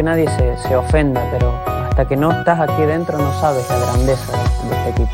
que 0.00 0.04
nadie 0.04 0.26
se, 0.30 0.56
se 0.66 0.74
ofenda, 0.74 1.22
pero 1.30 1.52
hasta 1.66 2.06
que 2.06 2.16
no 2.16 2.32
estás 2.32 2.58
aquí 2.58 2.84
dentro 2.84 3.18
no 3.18 3.38
sabes 3.38 3.68
la 3.68 3.78
grandeza 3.80 4.32
de 4.66 4.76
este 4.76 4.90
equipo. 4.92 5.10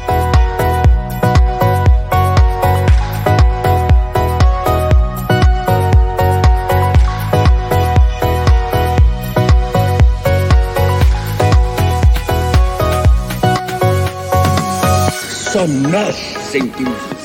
Só 15.51 15.67
nós 15.67 16.15
sentimos 16.53 17.16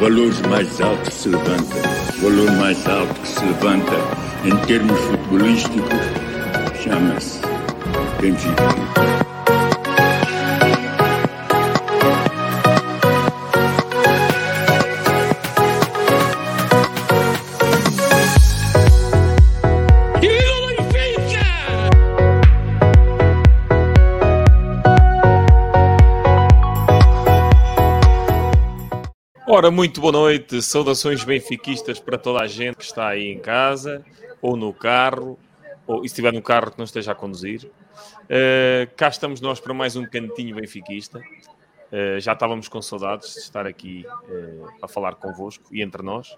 valores 0.00 0.40
mais 0.48 0.80
altos 0.80 1.12
se 1.12 1.28
levantam. 1.28 1.78
O 2.18 2.22
valor 2.22 2.50
mais 2.52 2.88
alto 2.88 3.20
que 3.20 3.28
se 3.28 3.44
levanta 3.44 3.92
em 4.44 4.56
termos 4.66 4.98
futebolísticos 4.98 5.90
chama-se 6.82 7.40
Benfica. 8.18 9.39
Ora, 29.60 29.70
muito 29.70 30.00
boa 30.00 30.10
noite, 30.10 30.62
saudações 30.62 31.22
benfiquistas 31.22 32.00
para 32.00 32.16
toda 32.16 32.40
a 32.40 32.46
gente 32.46 32.76
que 32.76 32.84
está 32.84 33.08
aí 33.08 33.30
em 33.30 33.38
casa, 33.38 34.02
ou 34.40 34.56
no 34.56 34.72
carro, 34.72 35.38
ou 35.86 35.98
se 36.00 36.06
estiver 36.06 36.32
no 36.32 36.40
carro 36.40 36.70
que 36.70 36.78
não 36.78 36.86
esteja 36.86 37.12
a 37.12 37.14
conduzir. 37.14 37.66
Uh, 37.66 38.90
cá 38.96 39.08
estamos 39.08 39.38
nós 39.42 39.60
para 39.60 39.74
mais 39.74 39.96
um 39.96 40.06
cantinho 40.06 40.56
benfiquista. 40.56 41.18
Uh, 41.18 42.18
já 42.20 42.32
estávamos 42.32 42.68
com 42.68 42.80
saudades 42.80 43.34
de 43.34 43.40
estar 43.40 43.66
aqui 43.66 44.06
uh, 44.08 44.66
a 44.80 44.88
falar 44.88 45.16
convosco 45.16 45.64
e 45.70 45.82
entre 45.82 46.02
nós. 46.02 46.34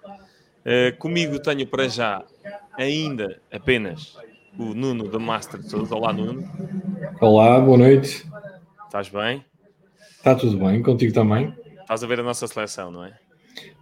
comigo 0.99 1.39
tenho 1.39 1.65
para 1.65 1.87
já 1.87 2.25
ainda 2.73 3.39
apenas 3.49 4.17
o 4.59 4.73
Nuno 4.73 5.07
da 5.07 5.17
Master 5.17 5.65
Todos. 5.65 5.93
Olá, 5.93 6.11
Nuno. 6.11 6.45
Olá, 7.21 7.57
boa 7.61 7.77
noite. 7.77 8.29
Estás 8.85 9.07
bem? 9.07 9.45
Está 10.17 10.35
tudo 10.35 10.57
bem, 10.57 10.83
contigo 10.83 11.13
também? 11.13 11.62
Estás 11.83 12.03
a 12.03 12.07
ver 12.07 12.19
a 12.19 12.23
nossa 12.23 12.47
seleção, 12.47 12.91
não 12.91 13.03
é? 13.03 13.17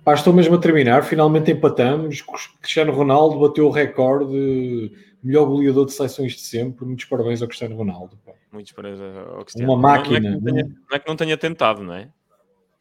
Pá, 0.04 0.14
estou 0.14 0.34
mesmo 0.34 0.56
a 0.56 0.58
terminar, 0.58 1.04
finalmente 1.04 1.52
empatamos. 1.52 2.24
Cristiano 2.60 2.92
Ronaldo 2.92 3.40
bateu 3.40 3.68
o 3.68 3.72
recorde 3.72 4.92
melhor 5.24 5.46
goleador 5.46 5.86
de 5.86 5.94
seleções 5.94 6.34
de 6.34 6.42
sempre. 6.42 6.86
Muitos 6.86 7.06
parabéns 7.06 7.42
ao 7.42 7.48
Cristiano 7.48 7.76
Ronaldo. 7.76 8.18
Pá. 8.26 8.34
Muitos 8.52 8.72
parabéns 8.72 9.00
ao 9.00 9.46
Cristiano. 9.46 9.72
Uma 9.72 9.80
máquina. 9.82 10.32
Não, 10.32 10.42
não, 10.42 10.50
é 10.50 10.52
tenha, 10.54 10.64
não, 10.90 10.96
é 10.96 11.00
que 11.00 11.08
não 11.08 11.16
tenha 11.16 11.38
tentado, 11.38 11.84
não 11.84 11.94
é? 11.94 12.10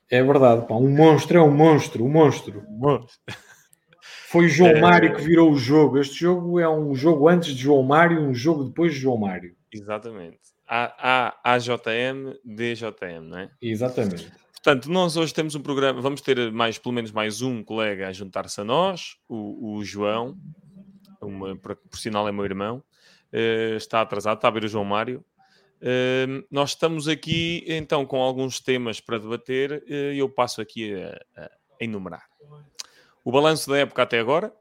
É 0.08 0.22
verdade, 0.22 0.66
pá. 0.66 0.74
Um 0.74 0.91
monstro, 0.91 1.38
é 1.38 1.42
um 1.42 1.50
monstro, 1.50 2.04
um 2.04 2.08
monstro. 2.08 2.64
monstro. 2.68 3.20
Foi 4.28 4.48
João 4.48 4.70
é... 4.70 4.80
Mário 4.80 5.14
que 5.14 5.22
virou 5.22 5.50
o 5.50 5.56
jogo. 5.56 5.98
Este 5.98 6.20
jogo 6.20 6.58
é 6.58 6.68
um 6.68 6.94
jogo 6.94 7.28
antes 7.28 7.54
de 7.54 7.62
João 7.62 7.82
Mário, 7.82 8.20
um 8.20 8.32
jogo 8.34 8.64
depois 8.64 8.94
de 8.94 9.00
João 9.00 9.18
Mário. 9.18 9.54
Exatamente. 9.72 10.38
A, 10.66 11.32
A, 11.44 11.54
AJM, 11.54 12.34
DJM, 12.44 13.28
não 13.28 13.38
é? 13.38 13.50
Exatamente. 13.60 14.30
Portanto, 14.62 14.91
nós 14.91 15.16
hoje 15.16 15.32
temos 15.32 15.54
um 15.54 15.62
programa, 15.62 16.03
vamos 16.03 16.21
ter 16.21 16.53
mais, 16.53 16.76
pelo 16.76 16.94
menos 16.94 17.10
mais 17.10 17.41
um 17.41 17.65
colega 17.65 18.09
a 18.09 18.12
juntar-se 18.12 18.60
a 18.60 18.65
nós, 18.65 19.16
o, 19.26 19.76
o 19.76 19.82
João, 19.82 20.38
uma, 21.19 21.56
por, 21.56 21.76
por 21.76 21.98
sinal 21.98 22.28
é 22.28 22.32
meu 22.32 22.44
irmão, 22.44 22.84
uh, 23.32 23.76
está 23.76 24.03
atrasado, 24.03 24.37
está 24.37 24.49
a 24.49 24.50
ver 24.50 24.65
o 24.65 24.69
João 24.69 24.84
Mário. 24.84 25.25
Uh, 25.81 26.44
nós 26.50 26.70
estamos 26.70 27.09
aqui 27.09 27.65
então 27.66 28.04
com 28.04 28.20
alguns 28.20 28.60
temas 28.60 29.00
para 29.00 29.19
debater 29.19 29.82
e 29.87 29.93
uh, 29.93 30.15
eu 30.15 30.28
passo 30.28 30.60
aqui 30.60 30.93
a, 30.94 31.19
a, 31.38 31.50
enumerar. 31.81 32.28
O 33.25 33.32
balanço 33.32 33.70
da 33.70 33.78
época 33.78 34.03
até 34.03 34.20
agora, 34.20 34.53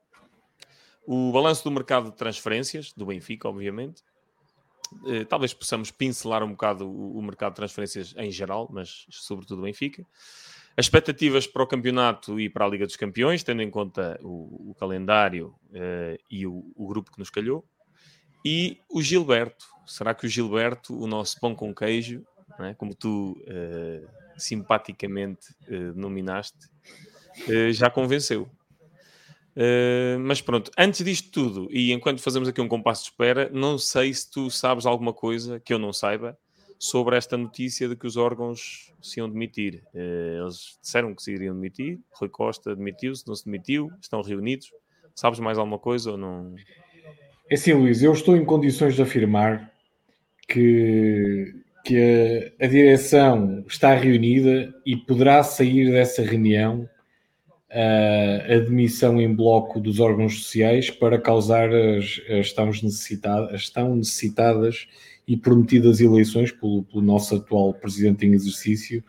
o 1.06 1.30
balanço 1.34 1.62
do 1.66 1.72
mercado 1.72 2.09
de 2.09 2.16
transferências, 2.16 2.94
do 2.94 3.06
Benfica, 3.06 3.50
obviamente, 3.50 4.02
eh, 5.08 5.26
talvez 5.26 5.54
possamos 5.54 5.92
pincelar 5.92 6.44
um 6.44 6.52
bocado 6.52 6.88
o, 6.88 7.18
o, 7.18 7.22
mercado 7.22 7.52
de 7.52 7.58
transferências 7.58 8.14
em 8.18 8.32
geral, 8.32 8.70
mas 8.72 9.06
sobretudo 9.10 9.60
o 9.60 9.64
Benfica. 9.64 10.06
As 10.76 10.86
expectativas 10.86 11.46
para 11.46 11.64
o 11.64 11.68
campeonato 11.68 12.40
e 12.40 12.50
para 12.50 12.66
a 12.66 12.68
Liga 12.68 12.86
dos 12.86 12.96
Campeões, 12.96 13.44
tendo 13.44 13.62
em 13.62 13.70
conta 13.70 14.20
o, 14.22 14.72
o 14.72 14.76
calendário 14.76 15.54
uh, 15.72 16.18
e 16.32 16.48
o, 16.48 16.72
o, 16.76 16.88
grupo 16.88 17.12
que 17.12 17.20
nos 17.20 17.30
calhou. 17.30 17.66
E 18.46 18.80
o 18.90 19.02
Gilberto. 19.02 19.66
Será 19.86 20.14
que 20.14 20.26
o 20.26 20.30
Gilberto, 20.30 20.98
o 20.98 21.06
nosso 21.06 21.40
pão 21.40 21.54
com 21.54 21.76
queijo, 21.76 22.24
é? 22.60 22.74
como 22.76 22.96
tu 22.96 23.34
uh, 23.42 24.08
simpaticamente 24.38 25.50
uh, 25.68 25.94
nominaste, 26.00 26.70
já 27.72 27.90
convenceu? 27.90 28.50
Uh, 29.56 30.20
mas 30.20 30.42
pronto, 30.42 30.72
antes 30.78 31.04
disto 31.04 31.32
tudo, 31.32 31.68
e 31.72 31.92
enquanto 31.92 32.22
fazemos 32.22 32.48
aqui 32.48 32.62
um 32.62 32.68
compasso 32.68 33.04
de 33.04 33.10
espera, 33.10 33.50
não 33.52 33.78
sei 33.78 34.14
se 34.14 34.30
tu 34.30 34.50
sabes 34.50 34.86
alguma 34.86 35.14
coisa 35.14 35.60
que 35.60 35.74
eu 35.74 35.80
não 35.80 35.92
saiba 35.92 36.38
sobre 36.78 37.18
esta 37.18 37.36
notícia 37.36 37.90
de 37.90 37.96
que 37.96 38.08
os 38.08 38.16
órgãos 38.16 38.94
se 39.02 39.20
iam 39.20 39.30
demitir. 39.30 39.84
Uh, 39.94 40.44
eles 40.44 40.78
disseram 40.82 41.14
que 41.14 41.22
se 41.22 41.34
iriam 41.34 41.54
demitir, 41.56 42.00
Rui 42.14 42.30
Costa 42.30 42.76
demitiu-se, 42.76 43.28
não 43.28 43.36
se 43.36 43.46
demitiu, 43.46 43.92
estão 44.02 44.22
reunidos. 44.22 44.72
Sabes 45.14 45.40
mais 45.40 45.58
alguma 45.58 45.78
coisa 45.78 46.12
ou 46.12 46.18
não? 46.18 46.56
É 47.50 47.56
assim, 47.56 47.74
Luís, 47.74 48.02
eu 48.02 48.14
estou 48.14 48.38
em 48.38 48.46
condições 48.46 48.96
de 48.96 49.02
afirmar 49.02 49.70
que, 50.48 51.54
que 51.84 52.54
a, 52.59 52.66
a 52.66 52.68
direção 52.68 53.66
está 53.68 53.94
reunida 53.94 54.74
e 54.86 54.96
poderá 54.96 55.44
sair 55.44 55.92
dessa 55.92 56.22
reunião 56.22 56.88
a 57.72 58.53
admissão 58.53 59.22
em 59.22 59.34
bloco 59.34 59.80
dos 59.80 60.00
órgãos 60.00 60.44
sociais 60.44 60.90
para 60.90 61.19
causar 61.19 61.69
as, 61.72 62.19
as, 62.40 62.81
necessitadas, 62.81 63.53
as 63.53 63.69
tão 63.69 63.96
necessitadas 63.96 64.88
e 65.28 65.38
prometidas 65.38 66.02
eleições 66.02 66.52
pelo, 66.52 66.84
pelo 66.84 67.03
nosso 67.03 67.35
atual 67.35 67.74
presidente 67.74 68.25
em 68.25 68.34
exercício 68.34 69.03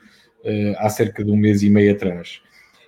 uh, 0.45 0.77
há 0.77 0.91
cerca 0.91 1.25
de 1.25 1.31
um 1.31 1.37
mês 1.37 1.63
e 1.63 1.71
meio 1.71 1.93
atrás. 1.93 2.43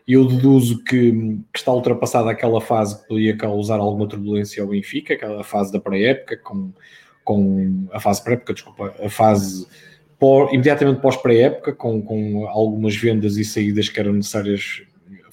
Eu 0.06 0.26
deduzo 0.26 0.82
que, 0.84 1.12
que, 1.52 1.58
está 1.58 1.72
ultrapassada 1.72 2.30
aquela 2.30 2.60
fase 2.60 3.00
que 3.00 3.08
poderia 3.08 3.36
causar 3.36 3.78
alguma 3.78 4.06
turbulência 4.06 4.62
ao 4.62 4.68
Benfica, 4.68 5.14
aquela 5.14 5.42
fase 5.42 5.72
da 5.72 5.80
pré-época, 5.80 6.36
com, 6.38 6.70
com 7.24 7.86
a 7.92 8.00
fase 8.00 8.22
pré-época, 8.22 8.52
desculpa, 8.52 8.94
a 9.02 9.08
fase 9.08 9.66
por, 10.18 10.52
imediatamente 10.52 11.00
pós-pré-época, 11.00 11.72
com, 11.72 12.02
com 12.02 12.46
algumas 12.48 12.94
vendas 12.94 13.38
e 13.38 13.44
saídas 13.44 13.88
que 13.88 13.98
eram 13.98 14.12
necessárias 14.12 14.82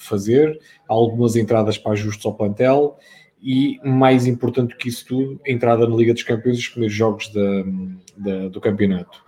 fazer, 0.04 0.58
algumas 0.88 1.36
entradas 1.36 1.78
para 1.78 1.92
ajustes 1.92 2.24
ao 2.26 2.34
plantel 2.34 2.98
e, 3.42 3.78
mais 3.84 4.26
importante 4.26 4.76
que 4.76 4.88
isso 4.88 5.06
tudo, 5.06 5.40
entrada 5.46 5.86
na 5.86 5.96
Liga 5.96 6.12
dos 6.12 6.22
Campeões 6.22 6.58
e 6.58 6.60
os 6.60 6.68
primeiros 6.68 6.96
jogos 6.96 7.32
da, 7.32 7.64
da, 8.16 8.48
do 8.48 8.60
campeonato. 8.60 9.22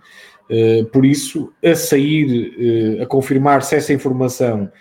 Uh, 0.49 0.85
por 0.85 1.05
isso, 1.05 1.51
a 1.63 1.73
sair, 1.73 2.97
uh, 2.99 3.03
a 3.03 3.05
confirmar-se 3.05 3.75
essa 3.75 3.93
informação 3.93 4.71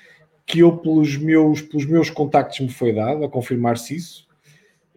que 0.44 0.60
eu, 0.60 0.76
pelos 0.76 1.16
meus, 1.16 1.62
pelos 1.62 1.86
meus 1.86 2.10
contactos, 2.10 2.60
me 2.60 2.68
foi 2.68 2.92
dado, 2.92 3.24
a 3.24 3.28
confirmar-se 3.28 3.96
isso, 3.96 4.26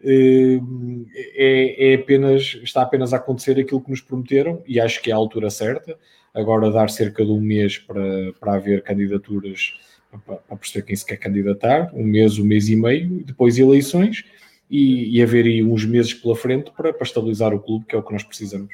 uh, 0.00 1.06
é, 1.34 1.92
é, 1.92 1.94
apenas, 1.94 2.58
está 2.62 2.82
apenas 2.82 3.14
a 3.14 3.16
acontecer 3.16 3.58
aquilo 3.58 3.80
que 3.80 3.90
nos 3.90 4.00
prometeram 4.00 4.62
e 4.66 4.78
acho 4.80 5.00
que 5.00 5.10
é 5.10 5.14
a 5.14 5.16
altura 5.16 5.50
certa. 5.50 5.96
Agora, 6.34 6.70
dar 6.70 6.90
cerca 6.90 7.24
de 7.24 7.30
um 7.30 7.40
mês 7.40 7.78
para, 7.78 8.32
para 8.38 8.54
haver 8.56 8.82
candidaturas 8.82 9.72
para 10.18 10.56
perceber 10.56 10.86
quem 10.86 10.96
se 10.96 11.04
quer 11.04 11.16
candidatar, 11.16 11.90
um 11.94 12.04
mês, 12.04 12.38
um 12.38 12.44
mês 12.44 12.68
e 12.68 12.76
meio, 12.76 13.22
depois 13.24 13.58
eleições 13.58 14.24
e, 14.70 15.16
e 15.16 15.22
haver 15.22 15.44
aí 15.44 15.62
uns 15.62 15.84
meses 15.84 16.14
pela 16.14 16.36
frente 16.36 16.70
para, 16.70 16.92
para 16.92 17.06
estabilizar 17.06 17.54
o 17.54 17.60
clube, 17.60 17.86
que 17.86 17.94
é 17.94 17.98
o 17.98 18.02
que 18.02 18.12
nós 18.12 18.22
precisamos. 18.22 18.68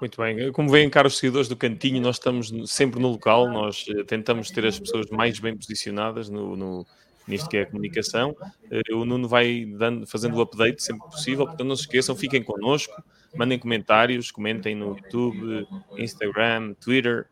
Muito 0.00 0.20
bem. 0.20 0.52
Como 0.52 0.68
veem, 0.68 0.90
caros 0.90 1.16
seguidores 1.16 1.48
do 1.48 1.56
Cantinho, 1.56 2.00
nós 2.02 2.16
estamos 2.16 2.52
sempre 2.66 3.00
no 3.00 3.08
local, 3.08 3.48
nós 3.48 3.86
eh, 3.88 4.04
tentamos 4.04 4.50
ter 4.50 4.66
as 4.66 4.78
pessoas 4.78 5.08
mais 5.08 5.38
bem 5.38 5.56
posicionadas 5.56 6.28
no, 6.28 6.54
no 6.54 6.86
nisto 7.26 7.48
que 7.48 7.56
é 7.56 7.62
a 7.62 7.66
comunicação. 7.66 8.36
Eh, 8.70 8.94
o 8.94 9.06
Nuno 9.06 9.26
vai 9.26 9.64
dando, 9.64 10.06
fazendo 10.06 10.36
o 10.36 10.42
update 10.42 10.82
sempre 10.82 11.08
possível, 11.08 11.46
portanto 11.46 11.66
não 11.66 11.76
se 11.76 11.82
esqueçam, 11.82 12.14
fiquem 12.14 12.42
connosco, 12.42 12.92
mandem 13.34 13.58
comentários, 13.58 14.30
comentem 14.30 14.74
no 14.74 14.96
YouTube, 14.98 15.66
Instagram, 15.96 16.74
Twitter 16.74 17.28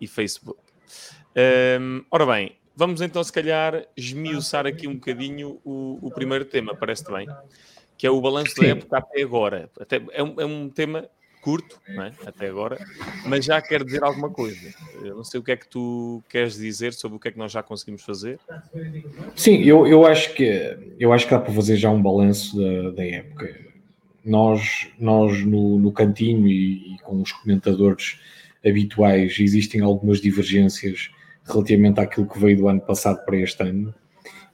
e 0.00 0.06
Facebook. 0.06 0.58
Um, 1.36 2.02
ora 2.10 2.26
bem, 2.26 2.56
vamos 2.80 3.02
então, 3.02 3.22
se 3.22 3.30
calhar, 3.30 3.84
esmiuçar 3.94 4.66
aqui 4.66 4.88
um 4.88 4.94
bocadinho 4.94 5.60
o, 5.62 5.98
o 6.00 6.10
primeiro 6.10 6.46
tema, 6.46 6.74
parece-te 6.74 7.12
bem, 7.12 7.28
que 7.98 8.06
é 8.06 8.10
o 8.10 8.18
balanço 8.22 8.58
da 8.58 8.68
época 8.68 8.96
até 8.96 9.22
agora. 9.22 9.70
Até, 9.78 10.00
é, 10.12 10.22
um, 10.22 10.40
é 10.40 10.46
um 10.46 10.66
tema 10.70 11.06
curto, 11.42 11.78
é? 11.88 12.12
até 12.26 12.48
agora, 12.48 12.78
mas 13.26 13.44
já 13.44 13.60
quer 13.60 13.84
dizer 13.84 14.02
alguma 14.02 14.30
coisa. 14.30 14.74
Eu 15.02 15.14
não 15.14 15.24
sei 15.24 15.38
o 15.38 15.42
que 15.42 15.52
é 15.52 15.56
que 15.58 15.68
tu 15.68 16.22
queres 16.26 16.54
dizer 16.54 16.94
sobre 16.94 17.18
o 17.18 17.20
que 17.20 17.28
é 17.28 17.30
que 17.30 17.38
nós 17.38 17.52
já 17.52 17.62
conseguimos 17.62 18.02
fazer. 18.02 18.38
Sim, 19.36 19.62
eu, 19.62 19.86
eu, 19.86 20.06
acho, 20.06 20.32
que, 20.32 20.78
eu 20.98 21.12
acho 21.12 21.26
que 21.26 21.32
dá 21.32 21.38
para 21.38 21.52
fazer 21.52 21.76
já 21.76 21.90
um 21.90 22.00
balanço 22.00 22.56
da, 22.56 22.92
da 22.92 23.04
época. 23.04 23.58
Nós, 24.24 24.88
nós 24.98 25.44
no, 25.44 25.78
no 25.78 25.92
cantinho 25.92 26.48
e, 26.48 26.94
e 26.94 26.98
com 27.00 27.20
os 27.20 27.30
comentadores 27.32 28.18
habituais 28.64 29.38
existem 29.38 29.82
algumas 29.82 30.18
divergências 30.18 31.10
relativamente 31.44 32.00
àquilo 32.00 32.28
que 32.28 32.38
veio 32.38 32.56
do 32.56 32.68
ano 32.68 32.80
passado 32.80 33.24
para 33.24 33.36
este 33.36 33.62
ano 33.62 33.94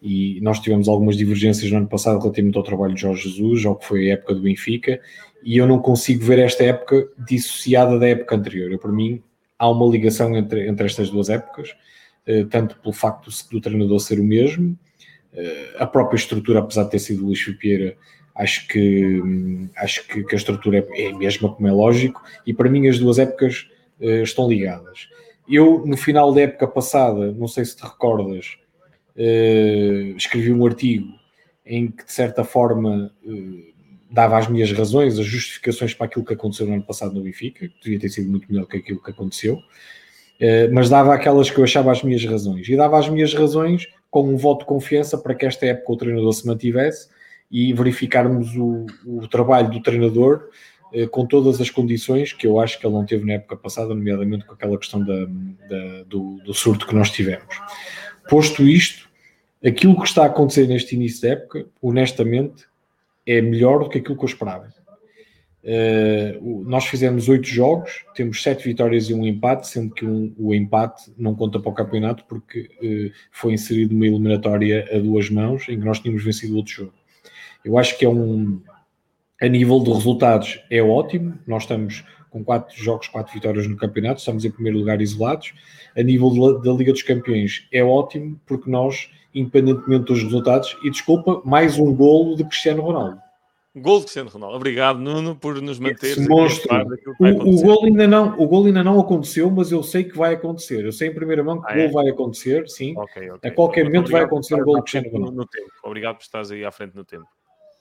e 0.03 0.41
nós 0.41 0.61
tivemos 0.61 0.89
algumas 0.89 1.17
divergências 1.17 1.71
no 1.71 1.79
ano 1.79 1.89
passado 1.89 2.21
relativamente 2.21 2.57
ao 2.57 2.63
trabalho 2.63 2.95
de 2.95 3.01
Jorge 3.01 3.29
Jesus, 3.29 3.65
ao 3.65 3.77
que 3.77 3.87
foi 3.87 4.11
a 4.11 4.15
época 4.15 4.35
do 4.35 4.43
Benfica, 4.43 5.01
e 5.43 5.57
eu 5.59 5.67
não 5.67 5.79
consigo 5.79 6.25
ver 6.25 6.39
esta 6.39 6.65
época 6.65 7.09
dissociada 7.19 7.99
da 7.99 8.07
época 8.07 8.37
anterior. 8.37 8.71
Eu, 8.71 8.79
para 8.79 8.93
mim, 8.93 9.23
há 9.59 9.69
uma 9.69 9.87
ligação 9.87 10.37
entre, 10.37 10.69
entre 10.69 10.87
estas 10.87 11.11
duas 11.11 11.29
épocas, 11.29 11.75
eh, 12.27 12.45
tanto 12.45 12.79
pelo 12.79 12.93
facto 12.93 13.31
do 13.51 13.61
treinador 13.61 13.99
ser 14.01 14.21
o 14.21 14.25
mesmo, 14.25 14.79
eh, 15.33 15.75
a 15.79 15.87
própria 15.87 16.17
estrutura, 16.17 16.61
apesar 16.61 16.85
de 16.85 16.91
ter 16.91 16.99
sido 16.99 17.25
Luís 17.25 17.41
Fipieira, 17.41 17.97
acho 18.35 18.69
que, 18.69 19.21
hum, 19.21 19.69
acho 19.77 20.07
que, 20.07 20.23
que 20.25 20.35
a 20.35 20.39
estrutura 20.39 20.79
é, 20.79 21.07
é 21.07 21.11
a 21.11 21.17
mesma, 21.17 21.53
como 21.53 21.67
é 21.67 21.73
lógico, 21.73 22.23
e 22.47 22.53
para 22.53 22.69
mim 22.69 22.87
as 22.89 22.99
duas 22.99 23.19
épocas 23.19 23.69
eh, 24.01 24.23
estão 24.23 24.49
ligadas. 24.49 25.09
Eu, 25.49 25.85
no 25.87 25.97
final 25.97 26.33
da 26.33 26.43
época 26.43 26.67
passada, 26.67 27.33
não 27.33 27.47
sei 27.47 27.65
se 27.65 27.77
te 27.77 27.83
recordas, 27.83 28.57
uh, 29.17 30.17
escrevi 30.17 30.53
um 30.53 30.67
artigo 30.67 31.13
em 31.65 31.91
que, 31.91 32.05
de 32.05 32.13
certa 32.13 32.45
forma, 32.45 33.13
uh, 33.25 33.75
dava 34.11 34.39
as 34.39 34.49
minhas 34.49 34.73
razões, 34.73 35.19
as 35.19 35.27
justificações 35.27 35.95
para 35.95 36.07
aquilo 36.07 36.25
que 36.25 36.35
aconteceu 36.35 36.67
no 36.67 36.75
ano 36.75 36.83
passado 36.83 37.15
no 37.15 37.23
Benfica, 37.23 37.69
que 37.69 37.83
devia 37.83 38.01
ter 38.01 38.09
sido 38.09 38.31
muito 38.31 38.51
melhor 38.51 38.67
que 38.67 38.77
aquilo 38.77 39.03
que 39.03 39.11
aconteceu, 39.11 39.55
uh, 39.55 40.73
mas 40.73 40.89
dava 40.89 41.15
aquelas 41.15 41.51
que 41.51 41.59
eu 41.59 41.65
achava 41.65 41.93
as 41.93 42.03
minhas 42.03 42.25
razões. 42.25 42.69
E 42.69 42.77
dava 42.77 42.99
as 42.99 43.09
minhas 43.09 43.33
razões 43.33 43.87
com 44.11 44.29
um 44.29 44.37
voto 44.37 44.61
de 44.61 44.67
confiança 44.67 45.17
para 45.17 45.35
que 45.35 45.47
esta 45.47 45.67
época 45.67 45.93
o 45.93 45.97
treinador 45.97 46.33
se 46.33 46.47
mantivesse 46.47 47.09
e 47.51 47.73
verificarmos 47.73 48.57
o, 48.57 48.87
o 49.05 49.29
trabalho 49.29 49.71
do 49.71 49.81
treinador 49.81 50.49
com 51.11 51.27
todas 51.27 51.61
as 51.61 51.71
condições 51.71 52.33
que 52.33 52.47
eu 52.47 52.59
acho 52.61 52.79
que 52.79 52.87
ele 52.87 52.95
não 52.95 53.05
teve 53.05 53.25
na 53.25 53.35
época 53.35 53.57
passada, 53.57 53.89
nomeadamente 53.89 54.47
com 54.47 54.55
aquela 54.55 54.79
questão 54.79 55.05
da, 55.05 55.25
da, 55.25 56.03
do, 56.05 56.39
do 56.45 56.55
surto 56.55 56.87
que 56.87 56.95
nós 56.95 57.11
tivemos. 57.11 57.61
Posto 58.29 58.63
isto, 58.63 59.09
aquilo 59.65 59.97
que 59.97 60.07
está 60.07 60.23
a 60.23 60.27
acontecer 60.27 60.67
neste 60.67 60.95
início 60.95 61.23
da 61.23 61.29
época, 61.31 61.67
honestamente, 61.83 62.65
é 63.27 63.41
melhor 63.41 63.81
do 63.81 63.89
que 63.89 63.99
aquilo 63.99 64.17
que 64.17 64.25
eu 64.25 64.29
esperava. 64.29 64.75
Uh, 65.67 66.63
nós 66.65 66.87
fizemos 66.87 67.29
oito 67.29 67.49
jogos, 67.49 68.05
temos 68.15 68.41
sete 68.41 68.63
vitórias 68.63 69.11
e 69.11 69.15
um 69.15 69.27
empate, 69.27 69.67
sendo 69.67 69.93
que 69.93 70.07
um, 70.07 70.33
o 70.39 70.55
empate 70.55 71.13
não 71.19 71.35
conta 71.35 71.59
para 71.59 71.71
o 71.71 71.75
campeonato 71.75 72.25
porque 72.29 72.71
uh, 72.81 73.13
foi 73.33 73.55
inserido 73.55 73.93
uma 73.93 74.07
eliminatória 74.07 74.89
a 74.93 74.99
duas 75.01 75.29
mãos 75.29 75.69
em 75.69 75.77
que 75.77 75.85
nós 75.85 75.99
tínhamos 75.99 76.23
vencido 76.23 76.57
outro 76.57 76.73
jogo. 76.73 76.95
Eu 77.65 77.77
acho 77.77 77.99
que 77.99 78.05
é 78.05 78.09
um, 78.09 78.63
a 79.41 79.49
nível 79.49 79.81
de 79.81 79.93
resultados, 79.93 80.61
é 80.71 80.83
ótimo. 80.83 81.39
Nós 81.47 81.65
estamos 81.65 82.05
com 82.31 82.45
quatro 82.45 82.77
jogos, 82.77 83.09
quatro 83.09 83.33
vitórias 83.33 83.67
no 83.67 83.77
campeonato, 83.77 84.21
estamos 84.21 84.45
em 84.45 84.51
primeiro 84.51 84.79
lugar 84.79 85.01
isolados. 85.01 85.53
A 85.97 86.03
nível 86.03 86.61
da 86.61 86.73
Liga 86.73 86.93
dos 86.93 87.03
Campeões, 87.03 87.67
é 87.73 87.83
ótimo 87.83 88.41
porque 88.47 88.71
nós 88.71 89.09
independentemente 89.37 90.07
dos 90.07 90.23
resultados. 90.23 90.77
E 90.83 90.91
desculpa, 90.91 91.43
mais 91.45 91.79
um 91.79 91.95
golo 91.95 92.35
de 92.35 92.45
Cristiano 92.45 92.83
Ronaldo. 92.83 93.21
Gol 93.77 93.99
de 93.99 94.05
Cristiano 94.05 94.31
Ronaldo. 94.31 94.57
Obrigado, 94.57 94.99
Nuno, 94.99 95.37
por 95.37 95.61
nos 95.61 95.79
manter. 95.79 96.17
O, 96.19 97.27
o, 97.27 97.63
gol 97.63 97.85
ainda 97.85 98.07
não, 98.07 98.41
o 98.41 98.49
gol 98.49 98.65
ainda 98.65 98.83
não 98.83 98.99
aconteceu, 98.99 99.51
mas 99.51 99.71
eu 99.71 99.83
sei 99.83 100.05
que 100.05 100.17
vai 100.17 100.33
acontecer. 100.33 100.83
Eu 100.83 100.93
sei 100.93 101.09
em 101.09 101.15
primeira 101.15 101.45
mão 101.45 101.61
que 101.61 101.71
ah, 101.71 101.73
o 101.73 101.77
gol 101.77 101.85
é? 101.85 101.91
vai 101.91 102.09
acontecer, 102.09 102.67
sim. 102.71 102.97
Okay, 102.97 103.31
okay. 103.31 103.51
A 103.51 103.53
qualquer 103.53 103.83
então, 103.83 103.93
momento 103.93 104.11
vai 104.11 104.23
acontecer 104.23 104.55
o 104.55 104.65
gol 104.65 104.77
de 104.77 104.83
Cristiano 104.83 105.11
Ronaldo. 105.11 105.37
No 105.37 105.47
tempo. 105.47 105.71
Obrigado 105.85 106.17
por 106.17 106.23
estares 106.23 106.51
aí 106.51 106.65
à 106.65 106.73
frente 106.73 106.97
no 106.97 107.05
tempo. 107.05 107.27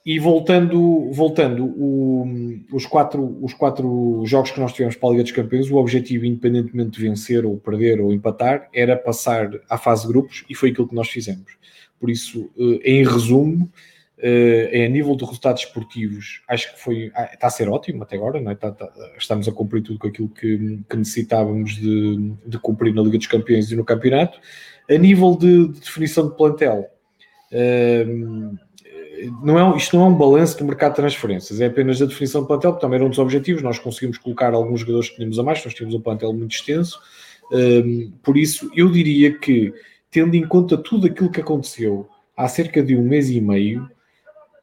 E 0.06 0.20
voltando, 0.20 1.10
voltando 1.10 1.66
o, 1.66 2.24
os, 2.72 2.86
quatro, 2.86 3.38
os 3.42 3.52
quatro 3.52 4.22
jogos 4.24 4.52
que 4.52 4.60
nós 4.60 4.72
tivemos 4.72 4.94
para 4.94 5.08
a 5.08 5.10
Liga 5.10 5.24
dos 5.24 5.32
Campeões, 5.32 5.68
o 5.68 5.74
objetivo, 5.74 6.24
independentemente 6.24 6.92
de 6.92 7.08
vencer 7.08 7.44
ou 7.44 7.56
perder 7.56 8.00
ou 8.00 8.12
empatar, 8.12 8.68
era 8.72 8.96
passar 8.96 9.50
à 9.68 9.76
fase 9.76 10.02
de 10.02 10.12
grupos 10.12 10.44
e 10.48 10.54
foi 10.54 10.70
aquilo 10.70 10.86
que 10.86 10.94
nós 10.94 11.08
fizemos. 11.08 11.56
Por 11.98 12.08
isso, 12.08 12.48
eh, 12.56 12.98
em 12.98 13.04
resumo, 13.04 13.68
é 14.18 14.86
a 14.86 14.88
nível 14.88 15.16
de 15.16 15.24
resultados 15.24 15.62
esportivos, 15.62 16.40
acho 16.48 16.72
que 16.72 16.80
foi, 16.80 17.10
ah, 17.14 17.30
está 17.34 17.48
a 17.48 17.50
ser 17.50 17.68
ótimo 17.68 18.02
até 18.02 18.16
agora, 18.16 18.38
é? 18.38 18.52
está, 18.52 18.68
está, 18.68 18.88
estamos 19.18 19.46
a 19.46 19.52
cumprir 19.52 19.82
tudo 19.82 19.98
com 19.98 20.08
aquilo 20.08 20.28
que, 20.28 20.80
que 20.88 20.96
necessitávamos 20.96 21.74
de, 21.74 22.32
de, 22.46 22.58
cumprir 22.60 22.94
na 22.94 23.02
Liga 23.02 23.18
dos 23.18 23.26
Campeões 23.26 23.70
e 23.70 23.76
no 23.76 23.84
campeonato. 23.84 24.38
A 24.88 24.96
nível 24.96 25.36
de, 25.36 25.68
de 25.68 25.80
definição 25.80 26.28
de 26.28 26.36
plantel, 26.36 26.88
ehm, 27.52 28.56
não 29.42 29.58
é, 29.58 29.76
isto 29.76 29.96
não 29.96 30.06
é 30.06 30.08
um 30.08 30.14
balanço 30.14 30.58
do 30.58 30.64
mercado 30.64 30.92
de 30.92 30.96
transferências, 30.96 31.60
é 31.60 31.66
apenas 31.66 32.00
a 32.00 32.06
definição 32.06 32.42
de 32.42 32.48
plantel, 32.48 32.72
porque 32.72 32.84
também 32.84 32.96
era 32.96 33.04
um 33.04 33.10
dos 33.10 33.18
objetivos. 33.18 33.62
Nós 33.62 33.78
conseguimos 33.78 34.18
colocar 34.18 34.52
alguns 34.54 34.80
jogadores 34.80 35.08
que 35.08 35.16
tínhamos 35.16 35.38
a 35.38 35.42
mais, 35.42 35.64
nós 35.64 35.74
tínhamos 35.74 35.94
um 35.94 36.00
plantel 36.00 36.32
muito 36.32 36.54
extenso. 36.54 36.98
Um, 37.52 38.12
por 38.22 38.36
isso, 38.36 38.70
eu 38.74 38.90
diria 38.90 39.38
que, 39.38 39.72
tendo 40.10 40.34
em 40.34 40.46
conta 40.46 40.76
tudo 40.76 41.06
aquilo 41.06 41.30
que 41.30 41.40
aconteceu 41.40 42.08
há 42.36 42.48
cerca 42.48 42.82
de 42.82 42.96
um 42.96 43.02
mês 43.02 43.30
e 43.30 43.40
meio, 43.40 43.88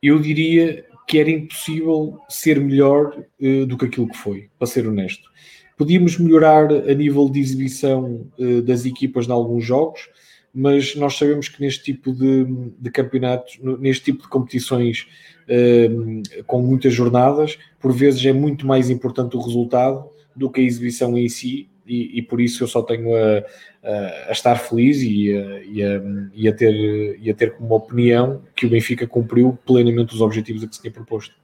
eu 0.01 0.19
diria 0.19 0.85
que 1.07 1.17
era 1.17 1.29
impossível 1.29 2.17
ser 2.29 2.59
melhor 2.59 3.17
uh, 3.41 3.65
do 3.65 3.77
que 3.77 3.85
aquilo 3.85 4.07
que 4.07 4.17
foi, 4.17 4.49
para 4.57 4.67
ser 4.67 4.87
honesto. 4.87 5.29
Podíamos 5.77 6.17
melhorar 6.19 6.71
a 6.71 6.93
nível 6.93 7.29
de 7.29 7.39
exibição 7.39 8.27
uh, 8.37 8.61
das 8.61 8.85
equipas 8.85 9.27
em 9.27 9.31
alguns 9.31 9.65
jogos, 9.65 10.09
mas 10.53 10.95
nós 10.95 11.17
sabemos 11.17 11.49
que 11.49 11.59
neste 11.59 11.83
tipo 11.83 12.13
de, 12.13 12.45
de 12.77 12.91
campeonatos, 12.91 13.57
neste 13.79 14.05
tipo 14.05 14.21
de 14.21 14.29
competições 14.29 15.07
um, 15.49 16.21
com 16.45 16.61
muitas 16.61 16.93
jornadas, 16.93 17.57
por 17.79 17.91
vezes 17.91 18.23
é 18.25 18.31
muito 18.31 18.67
mais 18.67 18.89
importante 18.89 19.35
o 19.35 19.41
resultado 19.41 20.09
do 20.35 20.49
que 20.49 20.61
a 20.61 20.63
exibição 20.63 21.17
em 21.17 21.27
si, 21.27 21.69
e, 21.85 22.19
e 22.19 22.21
por 22.21 22.39
isso 22.39 22.63
eu 22.63 22.67
só 22.67 22.81
tenho 22.81 23.15
a, 23.15 23.43
a, 23.83 24.29
a 24.29 24.31
estar 24.31 24.55
feliz 24.55 25.01
e 25.01 25.35
a, 25.35 25.63
e, 25.63 25.83
a, 25.83 26.01
e, 26.33 26.47
a 26.47 26.55
ter, 26.55 27.19
e 27.19 27.29
a 27.29 27.33
ter 27.33 27.55
como 27.55 27.75
opinião 27.75 28.41
que 28.55 28.65
o 28.65 28.69
Benfica 28.69 29.05
cumpriu 29.07 29.57
plenamente 29.65 30.13
os 30.13 30.21
objetivos 30.21 30.63
a 30.63 30.67
que 30.67 30.75
se 30.75 30.81
tinha 30.81 30.93
proposto. 30.93 31.35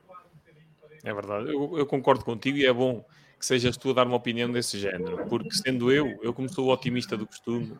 É 1.04 1.14
verdade, 1.14 1.50
eu, 1.50 1.78
eu 1.78 1.86
concordo 1.86 2.24
contigo 2.24 2.58
e 2.58 2.66
é 2.66 2.74
bom 2.74 3.04
que 3.40 3.46
sejas 3.46 3.78
tu 3.78 3.92
a 3.92 3.94
dar 3.94 4.06
uma 4.06 4.18
opinião 4.18 4.52
desse 4.52 4.78
género, 4.78 5.26
porque 5.30 5.52
sendo 5.52 5.92
eu, 5.92 6.20
eu 6.22 6.34
como 6.34 6.50
sou 6.50 6.68
o 6.68 6.74
otimista 6.74 7.16
do 7.16 7.26
costume, 7.26 7.74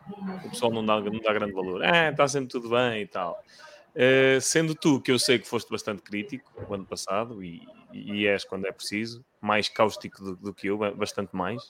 o 0.46 0.50
pessoal 0.50 0.72
não 0.72 0.84
dá, 0.84 0.98
não 0.98 1.20
dá 1.20 1.32
grande 1.34 1.52
valor. 1.52 1.84
Ah, 1.84 2.08
está 2.08 2.26
sempre 2.26 2.48
tudo 2.48 2.70
bem 2.70 3.02
e 3.02 3.06
tal. 3.06 3.42
Uh, 3.90 4.40
sendo 4.40 4.74
tu, 4.74 5.00
que 5.00 5.10
eu 5.10 5.18
sei 5.18 5.38
que 5.38 5.46
foste 5.46 5.68
bastante 5.68 6.00
crítico 6.00 6.50
o 6.68 6.74
ano 6.74 6.86
passado 6.86 7.42
e, 7.42 7.66
e 7.92 8.26
és 8.26 8.44
quando 8.44 8.66
é 8.66 8.72
preciso, 8.72 9.24
mais 9.40 9.68
cáustico 9.68 10.22
do, 10.22 10.36
do 10.36 10.54
que 10.54 10.68
eu, 10.68 10.78
bastante 10.94 11.34
mais, 11.34 11.62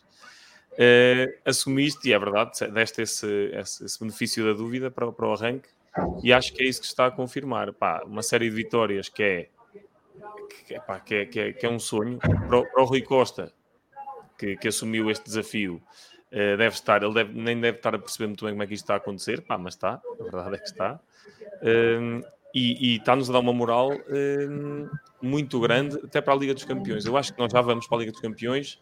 uh, 0.72 1.40
assumiste, 1.44 2.08
e 2.08 2.12
é 2.12 2.18
verdade, 2.18 2.52
deste 2.70 3.02
esse, 3.02 3.26
esse, 3.54 3.84
esse, 3.84 3.98
benefício 3.98 4.44
da 4.44 4.52
dúvida 4.52 4.90
para, 4.90 5.10
para 5.10 5.26
o 5.26 5.32
arranque, 5.32 5.70
e 6.22 6.32
acho 6.32 6.52
que 6.52 6.62
é 6.62 6.66
isso 6.66 6.80
que 6.80 6.86
está 6.86 7.06
a 7.06 7.10
confirmar. 7.10 7.72
Pá, 7.72 8.02
uma 8.04 8.22
série 8.22 8.50
de 8.50 8.54
vitórias 8.54 9.08
que 9.08 9.22
é, 9.22 9.48
que, 10.66 10.78
pá, 10.80 11.00
que, 11.00 11.14
é, 11.14 11.26
que, 11.26 11.40
é, 11.40 11.52
que 11.52 11.66
é 11.66 11.70
um 11.70 11.78
sonho. 11.80 12.18
Para 12.18 12.58
o, 12.58 12.66
para 12.66 12.82
o 12.82 12.84
Rui 12.84 13.02
Costa, 13.02 13.52
que, 14.40 14.56
que 14.56 14.68
assumiu 14.68 15.10
este 15.10 15.24
desafio 15.24 15.82
uh, 16.32 16.56
deve 16.56 16.74
estar, 16.74 17.02
ele 17.02 17.12
deve, 17.12 17.38
nem 17.38 17.60
deve 17.60 17.76
estar 17.76 17.94
a 17.94 17.98
perceber 17.98 18.28
muito 18.28 18.44
bem 18.44 18.54
como 18.54 18.62
é 18.62 18.66
que 18.66 18.72
isto 18.72 18.84
está 18.84 18.94
a 18.94 18.96
acontecer, 18.96 19.42
pá, 19.42 19.58
mas 19.58 19.74
está, 19.74 20.00
a 20.18 20.22
verdade 20.22 20.54
é 20.54 20.58
que 20.58 20.64
está. 20.64 20.98
Uh, 21.62 22.24
e, 22.54 22.94
e 22.94 22.96
está-nos 22.96 23.28
a 23.30 23.34
dar 23.34 23.38
uma 23.38 23.52
moral 23.52 23.92
uh, 23.92 24.90
muito 25.22 25.60
grande 25.60 25.96
até 26.02 26.20
para 26.20 26.32
a 26.32 26.36
Liga 26.36 26.54
dos 26.54 26.64
Campeões. 26.64 27.04
Eu 27.04 27.16
acho 27.16 27.32
que 27.32 27.38
nós 27.38 27.52
já 27.52 27.60
vamos 27.60 27.86
para 27.86 27.98
a 27.98 28.00
Liga 28.00 28.12
dos 28.12 28.20
Campeões 28.20 28.80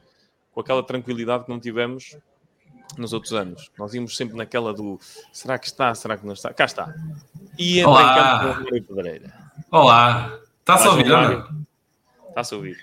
com 0.53 0.61
aquela 0.61 0.83
tranquilidade 0.83 1.45
que 1.45 1.51
não 1.51 1.61
tivemos 1.61 2.17
nos 2.97 3.13
outros 3.13 3.35
anos. 3.35 3.71
Nós 3.79 3.93
íamos 3.93 4.17
sempre 4.17 4.37
naquela 4.37 4.73
do 4.73 4.99
será 5.33 5.59
que 5.59 5.67
está, 5.67 5.95
será 5.95 6.17
que 6.17 6.25
não 6.25 6.33
está? 6.33 6.55
Cá 6.55 6.65
está. 6.65 6.95
E 7.59 7.81
entra 7.81 7.91
Olá. 7.91 8.53
em 8.53 8.75
campo 8.75 8.95
Pedreira. 8.95 9.35
Olá, 9.71 10.39
está-se 10.61 10.87
a 10.87 10.91
ouvir, 10.91 11.07
Está-se 12.39 12.55
a 12.55 12.57
ouvir. 12.57 12.77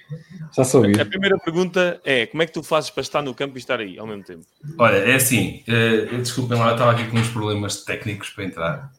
Está-se 0.50 0.76
a 0.76 0.80
ouvir. 0.80 1.02
A 1.02 1.06
primeira 1.06 1.38
pergunta 1.38 2.02
é: 2.04 2.26
como 2.26 2.44
é 2.44 2.46
que 2.46 2.52
tu 2.52 2.62
fazes 2.62 2.90
para 2.90 3.02
estar 3.02 3.22
no 3.22 3.34
campo 3.34 3.58
e 3.58 3.60
estar 3.60 3.80
aí 3.80 3.98
ao 3.98 4.06
mesmo 4.06 4.24
tempo? 4.24 4.46
Olha, 4.78 4.98
é 4.98 5.16
assim, 5.16 5.64
uh, 5.68 6.18
desculpem 6.18 6.58
lá, 6.58 6.68
eu 6.68 6.74
estava 6.74 6.92
aqui 6.92 7.08
com 7.08 7.18
uns 7.18 7.30
problemas 7.30 7.84
técnicos 7.86 8.30
para 8.32 8.44
entrar. 8.44 8.92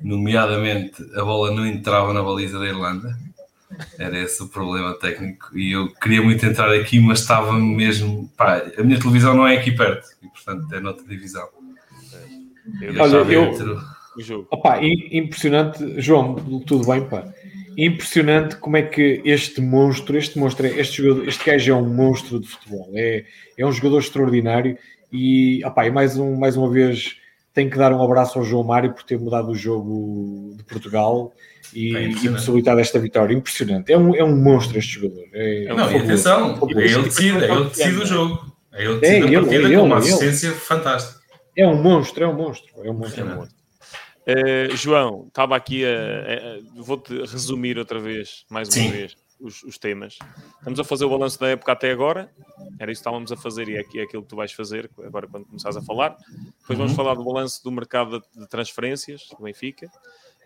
Nomeadamente, 0.00 1.02
a 1.16 1.24
bola 1.24 1.52
não 1.52 1.66
entrava 1.66 2.12
na 2.12 2.22
baliza 2.22 2.58
da 2.58 2.66
Irlanda. 2.66 3.18
Era 3.98 4.18
esse 4.18 4.40
o 4.42 4.48
problema 4.48 4.94
técnico. 4.94 5.56
E 5.58 5.72
eu 5.72 5.92
queria 5.94 6.22
muito 6.22 6.44
entrar 6.46 6.72
aqui, 6.72 7.00
mas 7.00 7.20
estava 7.20 7.52
mesmo. 7.52 8.30
Pá, 8.36 8.62
a 8.78 8.82
minha 8.84 8.98
televisão 8.98 9.34
não 9.34 9.46
é 9.46 9.56
aqui 9.56 9.72
perto, 9.72 10.06
e 10.22 10.28
portanto 10.28 10.72
é 10.72 10.78
noutra 10.78 11.04
divisão. 11.04 11.48
Eu 12.80 12.94
Olha, 13.02 13.16
eu. 13.32 13.90
O 14.16 14.22
jogo. 14.22 14.46
Opa, 14.50 14.80
impressionante, 14.82 16.00
João, 16.00 16.34
tudo 16.66 16.86
bem, 16.86 17.08
pá 17.08 17.24
impressionante 17.86 18.56
como 18.56 18.76
é 18.76 18.82
que 18.82 19.22
este 19.24 19.60
monstro, 19.60 20.16
este 20.16 20.38
monstro, 20.38 20.66
este 20.66 21.02
jogador, 21.02 21.28
este 21.28 21.44
gajo 21.44 21.72
é 21.72 21.74
um 21.74 21.88
monstro 21.88 22.40
de 22.40 22.48
futebol, 22.48 22.90
é, 22.94 23.24
é 23.56 23.66
um 23.66 23.72
jogador 23.72 23.98
extraordinário 24.00 24.76
e, 25.12 25.62
opa, 25.64 25.86
e 25.86 25.90
mais, 25.90 26.16
um, 26.16 26.36
mais 26.36 26.56
uma 26.56 26.70
vez 26.70 27.16
tenho 27.54 27.70
que 27.70 27.78
dar 27.78 27.92
um 27.92 28.02
abraço 28.02 28.38
ao 28.38 28.44
João 28.44 28.62
Mário 28.64 28.92
por 28.92 29.02
ter 29.02 29.18
mudado 29.18 29.50
o 29.50 29.54
jogo 29.54 30.54
de 30.56 30.64
Portugal 30.64 31.32
e, 31.74 31.96
É 31.96 32.08
e 32.08 32.28
possibilitado 32.28 32.80
esta 32.80 32.98
vitória. 32.98 33.34
Impressionante. 33.34 33.92
É 33.92 33.98
um, 33.98 34.14
é 34.14 34.22
um 34.24 34.36
monstro 34.36 34.78
este 34.78 34.94
jogador. 34.94 35.24
É, 35.32 35.64
Não, 35.68 35.74
e 35.74 35.78
fabuloso. 35.78 36.04
atenção, 36.04 36.58
é 36.76 36.84
ele 36.84 37.02
decide, 37.02 37.44
é 37.44 37.50
ele 37.50 37.64
decide 37.64 37.96
o 37.96 38.06
jogo. 38.06 38.52
É 38.72 38.84
ele 38.84 38.94
É 38.94 38.98
decide 39.00 39.26
ele, 39.26 39.36
a 39.36 39.40
partida 39.40 39.72
é 39.72 39.76
com 39.76 39.82
uma 39.84 39.96
ele, 39.98 40.04
é 40.04 40.08
ele. 40.08 40.14
assistência 40.14 40.52
fantástica. 40.52 41.20
É 41.56 41.66
um 41.66 41.82
monstro, 41.82 42.24
é 42.24 42.28
um 42.28 42.34
monstro. 42.34 42.70
É 42.84 42.90
um 42.90 42.94
monstro. 42.94 43.48
Eh, 44.34 44.76
João, 44.76 45.26
estava 45.28 45.56
aqui 45.56 45.84
a. 45.84 45.88
a- 45.88 46.60
Vou-te 46.82 47.12
resumir 47.26 47.78
outra 47.78 47.98
vez, 47.98 48.44
mais 48.48 48.68
uma 48.68 48.74
Sim. 48.74 48.90
vez, 48.90 49.16
os, 49.40 49.62
os 49.64 49.76
temas. 49.78 50.18
Estamos 50.58 50.78
a 50.78 50.84
fazer 50.84 51.04
o 51.04 51.10
balanço 51.10 51.38
da 51.40 51.48
época 51.48 51.72
até 51.72 51.90
agora. 51.90 52.30
Era 52.78 52.92
isso 52.92 53.00
que 53.00 53.08
estávamos 53.08 53.32
a 53.32 53.36
fazer 53.36 53.68
e 53.68 53.76
é, 53.76 53.80
aqui- 53.80 53.98
é 53.98 54.02
aquilo 54.04 54.22
que 54.22 54.28
tu 54.28 54.36
vais 54.36 54.52
fazer 54.52 54.88
agora 55.02 55.26
quando 55.26 55.46
começares 55.46 55.76
a 55.76 55.82
falar. 55.82 56.16
Depois 56.60 56.78
vamos 56.78 56.92
Uhum. 56.92 56.96
falar 56.96 57.14
do 57.14 57.24
balanço 57.24 57.62
do 57.64 57.70
mercado 57.72 58.20
de, 58.20 58.40
de 58.40 58.48
transferências 58.48 59.22
do 59.36 59.42
Benfica 59.42 59.90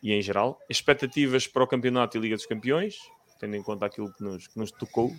e 0.03 0.13
em 0.13 0.23
geral. 0.23 0.59
Expectativas 0.69 1.47
para 1.47 1.63
o 1.63 1.67
campeonato 1.67 2.17
e 2.17 2.21
Liga 2.21 2.37
dos 2.37 2.47
Campeões, 2.47 2.97
tendo 3.39 3.55
em 3.57 3.63
conta 3.63 3.85
aquilo 3.87 4.13
que 4.15 4.23
nos, 4.23 4.47
que 4.49 4.59
nos 4.59 4.71
tocou 4.71 5.13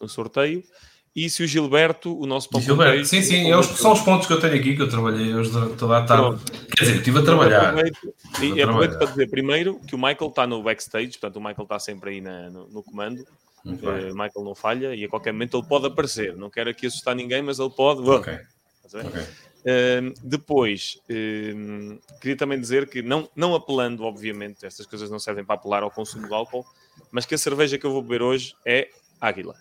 no 0.00 0.08
sorteio. 0.08 0.62
E 1.16 1.30
se 1.30 1.42
o 1.42 1.46
Gilberto, 1.46 2.14
o 2.14 2.26
nosso 2.26 2.46
com 2.50 2.60
Gilberto, 2.60 3.06
sim, 3.06 3.22
sim, 3.22 3.50
é 3.50 3.56
os- 3.56 3.66
são 3.66 3.92
os 3.92 4.00
pontos 4.02 4.26
que 4.26 4.34
eu 4.34 4.38
tenho 4.38 4.54
aqui 4.54 4.76
que 4.76 4.82
eu 4.82 4.88
trabalhei 4.88 5.34
hoje 5.34 5.50
durante 5.50 5.76
toda 5.76 5.96
a 5.96 6.04
tarde. 6.04 6.38
Quer 6.76 6.84
dizer, 6.84 6.92
eu 6.92 6.98
estive 6.98 7.18
a 7.18 7.22
trabalhar. 7.22 7.68
Aproveito, 7.70 8.14
Estive 8.34 8.46
e 8.58 8.62
aproveito 8.62 8.90
trabalhar. 8.90 8.98
para 8.98 9.06
dizer 9.06 9.30
primeiro 9.30 9.80
que 9.80 9.94
o 9.94 9.98
Michael 9.98 10.28
está 10.28 10.46
no 10.46 10.62
backstage, 10.62 11.12
portanto 11.18 11.36
o 11.36 11.40
Michael 11.40 11.62
está 11.62 11.78
sempre 11.78 12.10
aí 12.10 12.20
na- 12.20 12.50
no, 12.50 12.68
no 12.68 12.82
comando. 12.82 13.26
Bem. 13.64 14.12
Michael 14.12 14.44
não 14.44 14.54
falha 14.54 14.94
e 14.94 15.04
a 15.04 15.08
qualquer 15.08 15.32
momento 15.32 15.56
ele 15.56 15.66
pode 15.66 15.86
aparecer. 15.86 16.36
Não 16.36 16.50
quero 16.50 16.68
aqui 16.68 16.86
assustar 16.86 17.16
ninguém, 17.16 17.40
mas 17.42 17.58
ele 17.58 17.70
pode. 17.70 18.02
Ok, 18.08 18.38
Estás 18.84 18.94
a 18.94 19.08
ver? 19.08 19.18
ok. 19.18 19.22
Ehm, 19.64 20.12
depois, 20.22 20.98
ehm, 21.08 21.96
queria 22.20 22.36
também 22.36 22.60
dizer 22.60 22.88
que, 22.88 23.00
não, 23.02 23.28
não 23.34 23.54
apelando, 23.54 24.04
obviamente, 24.04 24.64
estas 24.66 24.84
coisas 24.86 25.10
não 25.10 25.18
servem 25.18 25.44
para 25.44 25.54
apelar 25.56 25.82
ao 25.82 25.90
consumo 25.90 26.28
de 26.28 26.34
álcool, 26.34 26.64
mas 27.10 27.24
que 27.26 27.34
a 27.34 27.38
cerveja 27.38 27.76
que 27.78 27.84
eu 27.86 27.90
vou 27.90 28.02
beber 28.02 28.22
hoje 28.22 28.54
é 28.64 28.88
Águila. 29.20 29.56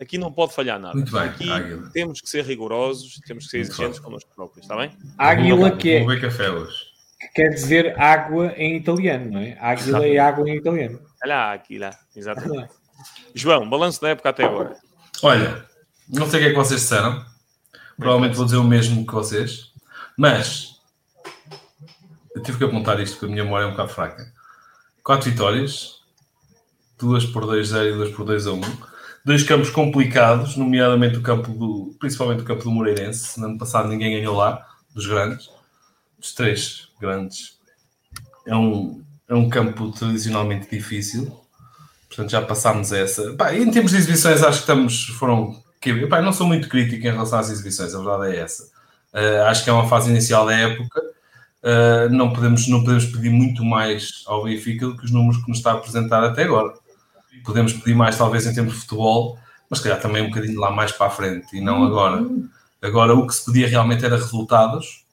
Aqui 0.00 0.16
não 0.16 0.32
pode 0.32 0.54
falhar 0.54 0.78
nada. 0.78 0.94
Muito 0.94 1.10
bem, 1.10 1.22
Aqui 1.22 1.50
Águila. 1.50 1.90
temos 1.92 2.20
que 2.20 2.30
ser 2.30 2.44
rigorosos, 2.44 3.20
temos 3.26 3.44
que 3.44 3.50
ser 3.50 3.58
exigentes 3.58 3.98
bem. 3.98 4.04
connosco 4.04 4.30
próprios, 4.34 4.64
está 4.64 4.76
bem? 4.76 4.92
Águila, 5.16 5.72
que, 5.72 5.90
é, 5.90 6.06
que 6.06 7.34
quer 7.34 7.48
dizer 7.48 7.98
água 8.00 8.52
em 8.56 8.76
italiano, 8.76 9.32
não 9.32 9.40
é? 9.40 9.58
Águila 9.60 10.06
é 10.06 10.18
água 10.18 10.48
em 10.48 10.56
italiano. 10.56 11.00
Olha 11.24 11.36
a 11.36 11.52
Águila, 11.52 11.90
exatamente. 12.14 12.72
João, 13.34 13.68
balanço 13.68 14.00
da 14.00 14.10
época 14.10 14.28
até 14.28 14.44
agora. 14.44 14.76
Olha, 15.22 15.64
não 16.08 16.28
sei 16.30 16.40
o 16.40 16.42
que 16.42 16.48
é 16.48 16.50
que 16.50 16.56
vocês 16.56 16.80
disseram. 16.80 17.24
Provavelmente 17.96 18.36
vou 18.36 18.44
dizer 18.44 18.58
o 18.58 18.64
mesmo 18.64 19.04
que 19.04 19.12
vocês. 19.12 19.72
Mas 20.16 20.80
eu 22.34 22.42
tive 22.42 22.58
que 22.58 22.64
apontar 22.64 23.00
isto 23.00 23.14
porque 23.14 23.26
a 23.26 23.28
minha 23.28 23.44
memória 23.44 23.64
é 23.64 23.66
um 23.66 23.72
bocado 23.72 23.88
fraca. 23.88 24.32
Quatro 25.02 25.30
vitórias, 25.30 26.00
duas 26.98 27.24
por 27.24 27.44
2-0 27.44 27.88
e 27.88 27.92
duas 27.92 28.10
por 28.10 28.24
2 28.24 28.46
1. 28.46 28.60
Dois 29.28 29.42
campos 29.42 29.68
complicados, 29.68 30.56
nomeadamente 30.56 31.18
o 31.18 31.20
campo 31.20 31.52
do, 31.52 31.94
principalmente 32.00 32.40
o 32.40 32.44
campo 32.46 32.64
do 32.64 32.70
Moreirense. 32.70 33.38
No 33.38 33.48
ano 33.48 33.58
passado 33.58 33.86
ninguém 33.86 34.12
ganhou 34.12 34.34
lá, 34.34 34.66
dos 34.94 35.06
grandes. 35.06 35.50
Dos 36.18 36.32
três 36.32 36.88
grandes. 36.98 37.58
É 38.46 38.56
um, 38.56 39.02
é 39.28 39.34
um 39.34 39.50
campo 39.50 39.92
tradicionalmente 39.92 40.70
difícil. 40.70 41.30
Portanto, 42.08 42.30
já 42.30 42.40
passámos 42.40 42.90
essa. 42.90 43.34
Pá, 43.34 43.54
em 43.54 43.70
termos 43.70 43.92
de 43.92 43.98
exibições, 43.98 44.42
acho 44.42 44.60
que 44.60 44.62
estamos. 44.62 45.08
Foram. 45.18 45.62
Pá, 46.08 46.22
não 46.22 46.32
sou 46.32 46.46
muito 46.46 46.66
crítico 46.66 47.06
em 47.06 47.10
relação 47.10 47.38
às 47.38 47.50
exibições, 47.50 47.94
a 47.94 47.98
verdade 47.98 48.34
é 48.34 48.40
essa. 48.40 48.62
Uh, 49.12 49.42
acho 49.48 49.62
que 49.62 49.68
é 49.68 49.72
uma 49.74 49.86
fase 49.86 50.08
inicial 50.08 50.46
da 50.46 50.54
época. 50.54 51.02
Uh, 51.62 52.08
não, 52.10 52.32
podemos, 52.32 52.66
não 52.66 52.80
podemos 52.80 53.04
pedir 53.04 53.28
muito 53.28 53.62
mais 53.62 54.22
ao 54.26 54.44
Benfica 54.44 54.86
do 54.86 54.96
que 54.96 55.04
os 55.04 55.10
números 55.10 55.36
que 55.42 55.50
nos 55.50 55.58
está 55.58 55.72
a 55.72 55.74
apresentar 55.74 56.24
até 56.24 56.44
agora. 56.44 56.72
Podemos 57.44 57.72
pedir 57.72 57.94
mais, 57.94 58.16
talvez, 58.16 58.46
em 58.46 58.54
termos 58.54 58.74
de 58.74 58.80
futebol, 58.80 59.38
mas 59.68 59.78
se 59.78 59.84
calhar 59.84 60.00
também 60.00 60.22
um 60.22 60.28
bocadinho 60.28 60.60
lá 60.60 60.70
mais 60.70 60.92
para 60.92 61.06
a 61.06 61.10
frente 61.10 61.56
e 61.56 61.60
não 61.60 61.84
agora. 61.84 62.24
Agora, 62.80 63.14
o 63.14 63.26
que 63.26 63.34
se 63.34 63.44
pedia 63.44 63.68
realmente 63.68 64.04
era 64.04 64.16
resultados, 64.16 65.04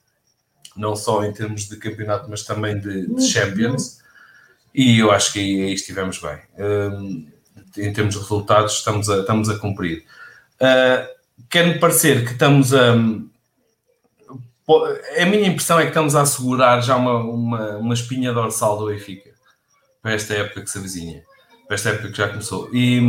não 0.76 0.96
só 0.96 1.24
em 1.24 1.34
termos 1.34 1.68
de 1.68 1.78
campeonato, 1.78 2.30
mas 2.30 2.44
também 2.44 2.80
de, 2.80 3.08
de 3.08 3.28
Champions. 3.28 4.00
E 4.74 5.00
eu 5.00 5.12
acho 5.12 5.34
que 5.34 5.40
aí, 5.40 5.64
aí 5.64 5.74
estivemos 5.74 6.20
bem. 6.20 6.38
Um, 6.58 7.28
em 7.78 7.94
termos 7.94 8.14
de 8.14 8.22
resultados, 8.22 8.74
estamos 8.74 9.10
a, 9.10 9.20
estamos 9.20 9.50
a 9.50 9.58
cumprir. 9.58 10.06
Uh, 10.56 11.16
Quer-me 11.50 11.80
parecer 11.80 12.26
que 12.26 12.32
estamos 12.32 12.74
a. 12.74 12.94
A 15.22 15.26
minha 15.26 15.48
impressão 15.48 15.80
é 15.80 15.84
que 15.84 15.90
estamos 15.90 16.16
a 16.16 16.22
assegurar 16.22 16.82
já 16.82 16.96
uma, 16.96 17.20
uma, 17.20 17.78
uma 17.78 17.94
espinha 17.94 18.34
dorsal 18.34 18.80
do 18.80 18.88
Benfica 18.88 19.30
para 20.02 20.14
esta 20.14 20.34
época 20.34 20.62
que 20.62 20.70
se 20.70 20.78
avizinha, 20.80 21.24
para 21.66 21.76
esta 21.76 21.90
época 21.90 22.12
que 22.12 22.18
já 22.18 22.30
começou. 22.30 22.70
E, 22.74 23.02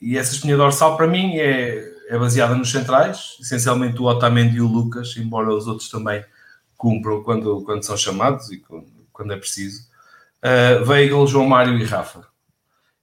e 0.00 0.18
essa 0.18 0.34
espinha 0.34 0.56
dorsal, 0.56 0.96
para 0.96 1.06
mim, 1.06 1.36
é, 1.36 1.92
é 2.08 2.18
baseada 2.18 2.54
nos 2.54 2.70
centrais, 2.70 3.36
essencialmente 3.40 4.00
o 4.00 4.04
Otamendi 4.04 4.56
e 4.56 4.60
o 4.60 4.66
Lucas, 4.66 5.16
embora 5.16 5.54
os 5.54 5.66
outros 5.66 5.88
também 5.88 6.24
cumpram 6.76 7.22
quando, 7.22 7.62
quando 7.62 7.84
são 7.84 7.96
chamados 7.96 8.50
e 8.50 8.58
quando, 8.58 8.86
quando 9.12 9.32
é 9.32 9.36
preciso. 9.36 9.86
Uh, 10.42 11.26
João 11.26 11.46
Mário 11.46 11.78
e 11.78 11.84
Rafa. 11.84 12.26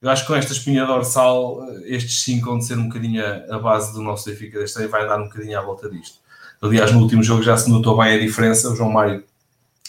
Eu 0.02 0.08
acho 0.10 0.22
que 0.22 0.28
com 0.28 0.34
esta 0.34 0.52
espinha 0.52 0.86
dorsal, 0.86 1.58
estes 1.84 2.22
cinco 2.22 2.46
vão 2.46 2.60
ser 2.60 2.78
um 2.78 2.88
bocadinho 2.88 3.22
a, 3.50 3.58
base 3.58 3.92
do 3.92 4.02
nosso 4.02 4.30
Benfica 4.30 4.58
deste 4.58 4.78
ano 4.78 4.88
vai 4.88 5.06
dar 5.06 5.20
um 5.20 5.24
bocadinho 5.24 5.58
à 5.58 5.62
volta 5.62 5.90
disto. 5.90 6.18
Aliás, 6.62 6.90
no 6.92 7.00
último 7.00 7.22
jogo 7.22 7.42
já 7.42 7.56
se 7.56 7.70
notou 7.70 7.96
bem 7.98 8.14
a 8.14 8.18
diferença. 8.18 8.70
O 8.70 8.76
João 8.76 8.90
Mário, 8.90 9.24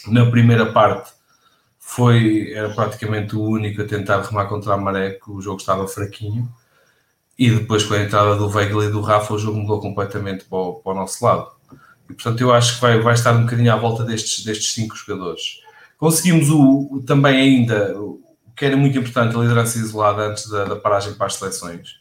na 0.06 0.30
primeira 0.30 0.70
parte, 0.72 1.12
foi, 1.94 2.52
era 2.52 2.70
praticamente 2.70 3.36
o 3.36 3.42
único 3.42 3.82
a 3.82 3.86
tentar 3.86 4.20
remar 4.22 4.46
contra 4.46 4.74
a 4.74 4.76
maré, 4.76 5.12
que 5.12 5.30
o 5.30 5.40
jogo 5.40 5.58
estava 5.60 5.86
fraquinho. 5.88 6.48
E 7.38 7.50
depois, 7.50 7.84
com 7.84 7.94
a 7.94 8.00
entrada 8.02 8.36
do 8.36 8.48
Weigl 8.48 8.84
e 8.84 8.90
do 8.90 9.00
Rafa, 9.00 9.34
o 9.34 9.38
jogo 9.38 9.58
mudou 9.58 9.80
completamente 9.80 10.44
para 10.44 10.58
o, 10.58 10.74
para 10.74 10.92
o 10.92 10.94
nosso 10.94 11.24
lado. 11.24 11.50
E, 12.08 12.14
portanto, 12.14 12.40
eu 12.40 12.52
acho 12.52 12.76
que 12.76 12.80
vai, 12.80 13.00
vai 13.00 13.14
estar 13.14 13.32
um 13.34 13.42
bocadinho 13.44 13.72
à 13.72 13.76
volta 13.76 14.04
destes, 14.04 14.44
destes 14.44 14.72
cinco 14.72 14.96
jogadores. 14.96 15.60
Conseguimos 15.98 16.50
o, 16.50 16.88
o- 16.92 17.02
também 17.02 17.36
ainda, 17.40 17.98
o 18.00 18.22
que 18.56 18.64
era 18.66 18.76
muito 18.76 18.98
importante, 18.98 19.36
a 19.36 19.40
liderança 19.40 19.78
isolada 19.78 20.22
antes 20.28 20.48
da, 20.48 20.64
da 20.64 20.76
paragem 20.76 21.14
para 21.14 21.26
as 21.26 21.34
seleções. 21.36 21.96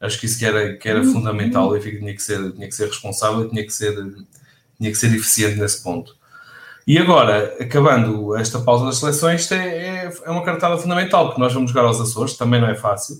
Acho 0.00 0.18
que 0.20 0.26
isso 0.26 0.38
que 0.38 0.46
era, 0.46 0.76
que 0.76 0.88
era 0.88 1.04
fundamental. 1.04 1.68
O 1.68 1.72
Benfica 1.72 1.98
tinha 1.98 2.14
que 2.14 2.22
ser, 2.22 2.52
tinha 2.52 2.68
que 2.68 2.74
ser 2.74 2.86
responsável, 2.88 3.48
tinha 3.48 3.64
que 3.64 3.72
ser, 3.72 3.94
tinha 4.78 4.90
que 4.90 4.96
ser 4.96 5.14
eficiente 5.14 5.58
nesse 5.58 5.82
ponto. 5.82 6.16
E 6.86 6.98
agora, 6.98 7.56
acabando 7.60 8.36
esta 8.36 8.60
pausa 8.60 8.86
das 8.86 8.98
seleções, 8.98 9.42
isto 9.42 9.54
é, 9.54 10.06
é, 10.06 10.12
é 10.24 10.30
uma 10.30 10.42
cartada 10.42 10.76
fundamental, 10.78 11.26
porque 11.26 11.40
nós 11.40 11.52
vamos 11.52 11.70
jogar 11.70 11.86
aos 11.86 12.00
Açores, 12.00 12.36
também 12.36 12.60
não 12.60 12.68
é 12.68 12.74
fácil, 12.74 13.16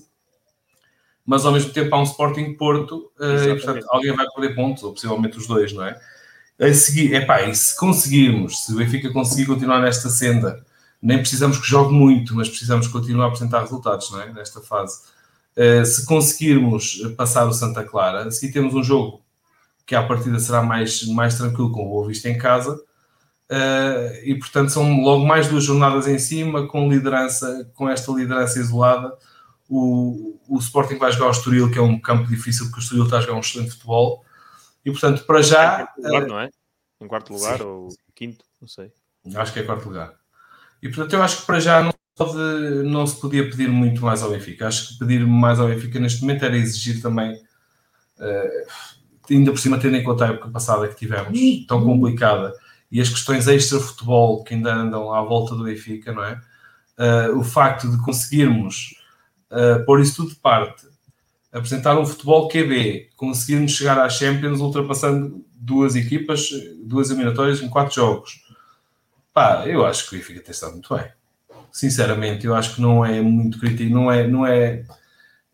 mas 1.25 1.45
ao 1.45 1.51
mesmo 1.51 1.71
tempo 1.71 1.95
há 1.95 1.99
um 1.99 2.03
Sporting 2.03 2.53
Porto, 2.55 3.11
eh, 3.19 3.49
e 3.49 3.55
portanto 3.55 3.85
alguém 3.89 4.15
vai 4.15 4.25
perder 4.35 4.55
pontos, 4.55 4.83
ou 4.83 4.91
possivelmente 4.91 5.37
os 5.37 5.47
dois, 5.47 5.71
não 5.71 5.85
é? 5.85 5.99
A 6.59 6.73
seguir, 6.73 7.13
epá, 7.13 7.43
e 7.43 7.55
se 7.55 7.77
conseguirmos, 7.77 8.65
se 8.65 8.73
o 8.73 8.77
Benfica 8.77 9.11
conseguir 9.11 9.45
continuar 9.45 9.79
nesta 9.79 10.09
senda, 10.09 10.65
nem 11.01 11.17
precisamos 11.17 11.57
que 11.57 11.67
jogue 11.67 11.93
muito, 11.93 12.35
mas 12.35 12.49
precisamos 12.49 12.87
continuar 12.87 13.25
a 13.25 13.27
apresentar 13.27 13.61
resultados, 13.61 14.11
não 14.11 14.21
é? 14.21 14.31
Nesta 14.33 14.61
fase. 14.61 15.01
Eh, 15.55 15.85
se 15.85 16.05
conseguirmos 16.05 17.01
passar 17.17 17.45
o 17.47 17.53
Santa 17.53 17.83
Clara, 17.83 18.29
seguir 18.31 18.53
temos 18.53 18.73
um 18.73 18.83
jogo 18.83 19.21
que 19.85 19.95
à 19.95 20.03
partida 20.03 20.39
será 20.39 20.61
mais, 20.61 21.05
mais 21.07 21.37
tranquilo 21.37 21.71
com 21.71 21.85
o 21.85 21.89
Boa 21.89 22.07
Vista 22.07 22.29
em 22.29 22.37
casa, 22.37 22.79
eh, 23.53 24.21
e 24.23 24.35
portanto 24.39 24.69
são 24.69 25.01
logo 25.01 25.25
mais 25.25 25.49
duas 25.49 25.65
jornadas 25.65 26.07
em 26.07 26.17
cima, 26.17 26.67
com 26.67 26.89
liderança, 26.89 27.69
com 27.73 27.89
esta 27.89 28.09
liderança 28.13 28.57
isolada. 28.57 29.13
O, 29.69 30.39
o 30.47 30.57
Sporting 30.57 30.95
vai 30.95 31.11
jogar 31.11 31.25
ao 31.25 31.31
Estoril, 31.31 31.69
que 31.69 31.77
é 31.77 31.81
um 31.81 31.99
campo 31.99 32.29
difícil, 32.29 32.67
porque 32.67 32.79
o 32.79 32.83
Estoril 32.83 33.03
está 33.03 33.17
a 33.17 33.21
jogar 33.21 33.33
um 33.33 33.41
excelente 33.41 33.71
futebol. 33.71 34.23
E 34.85 34.91
portanto, 34.91 35.25
para 35.25 35.41
já, 35.41 35.81
Em 35.81 35.85
quarto 35.85 36.01
lugar, 36.01 36.27
não 36.27 36.39
é? 36.39 36.49
Em 37.01 37.07
quarto 37.07 37.33
lugar 37.33 37.57
sim. 37.57 37.63
ou 37.65 37.89
quinto, 38.15 38.45
não 38.61 38.69
sei. 38.69 38.89
Acho 39.35 39.51
que 39.51 39.59
é 39.59 39.63
quarto 39.63 39.85
lugar. 39.85 40.13
E 40.81 40.87
portanto, 40.87 41.13
eu 41.13 41.21
acho 41.21 41.41
que 41.41 41.45
para 41.45 41.59
já 41.59 41.83
não, 41.83 41.93
pode, 42.15 42.37
não 42.85 43.05
se 43.05 43.19
podia 43.19 43.49
pedir 43.49 43.67
muito 43.67 44.01
mais 44.01 44.23
ao 44.23 44.31
Benfica. 44.31 44.69
Acho 44.69 44.93
que 44.93 44.99
pedir 44.99 45.27
mais 45.27 45.59
ao 45.59 45.67
Benfica 45.67 45.99
neste 45.99 46.21
momento 46.21 46.45
era 46.45 46.55
exigir 46.55 47.01
também, 47.01 47.37
eh, 48.17 48.65
ainda 49.29 49.51
por 49.51 49.59
cima, 49.59 49.77
tendo 49.77 49.97
em 49.97 50.03
conta 50.03 50.25
a 50.25 50.29
época 50.29 50.49
passada 50.49 50.87
que 50.87 50.95
tivemos, 50.95 51.37
tão 51.67 51.83
complicada, 51.83 52.53
e 52.91 52.99
as 52.99 53.09
questões 53.09 53.47
extra-futebol 53.47 54.43
que 54.43 54.53
ainda 54.53 54.73
andam 54.73 55.13
à 55.13 55.21
volta 55.21 55.55
do 55.55 55.63
Benfica, 55.63 56.11
não 56.11 56.23
é? 56.23 56.41
Eh, 56.97 57.29
o 57.29 57.43
facto 57.43 57.89
de 57.89 57.97
conseguirmos 58.03 58.95
eh, 59.49 59.79
pôr 59.79 60.01
isso 60.01 60.17
tudo 60.17 60.29
de 60.29 60.35
parte, 60.35 60.85
apresentar 61.51 61.97
um 61.97 62.05
futebol 62.05 62.47
QB, 62.47 63.09
conseguirmos 63.15 63.71
chegar 63.71 63.97
à 63.99 64.09
Champions 64.09 64.59
ultrapassando 64.59 65.43
duas 65.53 65.95
equipas, 65.95 66.49
duas 66.83 67.09
eliminatórias 67.09 67.61
em 67.61 67.69
quatro 67.69 67.95
jogos. 67.95 68.45
Pá, 69.33 69.65
eu 69.67 69.85
acho 69.85 70.09
que 70.09 70.15
o 70.15 70.19
Benfica 70.19 70.41
tem 70.41 70.51
estado 70.51 70.73
muito 70.73 70.93
bem. 70.95 71.05
Sinceramente, 71.71 72.45
eu 72.45 72.55
acho 72.55 72.75
que 72.75 72.81
não 72.81 73.05
é 73.05 73.21
muito 73.21 73.59
crítico, 73.59 73.93
não 73.93 74.11
é, 74.11 74.27
não 74.27 74.45
é, 74.45 74.85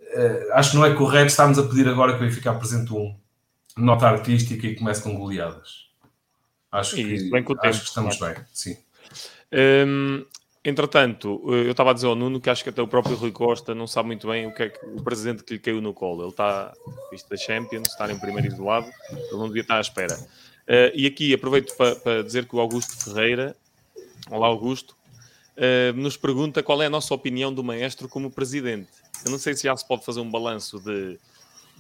uh, 0.02 0.54
acho 0.54 0.72
que 0.72 0.78
não 0.78 0.86
é 0.86 0.94
correto 0.94 1.28
estarmos 1.28 1.60
a 1.60 1.64
pedir 1.64 1.88
agora 1.88 2.18
que 2.18 2.24
o 2.24 2.28
Benfica 2.28 2.52
apresente 2.52 2.92
um 2.94 3.16
nota 3.78 4.08
artística 4.08 4.66
e 4.66 4.76
comece 4.76 5.04
com 5.04 5.16
goleadas. 5.16 5.87
Acho, 6.72 6.96
que, 6.96 7.30
bem 7.30 7.44
com 7.44 7.54
o 7.54 7.58
acho 7.64 7.80
que 7.80 7.88
estamos 7.88 8.20
bem, 8.20 8.36
sim. 8.54 8.78
Um, 9.52 10.26
entretanto, 10.64 11.42
eu 11.48 11.72
estava 11.72 11.92
a 11.92 11.94
dizer 11.94 12.08
ao 12.08 12.16
Nuno 12.16 12.42
que 12.42 12.50
acho 12.50 12.64
que 12.64 12.70
até 12.70 12.82
o 12.82 12.88
próprio 12.88 13.16
Rui 13.16 13.32
Costa 13.32 13.74
não 13.74 13.88
sabe 13.88 14.08
muito 14.08 14.28
bem 14.28 14.48
o 14.48 14.54
que 14.54 14.64
é 14.64 14.70
que 14.70 14.86
o 14.86 15.02
presidente 15.02 15.44
que 15.44 15.54
lhe 15.54 15.60
caiu 15.60 15.82
no 15.82 15.94
colo. 15.94 16.24
Ele 16.24 16.30
está, 16.30 16.74
visto 17.10 17.30
da 17.30 17.38
Champions, 17.38 17.88
estar 17.88 18.10
em 18.10 18.20
primeiro 18.20 18.48
isolado, 18.48 18.88
ele 19.10 19.38
não 19.38 19.48
devia 19.48 19.62
estar 19.62 19.78
à 19.78 19.82
espera. 19.82 20.16
Uh, 20.68 20.92
e 20.94 21.08
aqui 21.08 21.34
aproveito 21.34 21.76
para, 21.78 21.96
para, 21.96 22.24
dizer 22.24 22.46
que 22.46 22.54
o 22.54 22.60
Augusto 22.60 23.02
Ferreira, 23.02 23.56
olá 24.30 24.48
Augusto, 24.48 24.98
uh, 25.56 25.94
nos 25.96 26.18
pergunta 26.18 26.62
qual 26.62 26.82
é 26.82 26.88
a 26.88 26.90
nossa 26.90 27.14
opinião 27.14 27.54
do 27.54 27.64
maestro 27.64 28.10
como 28.10 28.30
presidente. 28.30 28.90
Eu 29.24 29.32
não 29.32 29.38
sei 29.38 29.54
se 29.54 29.64
já 29.64 29.76
se 29.78 29.88
pode 29.88 30.04
fazer 30.04 30.20
um 30.20 30.30
balanço 30.30 30.80
de, 30.82 31.18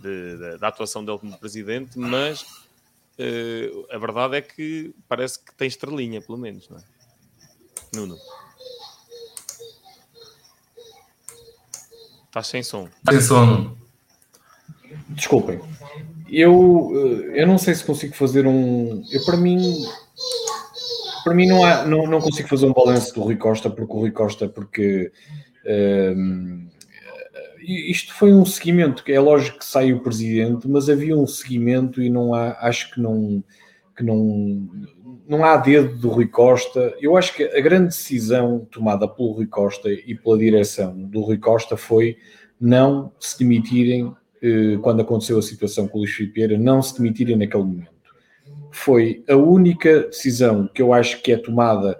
de, 0.01 0.38
de, 0.38 0.58
da 0.58 0.70
atuação 0.70 1.03
dele 1.03 1.20
como 1.20 1.38
presidente, 1.38 2.00
mas 2.00 2.46
uh, 3.19 3.88
a 3.95 3.97
verdade 3.97 4.38
é 4.38 4.41
que 4.41 4.93
parece 5.07 5.39
que 5.39 5.53
tem 5.55 5.67
estrelinha, 5.67 6.21
pelo 6.21 6.38
menos, 6.38 6.69
não 6.69 6.77
é? 6.77 6.83
Nuno. 7.95 8.17
Estás 12.25 12.47
sem 12.47 12.62
som. 12.62 12.88
Sem 13.09 13.21
som. 13.21 13.75
Desculpem. 15.09 15.59
Eu, 16.29 16.91
eh, 16.93 17.41
eu 17.41 17.47
não 17.47 17.57
sei 17.57 17.74
se 17.74 17.83
consigo 17.83 18.13
fazer 18.13 18.45
um. 18.45 19.03
Eu, 19.12 19.25
para 19.25 19.38
mim, 19.38 19.57
para 21.24 21.33
mim 21.33 21.47
não, 21.47 21.63
há, 21.63 21.86
não, 21.86 22.05
não 22.05 22.19
consigo 22.19 22.50
fazer 22.50 22.65
um 22.65 22.74
balanço 22.74 23.13
do 23.13 23.21
Rui 23.21 23.38
Costa, 23.38 23.69
porque 23.69 23.93
o 23.93 24.00
Rui 24.00 24.12
Costa, 24.12 24.50
porque 24.50 25.12
um, 25.65 25.69
ehm, 25.69 26.69
isto 27.67 28.13
foi 28.13 28.33
um 28.33 28.45
seguimento, 28.45 29.03
é 29.07 29.19
lógico 29.19 29.59
que 29.59 29.65
sai 29.65 29.91
o 29.91 30.00
presidente, 30.00 30.67
mas 30.67 30.89
havia 30.89 31.17
um 31.17 31.27
seguimento 31.27 32.01
e 32.01 32.09
não 32.09 32.33
há, 32.33 32.57
acho 32.62 32.93
que 32.93 33.01
não, 33.01 33.43
que 33.95 34.03
não, 34.03 34.69
não 35.27 35.43
há 35.43 35.57
dedo 35.57 35.97
do 35.97 36.09
Rui 36.09 36.27
Costa. 36.27 36.95
Eu 37.01 37.17
acho 37.17 37.36
que 37.36 37.43
a 37.43 37.59
grande 37.59 37.88
decisão 37.88 38.65
tomada 38.71 39.07
pelo 39.07 39.33
Rui 39.33 39.47
Costa 39.47 39.89
e 39.89 40.15
pela 40.15 40.38
direção 40.38 40.97
do 40.97 41.21
Rui 41.21 41.38
Costa 41.38 41.75
foi 41.75 42.17
não 42.59 43.12
se 43.19 43.38
demitirem 43.39 44.15
eh, 44.41 44.77
quando 44.81 45.01
aconteceu 45.01 45.38
a 45.38 45.41
situação 45.41 45.88
com 45.88 45.97
o 45.97 46.01
Luís 46.01 46.13
Filipe 46.13 46.57
não 46.57 46.81
se 46.81 46.95
demitirem 46.97 47.36
naquele 47.36 47.63
momento. 47.63 47.91
Foi 48.71 49.24
a 49.27 49.36
única 49.36 50.03
decisão 50.03 50.69
que 50.74 50.81
eu 50.81 50.93
acho 50.93 51.21
que 51.21 51.31
é 51.31 51.38
tomada, 51.38 52.00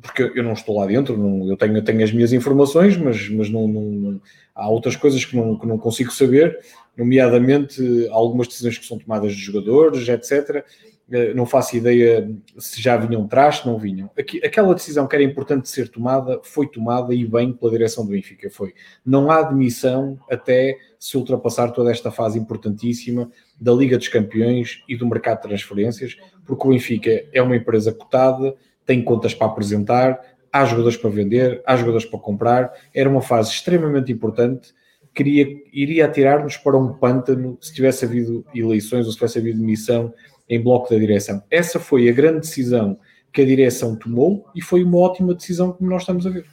porque 0.00 0.32
eu 0.34 0.42
não 0.42 0.54
estou 0.54 0.78
lá 0.78 0.86
dentro, 0.86 1.16
não, 1.16 1.46
eu 1.48 1.56
tenho, 1.56 1.82
tenho 1.84 2.02
as 2.02 2.12
minhas 2.12 2.32
informações, 2.32 2.96
mas, 2.96 3.28
mas 3.28 3.50
não, 3.50 3.68
não, 3.68 4.20
há 4.54 4.68
outras 4.68 4.96
coisas 4.96 5.24
que 5.24 5.36
não, 5.36 5.58
que 5.58 5.66
não 5.66 5.78
consigo 5.78 6.12
saber, 6.12 6.58
nomeadamente 6.96 8.08
algumas 8.10 8.48
decisões 8.48 8.78
que 8.78 8.86
são 8.86 8.98
tomadas 8.98 9.32
de 9.32 9.40
jogadores, 9.40 10.08
etc 10.08 10.64
eh, 11.10 11.34
não 11.34 11.44
faço 11.44 11.76
ideia 11.76 12.30
se 12.56 12.80
já 12.80 12.96
vinham 12.96 13.24
atrás, 13.24 13.56
se 13.56 13.66
não 13.66 13.76
vinham. 13.76 14.08
aquela 14.44 14.72
decisão 14.72 15.08
que 15.08 15.16
era 15.16 15.24
importante 15.24 15.68
ser 15.68 15.88
tomada 15.88 16.40
foi 16.44 16.68
tomada 16.68 17.12
e 17.12 17.26
bem 17.26 17.52
pela 17.52 17.72
direção 17.72 18.04
do 18.04 18.12
Benfica. 18.12 18.48
Foi. 18.48 18.72
Não 19.04 19.28
há 19.30 19.40
admissão 19.40 20.18
até 20.30 20.78
se 21.00 21.16
ultrapassar 21.16 21.72
toda 21.72 21.90
esta 21.90 22.12
fase 22.12 22.38
importantíssima 22.38 23.28
da 23.60 23.72
Liga 23.72 23.98
dos 23.98 24.06
Campeões 24.06 24.84
e 24.88 24.96
do 24.96 25.06
mercado 25.06 25.38
de 25.38 25.48
transferências, 25.48 26.16
porque 26.46 26.66
o 26.66 26.70
Benfica 26.70 27.24
é 27.32 27.42
uma 27.42 27.56
empresa 27.56 27.92
cotada, 27.92 28.54
tem 28.86 29.02
contas 29.02 29.34
para 29.34 29.48
apresentar, 29.48 30.29
há 30.52 30.64
jogadores 30.64 30.96
para 30.96 31.10
vender, 31.10 31.62
há 31.66 31.76
jogadores 31.76 32.06
para 32.06 32.18
comprar. 32.18 32.72
Era 32.94 33.08
uma 33.08 33.22
fase 33.22 33.50
extremamente 33.50 34.12
importante. 34.12 34.72
Queria, 35.14 35.46
iria 35.72 36.06
atirar-nos 36.06 36.56
para 36.56 36.78
um 36.78 36.92
pântano 36.94 37.58
se 37.60 37.74
tivesse 37.74 38.04
havido 38.04 38.44
eleições 38.54 39.06
ou 39.06 39.12
se 39.12 39.18
tivesse 39.18 39.38
havido 39.38 39.58
demissão 39.58 40.12
em 40.48 40.60
bloco 40.60 40.90
da 40.90 40.98
direção. 40.98 41.42
Essa 41.50 41.78
foi 41.78 42.08
a 42.08 42.12
grande 42.12 42.40
decisão 42.40 42.98
que 43.32 43.42
a 43.42 43.44
direção 43.44 43.96
tomou 43.96 44.46
e 44.54 44.60
foi 44.60 44.82
uma 44.82 44.98
ótima 44.98 45.34
decisão 45.34 45.72
como 45.72 45.88
nós 45.88 46.02
estamos 46.02 46.26
a 46.26 46.30
ver. 46.30 46.46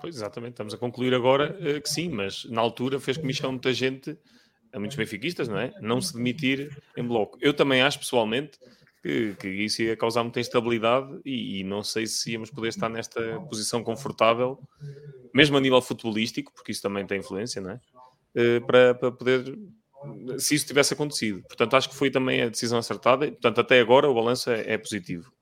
Pois, 0.00 0.16
exatamente, 0.16 0.52
estamos 0.52 0.74
a 0.74 0.78
concluir 0.78 1.14
agora 1.14 1.56
uh, 1.60 1.80
que 1.80 1.88
sim, 1.88 2.08
mas 2.08 2.44
na 2.46 2.60
altura 2.60 2.98
fez 2.98 3.16
comissão 3.16 3.52
muita 3.52 3.72
gente, 3.72 4.16
a 4.72 4.78
muitos 4.78 4.96
benfiquistas, 4.96 5.48
não 5.48 5.58
é? 5.58 5.72
Não 5.80 6.00
se 6.00 6.14
demitir 6.14 6.76
em 6.96 7.04
bloco. 7.04 7.38
Eu 7.40 7.54
também 7.54 7.82
acho, 7.82 7.98
pessoalmente, 7.98 8.58
que, 9.02 9.34
que 9.34 9.48
isso 9.48 9.82
ia 9.82 9.96
causar 9.96 10.22
muita 10.22 10.40
instabilidade 10.40 11.08
e, 11.24 11.60
e, 11.60 11.64
não 11.64 11.82
sei 11.82 12.06
se 12.06 12.32
íamos 12.32 12.50
poder 12.50 12.68
estar 12.68 12.88
nesta 12.88 13.20
posição 13.48 13.82
confortável, 13.82 14.58
mesmo 15.34 15.56
a 15.56 15.60
nível 15.60 15.82
futebolístico, 15.82 16.52
porque 16.54 16.70
isso 16.70 16.82
também 16.82 17.04
tem 17.04 17.18
influência, 17.18 17.60
não 17.60 17.72
é? 17.72 17.80
Uh, 18.34 18.64
para, 18.64 18.94
para 18.94 19.10
poder 19.10 19.58
se 20.38 20.54
isso 20.54 20.66
tivesse 20.66 20.94
acontecido. 20.94 21.42
Portanto, 21.42 21.74
acho 21.74 21.88
que 21.88 21.96
foi 21.96 22.10
também 22.10 22.42
a 22.42 22.48
decisão 22.48 22.78
acertada. 22.78 23.26
Portanto, 23.26 23.60
até 23.60 23.80
agora 23.80 24.08
o 24.08 24.14
balanço 24.14 24.50
é, 24.50 24.72
é 24.72 24.78
positivo. 24.78 25.32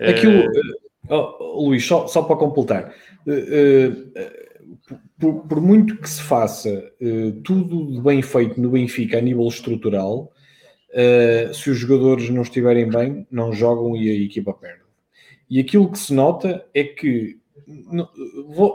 Aquilo, 0.00 0.46
uh, 0.46 1.36
oh, 1.38 1.68
Luís, 1.68 1.84
só, 1.84 2.06
só 2.06 2.22
para 2.22 2.36
completar, 2.36 2.94
por, 5.18 5.46
por, 5.48 5.60
muito 5.60 5.96
que 5.96 6.08
se 6.08 6.22
faça 6.22 6.92
tudo 7.42 7.92
de 7.92 8.00
bem 8.00 8.22
feito 8.22 8.60
no 8.60 8.70
Benfica 8.70 9.18
a 9.18 9.20
nível 9.20 9.46
estrutural, 9.48 10.32
se 11.52 11.70
os 11.70 11.78
jogadores 11.78 12.28
não 12.30 12.42
estiverem 12.42 12.88
bem, 12.88 13.26
não 13.30 13.52
jogam 13.52 13.96
e 13.96 14.10
a 14.10 14.14
equipa 14.14 14.52
perde. 14.52 14.82
E 15.50 15.60
aquilo 15.60 15.90
que 15.90 15.98
se 15.98 16.12
nota 16.12 16.64
é 16.74 16.84
que 16.84 17.38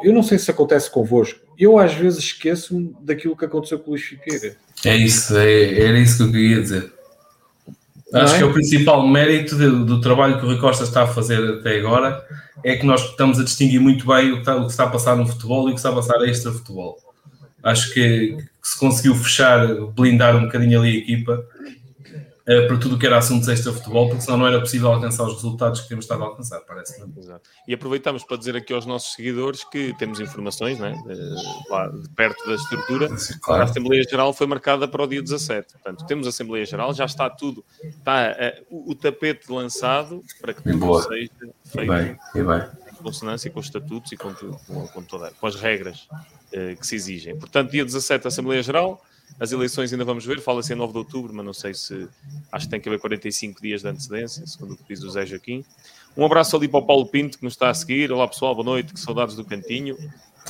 eu 0.03 0.13
não 0.13 0.23
sei 0.23 0.37
se 0.37 0.51
acontece 0.51 0.89
convosco, 0.89 1.39
eu 1.57 1.77
às 1.77 1.93
vezes 1.93 2.19
esqueço-me 2.19 2.95
daquilo 3.01 3.35
que 3.35 3.45
aconteceu 3.45 3.79
com 3.79 3.87
o 3.87 3.89
Luís 3.91 4.03
Fiqueira. 4.03 4.55
É 4.85 4.95
isso, 4.95 5.35
é, 5.37 5.79
era 5.79 5.99
isso 5.99 6.17
que 6.17 6.23
eu 6.23 6.31
queria 6.31 6.61
dizer. 6.61 6.93
Acho 8.13 8.35
é? 8.35 8.37
que 8.37 8.43
é 8.43 8.45
o 8.45 8.53
principal 8.53 9.07
mérito 9.07 9.55
de, 9.55 9.69
do 9.85 9.99
trabalho 9.99 10.37
que 10.37 10.45
o 10.45 10.49
Rui 10.49 10.59
Costa 10.59 10.83
está 10.83 11.03
a 11.03 11.07
fazer 11.07 11.57
até 11.59 11.79
agora 11.79 12.23
é 12.63 12.75
que 12.75 12.85
nós 12.85 13.03
estamos 13.09 13.39
a 13.39 13.43
distinguir 13.43 13.79
muito 13.79 14.05
bem 14.05 14.31
o 14.31 14.35
que 14.35 14.39
está, 14.41 14.55
o 14.55 14.65
que 14.65 14.71
está 14.71 14.83
a 14.83 14.89
passar 14.89 15.15
no 15.15 15.25
futebol 15.25 15.67
e 15.67 15.71
o 15.71 15.73
que 15.73 15.79
está 15.79 15.89
a 15.89 15.95
passar 15.95 16.21
extra 16.27 16.51
futebol. 16.51 16.97
Acho 17.63 17.93
que, 17.93 18.37
que 18.37 18.67
se 18.67 18.77
conseguiu 18.77 19.15
fechar, 19.15 19.67
blindar 19.95 20.35
um 20.35 20.43
bocadinho 20.43 20.79
ali 20.79 20.95
a 20.95 20.97
equipa 20.97 21.43
uh, 22.47 22.67
para 22.67 22.77
tudo 22.77 22.95
o 22.95 22.99
que 22.99 23.05
era 23.05 23.17
assuntos 23.17 23.47
extra-futebol, 23.47 24.09
porque 24.09 24.21
senão 24.21 24.37
não 24.37 24.47
era 24.47 24.59
possível 24.59 24.91
alcançar 24.91 25.23
os 25.23 25.35
resultados 25.35 25.81
que 25.81 25.89
temos 25.89 26.05
estado 26.05 26.23
a 26.23 26.27
alcançar, 26.27 26.59
parece. 26.61 27.03
Exato. 27.17 27.49
E 27.67 27.73
aproveitamos 27.73 28.23
para 28.23 28.37
dizer 28.37 28.55
aqui 28.55 28.73
aos 28.73 28.85
nossos 28.85 29.13
seguidores 29.13 29.63
que 29.63 29.93
temos 29.97 30.19
informações, 30.19 30.79
né, 30.79 30.93
de, 31.05 31.69
lá, 31.69 31.87
de 31.87 32.09
perto 32.09 32.45
da 32.47 32.55
estrutura. 32.55 33.09
Claro. 33.41 33.61
A 33.61 33.65
Assembleia 33.65 34.03
Geral 34.03 34.33
foi 34.33 34.47
marcada 34.47 34.87
para 34.87 35.03
o 35.03 35.07
dia 35.07 35.21
17. 35.21 35.73
Portanto, 35.73 36.05
temos 36.05 36.27
a 36.27 36.29
Assembleia 36.29 36.65
Geral, 36.65 36.93
já 36.93 37.05
está 37.05 37.29
tudo, 37.29 37.63
está 37.83 38.35
uh, 38.69 38.91
o, 38.91 38.95
tapete 38.95 39.51
lançado 39.51 40.21
para 40.41 40.53
que 40.53 40.61
tudo 40.61 41.01
seja 41.01 41.09
feito. 41.09 41.53
E 41.75 41.87
bem, 41.87 42.19
e 42.35 42.43
bem. 42.43 42.61
Em 42.91 43.03
consonância 43.03 43.49
com 43.49 43.59
os 43.59 43.65
estatutos 43.65 44.11
e 44.11 44.17
com, 44.17 44.33
com, 44.33 44.87
com, 44.87 45.03
toda, 45.03 45.31
com 45.31 45.47
as 45.47 45.55
regras 45.55 46.07
uh, 46.53 46.75
que 46.79 46.85
se 46.85 46.95
exigem. 46.95 47.37
Portanto, 47.37 47.71
dia 47.71 47.83
17, 47.83 48.27
Assembleia 48.27 48.61
Geral. 48.61 49.01
As 49.39 49.51
eleições 49.51 49.91
ainda 49.91 50.05
vamos 50.05 50.25
ver, 50.25 50.39
fala-se 50.39 50.73
em 50.73 50.75
9 50.75 50.93
de 50.93 50.99
outubro, 50.99 51.33
mas 51.33 51.45
não 51.45 51.53
sei 51.53 51.73
se. 51.73 52.07
Acho 52.51 52.65
que 52.65 52.71
tem 52.71 52.79
que 52.79 52.87
haver 52.87 52.99
45 52.99 53.61
dias 53.61 53.81
de 53.81 53.87
antecedência, 53.87 54.45
segundo 54.45 54.73
o 54.73 54.77
que 54.77 54.83
diz 54.87 55.03
o 55.03 55.09
Zé 55.09 55.25
Joaquim. 55.25 55.65
Um 56.15 56.25
abraço 56.25 56.55
ali 56.55 56.67
para 56.67 56.79
o 56.79 56.85
Paulo 56.85 57.07
Pinto, 57.07 57.37
que 57.37 57.43
nos 57.43 57.53
está 57.53 57.69
a 57.69 57.73
seguir. 57.73 58.11
Olá 58.11 58.27
pessoal, 58.27 58.53
boa 58.53 58.65
noite, 58.65 58.93
que 58.93 58.99
saudades 58.99 59.35
do 59.35 59.43
cantinho. 59.43 59.97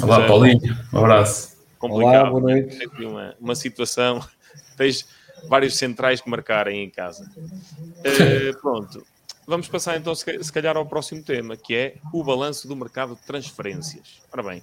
Olá, 0.02 0.22
Zé, 0.22 0.28
Paulinho, 0.28 0.78
um 0.92 0.98
abraço. 0.98 1.58
Complicado. 1.80 2.22
Olá, 2.22 2.30
boa 2.30 2.42
noite. 2.42 2.78
Tem 2.78 3.08
uma, 3.08 3.36
uma 3.40 3.56
situação, 3.56 4.26
tens 4.76 5.08
vários 5.48 5.76
centrais 5.76 6.22
que 6.22 6.30
marcarem 6.30 6.84
em 6.84 6.90
casa. 6.90 7.30
Uh, 7.38 8.62
pronto, 8.62 9.06
Vamos 9.46 9.68
passar 9.68 9.98
então, 9.98 10.16
se 10.16 10.52
calhar, 10.52 10.78
ao 10.78 10.86
próximo 10.86 11.22
tema, 11.22 11.58
que 11.58 11.76
é 11.76 11.96
o 12.14 12.24
balanço 12.24 12.68
do 12.68 12.76
mercado 12.76 13.16
de 13.16 13.22
transferências. 13.22 14.22
Ora 14.32 14.42
bem, 14.42 14.62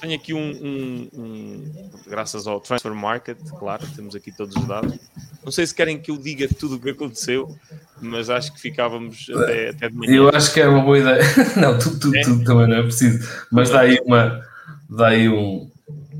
tenho 0.00 0.14
aqui 0.14 0.32
um, 0.32 0.50
um, 0.50 1.08
um, 1.12 1.90
Graças 2.06 2.46
ao 2.46 2.60
Transfer 2.60 2.94
Market, 2.94 3.38
claro, 3.58 3.86
temos 3.94 4.14
aqui 4.14 4.32
todos 4.32 4.56
os 4.56 4.66
dados. 4.66 4.98
Não 5.44 5.52
sei 5.52 5.66
se 5.66 5.74
querem 5.74 6.00
que 6.00 6.10
eu 6.10 6.16
diga 6.16 6.48
tudo 6.48 6.76
o 6.76 6.80
que 6.80 6.90
aconteceu, 6.90 7.54
mas 8.00 8.30
acho 8.30 8.52
que 8.54 8.60
ficávamos 8.60 9.26
até, 9.30 9.70
até 9.70 9.88
de 9.88 9.94
manhã. 9.94 10.14
Eu 10.14 10.28
acho 10.30 10.52
que 10.52 10.60
é 10.60 10.68
uma 10.68 10.82
boa 10.82 10.98
ideia. 10.98 11.22
Não, 11.56 11.78
tudo, 11.78 12.00
tudo, 12.00 12.16
é? 12.16 12.20
tudo 12.22 12.44
também 12.44 12.66
não 12.66 12.76
é 12.76 12.82
preciso, 12.82 13.28
mas 13.50 13.70
dá 13.70 13.80
aí 13.80 14.00
uma. 14.04 14.42
Dá 14.88 15.08
aí 15.08 15.28
um, 15.28 15.67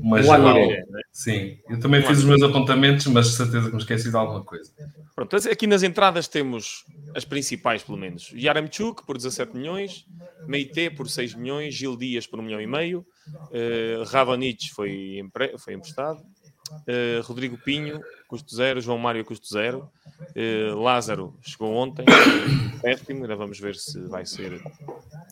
uma 0.01 0.53
né? 0.53 0.83
Sim, 1.11 1.57
eu 1.69 1.79
também 1.79 2.01
fiz 2.01 2.19
os 2.19 2.23
meus 2.23 2.41
apontamentos, 2.41 3.05
mas 3.07 3.27
de 3.27 3.35
certeza 3.35 3.67
que 3.67 3.75
me 3.75 3.81
esqueci 3.81 4.09
de 4.09 4.15
alguma 4.15 4.43
coisa. 4.43 4.71
Pronto, 5.15 5.35
aqui 5.35 5.67
nas 5.67 5.83
entradas 5.83 6.27
temos 6.27 6.85
as 7.15 7.25
principais, 7.25 7.83
pelo 7.83 7.97
menos. 7.97 8.31
Yaramchuk 8.33 9.05
por 9.05 9.17
17 9.17 9.55
milhões, 9.55 10.05
Meite 10.47 10.89
por 10.89 11.09
6 11.09 11.35
milhões, 11.35 11.75
Gil 11.75 11.97
Dias 11.97 12.25
por 12.25 12.39
1 12.39 12.43
milhão 12.43 12.61
e 12.61 12.67
meio, 12.67 13.05
uh, 13.29 14.03
Radonich 14.05 14.71
foi, 14.71 15.19
empre... 15.19 15.57
foi 15.57 15.73
emprestado, 15.73 16.19
uh, 16.19 17.21
Rodrigo 17.23 17.57
Pinho, 17.57 18.01
custo 18.27 18.55
zero, 18.55 18.79
João 18.79 18.97
Mário, 18.97 19.25
custo 19.25 19.47
zero, 19.47 19.89
uh, 20.35 20.79
Lázaro 20.79 21.37
chegou 21.41 21.73
ontem, 21.73 22.05
empréstimo, 22.75 23.23
ainda 23.23 23.35
vamos 23.35 23.59
ver 23.59 23.75
se 23.75 23.99
vai 24.07 24.25
ser 24.25 24.61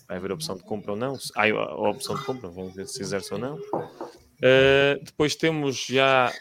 vai 0.08 0.18
haver 0.18 0.32
opção 0.32 0.56
de 0.56 0.64
compra 0.64 0.92
ou 0.92 0.98
não. 0.98 1.18
Há 1.36 1.50
a 1.50 1.90
opção 1.90 2.16
de 2.16 2.24
compra, 2.24 2.50
vamos 2.50 2.76
ver 2.76 2.88
se 2.88 3.02
exerce 3.02 3.34
ou 3.34 3.40
não. 3.40 3.60
Uh, 4.38 5.04
depois 5.04 5.36
temos 5.36 5.86
já 5.86 6.32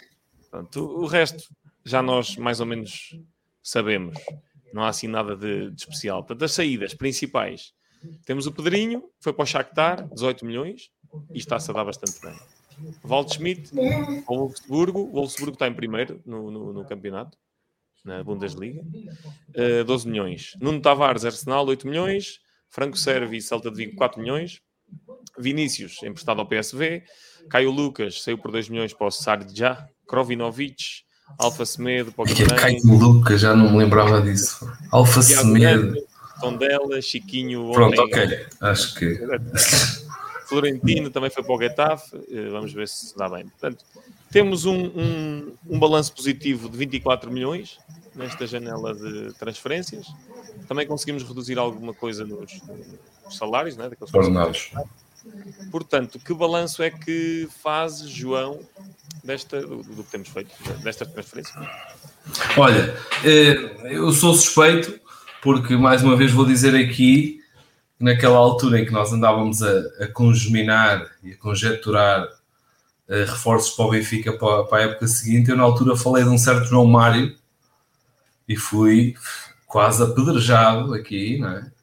pronto, 0.51 0.85
o 0.85 1.07
resto, 1.07 1.45
já 1.85 2.03
nós 2.03 2.37
mais 2.37 2.61
ou 2.61 2.67
menos 2.67 3.19
sabemos. 3.63 4.19
Não 4.73 4.83
há 4.83 4.89
assim 4.89 5.09
nada 5.09 5.37
de, 5.37 5.71
de 5.71 5.81
especial. 5.81 6.23
Portanto, 6.23 6.45
as 6.45 6.53
saídas 6.53 6.95
principais. 6.95 7.73
Temos 8.25 8.47
o 8.47 8.53
Pedrinho, 8.53 9.05
foi 9.21 9.33
para 9.33 9.43
o 9.43 9.47
Shakhtar, 9.47 10.09
18 10.09 10.45
milhões, 10.45 10.91
e 11.33 11.39
está-se 11.39 11.71
a 11.71 11.75
dar 11.75 11.85
bastante 11.85 12.21
bem. 12.21 12.37
Waldschmidt, 13.03 13.71
o 14.27 14.37
Wolfsburgo. 14.37 15.01
O 15.01 15.13
Wolfsburgo 15.13 15.55
está 15.55 15.67
em 15.67 15.75
primeiro 15.75 16.21
no, 16.27 16.51
no, 16.51 16.73
no 16.73 16.85
campeonato, 16.85 17.39
na 18.05 18.23
Bundesliga. 18.23 18.83
Uh, 19.55 19.85
12 19.85 20.09
milhões. 20.09 20.53
Nuno 20.61 20.81
Tavares, 20.81 21.25
Arsenal, 21.25 21.67
8 21.67 21.87
milhões. 21.89 22.41
Franco 22.69 22.99
Servi, 22.99 23.41
Celta 23.41 23.71
de 23.71 23.77
Vigo, 23.77 23.97
4 23.97 24.21
milhões. 24.21 24.61
Vinícius, 25.39 26.03
emprestado 26.03 26.41
ao 26.41 26.47
PSV. 26.47 27.03
Caio 27.51 27.71
Lucas, 27.71 28.23
saiu 28.23 28.39
por 28.39 28.51
2 28.51 28.69
milhões 28.69 28.93
para 28.93 29.07
o 29.07 29.11
Sardja. 29.11 29.87
Krovinovic, 30.07 31.03
Alfa 31.39 31.67
Semedo 31.67 32.13
para 32.13 32.23
o 32.23 32.35
Guimarães. 32.35 32.83
Caio 32.83 32.99
Lucas, 32.99 33.41
já 33.41 33.55
não 33.55 33.71
me 33.71 33.79
lembrava 33.79 34.21
disso. 34.23 34.71
Alfa 34.91 35.23
Semedo. 35.23 35.97
Tondela, 36.41 37.01
Chiquinho, 37.01 37.73
Pronto, 37.73 38.01
ok. 38.01 38.47
Acho 38.61 38.95
que... 38.95 39.19
Florentino 40.47 41.11
também 41.11 41.29
foi 41.29 41.43
para 41.43 41.55
o 41.55 41.61
Getafe. 41.61 42.17
Eh, 42.31 42.49
vamos 42.51 42.73
ver 42.73 42.87
se 42.87 43.17
dá 43.17 43.29
bem. 43.29 43.49
Portanto, 43.49 43.85
temos 44.31 44.65
um, 44.65 44.87
um, 44.87 45.53
um 45.69 45.79
balanço 45.79 46.13
positivo 46.15 46.69
de 46.69 46.79
24 46.79 47.31
milhões 47.33 47.79
nesta 48.15 48.47
janela 48.47 48.95
de 48.95 49.33
transferências. 49.39 50.07
Também 50.69 50.87
conseguimos 50.87 51.23
reduzir 51.23 51.59
alguma 51.59 51.93
coisa 51.93 52.25
nos, 52.25 52.53
nos 53.25 53.37
salários, 53.37 53.77
né, 53.77 53.89
daqueles 53.89 54.13
ordenados. 54.15 54.71
Portanto, 55.71 56.19
que 56.19 56.33
balanço 56.35 56.83
é 56.83 56.91
que 56.91 57.49
faz 57.63 58.01
João 58.01 58.61
desta, 59.23 59.61
do, 59.61 59.83
do 59.83 60.05
que 60.05 60.11
temos 60.11 60.29
feito, 60.29 60.51
destas 60.83 61.09
transferências? 61.09 61.57
Olha, 62.57 62.97
eh, 63.25 63.77
eu 63.85 64.11
sou 64.13 64.35
suspeito, 64.35 64.99
porque 65.43 65.77
mais 65.77 66.03
uma 66.03 66.17
vez 66.17 66.33
vou 66.33 66.45
dizer 66.45 66.75
aqui 66.75 67.41
naquela 67.99 68.37
altura 68.37 68.81
em 68.81 68.85
que 68.85 68.93
nós 68.93 69.13
andávamos 69.13 69.63
a, 69.63 69.81
a 70.01 70.09
congeminar 70.09 71.07
e 71.23 71.33
a 71.33 71.37
conjecturar 71.37 72.25
uh, 72.25 73.25
reforços 73.27 73.75
para 73.75 73.85
o 73.87 73.91
Benfica 73.91 74.33
para, 74.33 74.65
para, 74.65 74.79
a 74.79 74.83
época 74.83 75.07
seguinte, 75.07 75.51
eu 75.51 75.57
na 75.57 75.63
altura 75.63 75.97
falei 75.97 76.23
de 76.23 76.31
um 76.31 76.39
certo 76.39 76.67
João 76.67 76.85
Mário 76.85 77.35
e 78.49 78.57
fui 78.57 79.15
quase 79.67 80.03
apedrejado 80.03 80.95
aqui, 80.95 81.39
não 81.39 81.51
é? 81.51 81.76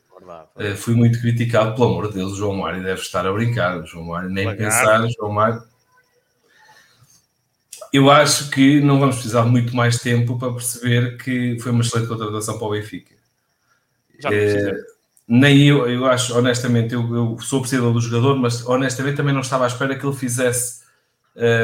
Uh, 0.55 0.75
fui 0.75 0.95
muito 0.95 1.19
criticado, 1.19 1.75
pelo 1.75 1.89
amor 1.89 2.07
de 2.07 2.15
Deus, 2.15 2.33
o 2.33 2.35
João 2.35 2.55
Mário 2.55 2.83
deve 2.83 3.01
estar 3.01 3.25
a 3.25 3.33
brincar, 3.33 3.79
o 3.79 3.85
João 3.85 4.05
Mário 4.05 4.29
nem 4.29 4.45
Lagarde. 4.45 4.63
pensar, 4.63 5.07
João 5.17 5.31
Mário. 5.31 5.63
Eu 7.91 8.09
acho 8.09 8.49
que 8.49 8.81
não 8.81 8.99
vamos 8.99 9.15
precisar 9.15 9.43
muito 9.43 9.75
mais 9.75 9.99
tempo 9.99 10.39
para 10.39 10.51
perceber 10.51 11.17
que 11.17 11.59
foi 11.59 11.71
uma 11.71 11.81
excelente 11.81 12.07
contratação 12.07 12.57
para 12.57 12.67
o 12.67 12.71
Benfica. 12.71 13.13
Já 14.19 14.29
uh, 14.29 14.93
nem 15.27 15.67
eu, 15.67 15.87
eu 15.89 16.05
acho, 16.05 16.37
honestamente, 16.37 16.93
eu, 16.93 17.15
eu 17.15 17.39
sou 17.39 17.59
apreciador 17.59 17.93
do 17.93 18.01
jogador, 18.01 18.35
mas 18.35 18.65
honestamente 18.65 19.17
também 19.17 19.33
não 19.33 19.41
estava 19.41 19.63
à 19.63 19.67
espera 19.67 19.95
que 19.97 20.05
ele 20.05 20.15
fizesse, 20.15 20.81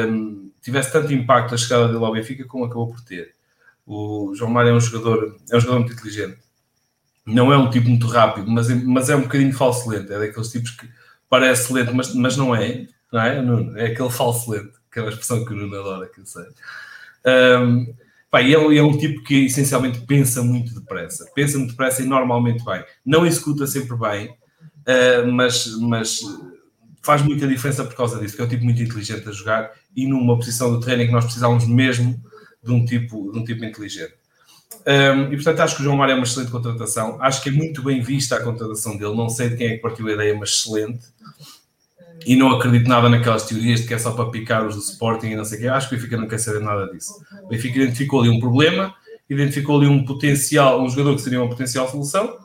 um, 0.08 0.50
tivesse 0.62 0.92
tanto 0.92 1.12
impacto 1.12 1.54
a 1.54 1.58
chegada 1.58 1.88
dele 1.88 2.04
ao 2.04 2.12
Benfica 2.12 2.44
como 2.44 2.64
acabou 2.64 2.88
por 2.88 3.00
ter. 3.00 3.34
O 3.86 4.32
João 4.34 4.50
Mário 4.50 4.70
é 4.70 4.74
um 4.74 4.80
jogador, 4.80 5.36
é 5.50 5.56
um 5.56 5.60
jogador 5.60 5.80
muito 5.80 5.92
inteligente. 5.92 6.38
Não 7.34 7.52
é 7.52 7.56
um 7.56 7.70
tipo 7.70 7.88
muito 7.88 8.06
rápido, 8.06 8.50
mas, 8.50 8.68
mas 8.84 9.08
é 9.08 9.16
um 9.16 9.22
bocadinho 9.22 9.52
falso 9.52 9.88
lento. 9.88 10.12
É 10.12 10.18
daqueles 10.18 10.50
tipos 10.50 10.70
que 10.70 10.88
parece 11.28 11.72
lento, 11.72 11.94
mas, 11.94 12.14
mas 12.14 12.36
não 12.36 12.54
é. 12.54 12.86
Não 13.12 13.20
é, 13.20 13.42
Nuno? 13.42 13.78
É 13.78 13.86
aquele 13.86 14.10
falso 14.10 14.50
lento, 14.50 14.80
que 14.92 14.98
é 14.98 15.02
uma 15.02 15.10
expressão 15.10 15.44
que 15.44 15.52
o 15.52 15.56
Nuno 15.56 15.78
adora, 15.78 16.08
que 16.08 16.20
eu 16.20 16.26
sei. 16.26 16.44
Um, 17.26 17.94
Pá, 18.30 18.40
ele 18.42 18.78
é 18.78 18.82
um 18.82 18.96
tipo 18.96 19.24
que 19.24 19.46
essencialmente 19.46 20.00
pensa 20.02 20.40
muito 20.42 20.72
depressa. 20.72 21.26
Pensa 21.34 21.58
muito 21.58 21.72
depressa 21.72 22.00
e 22.00 22.06
normalmente 22.06 22.64
bem. 22.64 22.84
Não 23.04 23.26
executa 23.26 23.66
sempre 23.66 23.96
bem, 23.96 24.28
uh, 24.30 25.26
mas, 25.32 25.76
mas 25.80 26.20
faz 27.02 27.22
muita 27.22 27.48
diferença 27.48 27.84
por 27.84 27.96
causa 27.96 28.20
disso, 28.20 28.36
que 28.36 28.42
é 28.42 28.44
um 28.44 28.48
tipo 28.48 28.64
muito 28.64 28.80
inteligente 28.80 29.28
a 29.28 29.32
jogar 29.32 29.72
e 29.96 30.06
numa 30.06 30.36
posição 30.36 30.70
do 30.70 30.78
terreno 30.78 31.02
em 31.02 31.06
que 31.06 31.12
nós 31.12 31.24
precisávamos 31.24 31.66
mesmo 31.66 32.22
de 32.62 32.70
um 32.70 32.84
tipo, 32.84 33.32
de 33.32 33.38
um 33.38 33.44
tipo 33.44 33.64
inteligente. 33.64 34.14
Um, 34.86 35.32
e 35.32 35.36
portanto 35.36 35.60
acho 35.60 35.76
que 35.76 35.82
o 35.82 35.84
João 35.84 35.96
Mário 35.96 36.12
é 36.12 36.14
uma 36.14 36.24
excelente 36.24 36.50
contratação. 36.50 37.18
Acho 37.20 37.42
que 37.42 37.48
é 37.48 37.52
muito 37.52 37.82
bem 37.82 38.00
vista 38.00 38.36
a 38.36 38.42
contratação 38.42 38.96
dele. 38.96 39.14
Não 39.14 39.28
sei 39.28 39.50
de 39.50 39.56
quem 39.56 39.66
é 39.68 39.70
que 39.76 39.82
partiu 39.82 40.06
a 40.08 40.12
ideia, 40.12 40.34
mas 40.34 40.50
excelente 40.50 41.04
e 42.26 42.36
não 42.36 42.50
acredito 42.50 42.88
nada 42.88 43.08
naquelas 43.08 43.44
teorias 43.44 43.80
de 43.80 43.86
que 43.86 43.94
é 43.94 43.98
só 43.98 44.12
para 44.12 44.30
picar 44.30 44.66
os 44.66 44.74
do 44.74 44.80
Sporting 44.80 45.28
e 45.28 45.36
não 45.36 45.44
sei 45.44 45.58
o 45.58 45.60
quê. 45.62 45.68
Acho 45.68 45.88
que 45.88 45.94
o 45.94 45.98
Benfica 45.98 46.16
não 46.16 46.28
quer 46.28 46.38
saber 46.38 46.60
nada 46.60 46.86
disso. 46.92 47.14
O 47.44 47.48
Benfica 47.48 47.78
identificou 47.78 48.20
ali 48.20 48.28
um 48.28 48.38
problema, 48.38 48.94
identificou 49.28 49.78
ali 49.78 49.86
um 49.86 50.04
potencial, 50.04 50.82
um 50.82 50.88
jogador 50.88 51.14
que 51.14 51.22
seria 51.22 51.40
uma 51.40 51.48
potencial 51.48 51.88
solução. 51.88 52.36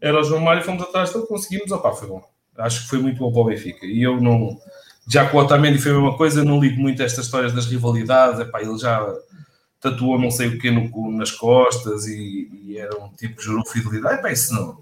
Era 0.00 0.20
o 0.20 0.24
João 0.24 0.40
Mário, 0.40 0.62
fomos 0.62 0.82
atrás 0.82 1.12
dele, 1.12 1.26
conseguimos. 1.26 1.70
Opá, 1.72 1.92
foi 1.92 2.08
bom. 2.08 2.22
Acho 2.56 2.82
que 2.82 2.88
foi 2.88 2.98
muito 2.98 3.18
bom 3.18 3.32
para 3.32 3.40
o 3.40 3.44
Benfica. 3.46 3.84
E 3.84 4.02
eu 4.02 4.20
não. 4.20 4.56
Já 5.08 5.28
com 5.28 5.38
o 5.38 5.40
Otamendi 5.40 5.78
foi 5.78 5.92
a 5.92 5.94
mesma 5.94 6.16
coisa, 6.16 6.44
não 6.44 6.60
ligo 6.60 6.80
muito 6.80 7.02
estas 7.02 7.26
histórias 7.26 7.52
das 7.52 7.66
rivalidades. 7.66 8.40
Epá, 8.40 8.60
ele 8.60 8.78
já 8.78 9.04
tatuou 9.80 10.18
não 10.18 10.30
sei 10.30 10.48
o 10.48 10.58
que 10.58 10.70
no, 10.70 11.12
nas 11.12 11.30
costas 11.30 12.06
e, 12.06 12.50
e, 12.64 12.78
era 12.78 12.96
um 12.98 13.08
tipo 13.08 13.36
que 13.36 13.44
jurou 13.44 13.64
fidelidade. 13.66 14.18
Epá, 14.18 14.32
isso 14.32 14.54
não. 14.54 14.78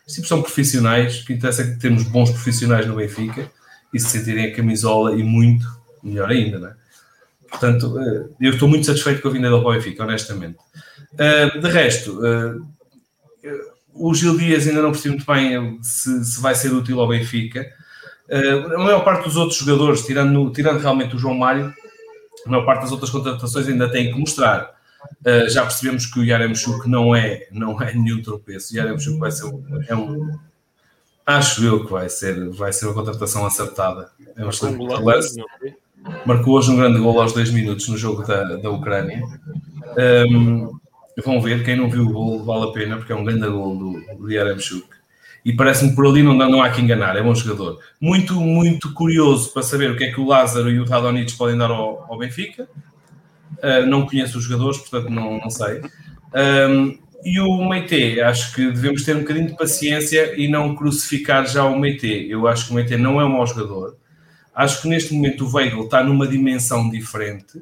Estes 0.00 0.14
tipos 0.14 0.28
são 0.28 0.42
profissionais. 0.42 1.20
O 1.20 1.26
que 1.26 1.32
interessa 1.32 1.62
é 1.62 1.70
que 1.70 1.78
temos 1.78 2.04
bons 2.04 2.30
profissionais 2.30 2.86
no 2.86 2.96
Benfica 2.96 3.50
e 3.92 4.00
se 4.00 4.08
sentirem 4.08 4.46
a 4.46 4.54
camisola 4.54 5.14
e 5.14 5.22
muito, 5.22 5.66
melhor 6.02 6.30
ainda, 6.30 6.58
não 6.58 6.68
é? 6.68 6.74
Portanto, 7.48 7.98
eh, 7.98 8.24
eu 8.40 8.52
estou 8.52 8.66
muito 8.66 8.86
satisfeito 8.86 9.20
com 9.20 9.28
a 9.28 9.30
vinda 9.30 9.50
do 9.50 9.62
Benfica, 9.62 10.04
honestamente. 10.04 10.56
Eh, 11.18 11.58
de 11.58 11.68
resto, 11.68 12.24
eh, 12.24 12.54
o 13.92 14.14
Gil 14.14 14.38
Dias 14.38 14.66
ainda 14.66 14.80
não 14.80 14.90
percebi 14.90 15.16
muito 15.16 15.30
bem 15.30 15.78
se, 15.82 16.24
se 16.24 16.40
vai 16.40 16.54
ser 16.54 16.72
útil 16.72 16.98
ao 16.98 17.08
Benfica. 17.08 17.70
A 18.30 18.78
maior 18.78 19.04
parte 19.04 19.24
dos 19.24 19.36
outros 19.36 19.58
jogadores, 19.58 20.06
tirando, 20.06 20.50
tirando 20.52 20.80
realmente 20.80 21.14
o 21.14 21.18
João 21.18 21.34
Mário, 21.34 21.74
a 22.46 22.50
maior 22.50 22.64
parte 22.64 22.82
das 22.82 22.92
outras 22.92 23.10
contratações 23.10 23.68
ainda 23.68 23.90
tem 23.90 24.12
que 24.12 24.18
mostrar. 24.18 24.70
já 25.48 25.62
percebemos 25.62 26.06
que 26.06 26.20
o 26.20 26.24
Yaremchuk 26.24 26.88
não 26.88 27.14
é, 27.14 27.46
não 27.50 27.80
é 27.80 27.92
nenhum 27.94 28.22
tropeço. 28.22 28.72
O 28.72 28.76
Yaremchuk 28.76 29.18
vai 29.18 29.30
ser 29.30 29.46
um, 29.46 29.62
é 29.88 29.94
um, 29.94 30.38
Acho 31.24 31.64
eu 31.64 31.84
que 31.84 31.92
vai 31.92 32.08
ser, 32.08 32.50
vai 32.50 32.72
ser 32.72 32.86
uma 32.86 32.94
contratação 32.94 33.46
acertada. 33.46 34.10
É 34.36 34.44
um 34.44 34.50
excelente 34.50 34.78
Marcou 36.26 36.54
hoje 36.54 36.72
um 36.72 36.76
grande 36.76 36.98
gol 36.98 37.20
aos 37.20 37.32
dois 37.32 37.50
minutos 37.50 37.88
no 37.88 37.96
jogo 37.96 38.26
da, 38.26 38.56
da 38.56 38.70
Ucrânia. 38.70 39.22
Um, 40.28 40.78
vão 41.24 41.40
ver, 41.40 41.64
quem 41.64 41.76
não 41.76 41.88
viu 41.88 42.06
o 42.06 42.12
gol 42.12 42.44
vale 42.44 42.64
a 42.64 42.72
pena, 42.72 42.96
porque 42.96 43.12
é 43.12 43.16
um 43.16 43.22
grande 43.22 43.46
gol 43.46 43.76
do, 43.76 44.16
do 44.16 44.30
Yaramchuk. 44.30 44.84
E 45.44 45.52
parece-me 45.52 45.94
por 45.94 46.06
ali 46.06 46.22
não, 46.22 46.34
não 46.34 46.62
há 46.62 46.70
que 46.70 46.80
enganar, 46.80 47.16
é 47.16 47.22
bom 47.22 47.34
jogador. 47.34 47.80
Muito, 48.00 48.40
muito 48.40 48.92
curioso 48.92 49.52
para 49.52 49.62
saber 49.62 49.90
o 49.90 49.96
que 49.96 50.04
é 50.04 50.12
que 50.12 50.20
o 50.20 50.26
Lázaro 50.26 50.70
e 50.70 50.78
o 50.78 50.84
Radonich 50.84 51.36
podem 51.36 51.56
dar 51.56 51.70
ao, 51.70 52.06
ao 52.08 52.18
Benfica. 52.18 52.68
Uh, 53.58 53.86
não 53.86 54.06
conheço 54.06 54.38
os 54.38 54.44
jogadores, 54.44 54.78
portanto 54.78 55.10
não, 55.10 55.38
não 55.38 55.50
sei. 55.50 55.82
Um, 56.34 56.98
e 57.24 57.38
o 57.40 57.68
Meite, 57.68 58.20
acho 58.20 58.54
que 58.54 58.66
devemos 58.66 59.04
ter 59.04 59.16
um 59.16 59.20
bocadinho 59.20 59.46
de 59.46 59.56
paciência 59.56 60.34
e 60.40 60.48
não 60.48 60.74
crucificar 60.74 61.46
já 61.46 61.64
o 61.64 61.78
Meite. 61.78 62.26
Eu 62.28 62.48
acho 62.48 62.66
que 62.66 62.72
o 62.72 62.74
Meite 62.74 62.96
não 62.96 63.20
é 63.20 63.24
um 63.24 63.30
mau 63.30 63.46
jogador. 63.46 63.96
Acho 64.54 64.82
que 64.82 64.88
neste 64.88 65.14
momento 65.14 65.46
o 65.46 65.54
Weigl 65.54 65.84
está 65.84 66.04
numa 66.04 66.26
dimensão 66.26 66.90
diferente, 66.90 67.58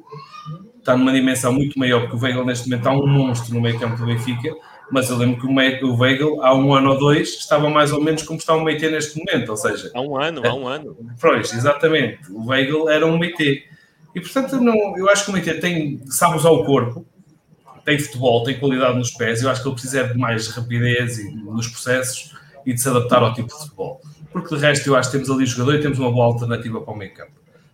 está 0.77 0.97
numa 0.97 1.13
dimensão 1.13 1.53
muito 1.53 1.79
maior, 1.79 2.01
porque 2.01 2.17
o 2.17 2.19
Weigl 2.19 2.43
neste 2.43 2.67
momento 2.67 2.81
está 2.81 2.91
um 2.91 3.07
monstro 3.07 3.53
no 3.53 3.61
meio 3.61 3.79
campo 3.79 3.95
do 3.95 4.05
Benfica, 4.05 4.53
mas 4.91 5.09
eu 5.09 5.17
lembro 5.17 5.39
que 5.39 5.85
o 5.85 5.95
Weigl 5.97 6.41
há 6.43 6.53
um 6.53 6.73
ano 6.73 6.91
ou 6.91 6.99
dois 6.99 7.29
estava 7.29 7.69
mais 7.69 7.91
ou 7.93 8.01
menos 8.01 8.23
como 8.23 8.37
está 8.37 8.53
o 8.53 8.63
Meite 8.63 8.87
neste 8.89 9.17
momento, 9.17 9.49
ou 9.49 9.57
seja... 9.57 9.89
Há 9.93 10.01
um 10.01 10.17
ano, 10.21 10.45
há 10.45 10.53
um 10.53 10.67
ano. 10.67 10.97
Pois, 11.19 11.53
exatamente. 11.53 12.19
O 12.29 12.47
Weigl 12.47 12.89
era 12.89 13.05
um 13.05 13.17
Meite. 13.17 13.63
E 14.13 14.19
portanto, 14.19 14.59
não, 14.59 14.97
eu 14.97 15.09
acho 15.09 15.23
que 15.23 15.29
o 15.31 15.33
Meite 15.33 15.53
tem, 15.61 16.01
sabe 16.07 16.35
usar 16.35 16.49
o 16.49 16.65
corpo, 16.65 17.05
tem 17.85 17.97
futebol, 17.97 18.43
tem 18.43 18.59
qualidade 18.59 18.97
nos 18.97 19.11
pés, 19.11 19.41
eu 19.41 19.49
acho 19.49 19.61
que 19.61 19.67
ele 19.67 19.75
precisa 19.75 20.03
de 20.03 20.17
mais 20.17 20.47
rapidez 20.49 21.17
e, 21.19 21.31
nos 21.31 21.67
processos 21.67 22.35
e 22.65 22.73
de 22.73 22.81
se 22.81 22.89
adaptar 22.89 23.23
ao 23.23 23.33
tipo 23.33 23.47
de 23.47 23.55
futebol. 23.55 24.01
Porque 24.31 24.55
de 24.55 24.61
resto 24.61 24.87
eu 24.87 24.95
acho 24.95 25.09
que 25.09 25.17
temos 25.17 25.31
ali 25.31 25.45
jogador 25.45 25.75
e 25.75 25.81
temos 25.81 25.99
uma 25.99 26.11
boa 26.11 26.25
alternativa 26.25 26.81
para 26.81 26.93
o 26.93 26.97
meio 26.97 27.13
campo. 27.13 27.31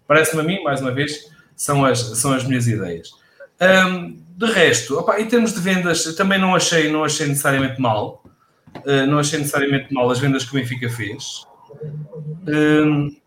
Parece-me 0.07 0.41
a 0.41 0.43
mim, 0.43 0.63
mais 0.63 0.81
uma 0.81 0.91
vez, 0.91 1.29
são 1.55 1.83
as, 1.83 1.99
são 1.99 2.31
as 2.31 2.43
minhas 2.43 2.67
ideias. 2.67 3.09
Um, 3.59 4.26
de 4.37 4.45
resto, 4.45 4.99
opa, 4.99 5.19
em 5.19 5.25
termos 5.25 5.51
de 5.51 5.59
vendas, 5.59 6.03
também 6.15 6.39
não 6.39 6.55
achei, 6.55 6.91
não 6.91 7.03
achei 7.03 7.27
necessariamente 7.27 7.81
mal. 7.81 8.23
Uh, 8.85 9.07
não 9.07 9.17
achei 9.17 9.39
necessariamente 9.39 9.91
mal 9.91 10.09
as 10.11 10.19
vendas 10.19 10.45
que 10.45 10.51
o 10.51 10.59
Benfica 10.59 10.87
fez. 10.89 11.43
Um, 12.47 13.17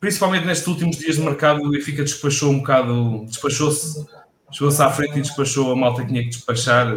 principalmente 0.00 0.44
nestes 0.44 0.66
últimos 0.66 0.98
dias 0.98 1.14
de 1.14 1.22
mercado, 1.22 1.62
o 1.62 1.70
Benfica 1.70 2.02
despachou 2.02 2.50
um 2.50 2.58
bocado, 2.58 3.24
despachou-se 3.26 4.04
chegou-se 4.50 4.82
à 4.82 4.90
frente 4.90 5.18
e 5.18 5.22
despachou 5.22 5.72
a 5.72 5.76
malta 5.76 6.02
que 6.02 6.08
tinha 6.08 6.22
que 6.22 6.30
despachar, 6.30 6.92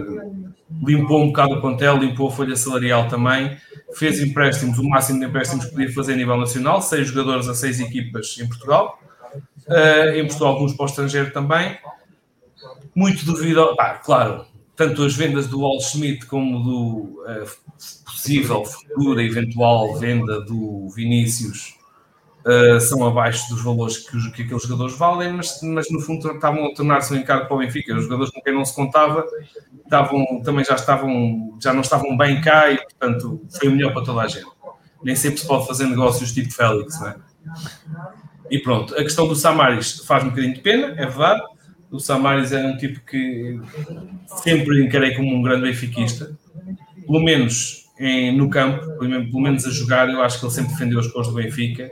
limpou 0.83 1.21
um 1.21 1.27
bocado 1.27 1.55
o 1.55 1.61
contel, 1.61 1.97
limpou 1.97 2.29
a 2.29 2.31
folha 2.31 2.55
salarial 2.55 3.07
também, 3.07 3.57
fez 3.93 4.21
empréstimos, 4.21 4.79
o 4.79 4.83
máximo 4.87 5.19
de 5.19 5.25
empréstimos 5.25 5.65
que 5.65 5.71
podia 5.71 5.93
fazer 5.93 6.13
a 6.13 6.15
nível 6.15 6.37
nacional, 6.37 6.81
seis 6.81 7.07
jogadores 7.07 7.47
a 7.47 7.53
seis 7.53 7.79
equipas 7.79 8.37
em 8.39 8.47
Portugal, 8.47 8.99
uh, 9.67 10.17
emprestou 10.17 10.47
alguns 10.47 10.73
para 10.73 10.83
o 10.83 10.87
estrangeiro 10.87 11.31
também, 11.31 11.77
muito 12.95 13.25
devido, 13.25 13.75
pá, 13.75 13.95
claro, 13.95 14.45
tanto 14.75 15.03
as 15.03 15.15
vendas 15.15 15.47
do 15.47 15.61
Wall 15.61 15.77
Smith 15.77 16.25
como 16.25 16.59
do 16.63 17.23
uh, 17.23 18.03
possível 18.05 18.65
futura 18.65 19.23
eventual 19.23 19.97
venda 19.97 20.41
do 20.41 20.89
Vinícius 20.89 21.75
uh, 22.45 22.79
são 22.79 23.05
abaixo 23.05 23.49
dos 23.49 23.63
valores 23.63 23.97
que, 23.97 24.15
os, 24.17 24.27
que 24.27 24.43
aqueles 24.43 24.63
jogadores 24.63 24.97
valem, 24.97 25.33
mas, 25.33 25.59
mas 25.61 25.89
no 25.91 25.99
fundo 25.99 26.31
estavam 26.31 26.65
a 26.65 26.73
tornar-se 26.73 27.13
um 27.13 27.17
encargo 27.17 27.47
para 27.47 27.55
o 27.55 27.59
Benfica. 27.59 27.95
Os 27.95 28.03
jogadores 28.03 28.31
com 28.31 28.41
quem 28.41 28.53
não 28.53 28.65
se 28.65 28.75
contava 28.75 29.25
estavam, 29.83 30.41
também 30.43 30.65
já 30.65 30.75
estavam, 30.75 31.57
já 31.61 31.73
não 31.73 31.81
estavam 31.81 32.17
bem 32.17 32.41
cá 32.41 32.71
e, 32.71 32.77
portanto, 32.77 33.41
foi 33.49 33.69
melhor 33.69 33.93
para 33.93 34.03
toda 34.03 34.21
a 34.21 34.27
gente. 34.27 34.47
Nem 35.03 35.15
sempre 35.15 35.39
se 35.39 35.47
pode 35.47 35.67
fazer 35.67 35.85
negócios 35.85 36.31
tipo 36.31 36.51
Félix, 36.53 36.99
não 36.99 37.07
é? 37.07 37.15
E 38.49 38.59
pronto, 38.59 38.93
a 38.95 39.03
questão 39.03 39.27
do 39.27 39.35
Samaris 39.35 39.99
faz 40.05 40.23
um 40.23 40.29
bocadinho 40.29 40.53
de 40.53 40.59
pena, 40.59 40.87
é 40.97 41.05
verdade. 41.05 41.41
O 41.91 41.99
Samaris 41.99 42.51
é 42.51 42.65
um 42.65 42.77
tipo 42.77 43.01
que 43.01 43.59
sempre 44.43 44.83
encarei 44.83 45.13
como 45.13 45.35
um 45.35 45.41
grande 45.41 45.63
benfiquista, 45.63 46.31
pelo 47.05 47.21
menos 47.21 47.81
em, 47.99 48.35
no 48.35 48.49
campo, 48.49 48.97
pelo 48.97 49.41
menos 49.41 49.65
a 49.65 49.69
jogar, 49.69 50.09
eu 50.09 50.23
acho 50.23 50.39
que 50.39 50.45
ele 50.45 50.53
sempre 50.53 50.71
defendeu 50.71 50.99
as 50.99 51.07
cores 51.07 51.27
do 51.27 51.35
Benfica 51.35 51.91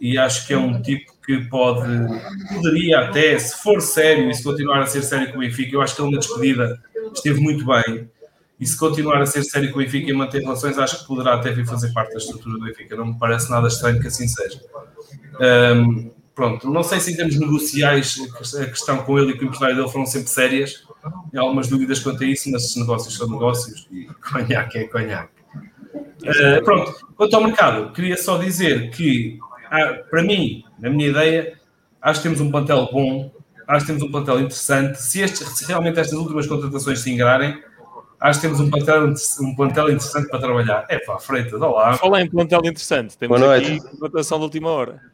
e 0.00 0.18
acho 0.18 0.46
que 0.46 0.52
é 0.52 0.58
um 0.58 0.82
tipo 0.82 1.12
que 1.24 1.38
pode, 1.48 1.88
poderia 2.54 3.00
até, 3.00 3.38
se 3.38 3.62
for 3.62 3.80
sério 3.80 4.30
e 4.30 4.34
se 4.34 4.42
continuar 4.42 4.80
a 4.80 4.86
ser 4.86 5.02
sério 5.02 5.30
com 5.30 5.38
o 5.38 5.40
Benfica, 5.40 5.74
eu 5.74 5.80
acho 5.80 5.96
que 5.96 6.02
ele 6.02 6.10
na 6.10 6.18
despedida 6.18 6.78
esteve 7.14 7.40
muito 7.40 7.64
bem 7.64 8.08
e 8.60 8.66
se 8.66 8.76
continuar 8.76 9.22
a 9.22 9.26
ser 9.26 9.42
sério 9.42 9.70
com 9.72 9.78
o 9.78 9.82
Benfica 9.82 10.10
e 10.10 10.12
manter 10.12 10.42
relações, 10.42 10.76
acho 10.76 11.00
que 11.00 11.06
poderá 11.06 11.36
até 11.36 11.50
vir 11.50 11.66
fazer 11.66 11.90
parte 11.94 12.12
da 12.12 12.18
estrutura 12.18 12.58
do 12.58 12.64
Benfica. 12.64 12.94
Não 12.94 13.06
me 13.06 13.18
parece 13.18 13.50
nada 13.50 13.68
estranho 13.68 13.98
que 13.98 14.08
assim 14.08 14.28
seja. 14.28 14.60
Um, 15.40 16.10
pronto, 16.40 16.70
não 16.70 16.82
sei 16.82 16.98
se 17.00 17.12
em 17.12 17.16
termos 17.16 17.38
negociais 17.38 18.16
a 18.58 18.64
questão 18.64 19.04
com 19.04 19.18
ele 19.18 19.32
e 19.32 19.38
com 19.38 19.44
o 19.44 19.48
empresário 19.48 19.76
dele 19.76 19.90
foram 19.90 20.06
sempre 20.06 20.30
sérias, 20.30 20.82
Há 21.02 21.40
algumas 21.40 21.68
dúvidas 21.68 22.00
quanto 22.00 22.22
a 22.22 22.26
isso, 22.26 22.50
mas 22.50 22.74
negócios 22.76 23.14
são 23.16 23.28
negócios 23.28 23.88
e 23.90 24.06
conhaque 24.30 24.78
é 24.78 24.84
conhaque. 24.84 25.32
Uh, 25.94 26.62
pronto, 26.64 26.94
quanto 27.16 27.34
ao 27.34 27.44
mercado, 27.44 27.92
queria 27.92 28.16
só 28.16 28.36
dizer 28.36 28.90
que, 28.90 29.38
ah, 29.70 30.00
para 30.10 30.22
mim, 30.22 30.62
na 30.78 30.90
minha 30.90 31.08
ideia, 31.08 31.58
acho 32.02 32.20
que 32.20 32.28
temos 32.28 32.40
um 32.40 32.50
plantel 32.50 32.88
bom, 32.92 33.32
acho 33.66 33.86
que 33.86 33.92
temos 33.92 34.02
um 34.02 34.10
plantel 34.10 34.40
interessante. 34.40 35.00
Se, 35.00 35.20
este, 35.20 35.44
se 35.44 35.64
realmente 35.64 35.98
estas 35.98 36.18
últimas 36.18 36.46
contratações 36.46 37.00
se 37.00 37.10
ingrarem, 37.10 37.62
acho 38.20 38.40
que 38.40 38.46
temos 38.46 38.60
um 38.60 38.70
plantel, 38.70 39.14
um 39.40 39.54
plantel 39.54 39.90
interessante 39.90 40.28
para 40.28 40.40
trabalhar. 40.40 40.86
É 40.90 40.98
pá, 40.98 41.18
Freitas, 41.18 41.60
olá. 41.60 41.94
Falar 41.94 42.20
em 42.20 42.28
plantel 42.28 42.60
interessante, 42.64 43.16
temos 43.16 43.42
aqui 43.42 43.80
contratação 43.98 44.38
de 44.38 44.44
última 44.44 44.70
hora. 44.70 45.09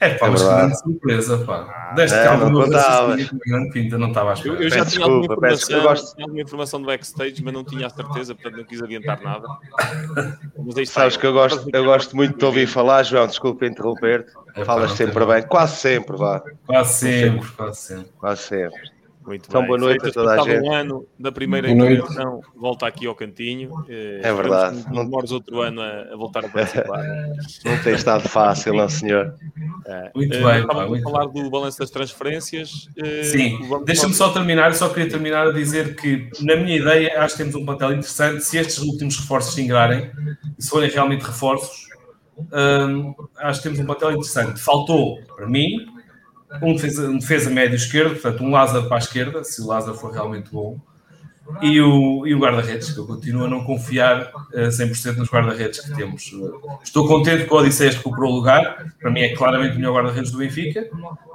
É 0.00 0.14
pá, 0.14 0.26
é 0.26 0.30
mas 0.30 0.42
grande 0.42 0.78
surpresa, 0.78 1.38
pá. 1.44 1.92
Deste 1.94 2.16
é, 2.16 2.36
não 2.36 2.52
contava. 2.52 3.16
grande 3.46 3.70
pinta, 3.70 3.98
não 3.98 4.08
estava 4.08 4.30
à 4.30 4.32
espera. 4.32 4.54
Eu, 4.54 4.62
eu 4.62 4.70
já 4.70 4.84
tinha, 4.86 5.04
alguma 5.04 5.24
informação, 5.24 5.82
gosto... 5.82 6.14
tinha 6.14 6.24
alguma 6.24 6.42
informação 6.42 6.80
do 6.80 6.86
backstage, 6.86 7.44
mas 7.44 7.52
não 7.52 7.64
tinha 7.64 7.86
a 7.86 7.90
certeza, 7.90 8.34
portanto 8.34 8.56
não 8.56 8.64
quis 8.64 8.82
adiantar 8.82 9.20
nada. 9.20 9.46
Sabes 10.86 11.18
que 11.18 11.26
eu 11.26 11.34
gosto, 11.34 11.68
eu 11.70 11.84
gosto 11.84 12.16
muito 12.16 12.38
de 12.38 12.44
ouvir 12.44 12.66
falar, 12.66 13.02
João, 13.02 13.26
desculpa 13.26 13.66
interromper-te. 13.66 14.32
É, 14.56 14.64
Falas 14.64 14.92
sempre 14.92 15.24
bem, 15.26 15.42
quase 15.42 15.76
sempre, 15.76 16.16
vá. 16.16 16.42
Quase 16.66 16.94
sempre, 16.94 17.48
quase 17.50 17.78
sempre. 17.78 18.12
Quase 18.18 18.42
sempre. 18.42 19.00
Muito 19.26 19.48
então, 19.48 19.60
bem. 19.60 19.68
boa 19.68 19.78
noite 19.78 20.00
Feitas, 20.00 20.16
a 20.16 20.36
toda 20.36 20.42
a 20.42 20.44
gente. 20.44 20.66
um 20.66 20.72
ano 20.72 21.06
da 21.18 21.30
primeira 21.30 21.70
intervenção, 21.70 22.40
volta 22.56 22.86
aqui 22.86 23.06
ao 23.06 23.14
cantinho. 23.14 23.70
Eh, 23.88 24.20
é 24.22 24.32
verdade. 24.32 24.84
Não 24.90 25.04
demores 25.04 25.30
outro 25.30 25.60
ano 25.60 25.80
a, 25.82 26.12
a, 26.12 26.16
voltar 26.16 26.44
a 26.44 26.48
participar. 26.50 27.04
não 27.64 27.78
tem 27.82 27.94
estado 27.94 28.28
fácil, 28.28 28.74
não, 28.74 28.88
senhor. 28.88 29.34
É. 29.86 30.10
Muito 30.14 30.36
uh, 30.36 30.44
bem. 30.44 30.60
Estávamos 30.60 30.98
a 30.98 31.02
falar 31.02 31.26
do 31.26 31.50
balanço 31.50 31.78
das 31.78 31.90
transferências. 31.90 32.88
Uh, 32.98 33.24
Sim, 33.24 33.58
deixa-me 33.84 34.14
só 34.14 34.30
terminar. 34.30 34.74
Só 34.74 34.88
queria 34.88 35.08
terminar 35.08 35.48
a 35.48 35.52
dizer 35.52 35.96
que, 35.96 36.28
na 36.40 36.56
minha 36.56 36.76
ideia, 36.76 37.22
acho 37.22 37.36
que 37.36 37.42
temos 37.42 37.54
um 37.54 37.64
plantel 37.64 37.92
interessante. 37.92 38.44
Se 38.44 38.58
estes 38.58 38.78
últimos 38.78 39.16
reforços 39.18 39.54
se 39.54 39.62
ingrarem, 39.62 40.10
se 40.58 40.68
forem 40.68 40.90
realmente 40.90 41.22
reforços, 41.22 41.88
acho 43.38 43.60
que 43.60 43.62
temos 43.64 43.80
um 43.80 43.86
plantel 43.86 44.10
interessante. 44.12 44.60
Faltou, 44.60 45.20
para 45.36 45.46
mim, 45.46 45.86
um 46.62 46.74
defesa, 46.74 47.08
um 47.08 47.18
defesa 47.18 47.50
médio 47.50 47.76
esquerdo, 47.76 48.12
portanto, 48.12 48.42
um 48.42 48.50
Lázaro 48.50 48.86
para 48.86 48.96
a 48.96 48.98
esquerda, 48.98 49.44
se 49.44 49.62
o 49.62 49.66
Lázaro 49.66 49.96
for 49.96 50.12
realmente 50.12 50.50
bom, 50.50 50.78
e 51.62 51.80
o, 51.80 52.26
e 52.26 52.34
o 52.34 52.38
guarda-redes, 52.38 52.92
que 52.92 52.98
eu 52.98 53.06
continuo 53.06 53.44
a 53.44 53.48
não 53.48 53.64
confiar 53.64 54.22
uh, 54.22 54.60
eh, 54.60 54.68
100% 54.68 55.16
nos 55.16 55.28
guarda-redes 55.28 55.80
que 55.80 55.94
temos. 55.94 56.32
Estou 56.82 57.06
contente 57.06 57.44
com 57.44 57.54
o 57.54 57.58
Odisseias 57.58 57.94
que 57.94 57.98
recuperou 57.98 58.32
o 58.32 58.36
lugar, 58.36 58.92
para 59.00 59.10
mim 59.10 59.20
é 59.20 59.34
claramente 59.34 59.74
o 59.74 59.76
melhor 59.76 59.94
guarda-redes 59.94 60.30
do 60.30 60.38
Benfica, 60.38 60.88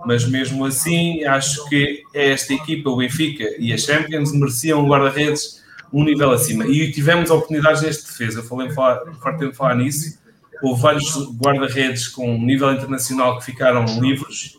mas 0.06 0.28
mesmo 0.28 0.66
assim 0.66 1.24
acho 1.24 1.68
que 1.70 2.04
esta 2.14 2.54
equipa, 2.54 2.90
o 2.90 2.98
Benfica 2.98 3.44
e 3.60 3.74
a 3.74 3.78
Champions, 3.78 4.34
mereciam 4.34 4.84
um 4.84 4.88
guarda-redes 4.88 5.64
um 5.94 6.04
nível 6.04 6.32
acima. 6.32 6.66
E 6.68 6.92
tivemos 6.92 7.30
oportunidades 7.30 7.82
neste 7.82 8.06
defesa, 8.06 8.40
eu 8.40 8.44
falei, 8.44 8.70
falar, 8.72 9.02
fartei 9.22 9.50
de 9.50 9.56
falar 9.56 9.76
nisso, 9.76 10.20
houve 10.62 10.82
vários 10.82 11.16
guarda-redes 11.38 12.08
com 12.08 12.38
nível 12.38 12.72
internacional 12.72 13.38
que 13.38 13.46
ficaram 13.46 13.86
livres 14.00 14.58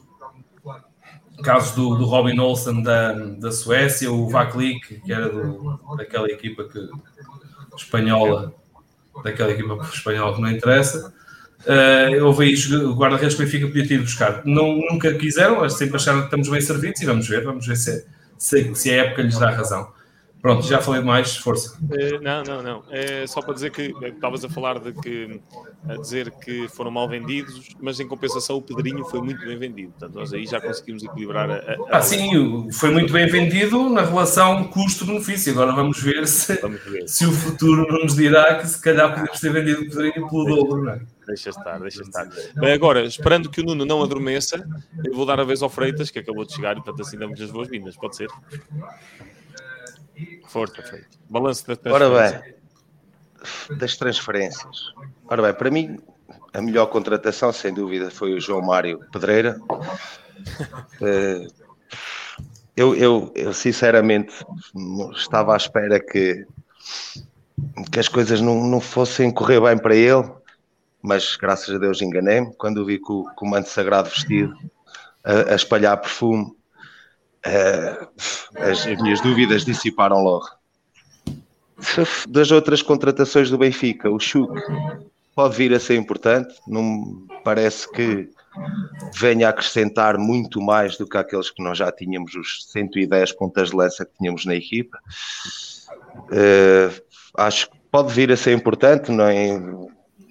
casos 1.47 1.77
do, 1.77 1.95
do 1.95 2.05
Robin 2.05 2.39
Olsen 2.41 2.83
da, 2.83 3.13
da 3.13 3.53
Suécia, 3.53 4.11
o 4.11 4.29
Vaklik, 4.29 5.01
que 5.01 5.13
era 5.13 5.29
do, 5.29 5.79
daquela 5.97 6.27
equipa 6.27 6.65
que, 6.65 6.79
espanhola, 7.77 8.53
daquela 9.23 9.53
equipa 9.53 9.79
espanhola 9.93 10.35
que 10.35 10.43
não 10.43 10.51
interessa. 10.51 11.15
Uh, 11.61 12.25
houve 12.25 12.45
aí 12.45 12.75
o 12.77 12.95
guarda-redes 12.95 13.37
que 13.37 13.43
o 13.43 13.45
Benfica 13.45 13.67
podia 13.69 13.87
ter 13.87 14.01
buscar. 14.01 14.43
Não, 14.45 14.77
nunca 14.91 15.15
quiseram, 15.15 15.69
sempre 15.71 15.97
acharam 15.97 16.21
que 16.21 16.27
estamos 16.27 16.49
bem 16.49 16.61
servidos 16.61 17.01
e 17.01 17.07
vamos 17.07 17.29
ver, 17.29 17.45
vamos 17.45 17.65
ver 17.65 17.77
se, 17.77 18.05
se, 18.37 18.75
se 18.75 18.91
a 18.91 19.05
época 19.05 19.23
lhes 19.23 19.39
dá 19.39 19.51
razão. 19.51 19.89
Pronto, 20.47 20.65
já 20.65 20.81
falei 20.81 21.01
demais, 21.01 21.37
força. 21.37 21.77
Uh, 21.83 22.23
não, 22.23 22.41
não, 22.45 22.63
não. 22.63 22.85
É 22.89 23.27
só 23.27 23.43
para 23.43 23.53
dizer 23.53 23.73
que 23.73 23.93
estavas 24.05 24.45
a 24.45 24.49
falar 24.49 24.79
de 24.79 24.93
que 24.93 25.41
a 25.89 25.97
dizer 25.97 26.31
que 26.31 26.69
foram 26.69 26.89
mal 26.89 27.09
vendidos, 27.09 27.71
mas 27.81 27.99
em 27.99 28.07
compensação 28.07 28.57
o 28.57 28.63
Pedrinho 28.63 29.05
foi 29.07 29.21
muito 29.21 29.45
bem 29.45 29.59
vendido. 29.59 29.91
Portanto, 29.91 30.15
nós 30.15 30.33
aí 30.33 30.47
já 30.47 30.61
conseguimos 30.61 31.03
equilibrar 31.03 31.51
a. 31.51 31.55
a... 31.57 31.77
Ah, 31.91 32.01
sim, 32.01 32.71
foi 32.71 32.91
muito 32.91 33.13
bem 33.13 33.27
vendido 33.27 33.91
na 33.91 34.03
relação 34.03 34.69
custo-benefício. 34.69 35.53
Agora 35.53 35.73
vamos 35.73 36.01
ver, 36.01 36.29
se, 36.29 36.55
vamos 36.61 36.81
ver 36.85 37.09
se 37.09 37.27
o 37.27 37.33
futuro 37.33 37.85
não 37.91 38.05
nos 38.05 38.15
dirá 38.15 38.55
que 38.55 38.69
se 38.69 38.81
calhar 38.81 39.13
podemos 39.13 39.41
ter 39.41 39.53
vendido 39.53 39.83
o 39.83 39.91
Pedrinho 39.91 40.29
pelo 40.29 40.45
dobro, 40.45 40.85
não 40.85 40.93
é? 40.93 41.01
Deixa 41.27 41.51
estar, 41.51 41.81
deixa 41.81 42.03
estar. 42.03 42.29
Bem, 42.55 42.73
agora, 42.73 43.05
esperando 43.05 43.51
que 43.51 43.61
o 43.61 43.65
Nuno 43.65 43.85
não 43.85 44.01
adormeça, 44.01 44.65
eu 45.05 45.13
vou 45.13 45.27
dar 45.27 45.41
a 45.41 45.45
vez 45.45 45.61
ao 45.61 45.69
Freitas, 45.69 46.09
que 46.09 46.21
acabou 46.21 46.45
de 46.45 46.55
chegar, 46.55 46.75
e 46.75 46.77
portanto 46.77 47.03
assim 47.03 47.19
damos 47.19 47.41
as 47.41 47.51
boas-vindas, 47.51 47.97
pode 47.97 48.15
ser? 48.15 48.29
Força, 50.47 50.83
feito. 50.83 51.19
Balanço 51.29 51.67
da 51.67 51.93
Ora 51.93 52.09
bem, 52.11 52.55
das 53.79 53.97
transferências. 53.97 54.93
Ora 55.29 55.43
bem, 55.43 55.55
para 55.55 55.71
mim, 55.71 55.99
a 56.53 56.63
melhor 56.63 56.87
contratação, 56.87 57.53
sem 57.53 57.73
dúvida, 57.73 58.11
foi 58.11 58.33
o 58.33 58.41
João 58.41 58.63
Mário 58.63 59.01
Pedreira. 59.13 59.61
Eh, 61.01 61.47
eu, 62.77 62.95
eu, 62.95 63.33
eu, 63.35 63.53
sinceramente 63.55 64.35
estava 65.15 65.55
à 65.55 65.57
espera 65.57 65.99
que, 65.99 66.47
que 67.91 67.99
as 67.99 68.07
coisas 68.07 68.41
não, 68.41 68.63
não 68.67 68.81
fossem 68.81 69.31
correr 69.31 69.61
bem 69.61 69.79
para 69.79 69.97
ele, 69.97 70.31
mas 71.01 71.37
graças 71.37 71.75
a 71.75 71.79
Deus 71.79 72.03
enganei-me. 72.03 72.55
Quando 72.57 72.85
vi 72.85 72.99
que 72.99 73.11
o 73.11 73.27
manto 73.43 73.71
sagrado 73.71 74.11
vestido 74.11 74.55
a, 75.25 75.53
a 75.53 75.55
espalhar 75.55 75.97
perfume 75.99 76.55
uh, 77.47 78.09
as, 78.57 78.87
as, 78.87 79.03
minhas 79.03 79.21
dúvidas 79.21 79.65
dissiparam 79.65 80.23
logo. 80.23 80.47
Das 82.29 82.51
outras 82.51 82.83
contratações 82.83 83.51
do 83.51 83.59
Benfica, 83.59 84.11
o 84.11 84.19
Chuk 84.19 84.53
pode 85.35 85.57
vir 85.57 85.75
a 85.75 85.81
ser 85.81 85.97
importante, 85.97 86.55
não 86.67 87.27
parece 87.45 87.91
que 87.93 88.31
venha 89.15 89.49
a 89.49 89.51
acrescentar 89.51 90.17
muito 90.17 90.61
mais 90.61 90.97
do 90.97 91.07
que 91.07 91.19
aqueles 91.19 91.51
que 91.51 91.63
nós 91.63 91.77
já 91.77 91.93
tínhamos, 91.93 92.35
os 92.35 92.67
110 92.73 93.33
pontas 93.33 93.71
de 93.71 93.77
lança 93.77 94.07
que 94.07 94.17
tínhamos 94.19 94.47
na 94.47 94.55
equipa. 94.55 94.99
Uh, 96.31 97.03
acho 97.37 97.71
que 97.71 97.77
pode 97.91 98.13
vir 98.15 98.33
a 98.33 98.37
ser 98.37 98.53
importante 98.53 99.13
não 99.13 99.27
é, 99.27 99.61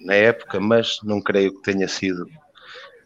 na 0.00 0.14
época, 0.14 0.58
mas 0.58 0.98
não 1.04 1.20
creio 1.20 1.54
que 1.54 1.62
tenha 1.62 1.86
sido 1.86 2.26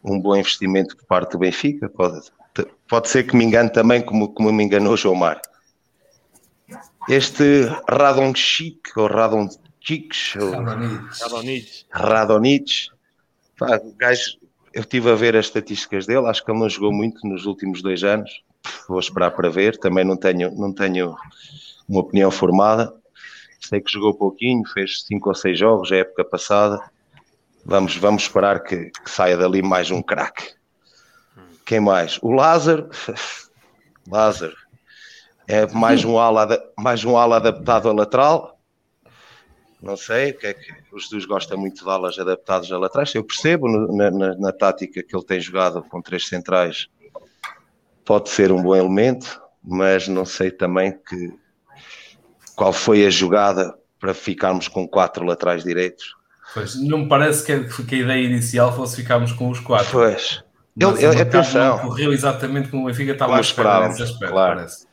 um 0.03 0.18
bom 0.18 0.37
investimento 0.37 0.96
por 0.96 1.05
parte 1.05 1.33
do 1.33 1.38
Benfica. 1.38 1.88
Pode, 1.88 2.20
pode 2.90 3.09
ser 3.09 3.22
que 3.22 3.37
me 3.37 3.44
engane 3.44 3.70
também, 3.70 4.03
como, 4.03 4.35
como 4.35 4.53
me 4.53 4.64
enganou 4.64 4.94
o 4.94 4.96
João 4.96 5.14
Mar. 5.14 5.40
Este 7.09 7.64
Radonchik, 7.88 8.90
ou 8.96 9.07
Radonchik, 9.07 9.59
Radonich, 10.53 11.87
Radonich, 11.90 12.90
o 13.61 13.96
gajo, 13.96 14.38
eu 14.74 14.81
estive 14.83 15.11
a 15.11 15.14
ver 15.14 15.37
as 15.37 15.46
estatísticas 15.46 16.05
dele, 16.05 16.26
acho 16.26 16.44
que 16.44 16.50
ele 16.50 16.59
não 16.59 16.68
jogou 16.68 16.92
muito 16.92 17.26
nos 17.26 17.46
últimos 17.46 17.81
dois 17.81 18.03
anos, 18.03 18.42
vou 18.88 18.98
esperar 18.98 19.31
para 19.31 19.48
ver, 19.48 19.79
também 19.79 20.05
não 20.05 20.16
tenho, 20.16 20.50
não 20.57 20.72
tenho 20.72 21.14
uma 21.88 22.00
opinião 22.00 22.31
formada. 22.31 22.92
sei 23.61 23.81
que 23.81 23.92
jogou 23.92 24.14
pouquinho, 24.14 24.66
fez 24.66 25.03
cinco 25.03 25.29
ou 25.29 25.35
seis 25.35 25.59
jogos 25.59 25.92
a 25.92 25.96
época 25.96 26.24
passada. 26.24 26.81
Vamos, 27.64 27.96
vamos 27.96 28.22
esperar 28.22 28.62
que, 28.62 28.90
que 28.90 29.11
saia 29.11 29.37
dali 29.37 29.62
mais 29.62 29.90
um 29.90 30.03
craque. 30.03 30.60
Quem 31.70 31.78
mais? 31.78 32.18
O 32.20 32.33
Lázaro. 32.33 32.90
Lázaro. 34.11 34.56
É 35.46 35.68
mais 35.68 36.04
um 36.04 36.18
ala, 36.18 36.61
mais 36.76 37.04
um 37.04 37.16
ala 37.16 37.37
adaptado 37.37 37.88
a 37.88 37.92
lateral. 37.92 38.59
Não 39.80 39.96
sei, 39.96 40.33
o 40.33 40.37
que 40.37 40.48
é 40.48 40.54
que 40.54 40.72
os 40.92 41.09
dois 41.09 41.24
gostam 41.24 41.56
muito 41.56 41.85
de 41.85 41.88
alas 41.88 42.18
adaptados 42.18 42.72
a 42.72 42.76
laterais. 42.76 43.14
Eu 43.14 43.22
percebo 43.22 43.68
na, 43.68 44.11
na, 44.11 44.35
na 44.35 44.52
tática 44.52 45.00
que 45.00 45.14
ele 45.14 45.24
tem 45.24 45.38
jogado 45.38 45.80
com 45.85 46.02
três 46.02 46.26
centrais. 46.26 46.88
Pode 48.04 48.30
ser 48.30 48.50
um 48.50 48.61
bom 48.61 48.74
elemento, 48.74 49.40
mas 49.62 50.09
não 50.09 50.24
sei 50.24 50.50
também 50.50 50.90
que 50.90 51.33
qual 52.56 52.72
foi 52.72 53.06
a 53.06 53.11
jogada 53.11 53.78
para 54.00 54.12
ficarmos 54.12 54.66
com 54.66 54.88
quatro 54.88 55.24
laterais 55.24 55.62
direitos. 55.62 56.16
Pois, 56.52 56.74
não 56.83 56.98
me 56.98 57.09
parece 57.09 57.46
que 57.46 57.52
a, 57.52 57.85
que 57.85 57.94
a 57.94 57.98
ideia 57.98 58.26
inicial 58.26 58.74
fosse 58.74 58.96
ficarmos 58.96 59.30
com 59.30 59.48
os 59.50 59.61
quatro. 59.61 59.92
Pois. 59.92 60.42
Ele, 60.81 61.05
ele, 61.05 61.21
atenção. 61.21 61.79
correu 61.79 62.12
exatamente 62.12 62.71
como 62.71 62.85
o 62.85 62.87
Benfica 62.87 63.12
estava 63.12 63.37
a 63.37 63.40
esperar 63.40 63.88
nesse 63.88 64.03
aspecto, 64.03 64.33
claro. 64.33 64.57
parece. 64.57 64.87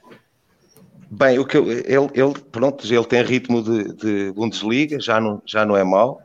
Bem, 1.10 1.40
o 1.40 1.46
que 1.46 1.56
eu, 1.56 1.72
ele, 1.72 2.10
ele, 2.14 2.34
pronto, 2.52 2.86
ele 2.86 3.06
tem 3.06 3.24
ritmo 3.24 3.64
de, 3.64 3.94
de 3.94 4.32
Bundesliga, 4.34 5.00
já 5.00 5.22
não, 5.22 5.42
já 5.46 5.66
não 5.66 5.78
é 5.78 5.84
mau, 5.84 6.22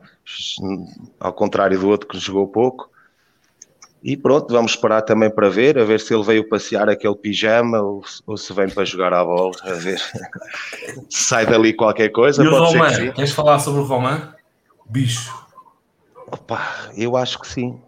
ao 1.17 1.31
contrário 1.31 1.79
do 1.79 1.87
outro 1.87 2.07
que 2.07 2.19
jogou 2.19 2.47
pouco. 2.47 2.91
E 4.03 4.17
pronto, 4.17 4.51
vamos 4.51 4.73
esperar 4.73 5.01
também 5.03 5.29
para 5.29 5.49
ver, 5.49 5.79
a 5.79 5.85
ver 5.85 6.01
se 6.01 6.13
ele 6.13 6.23
veio 6.23 6.49
passear 6.49 6.89
aquele 6.89 7.15
pijama 7.15 7.79
ou, 7.79 8.03
ou 8.27 8.35
se 8.35 8.51
vem 8.51 8.69
para 8.69 8.83
jogar 8.83 9.13
à 9.13 9.23
bola, 9.23 9.53
a 9.63 9.71
ver 9.75 9.97
se 9.97 10.19
sai 11.31 11.45
dali 11.45 11.73
qualquer 11.73 12.09
coisa. 12.09 12.43
E 12.43 12.47
o 12.47 12.65
Roman, 12.65 12.93
que 12.93 13.11
queres 13.13 13.31
falar 13.31 13.59
sobre 13.59 13.79
o 13.79 13.85
Roman? 13.85 14.33
Bicho. 14.89 15.33
Opa, 16.27 16.61
eu 16.97 17.15
acho 17.15 17.39
que 17.39 17.47
sim. 17.47 17.79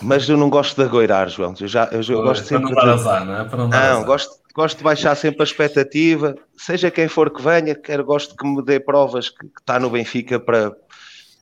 Mas 0.00 0.28
eu 0.28 0.36
não 0.36 0.48
gosto 0.48 0.76
de 0.76 0.82
agoirar, 0.82 1.28
João. 1.28 1.54
Eu, 1.60 1.68
já, 1.68 1.88
eu, 1.92 2.00
eu 2.02 2.22
gosto 2.22 2.46
sempre 2.46 2.72
para 2.72 2.86
não 2.86 2.94
de... 2.94 3.00
azar, 3.00 3.24
não 3.24 3.36
é? 3.36 3.44
Para 3.44 3.58
não, 3.58 3.68
não 3.68 4.04
gosto, 4.04 4.38
gosto 4.54 4.78
de 4.78 4.84
baixar 4.84 5.14
sempre 5.14 5.42
a 5.42 5.44
expectativa, 5.44 6.34
seja 6.56 6.90
quem 6.90 7.08
for 7.08 7.30
que 7.30 7.42
venha, 7.42 7.74
quero 7.74 8.04
gosto 8.04 8.36
que 8.36 8.46
me 8.46 8.62
dê 8.62 8.80
provas 8.80 9.28
que, 9.28 9.46
que 9.46 9.60
está 9.60 9.78
no 9.78 9.90
Benfica 9.90 10.38
para, 10.38 10.72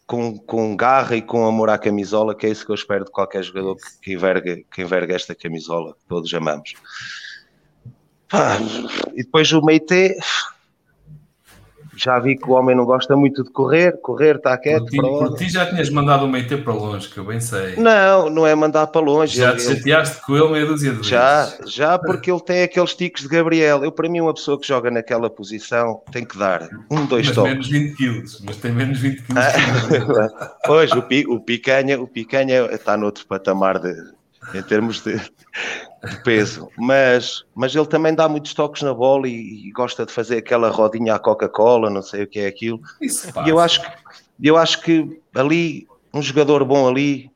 com, 0.06 0.38
com 0.38 0.76
garra 0.76 1.16
e 1.16 1.22
com 1.22 1.46
amor 1.46 1.68
à 1.68 1.78
camisola, 1.78 2.34
que 2.34 2.46
é 2.46 2.50
isso 2.50 2.64
que 2.64 2.70
eu 2.70 2.74
espero 2.74 3.04
de 3.04 3.10
qualquer 3.10 3.42
jogador 3.42 3.76
que, 3.76 4.00
que, 4.02 4.12
enverga, 4.12 4.58
que 4.70 4.82
enverga 4.82 5.14
esta 5.14 5.34
camisola, 5.34 5.94
que 5.94 6.06
todos 6.08 6.32
amamos. 6.32 6.74
Pá, 8.28 8.58
e 9.14 9.22
depois 9.22 9.52
o 9.52 9.62
Meite, 9.62 10.16
já 11.96 12.18
vi 12.18 12.36
que 12.36 12.48
o 12.48 12.52
homem 12.52 12.76
não 12.76 12.84
gosta 12.84 13.16
muito 13.16 13.42
de 13.42 13.50
correr, 13.50 13.98
correr 14.00 14.36
está 14.36 14.56
quieto. 14.58 14.84
Por 14.84 14.90
ti, 14.90 14.98
por 14.98 15.34
ti 15.36 15.48
já 15.48 15.66
tinhas 15.66 15.88
mandado 15.88 16.26
o 16.26 16.28
Meite 16.28 16.56
para 16.58 16.74
longe, 16.74 17.08
que 17.08 17.18
eu 17.18 17.24
bem 17.24 17.40
sei. 17.40 17.76
Não, 17.76 18.28
não 18.28 18.46
é 18.46 18.54
mandar 18.54 18.86
para 18.88 19.00
longe. 19.00 19.38
Já 19.38 19.56
te 19.56 19.62
chateaste 19.62 20.24
com 20.24 20.36
ele 20.36 20.48
meia 20.50 20.66
dúzia 20.66 20.90
de 20.90 20.96
vezes. 20.96 21.10
Já, 21.10 21.52
já 21.66 21.98
porque 21.98 22.30
ele 22.30 22.40
tem 22.40 22.62
aqueles 22.62 22.94
tiques 22.94 23.22
de 23.22 23.28
Gabriel. 23.28 23.82
Eu, 23.82 23.90
para 23.90 24.08
mim, 24.08 24.20
uma 24.20 24.34
pessoa 24.34 24.60
que 24.60 24.66
joga 24.66 24.90
naquela 24.90 25.30
posição 25.30 26.02
tem 26.12 26.24
que 26.24 26.38
dar 26.38 26.68
um, 26.90 27.06
dois 27.06 27.26
mas 27.26 27.34
toques. 27.34 27.52
menos 27.52 27.68
20 27.68 27.96
quilos, 27.96 28.42
mas 28.44 28.56
tem 28.56 28.72
menos 28.72 28.98
20 28.98 29.22
quilos. 29.22 29.42
Ah, 29.42 30.56
pois, 30.66 30.92
o, 30.92 30.98
o, 30.98 31.40
picanha, 31.40 32.00
o 32.00 32.06
picanha 32.06 32.66
está 32.72 32.96
noutro 32.96 33.24
patamar 33.26 33.78
de, 33.78 33.94
em 34.54 34.62
termos 34.62 35.00
de, 35.02 35.16
de, 35.16 36.22
peso, 36.24 36.68
mas, 36.76 37.44
mas 37.54 37.74
ele 37.74 37.86
também 37.86 38.14
dá 38.14 38.28
muitos 38.28 38.54
toques 38.54 38.82
na 38.82 38.94
bola 38.94 39.28
e, 39.28 39.68
e 39.68 39.72
gosta 39.72 40.06
de 40.06 40.12
fazer 40.12 40.38
aquela 40.38 40.70
rodinha 40.70 41.14
à 41.14 41.18
Coca-Cola, 41.18 41.90
não 41.90 42.02
sei 42.02 42.22
o 42.24 42.26
que 42.26 42.40
é 42.40 42.46
aquilo. 42.46 42.80
Isso 43.00 43.28
e 43.44 43.48
eu 43.48 43.58
acho, 43.58 43.80
eu 44.42 44.56
acho 44.56 44.80
que 44.82 45.20
ali, 45.34 45.86
um 46.12 46.22
jogador 46.22 46.64
bom 46.64 46.88
ali, 46.88 47.30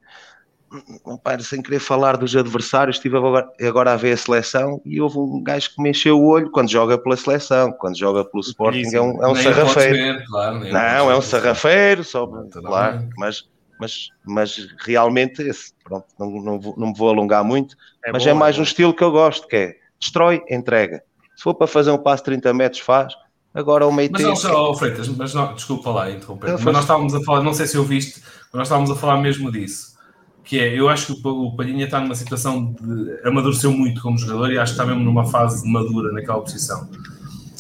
pai, 1.23 1.41
sem 1.41 1.61
querer 1.61 1.81
falar 1.81 2.17
dos 2.17 2.35
adversários, 2.37 2.97
estive 2.97 3.17
agora, 3.17 3.49
agora 3.61 3.93
a 3.93 3.97
ver 3.97 4.13
a 4.13 4.17
seleção 4.17 4.81
e 4.85 5.01
houve 5.01 5.19
um 5.19 5.43
gajo 5.43 5.75
que 5.75 5.83
me 5.83 5.91
encheu 5.91 6.19
o 6.19 6.27
olho 6.27 6.51
quando 6.51 6.71
joga 6.71 6.97
pela 6.97 7.17
seleção, 7.17 7.73
quando 7.73 7.99
joga 7.99 8.25
pelo 8.25 8.41
Sporting, 8.41 8.95
é 8.95 9.01
um, 9.01 9.23
é 9.23 9.29
um 9.29 9.35
sarrafeiro. 9.35 9.97
Ver, 9.97 10.25
claro, 10.27 10.59
não, 10.61 11.11
é 11.11 11.17
um 11.17 11.23
sarrafeiro, 11.23 12.05
só, 12.05 12.27
claro, 12.27 13.09
mas 13.17 13.49
mas, 13.81 14.11
mas 14.25 14.69
realmente 14.79 15.41
esse, 15.43 15.73
pronto, 15.83 16.07
não, 16.19 16.31
não, 16.31 16.61
vou, 16.61 16.75
não 16.77 16.89
me 16.89 16.95
vou 16.95 17.09
alongar 17.09 17.43
muito, 17.43 17.75
é 18.05 18.13
mas 18.13 18.25
bom, 18.25 18.31
é 18.31 18.35
mais 18.35 18.57
é 18.57 18.61
um 18.61 18.63
estilo 18.63 18.95
que 18.95 19.03
eu 19.03 19.11
gosto, 19.11 19.49
que 19.49 19.57
é 19.57 19.77
destrói, 19.99 20.43
entrega. 20.51 21.03
Se 21.35 21.43
for 21.43 21.55
para 21.55 21.67
fazer 21.67 21.91
um 21.91 21.99
passo 21.99 22.23
30 22.25 22.53
metros, 22.53 22.83
faz. 22.83 23.15
Agora 23.55 23.87
o 23.87 23.93
meio 23.93 24.11
Mas 24.13 24.23
não, 24.23 24.37
só, 24.37 24.71
oh, 24.71 24.75
Freitas, 24.75 25.09
mas 25.09 25.35
não, 25.35 25.55
desculpa 25.55 25.91
lá 25.91 26.11
interromper, 26.11 26.53
mas 26.53 26.65
nós 26.65 26.83
estávamos 26.83 27.15
a 27.15 27.21
falar, 27.23 27.43
não 27.43 27.53
sei 27.53 27.67
se 27.67 27.77
ouviste, 27.79 28.21
mas 28.23 28.53
nós 28.53 28.67
estávamos 28.69 28.91
a 28.91 28.95
falar 28.95 29.17
mesmo 29.17 29.51
disso. 29.51 29.99
Que 30.45 30.61
é, 30.61 30.79
eu 30.79 30.89
acho 30.89 31.15
que 31.15 31.29
o 31.29 31.57
Palhinha 31.57 31.87
está 31.87 32.01
numa 32.01 32.15
situação 32.15 32.73
de 32.73 33.27
amadureceu 33.27 33.73
muito 33.73 34.01
como 34.03 34.19
jogador 34.19 34.53
e 34.53 34.59
acho 34.59 34.75
que 34.75 34.81
está 34.81 34.87
mesmo 34.87 35.03
numa 35.03 35.25
fase 35.25 35.67
madura 35.69 36.13
naquela 36.13 36.41
posição. 36.41 36.89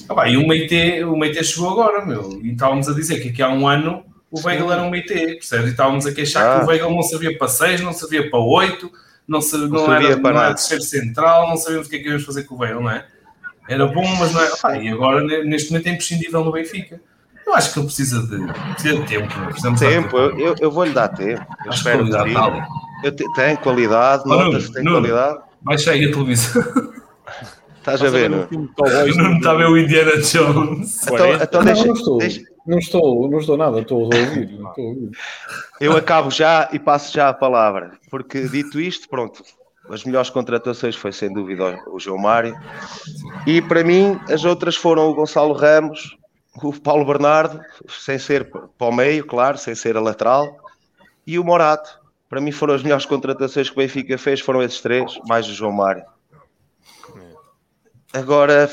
Ah, 0.09 0.28
e 0.28 0.37
o 0.37 0.46
Meite, 0.46 1.02
o 1.04 1.16
Meite 1.16 1.42
chegou 1.44 1.70
agora, 1.70 2.04
meu, 2.04 2.40
e 2.42 2.52
estávamos 2.52 2.88
a 2.88 2.94
dizer 2.94 3.20
que 3.20 3.28
aqui 3.30 3.42
há 3.42 3.48
um 3.48 3.66
ano 3.66 4.04
o 4.31 4.40
Weigl 4.40 4.73
era 4.73 4.83
um 4.83 4.95
IT, 4.95 5.09
percebes? 5.09 5.69
E 5.69 5.71
estávamos 5.71 6.07
a 6.07 6.12
queixar 6.12 6.47
ah. 6.47 6.59
que 6.59 6.64
o 6.66 6.69
Weigl 6.69 6.90
não 6.90 7.03
servia 7.03 7.37
para 7.37 7.49
6, 7.49 7.81
não 7.81 7.93
servia 7.93 8.31
para 8.31 8.38
8, 8.38 8.90
não, 9.27 9.40
sabia, 9.40 9.69
não, 9.69 9.87
não 9.87 9.95
era, 9.95 10.19
para 10.19 10.35
não 10.35 10.43
era 10.43 10.55
terceiro 10.55 10.83
central, 10.83 11.49
não 11.49 11.57
sabíamos 11.57 11.87
o 11.87 11.90
que 11.90 11.97
é 11.97 11.99
que 11.99 12.09
íamos 12.09 12.25
fazer 12.25 12.45
com 12.45 12.55
o 12.55 12.59
Weigl, 12.59 12.81
não 12.81 12.90
é? 12.90 13.07
Era 13.69 13.87
bom, 13.87 14.07
mas 14.16 14.33
não 14.33 14.40
era. 14.40 14.55
Ah, 14.64 14.77
e 14.77 14.88
agora, 14.88 15.23
neste 15.45 15.71
momento, 15.71 15.87
é 15.87 15.90
imprescindível 15.90 16.45
no 16.45 16.51
Benfica. 16.51 17.01
Eu 17.47 17.55
acho 17.55 17.73
que 17.73 17.79
ele 17.79 17.87
precisa 17.87 18.23
de, 18.23 18.53
precisa 18.75 18.97
de 18.97 19.07
tempo. 19.07 19.45
Precisamos 19.47 19.81
tempo, 19.81 20.16
eu, 20.16 20.55
eu 20.61 20.71
vou-lhe 20.71 20.93
dar 20.93 21.09
tempo. 21.09 21.45
Eu 21.64 21.71
acho 21.71 21.79
espero 21.79 22.05
que 22.05 22.11
tá 22.11 22.69
eu 23.03 23.12
te, 23.12 23.25
tem 23.35 23.57
qualidade, 23.57 24.27
nota-se 24.27 24.73
tem 24.73 24.85
Nuno, 24.85 24.99
qualidade. 24.99 25.38
Baixa 25.62 25.93
aí 25.93 26.05
a 26.05 26.12
televisão. 26.12 26.62
Estás 27.79 28.03
a 28.03 28.09
ver, 28.11 28.29
não? 28.29 28.47
Não 28.51 29.37
está 29.37 29.53
a 29.53 29.55
ver 29.55 29.66
o 29.66 29.79
Indiana 29.79 30.12
Jones. 30.19 31.03
Então, 31.07 31.33
então 31.33 31.64
deixa, 31.64 31.85
deixa... 32.19 32.43
não 32.66 32.79
estou, 32.79 33.29
não 33.29 33.38
estou 33.38 33.57
nada, 33.57 33.81
estou 33.81 34.03
a 34.03 34.16
ouvir, 34.16 34.51
estou 34.53 34.85
a 34.85 34.88
ouvir. 34.88 35.11
Eu 35.81 35.96
acabo 35.96 36.31
já 36.31 36.68
e 36.73 36.79
passo 36.79 37.12
já 37.12 37.29
a 37.29 37.35
palavra, 37.35 37.92
porque 38.11 38.49
dito 38.49 38.81
isto, 38.81 39.09
pronto, 39.09 39.42
as 39.88 40.05
melhores 40.05 40.31
contratações 40.31 40.94
foi 40.94 41.12
sem 41.12 41.33
dúvida 41.33 41.83
o 41.88 41.99
João 41.99 42.18
Mário, 42.18 42.55
e 43.46 43.61
para 43.61 43.83
mim 43.83 44.18
as 44.29 44.44
outras 44.44 44.77
foram 44.77 45.09
o 45.09 45.14
Gonçalo 45.14 45.53
Ramos, 45.53 46.16
o 46.62 46.73
Paulo 46.73 47.05
Bernardo, 47.05 47.61
sem 47.88 48.18
ser 48.18 48.51
para 48.51 48.87
o 48.87 48.92
meio, 48.92 49.25
claro, 49.25 49.57
sem 49.59 49.75
ser 49.75 49.96
a 49.96 50.01
lateral, 50.01 50.59
e 51.27 51.38
o 51.38 51.44
Morato. 51.44 51.99
Para 52.29 52.40
mim 52.40 52.53
foram 52.53 52.75
as 52.75 52.83
melhores 52.83 53.07
contratações 53.07 53.68
que 53.68 53.77
o 53.77 53.79
Benfica 53.83 54.16
fez, 54.16 54.40
foram 54.40 54.62
esses 54.62 54.81
três, 54.81 55.18
mais 55.27 55.49
o 55.49 55.53
João 55.53 55.73
Mário. 55.73 56.05
Agora, 58.12 58.68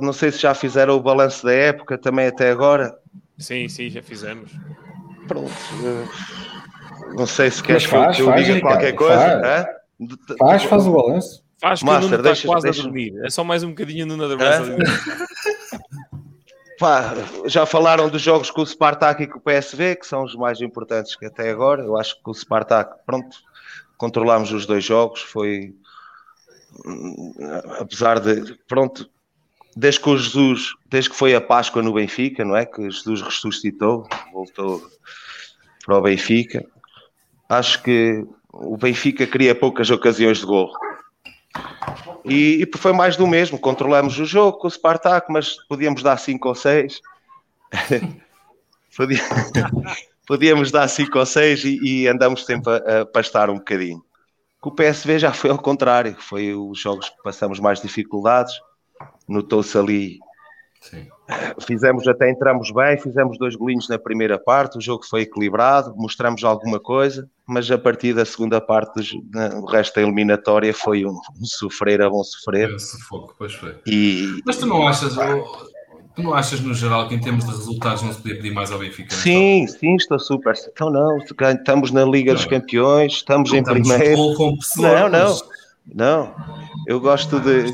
não 0.00 0.12
sei 0.12 0.32
se 0.32 0.38
já 0.38 0.54
fizeram 0.54 0.96
o 0.96 1.00
balanço 1.00 1.44
da 1.44 1.52
época 1.52 1.98
também 1.98 2.28
até 2.28 2.50
agora. 2.50 2.98
Sim, 3.38 3.68
sim, 3.68 3.90
já 3.90 4.02
fizemos. 4.02 4.50
Pronto. 5.26 5.52
Não 7.14 7.26
sei 7.26 7.50
se 7.50 7.62
queres 7.62 7.84
faz, 7.84 8.16
que 8.16 8.22
eu, 8.22 8.26
faz, 8.26 8.46
diga 8.46 8.60
qualquer 8.60 8.92
coisa. 8.92 9.40
Faz, 10.38 10.38
faz, 10.38 10.62
faz, 10.64 10.86
o 10.86 10.92
balanço. 10.92 11.44
Faz 11.60 11.80
que 11.80 11.86
Master, 11.86 12.20
o 12.20 12.28
está 12.28 12.48
quase 12.48 12.64
deixa... 12.64 12.80
a 12.80 12.84
dormir. 12.84 13.12
É 13.24 13.30
só 13.30 13.44
mais 13.44 13.62
um 13.62 13.68
bocadinho 13.70 14.06
no 14.06 14.24
adormece 14.24 14.76
Pá, 16.78 17.12
já 17.46 17.66
falaram 17.66 18.08
dos 18.08 18.22
jogos 18.22 18.52
com 18.52 18.62
o 18.62 18.66
Spartak 18.66 19.24
e 19.24 19.26
com 19.26 19.38
o 19.38 19.42
PSV, 19.42 19.96
que 19.96 20.06
são 20.06 20.22
os 20.22 20.36
mais 20.36 20.60
importantes 20.60 21.16
que 21.16 21.26
até 21.26 21.50
agora. 21.50 21.82
Eu 21.82 21.96
acho 21.96 22.14
que 22.22 22.30
o 22.30 22.34
Spartak, 22.34 22.98
pronto, 23.04 23.36
controlámos 23.96 24.52
os 24.52 24.64
dois 24.64 24.84
jogos, 24.84 25.20
foi 25.20 25.74
apesar 27.80 28.20
de, 28.20 28.54
pronto, 28.66 29.08
desde 29.76 30.00
que 30.00 30.08
o 30.08 30.16
Jesus, 30.16 30.74
desde 30.86 31.10
que 31.10 31.16
foi 31.16 31.34
a 31.34 31.40
Páscoa 31.40 31.82
no 31.82 31.92
Benfica, 31.92 32.44
não 32.44 32.56
é? 32.56 32.66
Que 32.66 32.90
Jesus 32.90 33.22
ressuscitou, 33.22 34.06
voltou 34.32 34.82
para 35.84 35.98
o 35.98 36.02
Benfica. 36.02 36.64
Acho 37.48 37.82
que 37.82 38.26
o 38.52 38.76
Benfica 38.76 39.26
cria 39.26 39.54
poucas 39.54 39.90
ocasiões 39.90 40.38
de 40.38 40.46
gol. 40.46 40.70
E, 42.24 42.62
e 42.62 42.78
foi 42.78 42.92
mais 42.92 43.16
do 43.16 43.26
mesmo. 43.26 43.58
Controlamos 43.58 44.18
o 44.18 44.24
jogo 44.24 44.58
com 44.58 44.66
o 44.66 44.70
Spartak, 44.70 45.32
mas 45.32 45.56
podíamos 45.68 46.02
dar 46.02 46.18
5 46.18 46.48
ou 46.48 46.54
6. 46.54 47.00
podíamos 50.26 50.70
dar 50.70 50.88
5 50.88 51.18
ou 51.18 51.24
6 51.24 51.64
e, 51.64 51.78
e, 51.82 52.08
andamos 52.08 52.44
sempre 52.44 52.72
a, 52.72 53.02
a 53.02 53.06
pastar 53.06 53.48
um 53.48 53.58
bocadinho 53.58 54.02
que 54.60 54.68
o 54.68 54.72
PSV 54.72 55.18
já 55.18 55.32
foi 55.32 55.50
ao 55.50 55.58
contrário, 55.58 56.16
foi 56.18 56.54
os 56.54 56.80
jogos 56.80 57.08
que 57.08 57.22
passamos 57.22 57.60
mais 57.60 57.80
dificuldades, 57.80 58.54
notou-se 59.28 59.76
ali. 59.78 60.18
Sim. 60.80 61.08
Fizemos 61.66 62.06
até 62.06 62.30
entramos 62.30 62.70
bem, 62.70 62.96
fizemos 62.98 63.36
dois 63.36 63.56
golinhos 63.56 63.88
na 63.88 63.98
primeira 63.98 64.38
parte, 64.38 64.78
o 64.78 64.80
jogo 64.80 65.04
foi 65.04 65.22
equilibrado, 65.22 65.94
mostramos 65.96 66.42
alguma 66.44 66.78
coisa, 66.78 67.28
mas 67.46 67.70
a 67.70 67.76
partir 67.76 68.14
da 68.14 68.24
segunda 68.24 68.60
parte, 68.60 69.20
o 69.60 69.66
resto 69.66 69.96
da 69.96 70.02
eliminatória 70.02 70.72
foi 70.72 71.04
um, 71.04 71.18
um 71.40 71.44
sofrer 71.44 72.00
a 72.00 72.08
bom 72.08 72.22
sofrer. 72.22 72.72
É, 72.72 72.78
sufoco, 72.78 73.34
pois 73.36 73.54
foi. 73.54 73.76
E, 73.86 74.40
mas 74.46 74.56
tu 74.56 74.66
não 74.66 74.86
achas, 74.86 75.16
Tu 76.18 76.24
não 76.24 76.34
achas, 76.34 76.60
no 76.60 76.74
geral, 76.74 77.06
que 77.06 77.14
em 77.14 77.20
termos 77.20 77.44
de 77.44 77.52
resultados 77.52 78.02
não 78.02 78.12
se 78.12 78.20
podia 78.20 78.34
pedir 78.34 78.50
mais 78.50 78.72
ao 78.72 78.78
Benfica? 78.80 79.14
Sim, 79.14 79.68
sim, 79.68 79.94
estou 79.94 80.18
super. 80.18 80.52
Então 80.72 80.90
não, 80.90 81.18
estamos 81.18 81.92
na 81.92 82.04
Liga 82.04 82.34
dos 82.34 82.44
Campeões, 82.44 83.12
estamos 83.12 83.52
em 83.52 83.58
Estamos 83.58 83.86
primeiro. 83.86 84.34
com 84.34 84.56
pessoas, 84.56 84.92
Não, 84.92 85.08
não, 85.08 85.36
não. 85.94 86.34
Eu 86.88 86.98
gosto 86.98 87.38
de, 87.38 87.72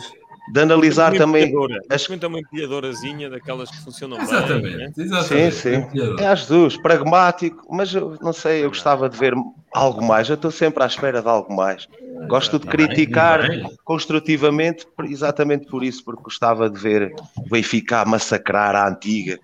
de 0.52 0.60
analisar 0.60 1.12
Uma 1.12 1.18
também 1.18 1.44
empilhadora. 1.44 1.80
as 1.88 2.02
Experimenta 2.02 2.28
uma 2.28 2.38
empilhadorazinha 2.38 3.30
daquelas 3.30 3.70
que 3.70 3.82
funcionam 3.82 4.18
bem. 4.18 4.26
né? 4.26 4.32
Exatamente, 4.36 5.00
exatamente. 5.00 5.54
Sim, 5.54 5.86
sim. 5.90 6.20
É 6.20 6.26
às 6.26 6.46
duas, 6.46 6.76
pragmático, 6.76 7.66
mas 7.70 7.94
eu 7.94 8.16
não 8.20 8.32
sei, 8.32 8.64
eu 8.64 8.68
gostava 8.68 9.08
de 9.08 9.16
ver 9.16 9.34
algo 9.72 10.04
mais. 10.04 10.28
Eu 10.28 10.34
estou 10.34 10.50
sempre 10.50 10.82
à 10.82 10.86
espera 10.86 11.22
de 11.22 11.28
algo 11.28 11.54
mais. 11.54 11.88
Gosto 12.28 12.58
de 12.58 12.66
criticar 12.66 13.40
construtivamente, 13.84 14.86
exatamente 15.04 15.66
por 15.66 15.82
isso, 15.82 16.04
porque 16.04 16.22
gostava 16.22 16.68
de 16.68 16.78
ver 16.78 17.14
o 17.36 17.48
Benfica 17.48 18.00
a 18.00 18.04
massacrar 18.04 18.76
a 18.76 18.88
antiga, 18.88 19.38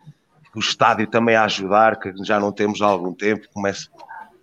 o 0.54 0.60
estádio 0.60 1.06
também 1.06 1.34
a 1.34 1.44
ajudar, 1.44 1.98
que 1.98 2.12
já 2.24 2.38
não 2.38 2.52
temos 2.52 2.82
há 2.82 2.86
algum 2.86 3.12
tempo. 3.14 3.46
Começa... 3.54 3.88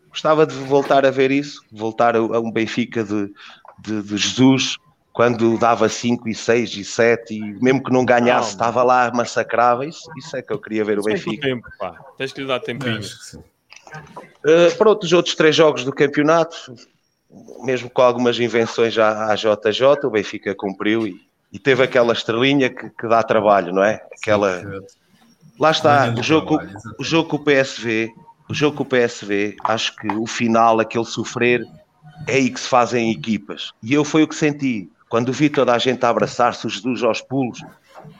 Gostava 0.10 0.46
de 0.46 0.56
voltar 0.56 1.06
a 1.06 1.12
ver 1.12 1.30
isso, 1.30 1.62
voltar 1.72 2.16
a, 2.16 2.20
a 2.20 2.40
um 2.40 2.52
Benfica 2.52 3.04
de, 3.04 3.32
de, 3.80 4.02
de 4.02 4.18
Jesus, 4.18 4.78
quando 5.18 5.58
dava 5.58 5.90
5 5.90 6.30
e 6.30 6.36
6 6.36 6.76
e 6.76 6.86
7, 6.86 7.34
e 7.34 7.42
mesmo 7.60 7.84
que 7.84 7.92
não 7.92 8.06
ganhasse, 8.06 8.52
estava 8.52 8.84
lá, 8.84 9.12
massacrava. 9.12 9.84
Isso, 9.84 10.08
isso 10.16 10.38
é 10.38 10.44
que 10.44 10.54
eu 10.54 10.60
queria 10.60 10.86
ver 10.86 11.00
o 11.00 11.02
Tem 11.02 11.16
que 11.16 11.24
Benfica. 11.26 11.48
tempo, 11.48 11.68
pá. 11.80 11.96
Tens 12.20 12.32
que 12.32 12.42
lhe 12.42 12.46
dar 12.46 12.60
tempinho. 12.60 13.02
Sim. 13.02 13.40
Uh, 13.40 14.78
para 14.78 14.90
outros, 14.90 15.12
outros 15.12 15.34
três 15.34 15.56
jogos 15.56 15.84
do 15.84 15.92
campeonato, 15.92 16.56
mesmo 17.64 17.90
com 17.90 18.04
algumas 18.04 18.40
invenções 18.40 18.96
à, 19.00 19.32
à 19.32 19.36
JJ, 19.36 20.06
o 20.06 20.12
Benfica 20.12 20.54
cumpriu 20.54 21.08
e, 21.08 21.20
e 21.52 21.58
teve 21.58 21.82
aquela 21.82 22.14
estrelinha 22.14 22.70
que, 22.70 22.88
que 22.88 23.08
dá 23.08 23.24
trabalho, 23.24 23.74
não 23.74 23.84
é? 23.84 24.00
Aquela. 24.22 24.62
Lá 25.60 25.72
está, 25.72 26.14
o 26.16 26.22
jogo, 26.22 26.60
trabalho, 26.60 26.80
o 27.00 27.04
jogo 27.04 27.28
com 27.28 27.38
o 27.38 27.44
PSV, 27.44 28.14
o 28.48 28.54
jogo 28.54 28.78
com 28.78 28.84
o 28.84 28.86
PSV, 28.86 29.56
acho 29.64 29.96
que 29.96 30.10
o 30.14 30.28
final, 30.28 30.80
aquele 30.80 31.06
sofrer, 31.06 31.66
é 32.28 32.36
aí 32.36 32.52
que 32.52 32.60
se 32.60 32.70
fazem 32.70 33.10
equipas. 33.10 33.72
E 33.82 33.96
eu 33.96 34.06
foi 34.06 34.22
o 34.22 34.28
que 34.28 34.36
senti. 34.36 34.92
Quando 35.10 35.32
vi 35.32 35.50
toda 35.50 35.74
a 35.74 35.78
gente 35.78 36.06
a 36.06 36.10
abraçar-se, 36.10 36.68
Jesus 36.68 37.04
aos 37.04 37.22
pulos, 37.22 37.64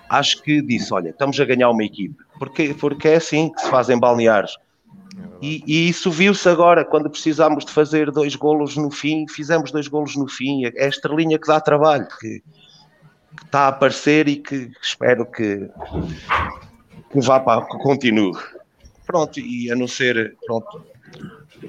acho 0.10 0.42
que 0.42 0.62
disse: 0.62 0.94
Olha, 0.94 1.10
estamos 1.10 1.40
a 1.40 1.46
ganhar 1.46 1.70
uma 1.70 1.84
equipe. 1.84 2.16
Porque, 2.40 2.74
porque 2.74 3.10
é 3.10 3.16
assim 3.16 3.50
que 3.52 3.62
se 3.62 3.70
fazem 3.70 4.00
balneares. 4.00 4.52
E, 5.42 5.64
e 5.68 5.90
isso 5.90 6.10
viu-se 6.10 6.48
agora, 6.48 6.84
quando 6.84 7.10
precisámos 7.10 7.66
de 7.66 7.72
fazer 7.72 8.12
dois 8.12 8.36
golos 8.36 8.76
no 8.76 8.90
fim, 8.90 9.28
fizemos 9.28 9.72
dois 9.72 9.88
golos 9.88 10.16
no 10.16 10.28
fim. 10.28 10.66
É 10.66 10.86
a 10.86 10.88
estrelinha 10.88 11.38
que 11.38 11.48
dá 11.48 11.60
trabalho, 11.60 12.08
que, 12.20 12.42
que 13.36 13.46
está 13.46 13.62
a 13.62 13.68
aparecer 13.68 14.28
e 14.28 14.38
que 14.38 14.72
espero 14.82 15.26
que, 15.26 15.70
que 17.12 17.22
vá 17.22 17.40
para 17.40 17.66
que 17.66 17.78
continue. 17.80 18.34
Pronto, 19.06 19.40
e 19.40 19.72
a 19.72 19.76
não 19.76 19.88
ser 19.88 20.36
pronto. 20.46 20.84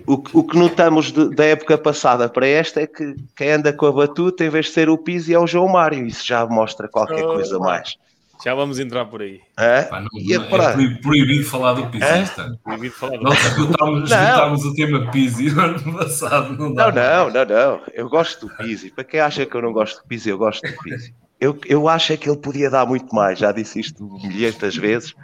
O, 0.07 0.19
que- 0.19 0.37
o 0.37 0.43
que 0.45 0.57
notamos 0.59 1.11
de- 1.13 1.35
da 1.35 1.45
época 1.45 1.77
passada 1.79 2.29
para 2.29 2.47
esta 2.47 2.81
é 2.81 2.87
que 2.87 3.15
quem 3.37 3.53
anda 3.53 3.73
com 3.73 3.87
a 3.87 3.93
batuta, 3.93 4.45
em 4.45 4.51
vez 4.51 4.67
de 4.67 4.73
ser 4.73 4.89
o 4.89 4.99
Pizzi, 4.99 5.33
é 5.35 5.39
o 5.39 5.47
João 5.47 5.69
Mário. 5.69 6.07
Isso 6.07 6.27
já 6.27 6.47
mostra 6.47 6.89
qualquer 6.89 7.25
Oh, 7.25 7.35
coisa 7.35 7.59
mais. 7.59 7.97
Já 8.45 8.55
vamos 8.55 8.79
entrar 8.79 9.05
por 9.07 9.21
aí. 9.21 9.41
Hã? 9.59 9.83
Pá, 9.91 10.01
não- 10.01 10.09
E 10.21 10.33
é 10.33 10.37
é 10.37 10.41
para- 10.41 10.73
proib- 10.75 11.01
proibido 11.03 11.45
falar 11.45 11.73
do 11.73 11.87
Pisista. 11.89 12.57
Proibido 12.63 12.95
falar 12.95 13.17
de- 13.17 13.25
Nós 13.25 13.45
esgotámos 13.45 14.65
o 14.65 14.75
tema 14.75 15.11
Pizzi 15.11 15.51
no 15.51 15.61
ano 15.61 15.93
passado. 15.95 16.57
Não, 16.57 16.73
dá. 16.73 16.93
Não, 16.93 17.31
não, 17.31 17.45
não, 17.45 17.45
não. 17.45 17.81
Eu 17.93 18.09
gosto 18.09 18.47
do 18.47 18.55
Pizzi. 18.57 18.91
Para 18.91 19.03
quem 19.05 19.19
acha 19.21 19.45
que 19.45 19.55
eu 19.57 19.63
não 19.63 19.73
gosto 19.73 20.03
do 20.03 20.07
Pizzi, 20.07 20.29
eu 20.29 20.39
gosto 20.39 20.63
do 20.63 20.83
Pizzi. 20.83 21.13
Eu, 21.41 21.59
eu 21.67 21.89
acho 21.89 22.13
é 22.13 22.17
que 22.17 22.29
ele 22.29 22.39
podia 22.39 22.71
dar 22.71 22.87
muito 22.87 23.13
mais. 23.15 23.39
Já 23.41 23.51
disse 23.51 23.81
isto 23.81 24.05
milhares 24.23 24.73
de 24.75 24.81
vezes. 24.81 25.15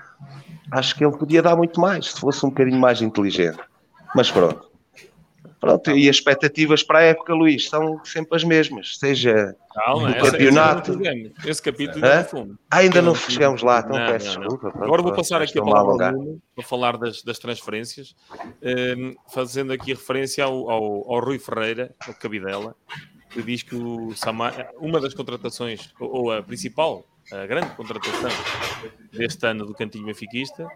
Acho 0.72 0.96
que 0.96 1.04
ele 1.04 1.16
podia 1.16 1.42
dar 1.42 1.54
muito 1.54 1.80
mais 1.80 2.06
se 2.14 2.20
fosse 2.20 2.44
um 2.44 2.48
bocadinho 2.48 2.80
mais 2.80 3.00
inteligente. 3.00 3.58
Mas 4.14 4.30
pronto. 4.30 4.72
Pronto, 5.60 5.90
e 5.92 6.10
as 6.10 6.16
expectativas 6.16 6.82
para 6.82 6.98
a 6.98 7.02
época, 7.04 7.32
Luís, 7.32 7.70
são 7.70 7.98
sempre 8.04 8.36
as 8.36 8.44
mesmas. 8.44 8.98
Seja. 8.98 9.56
Calma, 9.74 10.12
do 10.12 10.30
campeonato. 10.30 10.92
não 10.92 10.98
fizemos. 10.98 11.32
Esse 11.46 11.62
capítulo 11.62 12.04
Hã? 12.04 12.10
ainda 12.18 12.28
não. 12.34 12.58
Ah, 12.70 12.76
ainda 12.76 13.02
não 13.02 13.08
Não, 13.12 13.14
chegamos 13.16 13.62
lá, 13.62 13.78
então 13.78 13.98
não, 13.98 14.06
peço 14.06 14.26
não, 14.26 14.34
não. 14.34 14.40
desculpa. 14.42 14.70
Pronto, 14.70 14.84
Agora 14.84 15.02
vou 15.02 15.14
passar 15.14 15.40
aqui 15.40 15.58
a 15.58 15.62
palavra 15.62 16.10
ao 16.10 16.36
para 16.54 16.64
falar 16.64 16.98
das, 16.98 17.22
das 17.22 17.38
transferências, 17.38 18.14
ehm, 18.60 19.14
fazendo 19.32 19.72
aqui 19.72 19.92
referência 19.94 20.44
ao, 20.44 20.70
ao, 20.70 20.84
ao 21.14 21.20
Rui 21.24 21.38
Ferreira, 21.38 21.94
ao 22.06 22.12
Cabidela, 22.12 22.76
que 23.30 23.42
diz 23.42 23.62
que 23.62 23.74
o 23.74 24.14
Sama- 24.14 24.52
uma 24.78 25.00
das 25.00 25.14
contratações, 25.14 25.88
ou, 25.98 26.24
ou 26.24 26.30
a 26.32 26.42
principal, 26.42 27.06
a 27.32 27.46
grande 27.46 27.74
contratação 27.74 28.30
deste 29.12 29.46
ano 29.46 29.66
do 29.66 29.74
cantinho 29.74 30.04
benfiquista, 30.06 30.66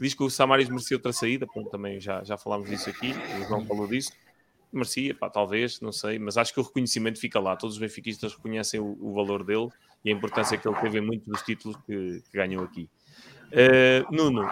diz 0.00 0.14
que 0.14 0.22
o 0.22 0.30
Samaris 0.30 0.68
merecia 0.68 0.96
outra 0.96 1.12
saída, 1.12 1.46
pronto, 1.46 1.70
também 1.70 2.00
já, 2.00 2.22
já 2.24 2.36
falámos 2.36 2.68
disso 2.68 2.88
aqui, 2.90 3.12
o 3.40 3.48
João 3.48 3.64
falou 3.66 3.86
disso, 3.86 4.12
merecia, 4.72 5.14
pá, 5.14 5.28
talvez, 5.30 5.80
não 5.80 5.92
sei, 5.92 6.18
mas 6.18 6.36
acho 6.36 6.52
que 6.52 6.60
o 6.60 6.62
reconhecimento 6.62 7.18
fica 7.18 7.40
lá, 7.40 7.56
todos 7.56 7.76
os 7.76 7.80
benfiquistas 7.80 8.34
reconhecem 8.34 8.78
o, 8.80 8.96
o 9.00 9.14
valor 9.14 9.42
dele 9.42 9.68
e 10.04 10.10
a 10.10 10.12
importância 10.12 10.56
que 10.58 10.68
ele 10.68 10.78
teve 10.80 10.98
em 10.98 11.02
muitos 11.02 11.26
dos 11.26 11.42
títulos 11.42 11.76
que, 11.86 12.22
que 12.30 12.36
ganhou 12.36 12.62
aqui. 12.64 12.88
Eh, 13.50 14.04
Nuno, 14.10 14.46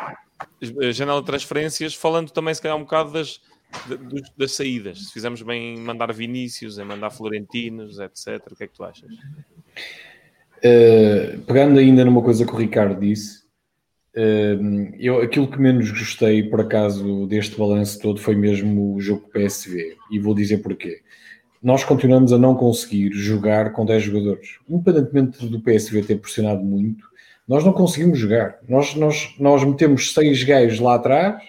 eh, 0.81 0.93
janela 0.93 1.21
de 1.21 1.27
transferências, 1.27 1.95
falando 1.95 2.31
também 2.31 2.55
se 2.55 2.63
calhar 2.63 2.77
um 2.77 2.83
bocado 2.85 3.13
das, 3.13 3.41
da- 3.87 3.97
dos- 3.97 4.31
das 4.37 4.53
saídas, 4.53 5.07
se 5.09 5.13
fizemos 5.13 5.43
bem 5.43 5.75
em 5.77 5.81
mandar 5.81 6.13
Vinícius, 6.15 6.79
em 6.79 6.85
mandar 6.85 7.11
Florentinos, 7.11 7.99
etc. 8.01 8.43
O 8.53 8.57
que 8.57 8.65
é 8.65 8.67
que 8.67 8.75
tu 8.75 8.83
achas? 8.85 9.11
Uh, 10.59 11.41
pegando 11.43 11.79
ainda 11.79 12.05
numa 12.05 12.23
coisa 12.23 12.47
que 12.47 12.53
o 12.53 12.57
Ricardo 12.57 12.99
disse, 13.01 13.43
uh, 14.17 14.95
eu, 14.99 15.21
aquilo 15.21 15.51
que 15.51 15.61
menos 15.61 15.91
gostei, 15.91 16.43
por 16.43 16.61
acaso, 16.61 17.27
deste 17.27 17.59
balanço 17.59 18.01
todo 18.01 18.21
foi 18.21 18.35
mesmo 18.35 18.95
o 18.95 19.01
jogo 19.01 19.29
PSV. 19.29 19.97
E 20.11 20.19
vou 20.19 20.35
dizer 20.35 20.59
porquê. 20.59 21.03
Nós 21.63 21.85
continuamos 21.85 22.33
a 22.33 22.39
não 22.39 22.55
conseguir 22.55 23.13
jogar 23.13 23.73
com 23.73 23.85
10 23.85 24.03
jogadores. 24.03 24.59
Independentemente 24.69 25.47
do 25.47 25.61
PSV 25.61 26.03
ter 26.03 26.17
pressionado 26.17 26.63
muito, 26.63 27.05
nós 27.47 27.65
não 27.65 27.73
conseguimos 27.73 28.19
jogar. 28.19 28.59
Nós, 28.69 28.95
nós, 28.95 29.35
nós 29.39 29.65
metemos 29.65 30.13
6 30.13 30.45
gajos 30.45 30.81
lá 30.81 30.95
atrás 30.95 31.43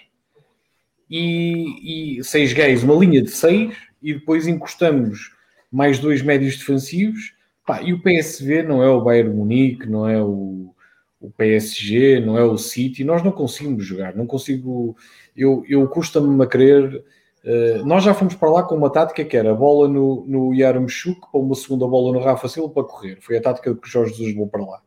e, 1.10 2.18
e 2.18 2.24
6 2.24 2.52
gajos, 2.52 2.84
uma 2.84 2.94
linha 2.94 3.22
de 3.22 3.30
6, 3.30 3.76
e 4.02 4.14
depois 4.14 4.46
encostamos 4.46 5.32
mais 5.70 5.98
dois 5.98 6.22
médios 6.22 6.56
defensivos 6.56 7.34
Pá, 7.68 7.82
e 7.82 7.92
o 7.92 8.00
PSV 8.00 8.62
não 8.62 8.82
é 8.82 8.88
o 8.88 9.02
Bayern 9.02 9.28
Munique, 9.30 9.86
não 9.86 10.08
é 10.08 10.18
o, 10.22 10.74
o 11.20 11.30
PSG, 11.36 12.18
não 12.18 12.38
é 12.38 12.42
o 12.42 12.56
City. 12.56 13.04
Nós 13.04 13.22
não 13.22 13.30
conseguimos 13.30 13.84
jogar, 13.84 14.16
não 14.16 14.26
consigo. 14.26 14.96
Eu, 15.36 15.62
eu 15.68 15.86
custa-me 15.86 16.42
a 16.42 16.46
crer. 16.46 17.04
eh, 17.44 17.82
nós 17.84 18.02
já 18.04 18.14
fomos 18.14 18.34
para 18.34 18.50
lá 18.50 18.62
com 18.62 18.74
uma 18.74 18.90
tática 18.90 19.22
que 19.22 19.36
era 19.36 19.50
a 19.50 19.54
bola 19.54 19.86
no, 19.86 20.24
no 20.26 20.54
Yarmchuk 20.54 21.30
para 21.30 21.40
uma 21.40 21.54
segunda 21.54 21.86
bola 21.86 22.10
no 22.14 22.24
Rafa 22.24 22.48
Silva 22.48 22.72
para 22.72 22.84
correr. 22.84 23.18
Foi 23.20 23.36
a 23.36 23.42
tática 23.42 23.74
que 23.74 23.86
o 23.86 23.90
Jorge 23.90 24.12
Jesus 24.12 24.30
levou 24.30 24.48
para 24.48 24.64
lá. 24.64 24.80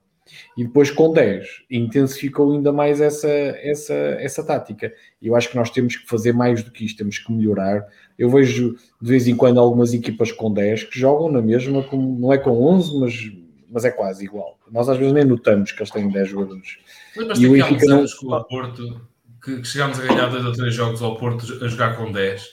E 0.58 0.64
depois 0.64 0.90
com 0.90 1.14
10 1.14 1.66
intensificou 1.70 2.52
ainda 2.52 2.72
mais 2.72 3.00
essa, 3.00 3.30
essa, 3.30 3.94
essa 3.94 4.44
tática. 4.44 4.92
Eu 5.22 5.36
acho 5.36 5.50
que 5.50 5.56
nós 5.56 5.70
temos 5.70 5.96
que 5.98 6.08
fazer 6.08 6.34
mais 6.34 6.64
do 6.64 6.72
que 6.72 6.86
isto, 6.86 6.98
temos 6.98 7.20
que 7.20 7.32
melhorar. 7.32 7.86
Eu 8.22 8.30
vejo 8.30 8.76
de 9.02 9.10
vez 9.10 9.28
em 9.28 9.36
quando 9.36 9.60
algumas 9.60 9.94
equipas 9.94 10.32
com 10.32 10.54
10 10.54 10.84
que 10.86 11.00
jogam 11.00 11.32
na 11.32 11.42
mesma, 11.42 11.82
como, 11.84 12.20
não 12.20 12.32
é 12.32 12.38
com 12.38 12.52
11, 12.52 13.00
mas, 13.00 13.32
mas 13.70 13.84
é 13.86 13.90
quase 13.92 14.24
igual. 14.26 14.60
Nós 14.72 14.88
às 14.90 14.98
vezes 14.98 15.12
nem 15.14 15.26
notamos 15.26 15.72
que 15.72 15.80
eles 15.80 15.92
têm 15.92 16.08
10 16.10 16.30
jogadores. 16.30 16.78
Lembras-te 17.18 17.44
E 17.44 17.48
o 17.50 17.54
que 17.54 17.62
há 17.62 17.66
uns 17.66 17.88
não- 17.88 17.98
anos 17.98 18.14
com 18.14 18.28
o 18.28 18.44
Porto 18.44 19.02
que, 19.44 19.58
que 19.62 19.68
chegámos 19.68 20.00
a 20.00 20.04
ganhar 20.06 20.28
dois 20.28 20.46
ou 20.46 20.52
três 20.54 20.74
jogos 20.74 21.02
ao 21.02 21.16
Porto 21.18 21.46
a 21.64 21.68
jogar 21.68 21.98
com 21.98 22.12
10 22.12 22.50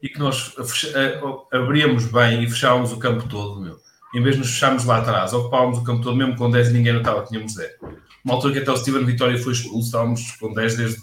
e 0.00 0.08
que 0.08 0.18
nós 0.20 0.54
abríamos 1.52 2.06
bem 2.06 2.42
e 2.44 2.48
fechávamos 2.48 2.92
o 2.92 2.98
campo 2.98 3.28
todo, 3.28 3.60
meu. 3.60 3.76
Em 4.14 4.22
vez 4.22 4.36
de 4.36 4.40
nos 4.42 4.50
fecharmos 4.52 4.84
lá 4.84 4.98
atrás, 4.98 5.32
ocupávamos 5.32 5.78
o 5.78 5.84
campo 5.84 6.02
todo 6.02 6.16
mesmo 6.16 6.36
com 6.36 6.48
10 6.50 6.68
e 6.70 6.72
ninguém 6.72 6.92
notava 6.94 7.22
que 7.22 7.28
tínhamos 7.30 7.54
10. 7.54 7.70
Uma 8.24 8.34
altura 8.34 8.52
que 8.54 8.58
até 8.60 8.70
o 8.70 8.76
Steven 8.76 9.04
Vitória 9.04 9.38
foi 9.38 9.52
expulso, 9.52 9.86
estávamos 9.86 10.32
com 10.32 10.52
10 10.54 10.76
desde 10.76 11.02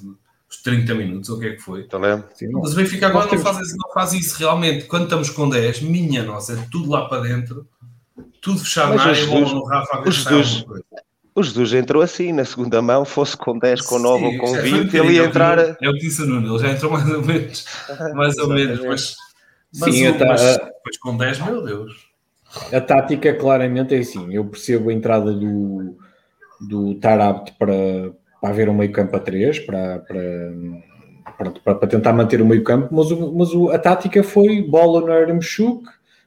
os 0.49 0.57
30 0.61 0.93
minutos, 0.95 1.29
ou 1.29 1.37
o 1.37 1.39
que 1.39 1.47
é 1.47 1.49
que 1.55 1.61
foi? 1.61 1.81
Então, 1.81 1.99
lembro? 1.99 2.25
Sim. 2.35 2.49
Mas 2.51 2.73
o 2.73 2.75
Benfica 2.75 3.07
agora 3.07 3.29
não 3.31 3.39
faz, 3.39 3.59
isso- 3.59 3.77
não 3.77 3.93
faz 3.93 4.13
isso 4.13 4.37
realmente. 4.39 4.85
Quando 4.85 5.03
estamos 5.05 5.29
com 5.29 5.49
10, 5.49 5.81
minha 5.81 6.23
nossa, 6.23 6.53
é 6.53 6.65
tudo 6.71 6.89
lá 6.91 7.07
para 7.07 7.21
dentro, 7.23 7.67
tudo 8.41 8.59
fechado 8.59 8.89
Mas 8.89 8.97
na 8.97 9.03
o 9.03 9.07
área, 9.09 9.15
Jesus- 9.15 9.41
bola 9.51 9.53
no 9.55 9.65
Rafa, 9.65 9.97
a 9.97 10.01
ver 10.01 10.13
se 10.13 10.27
alguma 10.27 10.63
coisa. 10.65 10.85
O 11.37 11.43
Jesus 11.43 11.73
entrou 11.73 12.01
assim, 12.01 12.31
na 12.31 12.45
segunda 12.45 12.81
mão, 12.81 13.03
fosse 13.03 13.35
com 13.35 13.59
10, 13.59 13.81
com 13.81 13.99
9 13.99 14.23
ou 14.25 14.37
com 14.37 14.55
é, 14.55 14.61
foi 14.61 14.71
20, 14.71 14.93
um 15.01 15.03
ele 15.03 15.13
ia 15.15 15.23
é 15.23 15.25
entrar. 15.25 15.59
É 15.59 15.89
o 15.89 15.93
que 15.93 15.99
disse 15.99 16.21
o 16.21 16.25
Nuno, 16.25 16.55
ele 16.55 16.59
já 16.63 16.71
entrou 16.71 16.89
mais 16.91 17.09
ou 17.09 17.21
menos. 17.25 17.65
Mais 18.13 18.37
ou 18.37 18.47
menos, 18.47 18.79
mas. 18.85 19.15
Mas, 19.77 19.93
Sim, 19.93 20.07
o- 20.07 20.17
tá- 20.17 20.25
mas 20.27 20.41
depois 20.57 20.97
com 21.01 21.17
10, 21.17 21.39
meu 21.39 21.61
Deus. 21.61 21.93
A 22.71 22.79
tática 22.79 23.33
claramente 23.33 23.93
é 23.93 23.97
assim. 23.97 24.33
Eu 24.33 24.45
percebo 24.45 24.89
a 24.89 24.93
entrada 24.93 25.33
do, 25.33 25.97
do 26.61 26.95
Tarabt 26.95 27.51
para, 27.59 27.73
para 28.45 28.53
haver 28.53 28.69
um 28.69 28.75
meio 28.75 28.91
campo 28.91 29.15
a 29.15 29.19
3, 29.19 29.57
para, 29.59 29.99
para, 29.99 30.21
para, 31.35 31.75
para- 31.75 31.87
tentar 31.87 32.13
manter 32.13 32.39
o 32.41 32.45
meio 32.45 32.63
campo, 32.63 32.93
mas, 32.93 33.09
o- 33.09 33.33
mas 33.35 33.51
o- 33.53 33.69
a 33.71 33.79
tática 33.79 34.21
foi 34.21 34.61
bola 34.61 35.01
no 35.01 35.11
Aramchuk, 35.11 35.83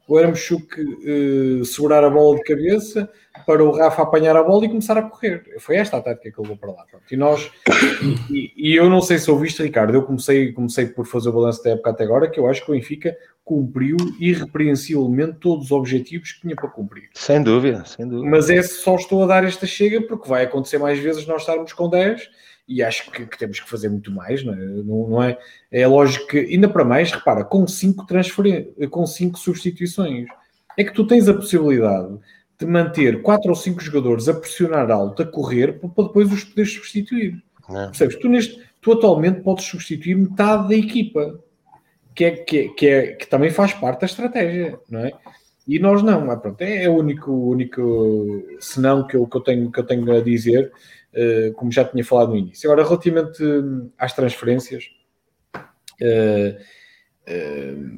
o 0.09 0.17
Aramchuk 0.19 0.67
uh, 0.81 1.65
segurar 1.65 2.03
a 2.03 2.11
bola 2.11 2.37
de 2.37 2.43
cabeça 2.43 3.09
para 3.47 3.63
o 3.63 3.71
Rafa 3.71 4.03
apanhar 4.03 4.37
a 4.37 4.43
bola 4.43 4.65
e 4.65 4.69
começar 4.69 4.97
a 4.97 5.03
correr. 5.03 5.43
Foi 5.59 5.77
esta 5.77 5.97
a 5.97 6.01
tática 6.01 6.31
que 6.31 6.41
ele 6.41 6.49
levou 6.49 6.57
para 6.57 6.73
lá. 6.73 6.85
Pronto. 6.91 7.05
E 7.11 7.17
nós, 7.17 7.51
e, 8.31 8.53
e, 8.57 8.75
eu 8.75 8.89
não 8.89 9.01
sei 9.01 9.19
se 9.19 9.31
ouviste, 9.31 9.63
Ricardo, 9.63 9.95
eu 9.95 10.03
comecei, 10.03 10.53
comecei 10.53 10.87
por 10.87 11.07
fazer 11.07 11.29
o 11.29 11.33
balanço 11.33 11.63
da 11.63 11.71
época 11.71 11.91
até 11.91 12.05
agora, 12.05 12.31
que 12.31 12.39
eu 12.39 12.49
acho 12.49 12.65
que 12.65 12.71
o 12.71 12.75
Benfica 12.75 13.17
cumpriu 13.45 13.97
irrepreensivelmente 14.21 15.39
todos 15.41 15.67
os 15.67 15.73
objetivos 15.73 16.33
que 16.33 16.43
tinha 16.43 16.55
para 16.55 16.69
cumprir. 16.69 17.09
Sem 17.15 17.43
dúvida, 17.43 17.85
sem 17.87 18.07
dúvida. 18.07 18.29
Mas 18.31 18.51
é 18.51 18.63
só 18.63 18.97
estou 18.97 19.25
a 19.25 19.27
dar 19.27 19.45
esta 19.45 19.67
chega 19.67 20.03
porque 20.03 20.29
vai 20.29 20.45
acontecer 20.45 20.79
mais 20.79 20.99
vezes 20.99 21.27
nós 21.27 21.43
estarmos 21.43 21.73
com 21.73 21.89
10 21.89 22.29
e 22.69 22.83
acho 22.83 23.11
que, 23.11 23.25
que, 23.25 23.39
temos 23.39 23.59
que 23.59 23.69
fazer 23.69 23.89
muito 23.89 24.13
mais, 24.13 24.45
não 24.45 24.53
é? 24.53 24.57
Não, 24.57 25.09
não, 25.09 25.23
é? 25.23 25.39
é 25.73 25.87
lógico 25.87 26.27
que, 26.27 26.39
ainda 26.41 26.69
para 26.69 26.85
mais, 26.85 27.11
repara, 27.11 27.43
com 27.43 27.67
cinco 27.67 28.07
transferências, 28.07 28.75
com 28.91 29.07
cinco 29.07 29.39
substituições, 29.39 30.27
é 30.77 30.85
que 30.85 30.93
tu 30.93 31.07
tens 31.07 31.27
a 31.29 31.35
possibilidade 31.35 32.19
de 32.59 32.67
manter 32.67 33.23
quatro 33.23 33.51
ou 33.51 33.57
cinco 33.57 33.81
jogadores 33.81 34.29
a 34.29 34.35
pressionar 34.35 34.91
alto, 34.91 35.23
a 35.23 35.27
correr, 35.27 35.79
para 35.79 36.05
depois 36.05 36.33
os 36.33 36.45
poderes 36.45 36.73
substituir. 36.73 37.43
É. 37.69 37.87
Percebes? 37.87 38.17
Tu, 38.17 38.29
neste, 38.29 38.63
tu 38.81 38.93
atualmente 38.93 39.41
podes 39.41 39.65
substituir 39.65 40.17
metade 40.17 40.69
da 40.69 40.75
equipa, 40.75 41.39
que, 42.15 42.25
é, 42.25 42.31
que, 42.33 42.59
é, 42.59 42.69
que, 42.69 42.87
é, 42.87 43.07
que 43.13 43.27
também 43.27 43.51
faz 43.51 43.73
parte 43.73 44.01
da 44.01 44.07
estratégia, 44.07 44.79
não 44.91 45.01
é? 45.01 45.13
E 45.67 45.79
nós 45.79 46.03
não, 46.03 46.33
é, 46.33 46.37
pronto, 46.37 46.61
é 46.63 46.89
o 46.89 46.97
único, 46.97 47.31
único 47.31 48.43
senão 48.59 49.07
que 49.07 49.17
eu, 49.17 49.27
que, 49.27 49.37
eu 49.37 49.41
tenho, 49.43 49.71
que 49.71 49.79
eu 49.79 49.85
tenho 49.85 50.17
a 50.17 50.21
dizer 50.21 50.73
eh, 51.13 51.53
como 51.57 51.73
já 51.73 51.85
tinha 51.85 52.05
falado 52.05 52.31
no 52.31 52.37
início. 52.37 52.71
Agora, 52.71 52.87
relativamente 52.87 53.43
hum, 53.43 53.91
às 53.99 54.13
transferências, 54.13 54.85
uh, 56.01 56.55
uh, 57.29 57.89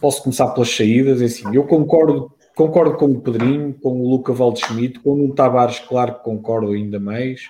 posso 0.00 0.22
começar 0.22 0.48
pelas 0.48 0.68
saídas. 0.68 1.22
É 1.22 1.26
assim, 1.26 1.54
eu 1.54 1.64
concordo, 1.64 2.30
concordo 2.58 2.96
com 2.96 3.06
o 3.06 3.20
Pedrinho, 3.20 3.72
com 3.72 4.00
o 4.00 4.10
Luca 4.10 4.32
Waldschmidt, 4.32 4.98
com 4.98 5.24
o 5.24 5.32
Tavares, 5.32 5.78
claro 5.78 6.14
que 6.14 6.24
concordo 6.24 6.72
ainda 6.72 6.98
mais. 6.98 7.42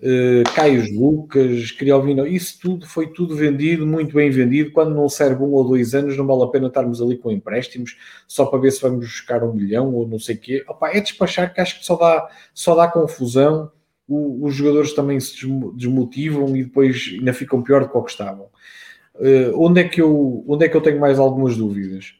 Uh, 0.00 0.42
Caios 0.56 0.90
Lucas, 0.90 1.70
Criovino, 1.70 2.26
isso 2.26 2.58
tudo 2.60 2.84
foi 2.84 3.12
tudo 3.12 3.36
vendido, 3.36 3.86
muito 3.86 4.12
bem 4.12 4.28
vendido. 4.28 4.72
Quando 4.72 4.92
não 4.92 5.08
serve 5.08 5.44
um 5.44 5.52
ou 5.52 5.62
dois 5.62 5.94
anos, 5.94 6.16
não 6.16 6.26
vale 6.26 6.42
a 6.42 6.48
pena 6.48 6.66
estarmos 6.66 7.00
ali 7.00 7.16
com 7.16 7.30
empréstimos 7.30 7.96
só 8.26 8.44
para 8.44 8.58
ver 8.58 8.72
se 8.72 8.82
vamos 8.82 9.06
buscar 9.06 9.44
um 9.44 9.52
milhão 9.52 9.94
ou 9.94 10.08
não 10.08 10.18
sei 10.18 10.34
o 10.34 10.38
quê. 10.40 10.64
Opa, 10.66 10.88
é 10.88 11.00
despachar 11.00 11.54
que 11.54 11.60
acho 11.60 11.78
que 11.78 11.86
só 11.86 11.94
dá, 11.94 12.28
só 12.52 12.74
dá 12.74 12.88
confusão 12.88 13.70
o, 14.08 14.44
os 14.44 14.52
jogadores 14.52 14.92
também 14.94 15.20
se 15.20 15.46
desmotivam 15.76 16.56
e 16.56 16.64
depois 16.64 17.14
ainda 17.16 17.32
ficam 17.32 17.62
pior 17.62 17.82
do 17.82 17.88
que 17.88 17.96
o 17.96 18.02
que 18.02 18.10
estavam. 18.10 18.46
Uh, 19.14 19.52
onde, 19.54 19.80
é 19.80 19.88
que 19.88 20.02
eu, 20.02 20.44
onde 20.48 20.64
é 20.64 20.68
que 20.68 20.76
eu 20.76 20.80
tenho 20.80 20.98
mais 20.98 21.20
algumas 21.20 21.56
dúvidas? 21.56 22.14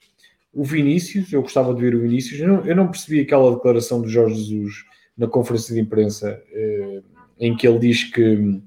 O 0.53 0.65
Vinícius, 0.65 1.33
eu 1.33 1.43
gostava 1.43 1.73
de 1.73 1.81
ver 1.81 1.95
o 1.95 2.01
Vinícius, 2.01 2.41
eu 2.41 2.49
não, 2.49 2.67
eu 2.67 2.75
não 2.75 2.89
percebi 2.89 3.21
aquela 3.21 3.55
declaração 3.55 4.01
do 4.01 4.09
Jorge 4.09 4.35
Jesus 4.35 4.85
na 5.17 5.29
conferência 5.29 5.75
de 5.75 5.81
imprensa 5.81 6.43
uh, 6.53 7.05
em 7.39 7.57
que 7.57 7.67
ele 7.69 7.79
diz 7.79 8.05
que, 8.05 8.61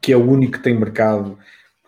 que 0.00 0.12
é 0.12 0.16
o 0.16 0.30
único 0.30 0.52
que 0.52 0.62
tem 0.62 0.78
mercado, 0.78 1.38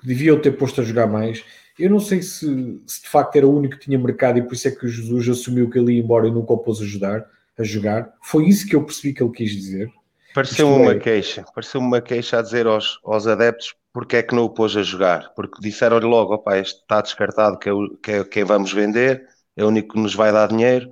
que 0.00 0.06
devia 0.06 0.38
ter 0.38 0.52
posto 0.52 0.80
a 0.80 0.84
jogar 0.84 1.06
mais. 1.06 1.42
Eu 1.78 1.88
não 1.88 2.00
sei 2.00 2.20
se, 2.20 2.82
se, 2.86 3.02
de 3.02 3.08
facto 3.08 3.36
era 3.36 3.46
o 3.46 3.56
único 3.56 3.78
que 3.78 3.84
tinha 3.84 3.98
mercado 3.98 4.38
e 4.38 4.42
por 4.42 4.52
isso 4.52 4.68
é 4.68 4.70
que 4.70 4.84
o 4.84 4.88
Jesus 4.88 5.28
assumiu 5.28 5.70
que 5.70 5.78
ele 5.78 5.94
ia 5.94 6.02
embora 6.02 6.28
e 6.28 6.30
nunca 6.30 6.52
o 6.52 6.58
pôs 6.58 6.80
a 6.80 6.84
ajudar, 6.84 7.24
a 7.58 7.62
jogar. 7.62 8.12
Foi 8.22 8.46
isso 8.46 8.66
que 8.66 8.76
eu 8.76 8.84
percebi 8.84 9.14
que 9.14 9.22
ele 9.22 9.32
quis 9.32 9.52
dizer. 9.52 9.90
Pareceu 10.34 10.68
uma 10.68 10.92
é... 10.92 10.98
queixa, 10.98 11.44
pareceu 11.54 11.80
uma 11.80 12.00
queixa 12.00 12.38
a 12.38 12.42
dizer 12.42 12.66
aos, 12.66 12.98
aos 13.04 13.26
adeptos 13.26 13.74
porque 13.92 14.16
é 14.16 14.22
que 14.22 14.34
não 14.34 14.44
o 14.44 14.50
pôs 14.50 14.76
a 14.76 14.82
jogar, 14.82 15.32
porque 15.34 15.60
disseram-lhe 15.60 16.06
logo, 16.06 16.34
opa, 16.34 16.58
este 16.58 16.80
está 16.80 17.00
descartado 17.00 17.58
que 17.58 17.68
é, 17.68 17.72
o, 17.72 17.90
que 17.96 18.10
é 18.10 18.24
quem 18.24 18.44
vamos 18.44 18.72
vender, 18.72 19.28
é 19.56 19.64
o 19.64 19.68
único 19.68 19.94
que 19.94 20.00
nos 20.00 20.14
vai 20.14 20.32
dar 20.32 20.48
dinheiro. 20.48 20.90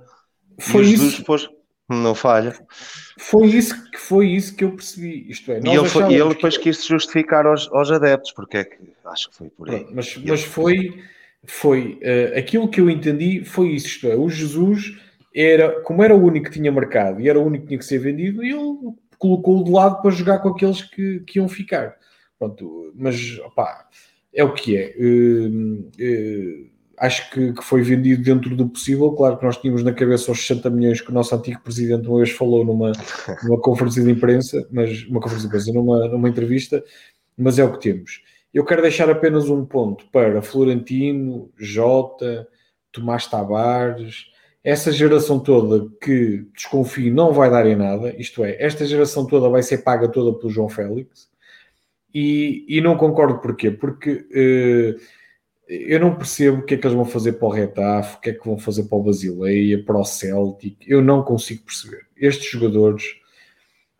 Foi 0.59 0.83
isso. 0.83 1.23
Pôs, 1.23 1.49
não 1.89 2.13
falha. 2.13 2.53
Foi 3.17 3.47
isso 3.47 3.89
que 3.91 3.97
foi 3.97 4.27
isso 4.27 4.55
que 4.55 4.63
eu 4.63 4.71
percebi. 4.71 5.25
Isto 5.29 5.51
é, 5.51 5.59
e 5.63 5.69
ele, 5.69 5.89
foi, 5.89 6.13
ele 6.13 6.29
depois 6.29 6.57
que... 6.57 6.63
quis 6.63 6.85
justificar 6.85 7.45
aos, 7.45 7.67
aos 7.71 7.91
adeptos, 7.91 8.31
porque 8.31 8.57
é 8.57 8.63
que 8.63 8.77
acho 9.05 9.29
que 9.29 9.35
foi 9.35 9.49
por 9.49 9.69
aí. 9.69 9.87
Mas, 9.91 10.15
mas 10.17 10.43
foi, 10.43 11.01
foi 11.45 11.99
uh, 12.03 12.37
aquilo 12.37 12.69
que 12.69 12.79
eu 12.79 12.89
entendi 12.89 13.43
foi 13.43 13.69
isso. 13.69 13.87
Isto 13.87 14.07
é, 14.07 14.15
o 14.15 14.29
Jesus 14.29 14.95
era, 15.33 15.81
como 15.81 16.03
era 16.03 16.15
o 16.15 16.23
único 16.23 16.47
que 16.47 16.53
tinha 16.53 16.71
marcado 16.71 17.19
e 17.19 17.27
era 17.27 17.39
o 17.39 17.45
único 17.45 17.63
que 17.63 17.69
tinha 17.69 17.79
que 17.79 17.85
ser 17.85 17.97
vendido, 17.97 18.43
ele 18.43 18.93
colocou 19.17 19.63
de 19.63 19.71
lado 19.71 20.01
para 20.01 20.11
jogar 20.11 20.39
com 20.39 20.49
aqueles 20.49 20.81
que, 20.81 21.19
que 21.21 21.39
iam 21.39 21.47
ficar. 21.47 21.95
Pronto, 22.41 22.91
mas 22.95 23.37
opá, 23.45 23.87
é 24.33 24.43
o 24.43 24.51
que 24.51 24.75
é. 24.75 24.95
Uh, 24.97 25.79
uh, 25.79 26.69
acho 26.97 27.29
que, 27.29 27.53
que, 27.53 27.63
foi 27.63 27.83
vendido 27.83 28.23
dentro 28.23 28.55
do 28.55 28.67
possível. 28.67 29.11
Claro 29.11 29.37
que 29.37 29.45
nós 29.45 29.57
tínhamos 29.57 29.83
na 29.83 29.93
cabeça 29.93 30.31
os 30.31 30.39
60 30.47 30.71
milhões 30.71 31.01
que 31.01 31.11
o 31.11 31.13
nosso 31.13 31.35
antigo 31.35 31.61
presidente 31.61 32.07
uma 32.07 32.17
vez 32.17 32.31
falou 32.31 32.65
numa, 32.65 32.93
numa 33.43 33.61
conferência 33.61 34.03
de 34.03 34.09
imprensa, 34.09 34.67
mas 34.71 35.03
uma 35.03 35.19
conferência 35.19 35.47
de 35.47 35.55
imprensa, 35.55 35.71
numa, 35.71 36.07
numa 36.07 36.27
entrevista, 36.27 36.83
mas 37.37 37.59
é 37.59 37.63
o 37.63 37.73
que 37.73 37.79
temos. 37.91 38.23
Eu 38.51 38.65
quero 38.65 38.81
deixar 38.81 39.07
apenas 39.07 39.47
um 39.47 39.63
ponto 39.63 40.05
para 40.11 40.41
Florentino, 40.41 41.51
Jota, 41.59 42.47
Tomás 42.91 43.27
Tavares, 43.27 44.31
essa 44.63 44.91
geração 44.91 45.39
toda 45.39 45.87
que 46.01 46.47
desconfio 46.55 47.13
não 47.13 47.33
vai 47.33 47.51
dar 47.51 47.67
em 47.67 47.75
nada, 47.75 48.15
isto 48.19 48.43
é, 48.43 48.57
esta 48.59 48.83
geração 48.83 49.27
toda 49.27 49.47
vai 49.47 49.61
ser 49.61 49.83
paga 49.83 50.07
toda 50.07 50.35
pelo 50.39 50.49
João 50.49 50.67
Félix, 50.67 51.30
e, 52.13 52.65
e 52.67 52.81
não 52.81 52.97
concordo 52.97 53.39
porquê, 53.39 53.71
porque 53.71 54.11
uh, 54.11 54.99
eu 55.67 55.99
não 55.99 56.15
percebo 56.15 56.57
o 56.57 56.65
que 56.65 56.73
é 56.73 56.77
que 56.77 56.85
eles 56.85 56.95
vão 56.95 57.05
fazer 57.05 57.33
para 57.33 57.47
o 57.47 57.51
Retaf, 57.51 58.17
o 58.17 58.19
que 58.19 58.29
é 58.31 58.33
que 58.33 58.45
vão 58.45 58.57
fazer 58.57 58.83
para 58.83 58.97
o 58.97 59.03
Basileia, 59.03 59.83
para 59.83 59.97
o 59.97 60.03
Celtic, 60.03 60.77
eu 60.85 61.01
não 61.01 61.23
consigo 61.23 61.63
perceber. 61.63 62.07
Estes 62.17 62.51
jogadores, 62.51 63.15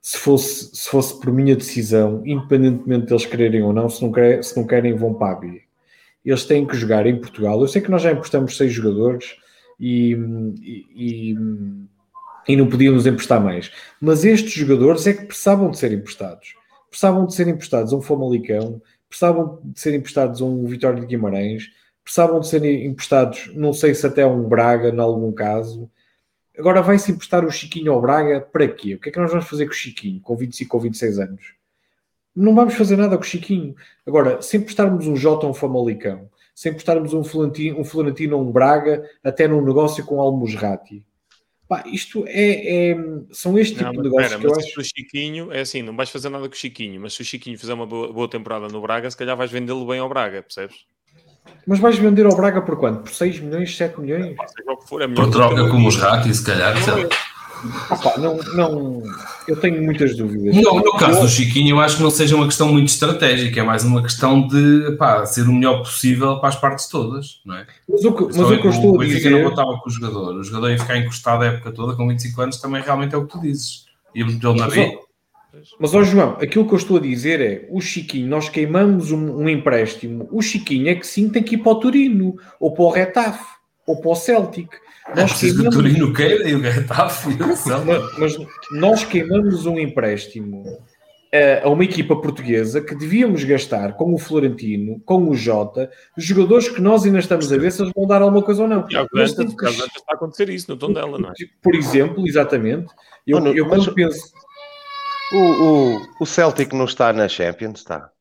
se 0.02 0.18
fosse, 0.18 0.76
se 0.76 0.90
fosse 0.90 1.20
por 1.20 1.32
minha 1.32 1.56
decisão, 1.56 2.22
independentemente 2.26 3.08
deles 3.08 3.26
quererem 3.26 3.64
ou 3.64 3.72
não, 3.72 3.90
se 3.90 4.02
não, 4.02 4.12
quer, 4.12 4.44
se 4.44 4.58
não 4.58 4.68
querem, 4.68 4.96
vão 4.96 5.14
para 5.14 5.32
a 5.32 5.40
B. 5.40 5.62
Eles 6.26 6.46
têm 6.46 6.68
que 6.68 6.76
jogar 6.76 7.08
em 7.08 7.20
Portugal. 7.20 7.60
Eu 7.62 7.68
sei 7.68 7.82
que 7.82 7.90
nós 7.90 8.02
já 8.02 8.12
emprestamos 8.12 8.58
seis 8.58 8.72
jogadores, 8.72 9.36
e, 9.82 10.16
e, 10.62 11.36
e, 12.48 12.56
não 12.56 12.70
podíamos 12.70 13.08
emprestar 13.08 13.42
mais. 13.42 13.72
Mas 14.00 14.24
estes 14.24 14.54
jogadores 14.54 15.08
é 15.08 15.14
que 15.14 15.26
precisavam 15.26 15.72
de 15.72 15.80
ser 15.80 15.92
emprestados. 15.92 16.54
Precisavam 16.92 17.26
de 17.26 17.34
ser 17.34 17.48
emprestados 17.48 17.92
a 17.92 17.96
um 17.96 18.02
Famalicão, 18.02 18.80
precisavam 19.10 19.60
de 19.64 19.80
ser 19.80 19.96
emprestados 19.96 20.42
a 20.42 20.46
um 20.46 20.66
Vitória 20.66 21.00
de 21.00 21.08
Guimarães, 21.08 21.72
precisavam 22.04 22.40
de 22.40 22.48
ser 22.48 22.64
emprestados, 22.66 23.50
não 23.56 23.74
sei 23.74 23.96
se 23.96 24.06
até 24.06 24.22
a 24.22 24.28
um 24.28 24.48
Braga, 24.48 24.90
em 24.90 25.00
algum 25.00 25.32
caso. 25.32 25.90
Agora 26.58 26.82
vai-se 26.82 27.12
emprestar 27.12 27.44
o 27.44 27.50
Chiquinho 27.50 27.94
ao 27.94 28.02
Braga 28.02 28.42
para 28.42 28.68
quê? 28.68 28.94
O 28.94 29.00
que 29.00 29.10
é 29.10 29.12
que 29.12 29.20
nós 29.20 29.32
vamos 29.32 29.48
fazer 29.48 29.66
com 29.66 29.72
o 29.72 29.76
Chiquinho, 29.76 30.20
com 30.22 30.36
25 30.36 30.78
ou 30.78 30.84
26 30.84 31.20
anos? 31.20 31.54
Não 32.36 32.54
vamos 32.54 32.76
fazer 32.76 32.98
nada 32.98 33.18
com 33.18 33.24
o 33.24 33.28
Chiquinho. 33.28 33.76
Agora, 34.06 34.42
se 34.42 34.58
emprestarmos 34.58 35.08
um 35.08 35.16
Jota 35.16 35.48
a 35.48 35.50
um 35.50 35.54
Famalicão, 35.54 36.30
sem 36.54 36.74
postarmos 36.74 37.14
um 37.14 37.24
Florentino, 37.24 37.78
um 37.80 38.36
ou 38.36 38.48
um 38.48 38.52
Braga 38.52 39.10
até 39.24 39.48
num 39.48 39.66
negócio 39.66 40.06
com 40.06 40.22
Almusrati. 40.22 41.04
Pá, 41.72 41.86
isto 41.86 42.26
é, 42.28 42.90
é, 42.90 42.98
são 43.32 43.58
este 43.58 43.76
tipo 43.76 43.86
não, 43.86 43.94
de 43.94 44.10
negócios 44.10 44.36
que 44.36 44.46
eu 44.46 44.52
acho... 44.52 44.82
o 44.82 44.84
Chiquinho, 44.84 45.54
é 45.54 45.62
assim, 45.62 45.82
não 45.82 45.96
vais 45.96 46.10
fazer 46.10 46.28
nada 46.28 46.46
com 46.50 46.54
o 46.54 46.58
Chiquinho, 46.58 47.00
mas 47.00 47.14
se 47.14 47.22
o 47.22 47.24
Chiquinho 47.24 47.58
fizer 47.58 47.74
uma 47.74 47.86
boa, 47.86 48.12
boa 48.12 48.28
temporada 48.28 48.68
no 48.68 48.82
Braga, 48.82 49.10
se 49.10 49.16
calhar 49.16 49.38
vais 49.38 49.50
vendê-lo 49.50 49.88
bem 49.88 49.98
ao 49.98 50.10
Braga, 50.10 50.44
percebes? 50.44 50.86
Mas 51.66 51.80
vais 51.80 51.98
vender 51.98 52.26
ao 52.26 52.36
Braga 52.36 52.62
por 52.62 52.78
quanto? 52.78 53.04
Por 53.04 53.14
6 53.14 53.40
milhões, 53.40 53.78
7 53.78 54.02
milhões? 54.02 54.36
For, 54.86 55.02
é 55.02 55.08
por 55.08 55.32
troca 55.32 55.70
com 55.70 55.88
os 55.88 55.96
Rati, 55.96 56.36
se 56.36 56.46
calhar, 56.46 56.76
sabe? 56.84 57.08
Opa, 57.90 58.18
não, 58.18 58.38
não, 58.56 59.04
eu 59.48 59.56
tenho 59.56 59.84
muitas 59.84 60.16
dúvidas. 60.16 60.56
No, 60.56 60.76
no 60.80 60.98
caso 60.98 61.20
eu... 61.20 61.22
do 61.24 61.30
Chiquinho, 61.30 61.76
eu 61.76 61.80
acho 61.80 61.98
que 61.98 62.04
não 62.04 62.10
seja 62.10 62.36
uma 62.36 62.46
questão 62.46 62.72
muito 62.72 62.88
estratégica, 62.90 63.60
é 63.60 63.64
mais 63.64 63.84
uma 63.84 64.02
questão 64.02 64.48
de 64.48 64.96
pá, 64.98 65.26
ser 65.26 65.48
o 65.48 65.54
melhor 65.54 65.80
possível 65.80 66.40
para 66.40 66.50
as 66.50 66.56
partes 66.56 66.88
todas, 66.88 67.42
não 67.46 67.56
é? 67.56 67.68
Mas 67.88 68.04
o 68.04 68.14
que, 68.14 68.24
mas 68.24 68.50
o 68.50 68.60
que 68.60 68.68
eu 68.68 68.72
estou 68.72 69.02
a 69.02 69.06
dizer. 69.06 69.30
não 69.30 69.50
contava 69.50 69.78
com 69.80 69.90
o 69.90 69.92
jogador, 69.92 70.36
o 70.36 70.44
jogador 70.44 70.72
ia 70.72 70.80
ficar 70.80 70.98
encostado 70.98 71.44
a 71.44 71.48
época 71.48 71.72
toda 71.72 71.96
com 71.96 72.08
25 72.08 72.42
anos, 72.42 72.58
também 72.58 72.82
realmente 72.82 73.14
é 73.14 73.18
o 73.18 73.26
que 73.26 73.32
tu 73.32 73.42
dizes. 73.42 73.86
Ia 74.16 74.26
metê-lo 74.26 74.56
na 74.56 74.68
B. 74.68 74.98
Mas, 75.80 75.94
ó 75.94 76.02
João, 76.04 76.38
aquilo 76.42 76.66
que 76.66 76.74
eu 76.74 76.78
estou 76.78 76.98
a 76.98 77.02
dizer 77.02 77.42
é: 77.42 77.68
o 77.70 77.82
Chiquinho, 77.82 78.28
nós 78.28 78.50
queimamos 78.50 79.12
um, 79.12 79.38
um 79.38 79.50
empréstimo, 79.50 80.28
o 80.32 80.42
Chiquinho 80.42 80.90
é 80.90 80.96
que 80.96 81.06
sim 81.06 81.30
tem 81.30 81.44
que 81.44 81.56
ir 81.56 81.58
para 81.60 81.74
o 81.74 81.76
Turino, 81.76 82.36
ou 82.60 82.74
para 82.74 82.84
o 82.84 82.90
Retaf, 82.90 83.44
ou 83.86 84.00
para 84.00 84.12
o 84.12 84.16
Celtic 84.16 84.70
nós 85.16 85.40
queimamos... 85.40 85.76
o 85.76 85.78
Turino 85.78 86.14
queira 86.14 86.50
e 86.50 86.56
o 86.56 86.64
Getafe. 86.64 87.30
mas 88.18 88.38
nós 88.72 89.04
queimamos 89.04 89.66
um 89.66 89.78
empréstimo 89.80 90.64
a 91.64 91.70
uma 91.70 91.84
equipa 91.84 92.16
portuguesa 92.16 92.82
que 92.82 92.94
devíamos 92.94 93.44
gastar 93.44 93.94
com 93.94 94.14
o 94.14 94.18
Florentino, 94.18 95.00
com 95.06 95.30
o 95.30 95.36
Jota, 95.36 95.90
jogadores 96.18 96.68
que 96.68 96.82
nós 96.82 97.06
ainda 97.06 97.20
estamos 97.20 97.52
a 97.52 97.58
ver 97.58 97.72
se 97.72 97.82
eles 97.82 97.94
vão 97.96 98.06
dar 98.06 98.22
alguma 98.22 98.44
coisa 98.44 98.64
ou 98.64 98.68
não. 98.68 98.86
E 98.90 99.08
mas 99.14 99.34
tem 99.34 99.48
que... 99.48 99.66
está 99.66 100.04
a 100.10 100.16
acontecer 100.16 100.50
isso 100.50 100.70
no 100.70 100.78
tom 100.78 100.92
dela, 100.92 101.18
não 101.18 101.30
é? 101.30 101.34
Por 101.62 101.74
exemplo, 101.74 102.28
exatamente. 102.28 102.94
Eu, 103.26 103.40
Mano, 103.40 103.56
eu 103.56 103.68
quando 103.68 103.94
penso. 103.94 104.22
O, 105.32 105.38
o, 105.38 106.02
o 106.20 106.26
Celtic 106.26 106.74
não 106.74 106.84
está 106.84 107.14
na 107.14 107.30
Champions, 107.30 107.80
está? 107.80 108.12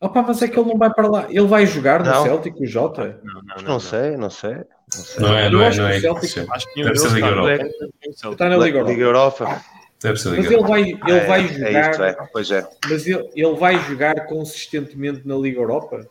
Opa, 0.00 0.22
mas 0.22 0.40
é 0.40 0.48
que 0.48 0.58
ele 0.58 0.68
não 0.68 0.78
vai 0.78 0.88
para 0.92 1.08
lá. 1.08 1.26
Ele 1.28 1.46
vai 1.46 1.66
jogar 1.66 2.00
no 2.02 2.10
Não. 2.10 2.22
Celtic, 2.24 2.58
o 2.58 2.66
Jota? 2.66 3.20
Não, 3.22 3.42
não, 3.42 3.64
Não 3.74 3.80
sei, 3.80 4.16
não 4.16 4.30
sei. 4.30 4.54
Não 4.54 4.64
sei. 5.04 5.22
Não 5.22 5.36
é, 5.36 5.46
Eu 5.46 5.50
não 5.52 5.62
é, 5.62 5.66
acho 5.68 5.82
não 5.82 5.88
que 5.88 5.94
é. 6.06 6.10
o 6.12 6.16
Celtic- 6.20 6.34
Deve 6.36 6.50
Acho 6.52 6.66
que 6.72 6.82
nenhum 6.82 6.94
ser 6.96 7.08
Liga 7.08 7.18
está 7.18 7.30
no 7.30 7.48
Europa. 7.48 7.70
Está 8.32 8.48
na 8.48 8.56
Liga 8.56 8.78
Europa. 8.78 8.90
Liga 8.92 9.02
Europa. 9.04 9.62
Deve 10.02 10.18
ser 10.18 10.28
Mas 10.30 10.38
Liga 10.38 10.48
ele 10.48 10.54
Europa. 10.54 10.68
vai, 10.70 10.80
ele 10.82 10.98
É, 11.20 11.26
vai 11.26 11.44
é 11.44 11.48
jogar. 11.48 11.90
isto, 11.90 12.02
é. 12.02 12.12
Pois 12.32 12.50
é. 12.50 12.68
Mas 12.88 13.06
ele, 13.06 13.30
ele 13.36 13.54
vai 13.56 13.78
jogar 13.84 14.26
consistentemente 14.26 15.20
na 15.28 15.36
Liga 15.36 15.60
Europa? 15.60 16.06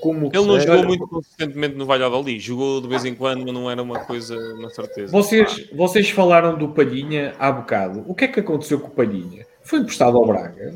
Como 0.00 0.30
Ele 0.32 0.46
não 0.46 0.58
jogou 0.60 0.84
muito 0.84 1.06
consistentemente 1.08 1.74
no 1.76 1.86
Valladolid. 1.86 2.38
Jogou 2.40 2.80
de 2.80 2.88
vez 2.88 3.04
em 3.04 3.14
quando, 3.14 3.44
mas 3.44 3.52
não 3.54 3.70
era 3.70 3.82
uma 3.82 4.00
coisa, 4.00 4.36
uma 4.54 4.70
certeza. 4.70 5.10
Vocês, 5.12 5.68
vocês 5.72 6.10
falaram 6.10 6.56
do 6.56 6.68
Palhinha 6.68 7.34
há 7.38 7.50
bocado. 7.52 8.04
O 8.06 8.14
que 8.14 8.24
é 8.24 8.28
que 8.28 8.40
aconteceu 8.40 8.78
com 8.80 8.88
o 8.88 8.90
Palhinha? 8.90 9.44
Foi 9.62 9.78
emprestado 9.80 10.16
ao 10.16 10.26
Braga, 10.26 10.74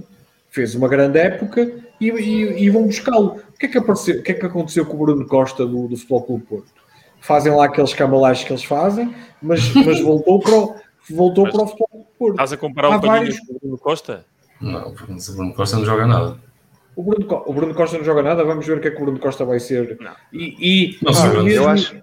fez 0.51 0.75
uma 0.77 0.87
grande 0.89 1.19
época 1.19 1.73
e, 2.01 2.11
e- 2.11 2.65
e 2.65 2.71
vão 2.71 2.85
buscá-lo. 2.87 3.37
O 3.55 3.59
que, 3.59 3.67
é 3.67 3.69
que 3.69 3.79
apareceu- 3.79 4.19
o 4.21 4.23
que 4.23 4.33
é 4.33 4.35
que 4.35 4.47
aconteceu 4.47 4.85
com 4.87 4.95
o 4.95 4.99
Bruno 4.99 5.27
Costa 5.27 5.67
do, 5.67 5.89
do 5.89 5.97
Futebol 5.97 6.23
Clube 6.23 6.45
Porto? 6.45 6.73
Fazem 7.21 7.53
lá 7.55 7.65
aqueles 7.65 7.95
cambalais 7.95 8.45
que 8.45 8.53
eles 8.53 8.65
fazem, 8.65 9.15
mas, 9.43 9.61
mas 9.75 10.01
voltou, 10.01 10.39
para 10.41 10.55
o, 10.55 10.75
voltou 11.11 11.45
Mas- 11.45 11.53
para 11.55 11.63
o 11.63 11.67
Futebol 11.67 11.89
Clube 11.91 12.07
Porto. 12.19 12.33
Estás 12.35 12.53
a 12.53 12.57
comparar 12.57 12.93
Há 12.93 12.97
o 12.99 13.01
vários- 13.01 13.41
com 13.41 13.55
o 13.55 13.59
Bruno 13.61 13.79
Costa? 13.79 14.25
Não, 14.61 14.89
o 14.89 14.93
Bruno 14.93 15.55
Costa 15.55 15.77
não 15.77 15.85
joga 15.85 16.07
nada. 16.07 16.39
O 16.95 17.03
Bruno, 17.03 17.43
o 17.47 17.53
Bruno 17.53 17.75
Costa 17.75 17.99
não 17.99 18.05
joga 18.05 18.23
nada, 18.23 18.43
vamos 18.45 18.67
ver 18.67 18.79
o 18.79 18.81
que 18.81 18.89
é 18.89 18.91
que 18.91 18.97
o 18.97 19.05
Bruno 19.05 19.19
Costa 19.19 19.45
vai 19.45 19.61
ser. 19.61 19.99
Não. 20.01 20.13
E, 20.33 20.95
e, 20.95 20.99
Não 21.03 21.13
e 21.13 21.15
sei, 21.15 21.29
o 21.29 21.35
eu 21.35 21.45
mesmo- 21.45 21.69
acho- 21.69 21.97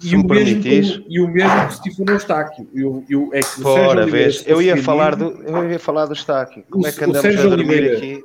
e 0.00 0.06
Se 0.08 0.16
o 0.16 0.20
me 0.20 0.24
mesmo 0.24 0.28
permitires. 0.28 0.96
com- 0.96 1.04
e 1.06 1.20
o 1.20 1.28
mesmo 1.28 1.50
com 1.50 1.66
o 1.66 1.70
Stefano 1.72 2.10
Eustáquio. 2.12 2.68
E 2.72 2.82
o- 2.84 3.04
e 3.10 3.14
o- 3.16 3.28
é 3.34 3.40
que 3.40 3.46
o 3.46 3.62
Sérgio 3.62 3.68
Ora, 3.72 4.00
Oliveira, 4.02 4.24
vês, 4.24 4.38
se 4.38 4.50
eu 4.50 4.62
ia 4.62 4.76
falar 4.82 5.14
do, 5.16 5.42
eu 5.42 5.70
ia 5.70 5.78
falar 5.78 6.06
do 6.06 6.14
Estáquio. 6.14 6.64
Como 6.70 6.84
O- 6.84 6.88
é 6.88 6.92
que 6.92 7.00
o 7.00 7.04
andamos 7.04 7.20
Sérgio 7.20 7.40
a 7.52 7.56
dormir 7.56 7.68
Oliveira- 7.74 7.96
aqui? 7.98 8.24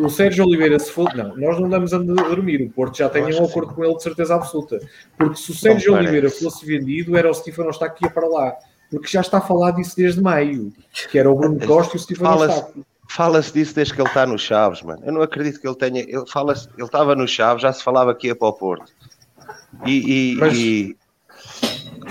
O 0.00 0.08
Sérgio 0.10 0.44
Oliveira, 0.44 0.78
se 0.78 0.90
for. 0.90 1.12
Não, 1.14 1.36
nós 1.36 1.58
não 1.60 1.68
damos 1.68 1.92
a 1.92 1.98
dormir. 1.98 2.62
O 2.62 2.70
Porto 2.70 2.96
já 2.98 3.08
tem 3.08 3.22
um 3.22 3.44
acordo 3.44 3.74
com 3.74 3.84
ele 3.84 3.96
de 3.96 4.02
certeza 4.02 4.34
absoluta. 4.34 4.78
Porque 5.16 5.36
se 5.36 5.50
o 5.50 5.54
Sérgio. 5.54 5.94
Oliveira 5.94 6.30
fosse 6.30 6.64
vendido, 6.66 7.16
era 7.16 7.30
o 7.30 7.34
Stefano 7.34 7.68
Eustáquio 7.68 7.98
que 7.98 8.04
ia 8.06 8.10
para 8.10 8.26
lá. 8.28 8.54
Porque 8.90 9.06
já 9.08 9.20
está 9.20 9.38
a 9.38 9.40
falar 9.40 9.72
disso 9.72 9.96
desde 9.96 10.20
maio. 10.20 10.72
Que 11.10 11.18
era 11.18 11.30
o 11.30 11.34
Bruno 11.34 11.58
Costa 11.66 11.96
e 11.96 11.98
o 11.98 12.00
Stefano 12.02 12.30
Fala-se- 12.30 12.54
Eustáquio. 12.58 12.86
Fala-se 13.08 13.52
disso 13.52 13.74
desde 13.74 13.94
que 13.94 14.00
ele 14.00 14.08
está 14.08 14.24
no 14.26 14.38
Chaves, 14.38 14.82
mano. 14.82 15.02
Eu 15.04 15.12
não 15.12 15.20
acredito 15.22 15.60
que 15.60 15.66
ele 15.66 15.74
tenha. 15.76 16.00
Ele 16.00 16.24
fala 16.26 16.52
ele 16.76 16.84
estava 16.86 17.14
no 17.16 17.26
Chaves, 17.26 17.62
já 17.62 17.72
se 17.72 17.82
falava 17.82 18.14
que 18.14 18.28
ia 18.28 18.36
para 18.36 18.48
o 18.48 18.52
Porto. 18.52 18.92
E, 19.84 20.32
e- 20.32 20.36
Mas- 20.36 20.56
e 20.56 20.96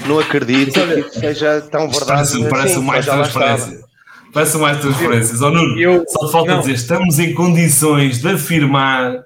não 0.08 0.20
acredito 0.20 0.74
que 0.80 1.20
seja 1.20 1.62
tão 1.62 1.90
verdade. 1.90 2.06
Parece, 2.08 2.50
parece 2.50 2.74
assim, 2.76 2.84
mais 2.86 3.06
transparência. 3.06 3.89
Parece 4.34 4.58
mais 4.58 4.80
transparências. 4.80 5.42
Ó 5.42 5.50
Nuno, 5.50 5.80
Eu- 5.80 6.04
só 6.08 6.26
te 6.28 6.32
falta 6.32 6.52
não. 6.54 6.60
dizer, 6.62 6.74
estamos 6.74 7.20
em 7.20 7.34
condições 7.34 8.20
de 8.22 8.28
afirmar 8.30 9.24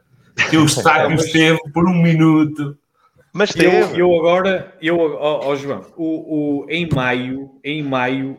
que 0.50 0.58
o 0.58 0.66
Estáquio 0.66 1.12
Mas- 1.12 1.26
esteve 1.26 1.60
por 1.74 1.88
um 1.88 2.02
minuto. 2.02 2.78
Mas 3.36 3.50
Eu, 3.56 3.72
teve. 3.72 4.00
eu 4.02 4.16
agora, 4.16 4.76
eu, 4.80 5.00
ó, 5.00 5.48
ó, 5.48 5.56
João, 5.56 5.82
o, 5.98 6.62
o- 6.64 6.66
em 6.70 6.88
maio, 6.88 7.50
em 7.64 7.82
maio, 7.82 8.38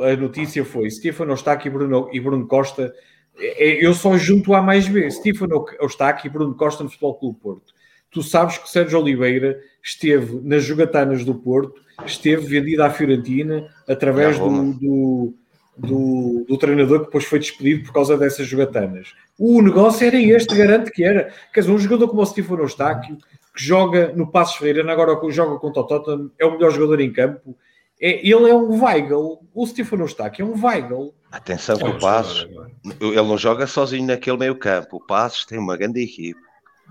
a, 0.00 0.12
a 0.12 0.16
notícia 0.16 0.64
foi 0.64 0.88
Stefano 0.88 1.32
Eustáquio 1.32 1.68
e 1.68 1.72
Bruno, 1.72 2.08
e 2.12 2.20
Bruno 2.20 2.46
Costa. 2.46 2.94
É, 3.38 3.70
é, 3.70 3.84
Eu 3.84 3.92
só 3.92 4.16
junto 4.16 4.54
A 4.54 4.62
mais 4.62 4.86
B, 4.88 5.10
Stefano 5.10 5.64
Eustáquio 5.80 6.28
e 6.28 6.30
Bruno 6.30 6.54
Costa 6.54 6.84
no 6.84 6.88
Futebol 6.88 7.14
Clube 7.16 7.38
Porto. 7.42 7.74
Tu 8.10 8.22
sabes 8.22 8.56
que 8.56 8.64
o 8.64 8.68
Sérgio 8.68 9.00
Oliveira 9.00 9.58
esteve 9.82 10.40
nas 10.44 10.62
jogatanas 10.64 11.24
do 11.24 11.34
Porto, 11.34 11.74
esteve 12.06 12.46
vendido 12.46 12.82
à 12.84 12.88
Fiorentina 12.90 13.66
através 13.88 14.38
do, 14.38 14.72
do, 14.74 15.34
do, 15.76 16.44
do 16.48 16.56
treinador 16.56 17.00
que 17.00 17.06
depois 17.06 17.24
foi 17.24 17.38
despedido 17.38 17.84
por 17.84 17.92
causa 17.92 18.16
dessas 18.16 18.46
jogatanas. 18.46 19.14
O 19.38 19.60
negócio 19.60 20.06
era 20.06 20.16
este, 20.16 20.54
garanto 20.54 20.90
que 20.90 21.04
era. 21.04 21.32
Quer 21.52 21.60
dizer, 21.60 21.72
um 21.72 21.78
jogador 21.78 22.08
como 22.08 22.22
o 22.22 22.26
Stefano 22.26 22.62
Eustáquio, 22.62 23.16
que 23.54 23.64
joga 23.64 24.12
no 24.14 24.26
Passos 24.26 24.56
Ferreira, 24.56 24.90
agora 24.90 25.18
joga 25.30 25.58
contra 25.58 25.82
o 25.82 25.86
Tottenham, 25.86 26.30
é 26.38 26.46
o 26.46 26.52
melhor 26.52 26.70
jogador 26.70 27.00
em 27.00 27.12
campo. 27.12 27.56
É, 28.00 28.20
ele 28.26 28.50
é 28.50 28.54
um 28.54 28.82
Weigl. 28.82 29.40
O 29.54 29.66
Stefano 29.66 30.04
Eustáquio 30.04 30.42
é 30.42 30.48
um 30.48 30.64
Weigl. 30.64 31.14
Atenção 31.30 31.76
que 31.76 31.84
É 31.84 31.88
o 31.88 31.90
um 31.90 31.98
Passos, 31.98 32.38
jogador, 32.40 32.70
ele 33.00 33.16
não 33.16 33.38
joga 33.38 33.66
sozinho 33.66 34.06
naquele 34.06 34.38
meio 34.38 34.56
campo. 34.56 34.96
O 34.96 35.00
Passos 35.00 35.44
tem 35.44 35.58
uma 35.58 35.76
grande 35.76 36.02
equipe. 36.02 36.40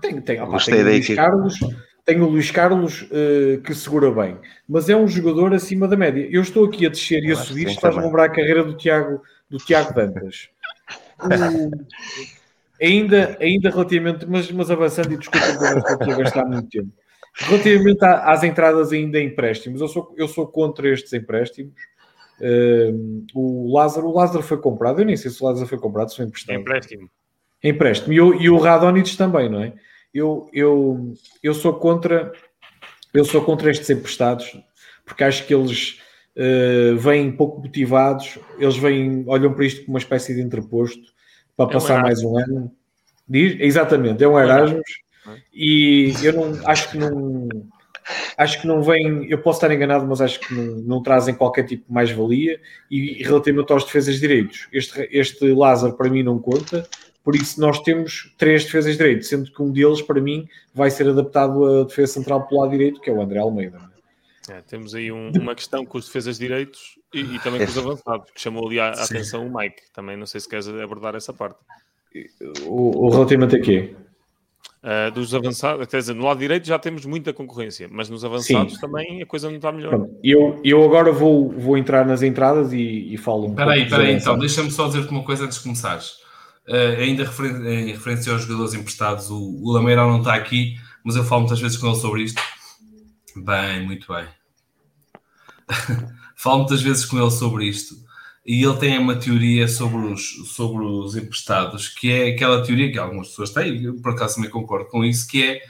Tem, 0.00 0.20
tem, 0.20 0.40
opa, 0.40 0.52
Gostei 0.52 0.74
tem 0.74 0.84
o 0.84 0.88
Luís. 0.88 1.14
Carlos, 1.14 1.58
tem 2.06 2.20
o 2.22 2.28
Luís 2.28 2.50
Carlos 2.52 3.06
eh, 3.10 3.58
que 3.64 3.74
segura 3.74 4.10
bem, 4.12 4.38
mas 4.68 4.88
é 4.88 4.96
um 4.96 5.08
jogador 5.08 5.52
acima 5.52 5.88
da 5.88 5.96
média. 5.96 6.26
Eu 6.30 6.40
estou 6.40 6.64
aqui 6.64 6.86
a 6.86 6.88
descer 6.88 7.22
e 7.24 7.32
a 7.32 7.36
subir, 7.36 7.66
estás 7.66 7.98
a 7.98 8.00
lembrar 8.00 8.24
a 8.24 8.28
carreira 8.28 8.62
do 8.62 8.76
Tiago, 8.76 9.20
do 9.50 9.58
Tiago 9.58 9.92
Dantas. 9.92 10.48
O- 11.18 11.70
ainda, 12.80 13.38
ainda 13.40 13.70
relativamente, 13.70 14.26
mas, 14.26 14.50
mas 14.52 14.70
avançando 14.70 15.12
e 15.12 15.16
desculpa 15.16 15.46
porque 15.46 15.64
eu 15.64 15.78
estou 15.78 15.94
aqui 15.96 16.10
a 16.12 16.16
gastar 16.16 16.44
muito 16.44 16.68
tempo. 16.68 16.90
Relativamente 17.38 18.04
à- 18.04 18.30
às 18.32 18.44
entradas 18.44 18.92
ainda 18.92 19.18
em 19.18 19.28
empréstimos, 19.28 19.80
eu 19.80 19.88
sou, 19.88 20.14
eu 20.16 20.28
sou 20.28 20.46
contra 20.46 20.88
estes 20.92 21.12
empréstimos. 21.14 21.72
Eh, 22.40 22.92
o 23.34 23.72
Lázaro, 23.74 24.06
o 24.08 24.14
Lázaro 24.14 24.42
foi 24.42 24.58
comprado, 24.58 25.00
eu 25.00 25.06
nem 25.06 25.16
sei 25.16 25.30
se 25.30 25.42
o 25.42 25.46
Lázaro 25.46 25.66
foi 25.66 25.78
comprado, 25.78 26.10
se 26.10 26.16
foi 26.16 26.26
É 26.26 26.28
emprestado. 26.28 26.60
empréstimo. 26.60 27.10
Empréstimo. 27.64 28.12
E, 28.12 28.20
o- 28.20 28.34
e 28.34 28.50
o 28.50 29.16
também, 29.16 29.48
não 29.48 29.62
é? 29.62 29.72
Eu, 30.16 30.48
eu, 30.52 31.14
eu 31.42 31.54
sou 31.54 31.74
contra 31.74 32.32
eu 33.12 33.24
sou 33.24 33.42
contra 33.42 33.70
estes 33.70 33.88
emprestados 33.88 34.58
porque 35.04 35.24
acho 35.24 35.46
que 35.46 35.54
eles 35.54 36.00
eh, 36.38 36.92
vêm 36.98 37.32
pouco 37.32 37.62
motivados, 37.62 38.38
eles 38.58 38.76
vêm, 38.76 39.24
olham 39.26 39.54
para 39.54 39.64
isto 39.64 39.80
como 39.80 39.94
uma 39.94 39.98
espécie 39.98 40.34
de 40.34 40.42
entreposto 40.42 41.00
para 41.56 41.66
um 41.66 41.70
passar 41.70 42.02
mais 42.02 42.22
um 42.22 42.36
ano. 42.38 42.70
Diz? 43.26 43.56
Exatamente, 43.58 44.22
é 44.22 44.28
um 44.28 44.38
Erasmus. 44.38 44.82
E 45.52 46.12
eu 46.22 46.32
não 46.34 46.68
acho 46.68 46.90
que 46.90 46.98
não 46.98 47.48
acho 48.36 48.60
que 48.60 48.66
não 48.66 48.82
vem, 48.82 49.28
eu 49.30 49.38
posso 49.38 49.56
estar 49.58 49.74
enganado, 49.74 50.06
mas 50.06 50.20
acho 50.20 50.38
que 50.38 50.54
não, 50.54 50.76
não 50.76 51.02
trazem 51.02 51.34
qualquer 51.34 51.64
tipo 51.64 51.86
de 51.86 51.92
mais-valia. 51.92 52.60
E 52.90 53.22
relativamente 53.24 53.72
aos 53.72 53.84
defesas 53.84 54.16
de 54.16 54.20
direitos, 54.20 54.68
este, 54.72 55.08
este 55.10 55.52
Lázaro 55.52 55.96
para 55.96 56.10
mim 56.10 56.22
não 56.22 56.38
conta, 56.38 56.86
por 57.26 57.34
isso 57.34 57.60
nós 57.60 57.80
temos 57.80 58.32
três 58.38 58.64
defesas 58.64 58.92
de 58.92 58.98
direito, 58.98 59.24
sendo 59.26 59.50
que 59.50 59.60
um 59.60 59.72
deles 59.72 60.00
para 60.00 60.20
mim 60.20 60.48
vai 60.72 60.92
ser 60.92 61.08
adaptado 61.08 61.80
à 61.80 61.82
defesa 61.82 62.12
central 62.12 62.46
pelo 62.46 62.60
lado 62.60 62.70
direito, 62.70 63.00
que 63.00 63.10
é 63.10 63.12
o 63.12 63.20
André 63.20 63.40
Almeida. 63.40 63.80
É, 64.48 64.60
temos 64.60 64.94
aí 64.94 65.10
um- 65.10 65.32
uma 65.32 65.56
questão 65.56 65.84
com 65.84 65.98
os 65.98 66.06
defesas 66.06 66.38
de 66.38 66.46
direitos 66.46 67.00
e, 67.12 67.18
e 67.34 67.38
também 67.40 67.58
com 67.64 67.66
os 67.66 67.76
avançados, 67.78 68.30
que 68.30 68.40
chamou 68.40 68.64
ali 68.68 68.78
a, 68.78 68.90
a 68.90 68.94
Sim. 68.94 69.14
atenção 69.16 69.44
o 69.44 69.52
Mike. 69.52 69.82
Também 69.92 70.16
não 70.16 70.24
sei 70.24 70.40
se 70.40 70.48
queres 70.48 70.68
abordar 70.68 71.16
essa 71.16 71.32
parte. 71.32 71.58
O, 72.64 73.06
o 73.06 73.10
relativamente 73.10 73.56
a 73.56 73.60
quê? 73.60 73.94
Uh, 74.84 75.10
dos 75.10 75.34
avançados, 75.34 75.84
quer 75.88 75.98
dizer, 75.98 76.14
no 76.14 76.24
lado 76.24 76.38
direito 76.38 76.64
já 76.64 76.78
temos 76.78 77.04
muita 77.04 77.32
concorrência, 77.32 77.88
mas 77.90 78.08
nos 78.08 78.24
avançados 78.24 78.78
também 78.78 79.20
a 79.20 79.26
coisa 79.26 79.48
não 79.48 79.56
está 79.56 79.72
melhor. 79.72 80.06
Eu, 80.22 80.60
eu 80.62 80.84
agora 80.84 81.10
vou, 81.10 81.48
vou 81.50 81.76
entrar 81.76 82.06
nas 82.06 82.22
entradas 82.22 82.72
e, 82.72 83.12
e 83.12 83.16
falo 83.16 83.46
um 83.46 83.50
Espera 83.50 83.72
aí, 83.72 83.80
pouco 83.80 83.94
espera 83.94 84.08
aí, 84.10 84.14
então, 84.16 84.38
deixa-me 84.38 84.70
só 84.70 84.86
dizer-te 84.86 85.10
uma 85.10 85.24
coisa 85.24 85.44
antes 85.44 85.56
de 85.58 85.64
começares. 85.64 86.24
Eh, 86.68 86.96
ainda 87.02 87.22
em 87.22 87.92
referência 87.92 88.32
aos 88.32 88.42
jogadores 88.42 88.74
emprestados, 88.74 89.30
o, 89.30 89.38
o 89.62 89.72
Lameira 89.72 90.02
não 90.02 90.18
está 90.18 90.34
aqui, 90.34 90.76
mas 91.04 91.16
eu 91.16 91.24
falo 91.24 91.42
muitas 91.42 91.60
vezes 91.60 91.76
com 91.76 91.86
ele 91.86 91.96
sobre 91.96 92.22
isto. 92.22 92.42
Bem, 93.36 93.84
muito 93.84 94.12
bem. 94.12 94.26
falo 96.36 96.58
muitas 96.58 96.82
vezes 96.82 97.04
com 97.04 97.18
ele 97.20 97.30
sobre 97.30 97.66
isto. 97.66 97.94
E 98.44 98.62
ele 98.62 98.76
tem 98.76 98.98
uma 98.98 99.16
teoria 99.16 99.66
sobre 99.66 99.98
os, 100.06 100.52
sobre 100.54 100.84
os 100.84 101.16
emprestados, 101.16 101.88
que 101.88 102.10
é 102.12 102.30
aquela 102.30 102.62
teoria 102.62 102.90
que 102.92 102.98
algumas 102.98 103.28
pessoas 103.28 103.50
têm, 103.50 103.82
eu 103.82 104.00
por 104.00 104.12
acaso 104.12 104.36
também 104.36 104.50
concordo 104.50 104.88
com 104.88 105.04
isso, 105.04 105.26
que 105.26 105.42
é 105.42 105.62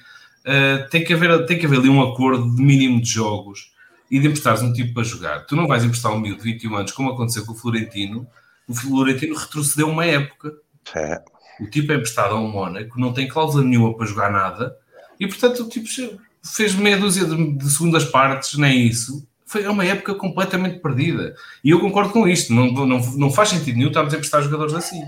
eh, 0.45 0.79
tem, 0.91 1.03
que 1.03 1.13
haver, 1.13 1.45
tem 1.47 1.59
que 1.59 1.67
haver 1.67 1.81
ali 1.81 1.89
um 1.89 2.01
acordo 2.01 2.55
de 2.55 2.63
mínimo 2.63 3.01
de 3.01 3.09
jogos 3.09 3.73
e 4.09 4.21
de 4.21 4.29
emprestares 4.29 4.63
um 4.63 4.73
tipo 4.73 4.95
para 4.95 5.03
jogar. 5.03 5.47
Tu 5.47 5.57
não 5.57 5.67
vais 5.67 5.85
emprestar 5.85 6.13
um 6.13 6.21
miúdo 6.21 6.43
de 6.43 6.53
21 6.53 6.77
anos, 6.77 6.93
como 6.93 7.11
aconteceu 7.11 7.45
com 7.45 7.53
o 7.53 7.57
Florentino. 7.57 8.29
O 8.69 8.75
Florentino 8.75 9.35
retrocedeu 9.35 9.89
uma 9.89 10.05
época. 10.05 10.53
É. 10.95 11.23
O 11.61 11.67
tipo 11.67 11.93
é 11.93 11.97
emprestado 11.97 12.35
a 12.35 12.41
um 12.41 12.49
Mónaco, 12.49 13.01
não 13.01 13.13
tem 13.13 13.27
cláusula 13.27 13.65
nenhuma 13.65 13.97
para 13.97 14.07
jogar 14.07 14.31
nada, 14.31 14.77
e 15.19 15.27
portanto 15.27 15.61
o 15.61 15.69
tipo 15.69 15.89
fez 16.55 16.75
meia 16.75 16.99
dúzia 16.99 17.25
de, 17.25 17.53
de 17.53 17.71
segundas 17.71 18.05
partes, 18.05 18.59
nem 18.59 18.87
isso. 18.87 19.27
Foi 19.45 19.67
uma 19.67 19.85
época 19.85 20.15
completamente 20.15 20.81
perdida. 20.81 21.35
E 21.63 21.71
eu 21.71 21.81
concordo 21.81 22.13
com 22.13 22.27
isto. 22.27 22.53
Não, 22.53 22.67
não, 22.73 22.99
não 23.17 23.31
faz 23.31 23.51
sentido 23.51 23.77
nenhum 23.77 23.89
estarmos 23.89 24.13
a 24.13 24.17
emprestar 24.17 24.43
jogadores 24.43 24.75
assim. 24.75 25.03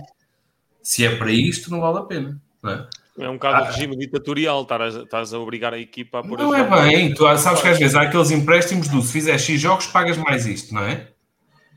Se 0.81 1.05
é 1.05 1.17
para 1.17 1.33
isto, 1.33 1.71
não 1.71 1.81
vale 1.81 1.99
a 1.99 2.03
pena. 2.03 2.41
Não 2.63 2.71
é, 2.71 2.89
É 3.19 3.29
um 3.29 3.35
bocado 3.35 3.67
de 3.67 3.73
regime 3.73 3.97
ditatorial, 3.97 4.63
estás 4.63 5.35
a, 5.35 5.39
obrigar 5.39 5.75
a 5.75 5.79
equipa 5.79 6.21
a 6.21 6.23
pôr 6.23 6.39
não 6.39 6.55
é 6.55 6.63
bem. 6.63 7.13
Tu 7.13 7.37
sabes 7.37 7.61
que 7.61 7.69
às 7.69 7.79
vezes 7.79 7.97
há 7.97 8.03
aqueles 8.03 8.31
empréstimos 8.31 8.89
do 8.89 9.03
se 9.03 9.13
fizer 9.13 9.37
X 9.39 9.61
jogos, 9.61 9.87
pagas 9.87 10.17
mais 10.17 10.47
isto, 10.47 10.73
não 10.73 10.83
é? 10.83 11.09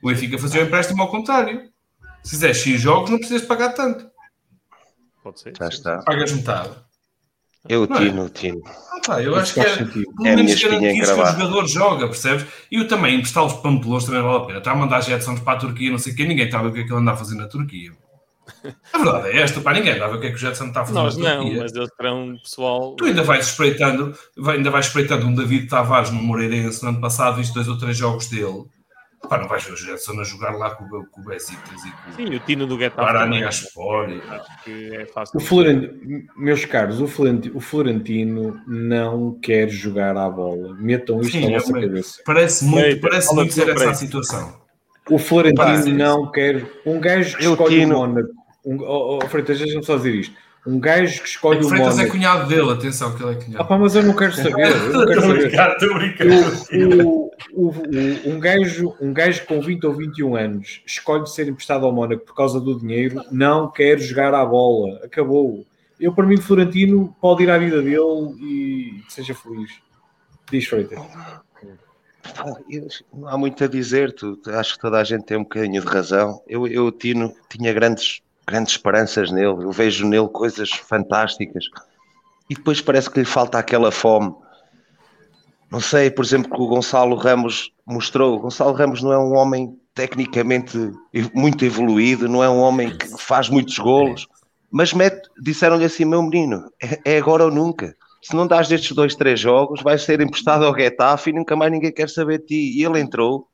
O 0.03 0.09
Benfica 0.09 0.37
fazia 0.37 0.61
o 0.61 0.65
empréstimo 0.65 1.01
ao 1.01 1.09
contrário. 1.09 1.70
Se 2.23 2.31
fizer 2.31 2.53
X 2.53 2.79
jogos, 2.79 3.09
não 3.09 3.17
precisas 3.17 3.47
pagar 3.47 3.69
tanto. 3.73 4.09
Pode 5.23 5.39
ser. 5.39 5.53
Já 5.57 5.67
está. 5.67 5.97
Pagas 6.03 6.31
metade. 6.31 6.71
Eu 7.69 7.85
Não 7.87 7.95
é? 7.95 7.99
tino, 7.99 8.29
tino. 8.29 8.61
Ah, 8.65 8.99
pá, 9.05 9.21
eu 9.21 9.31
Isso 9.33 9.39
acho 9.41 9.53
que 9.53 9.59
é, 9.59 9.75
sentido. 9.77 10.13
pelo 10.15 10.27
É 10.27 10.35
menos 10.35 10.51
espinha 10.51 10.71
garantir 10.79 11.03
que 11.05 11.11
o 11.11 11.25
jogador 11.25 11.67
joga, 11.67 12.07
percebes? 12.07 12.45
E 12.71 12.75
eu 12.77 12.87
também 12.87 13.15
emprestá-los 13.15 13.53
para 13.53 13.71
Metelos 13.71 14.05
também 14.05 14.21
vale 14.21 14.37
a 14.37 14.45
pena. 14.45 14.57
Está 14.59 14.71
a 14.71 14.75
mandar 14.75 15.01
Jetsons 15.01 15.39
para 15.41 15.53
a 15.53 15.59
Turquia, 15.59 15.91
não 15.91 15.99
sei 15.99 16.13
o 16.13 16.15
quê, 16.15 16.25
ninguém 16.25 16.45
está 16.45 16.59
a 16.59 16.63
ver 16.63 16.69
o 16.69 16.73
que 16.73 16.79
é 16.79 16.83
que 16.83 16.91
ele 16.91 16.99
anda 16.99 17.11
a 17.11 17.17
fazer 17.17 17.35
na 17.35 17.47
Turquia. 17.47 17.91
A 18.91 18.97
verdade 18.97 19.29
é 19.29 19.41
esta, 19.41 19.61
para 19.61 19.77
ninguém 19.77 19.97
dá 19.97 20.09
o 20.09 20.19
que 20.19 20.27
é 20.27 20.29
que 20.29 20.35
o 20.35 20.39
Jetson 20.39 20.67
está 20.67 20.81
a 20.81 20.85
fazer. 20.85 20.95
Nós 20.99 21.15
na 21.15 21.35
não, 21.35 21.53
mas 21.53 21.73
eles 21.73 21.89
terão 21.95 22.35
pessoal. 22.43 22.95
Tu 22.95 23.05
ainda 23.05 23.23
vais 23.23 23.47
espreitando, 23.47 24.13
ainda 24.45 24.69
vais 24.71 24.87
espreitando 24.87 25.25
um 25.27 25.33
David 25.33 25.67
Tavares 25.67 26.09
no 26.09 26.21
Moreirense 26.21 26.81
no 26.83 26.89
ano 26.89 26.99
passado, 26.99 27.37
viste 27.37 27.53
dois 27.53 27.67
ou 27.67 27.77
três 27.77 27.95
jogos 27.95 28.27
dele. 28.27 28.65
Pá, 29.29 29.37
não 29.37 29.47
vais 29.47 29.63
ver 29.63 29.73
o 29.73 29.77
Jetson 29.77 30.19
a 30.19 30.23
jogar 30.23 30.51
lá 30.57 30.71
com, 30.71 30.83
o- 30.83 31.05
com 31.05 31.21
o 31.21 31.23
Besiktas 31.25 31.83
e 31.85 31.91
com 31.91 32.11
Sim, 32.17 32.35
o 32.35 32.39
Tino 32.41 32.65
do 32.67 32.77
Getafe 32.77 33.07
Arani 33.07 33.33
também. 33.35 33.43
Aspor. 33.47 34.09
Acho 34.29 34.63
que 34.63 34.95
é 34.95 35.05
fácil. 35.05 35.37
O 35.37 35.39
Florentino, 35.39 36.23
meus 36.35 36.65
caros, 36.65 36.99
o 36.99 37.07
Florentino, 37.07 37.55
o 37.57 37.59
Florentino 37.61 38.61
não 38.67 39.37
quer 39.39 39.69
jogar 39.69 40.17
à 40.17 40.29
bola. 40.29 40.75
Metam 40.75 41.21
isto 41.21 41.31
Sim, 41.33 41.45
na 41.45 41.51
é 41.55 41.59
vossa 41.59 41.71
uma- 41.71 41.81
cabeça. 41.81 42.21
Parece 42.25 42.65
muito, 42.65 42.81
Freita, 42.83 43.07
parece 43.09 43.35
muito 43.35 43.53
ser 43.53 43.69
essa 43.69 43.89
a 43.89 43.93
situação. 43.93 44.61
O 45.09 45.17
Florentino 45.17 45.63
Pá, 45.65 45.77
sim, 45.81 45.93
não 45.93 46.31
quer. 46.31 46.65
Um 46.85 46.99
gajo 46.99 47.37
que 47.37 47.43
escolhe 47.45 47.85
o 47.85 47.87
Mónaco. 47.87 48.29
Um, 48.65 48.77
oh, 48.81 49.19
oh, 49.23 49.27
Freitas, 49.27 49.57
deixa-me 49.59 49.83
só 49.83 49.97
dizer 49.97 50.13
isto. 50.15 50.35
Um 50.65 50.79
gajo 50.79 51.21
que 51.23 51.27
escolhe 51.27 51.59
O 51.59 51.65
o 51.65 51.69
Freitas 51.69 51.93
é 51.93 51.97
Mónaco. 51.97 52.11
cunhado 52.11 52.47
dele, 52.47 52.71
atenção 52.71 53.15
que 53.15 53.23
ele 53.23 53.31
é 53.31 53.35
Ah, 53.39 53.43
cunhado. 53.45 53.67
pá, 53.67 53.77
mas 53.79 53.95
eu 53.95 54.03
não 54.03 54.15
quero 54.15 54.33
saber. 54.35 54.51
Eu 54.69 54.93
não 54.93 55.05
quero 55.07 55.09
Estou 55.09 55.11
a 55.11 55.21
saber. 55.27 55.41
brincar, 55.47 55.71
estou 55.71 55.89
a 55.89 55.97
brincar. 55.97 56.27
O- 56.27 57.31
o- 57.53 57.69
o- 57.69 58.29
um, 58.31 58.39
gajo, 58.39 58.95
um 59.01 59.11
gajo 59.13 59.45
com 59.47 59.59
20 59.59 59.85
ou 59.87 59.93
21 59.93 60.35
anos 60.35 60.81
escolhe 60.85 61.25
ser 61.27 61.47
emprestado 61.47 61.83
ao 61.85 61.91
Mónaco 61.91 62.23
por 62.25 62.35
causa 62.35 62.59
do 62.61 62.77
dinheiro, 62.79 63.23
não 63.31 63.71
quer 63.71 63.97
jogar 63.99 64.33
à 64.35 64.45
bola. 64.45 64.99
Acabou. 65.03 65.65
Eu, 65.99 66.13
para 66.13 66.25
mim, 66.27 66.37
Florentino 66.37 67.15
pode 67.19 67.41
ir 67.43 67.49
à 67.49 67.57
vida 67.57 67.81
dele 67.81 68.35
e 68.39 69.01
que 69.07 69.13
seja 69.13 69.33
feliz. 69.33 69.71
Diz 70.51 70.65
Freitas. 70.67 70.99
Eu- 72.69 73.27
há 73.27 73.37
muito 73.37 73.63
a 73.63 73.67
dizer, 73.67 74.13
tu, 74.13 74.39
acho 74.47 74.75
que 74.75 74.79
toda 74.81 74.99
a 74.99 75.03
gente 75.03 75.25
tem 75.25 75.37
um 75.37 75.43
bocadinho 75.43 75.81
de 75.81 75.87
razão. 75.87 76.41
Eu, 76.47 76.67
eu 76.67 76.91
Tino, 76.91 77.33
tinha 77.49 77.73
grandes, 77.73 78.21
grandes 78.47 78.73
esperanças 78.73 79.31
nele, 79.31 79.63
eu 79.63 79.71
vejo 79.71 80.07
nele 80.07 80.27
coisas 80.27 80.69
fantásticas 80.69 81.65
e 82.49 82.55
depois 82.55 82.81
parece 82.81 83.09
que 83.09 83.19
lhe 83.19 83.25
falta 83.25 83.57
aquela 83.57 83.91
fome. 83.91 84.33
Não 85.71 85.79
sei, 85.79 86.11
por 86.11 86.25
exemplo, 86.25 86.53
que 86.53 86.61
o 86.61 86.67
Gonçalo 86.67 87.15
Ramos 87.15 87.71
mostrou. 87.85 88.35
O 88.35 88.39
Gonçalo 88.39 88.73
Ramos 88.73 89.01
não 89.01 89.13
é 89.13 89.17
um 89.17 89.33
homem 89.35 89.79
tecnicamente 89.93 90.77
muito 91.33 91.63
evoluído, 91.63 92.27
não 92.27 92.43
é 92.43 92.49
um 92.49 92.59
homem 92.59 92.97
que 92.97 93.07
faz 93.17 93.47
muitos 93.47 93.77
golos, 93.77 94.27
mas 94.69 94.91
disseram-lhe 95.41 95.85
assim: 95.85 96.03
meu 96.03 96.21
menino, 96.21 96.69
é, 96.81 97.13
é 97.13 97.17
agora 97.17 97.45
ou 97.45 97.51
nunca. 97.51 97.95
Se 98.21 98.35
não 98.35 98.45
dás 98.45 98.67
destes 98.67 98.91
dois, 98.91 99.15
três 99.15 99.39
jogos, 99.39 99.81
vais 99.81 100.03
ser 100.03 100.21
emprestado 100.21 100.65
ao 100.65 100.75
Getafe 100.77 101.29
e 101.29 101.33
nunca 101.33 101.55
mais 101.55 101.71
ninguém 101.71 101.91
quer 101.91 102.09
saber 102.09 102.39
de 102.39 102.45
ti. 102.45 102.79
E 102.79 102.83
ele 102.83 102.99
entrou, 102.99 103.47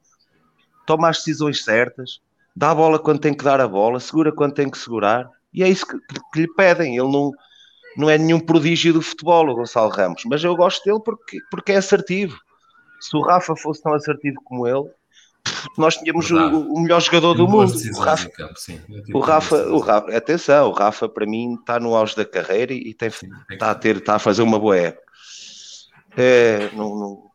toma 0.85 1.09
as 1.09 1.19
decisões 1.19 1.63
certas, 1.63 2.19
dá 2.57 2.71
a 2.71 2.75
bola 2.75 2.97
quando 2.97 3.19
tem 3.19 3.33
que 3.35 3.43
dar 3.43 3.61
a 3.61 3.67
bola, 3.67 3.99
segura 3.99 4.31
quando 4.31 4.53
tem 4.53 4.69
que 4.69 4.77
segurar, 4.77 5.29
e 5.53 5.63
é 5.63 5.69
isso 5.69 5.85
que, 5.85 5.97
que 6.33 6.41
lhe 6.41 6.53
pedem. 6.55 6.97
Ele 6.97 7.11
não, 7.11 7.31
não 7.95 8.09
é 8.09 8.17
nenhum 8.17 8.39
prodígio 8.39 8.93
do 8.93 9.01
futebol, 9.01 9.47
o 9.47 9.55
Gonçalo 9.55 9.89
Ramos, 9.89 10.23
mas 10.25 10.43
eu 10.43 10.55
gosto 10.55 10.83
dele 10.83 10.99
porque, 11.05 11.37
porque 11.51 11.71
é 11.73 11.77
assertivo. 11.77 12.35
Se 12.99 13.15
o 13.15 13.21
Rafa 13.21 13.55
fosse 13.55 13.81
tão 13.83 13.93
assertivo 13.93 14.37
como 14.43 14.67
ele, 14.67 14.89
nós 15.77 15.95
tínhamos 15.97 16.31
o, 16.31 16.37
o 16.73 16.81
melhor 16.81 16.99
jogador 16.99 17.35
do 17.35 17.47
mundo. 17.47 17.73
O 17.95 17.99
Rafa, 17.99 18.29
campo, 18.29 18.53
o 19.13 19.19
Rafa, 19.19 19.55
o. 19.67 19.77
Rafa, 19.79 20.17
atenção, 20.17 20.69
o 20.69 20.73
Rafa 20.73 21.07
para 21.07 21.25
mim 21.27 21.53
está 21.53 21.79
no 21.79 21.95
auge 21.95 22.15
da 22.15 22.25
carreira 22.25 22.73
e 22.73 22.91
tem, 22.93 23.11
Sim, 23.11 23.29
está 23.51 23.69
a 23.69 23.75
ter, 23.75 23.97
está 23.97 24.15
a 24.15 24.19
fazer 24.19 24.41
uma 24.41 24.59
boa 24.59 24.75
época. 24.77 25.03
É, 26.17 26.69
não, 26.73 26.95
não- 26.95 27.27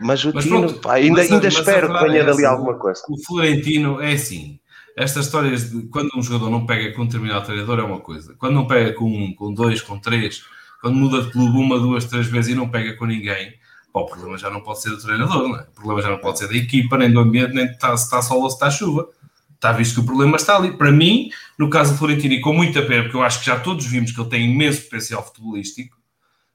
mas 0.00 0.24
o 0.24 0.32
Mas 0.32 0.44
Tino, 0.44 0.60
pronto, 0.62 0.80
pá, 0.80 0.94
ainda, 0.94 1.18
mas 1.18 1.30
ainda 1.30 1.44
mas 1.44 1.54
espero 1.58 1.92
que 1.92 2.00
venha 2.00 2.20
é 2.20 2.24
dali 2.24 2.38
essa, 2.42 2.48
alguma 2.48 2.78
coisa. 2.78 3.02
O 3.10 3.22
Florentino 3.22 4.00
é 4.00 4.12
assim. 4.14 4.58
Estas 5.00 5.24
histórias 5.24 5.70
de 5.70 5.86
quando 5.88 6.10
um 6.14 6.22
jogador 6.22 6.50
não 6.50 6.66
pega 6.66 6.92
com 6.92 7.00
um 7.00 7.06
determinado 7.06 7.46
treinador 7.46 7.78
é 7.78 7.82
uma 7.82 8.00
coisa. 8.00 8.34
Quando 8.38 8.52
não 8.52 8.66
pega 8.66 8.92
com 8.92 9.06
um, 9.10 9.32
com 9.34 9.50
dois, 9.54 9.80
com 9.80 9.98
três, 9.98 10.44
quando 10.82 10.96
muda 10.96 11.22
de 11.22 11.32
clube 11.32 11.56
uma, 11.56 11.78
duas, 11.78 12.04
três 12.04 12.26
vezes 12.26 12.52
e 12.52 12.54
não 12.54 12.68
pega 12.68 12.94
com 12.96 13.06
ninguém, 13.06 13.54
pá, 13.90 14.00
o 14.00 14.04
problema 14.04 14.36
já 14.36 14.50
não 14.50 14.60
pode 14.60 14.82
ser 14.82 14.90
do 14.90 15.00
treinador, 15.00 15.48
não 15.48 15.56
é? 15.56 15.62
O 15.62 15.72
problema 15.72 16.02
já 16.02 16.10
não 16.10 16.18
pode 16.18 16.38
ser 16.38 16.48
da 16.48 16.54
equipa, 16.54 16.98
nem 16.98 17.10
do 17.10 17.18
ambiente, 17.18 17.54
nem 17.54 17.72
tá- 17.78 17.96
se 17.96 18.04
está 18.04 18.20
sol 18.20 18.42
ou 18.42 18.50
se 18.50 18.56
está 18.56 18.70
chuva. 18.70 19.08
Está 19.54 19.72
visto 19.72 19.94
que 19.94 20.00
o 20.00 20.04
problema 20.04 20.36
está 20.36 20.56
ali. 20.56 20.76
Para 20.76 20.92
mim, 20.92 21.30
no 21.58 21.70
caso 21.70 21.92
do 21.92 21.98
Florentino, 21.98 22.34
e 22.34 22.40
com 22.42 22.52
muita 22.52 22.82
pena, 22.82 23.04
porque 23.04 23.16
eu 23.16 23.22
acho 23.22 23.40
que 23.40 23.46
já 23.46 23.58
todos 23.58 23.86
vimos 23.86 24.12
que 24.12 24.20
ele 24.20 24.28
tem 24.28 24.52
imenso 24.52 24.82
potencial 24.82 25.24
futebolístico, 25.24 25.96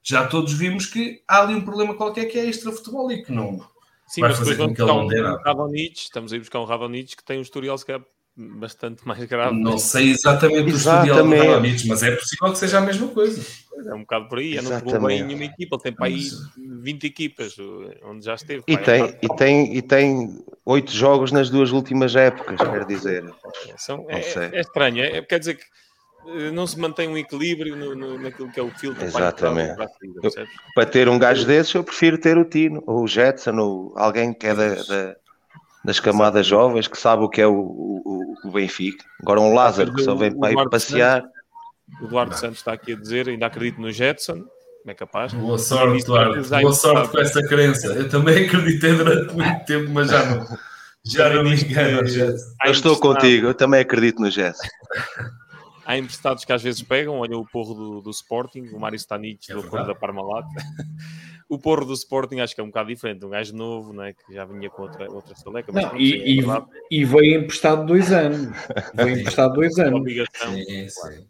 já 0.04 0.24
todos 0.24 0.52
vimos 0.52 0.86
que 0.86 1.20
há 1.26 1.40
ali 1.42 1.52
um 1.52 1.62
problema 1.62 1.94
qualquer 1.94 2.26
que 2.26 2.38
é 2.38 2.46
extra-futebol 2.46 3.10
e 3.10 3.24
que 3.24 3.32
não, 3.32 3.60
Sim, 4.06 4.20
vai 4.20 4.30
mas 4.30 4.38
fazer 4.38 4.56
depois 4.56 4.76
vamos 4.76 4.78
buscar 4.78 5.20
um 5.20 5.24
nada. 5.32 5.42
Radonich, 5.44 6.02
estamos 6.02 6.32
a 6.32 6.36
ir 6.36 6.38
buscar 6.38 6.60
um 6.60 6.64
Radonich 6.64 7.16
que 7.16 7.24
tem 7.24 7.38
um 7.38 7.42
historial 7.42 7.76
se 7.76 7.84
calhar 7.84 8.02
bastante 8.36 9.06
mais 9.06 9.24
grave. 9.24 9.56
Não 9.58 9.78
sei 9.78 10.10
exatamente 10.10 10.72
o 10.72 10.76
estudial 10.76 11.04
Exatamente. 11.06 11.46
Radonjic, 11.46 11.88
mas 11.88 12.02
é 12.02 12.14
possível 12.16 12.52
que 12.52 12.58
seja 12.58 12.78
a 12.78 12.80
mesma 12.82 13.08
coisa. 13.08 13.42
É 13.86 13.94
um 13.94 14.00
bocado 14.00 14.28
por 14.28 14.38
aí. 14.38 14.56
Eu 14.56 14.62
não 14.62 14.80
pegou 14.80 15.00
bem 15.06 15.20
em 15.20 15.24
nenhuma 15.24 15.44
equipa. 15.44 15.76
Ele 15.76 15.82
tem 15.82 15.92
para 15.92 16.06
aí 16.06 16.28
20 16.56 17.04
equipas 17.04 17.56
onde 18.04 18.24
já 18.24 18.34
esteve. 18.34 18.62
E 18.66 18.74
é 18.74 18.76
tem, 18.76 19.00
raro. 19.00 19.16
e, 19.22 19.28
tem, 19.36 19.76
e 19.76 19.82
tem 19.82 20.44
oito 20.64 20.90
jogos 20.92 21.30
nas 21.32 21.48
duas 21.50 21.70
últimas 21.72 22.14
épocas, 22.16 22.56
quer 22.56 22.84
dizer. 22.84 23.24
São- 23.76 24.06
é, 24.08 24.20
é 24.56 24.60
estranho. 24.60 25.02
É, 25.04 25.22
quer 25.22 25.38
dizer 25.38 25.54
que 25.56 25.64
eh, 26.28 26.50
não 26.50 26.66
se 26.66 26.78
mantém 26.78 27.08
um 27.08 27.16
equilíbrio 27.16 27.76
no, 27.76 27.94
no- 27.94 28.18
naquilo 28.18 28.50
que 28.50 28.58
é 28.58 28.62
o 28.62 28.70
filtro. 28.70 28.96
para 28.98 29.06
Exatamente. 29.06 29.76
para 29.76 29.84
a 29.84 29.88
saída, 29.88 30.20
percebes? 30.20 30.50
Para 30.74 30.86
ter 30.86 31.08
um 31.08 31.18
gajo 31.18 31.46
desses, 31.46 31.74
eu 31.74 31.84
prefiro 31.84 32.18
ter 32.18 32.36
o 32.38 32.44
Tino, 32.44 32.82
ou 32.86 33.04
o 33.04 33.06
Jetson, 33.08 33.56
ou 33.58 33.92
alguém 33.96 34.32
que 34.34 34.46
é 34.46 34.54
da, 34.54 34.74
da- 34.74 35.16
das 35.86 36.00
camadas 36.00 36.44
jovens, 36.44 36.88
que 36.88 36.98
sabe 36.98 37.22
o 37.22 37.28
que 37.28 37.40
é 37.40 37.46
o, 37.46 37.54
o, 37.54 38.34
o 38.44 38.50
Benfica. 38.50 39.04
Agora 39.22 39.40
um 39.40 39.54
Lázaro 39.54 39.94
que 39.94 40.02
só 40.02 40.16
vem 40.16 40.36
para 40.36 40.52
ir 40.52 40.68
passear. 40.68 41.24
O 42.02 42.06
Eduardo 42.06 42.36
Santos 42.36 42.58
está 42.58 42.72
aqui 42.72 42.92
a 42.92 42.96
dizer, 42.96 43.28
ainda 43.28 43.46
acredito 43.46 43.80
no 43.80 43.92
Jetson. 43.92 44.34
Como 44.34 44.90
é 44.90 44.94
capaz? 44.94 45.32
Boa 45.32 45.56
sorte, 45.56 46.02
Eduardo. 46.02 46.40
design 46.40 46.64
Boa 46.64 46.74
sorte 46.74 47.08
com 47.08 47.20
essa 47.20 47.40
crença. 47.46 47.86
Eu 47.86 48.08
também 48.08 48.46
acreditei 48.46 48.94
durante 48.94 49.32
muito 49.32 49.64
tempo, 49.64 49.88
mas 49.92 50.10
já 50.10 50.24
não, 50.24 50.58
já 51.04 51.30
não 51.30 51.44
me 51.44 51.54
engano. 51.54 52.00
Eu 52.64 52.72
estou 52.72 52.96
contigo, 52.98 53.46
eu 53.46 53.54
também 53.54 53.80
acredito 53.80 54.20
no 54.20 54.28
Jetson. 54.28 54.66
Há 55.86 55.96
emprestados 55.96 56.44
que 56.44 56.52
às 56.52 56.62
vezes 56.62 56.82
pegam, 56.82 57.20
olha 57.20 57.38
o 57.38 57.46
porro 57.46 57.72
do, 57.72 58.00
do 58.02 58.10
Sporting, 58.10 58.62
o 58.72 58.80
Mário 58.80 58.96
Stanic 58.96 59.50
É 59.50 59.54
do 59.54 59.62
da 59.62 59.94
Parmalat. 59.94 60.44
o 61.48 61.56
porro 61.56 61.84
do 61.84 61.92
Sporting 61.92 62.40
acho 62.40 62.56
que 62.56 62.60
é 62.60 62.64
um 62.64 62.68
bocado 62.68 62.88
diferente, 62.88 63.24
um 63.24 63.30
gajo 63.30 63.54
novo, 63.54 63.92
não 63.92 64.02
é? 64.02 64.12
que 64.12 64.34
já 64.34 64.44
vinha 64.44 64.68
com 64.68 64.82
outra, 64.82 65.08
outra 65.08 65.36
seleca. 65.36 65.70
mas 65.72 65.84
Não, 65.84 65.90
pronto, 65.90 66.02
e, 66.02 66.14
é 66.14 66.28
e, 66.28 67.00
e 67.00 67.04
veio 67.04 67.40
emprestado 67.40 67.86
dois 67.86 68.10
anos. 68.10 68.56
Veio 68.94 69.20
emprestado 69.20 69.54
dois 69.54 69.78
anos. 69.78 70.00
obrigação. 70.00 70.54
Sim, 70.54 70.88
sim. 70.88 71.26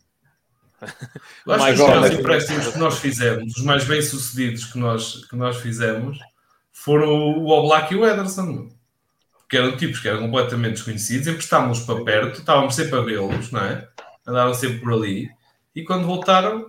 Eu 1.46 1.52
acho 1.52 1.74
que 1.74 1.82
os 1.82 2.18
empréstimos 2.18 2.68
que 2.68 2.78
nós 2.78 2.98
fizemos, 2.98 3.56
os 3.56 3.62
mais 3.62 3.84
bem-sucedidos 3.84 4.64
que 4.64 4.78
nós, 4.78 5.26
que 5.26 5.36
nós 5.36 5.58
fizemos, 5.58 6.18
foram 6.72 7.10
o 7.10 7.48
Oblak 7.48 7.92
e 7.92 7.96
o 7.96 8.06
Ederson. 8.06 8.70
Que 9.50 9.58
eram 9.58 9.76
tipos 9.76 10.00
que 10.00 10.08
eram 10.08 10.22
completamente 10.22 10.74
desconhecidos, 10.74 11.26
emprestámos-los 11.26 11.86
para 11.86 12.04
perto, 12.04 12.40
estávamos 12.40 12.74
sempre 12.74 12.98
a 12.98 13.02
vê-los, 13.02 13.52
não 13.52 13.60
é? 13.60 13.88
Andavam 14.26 14.54
sempre 14.54 14.78
por 14.78 14.92
ali. 14.92 15.30
E 15.74 15.82
quando 15.84 16.06
voltaram, 16.06 16.66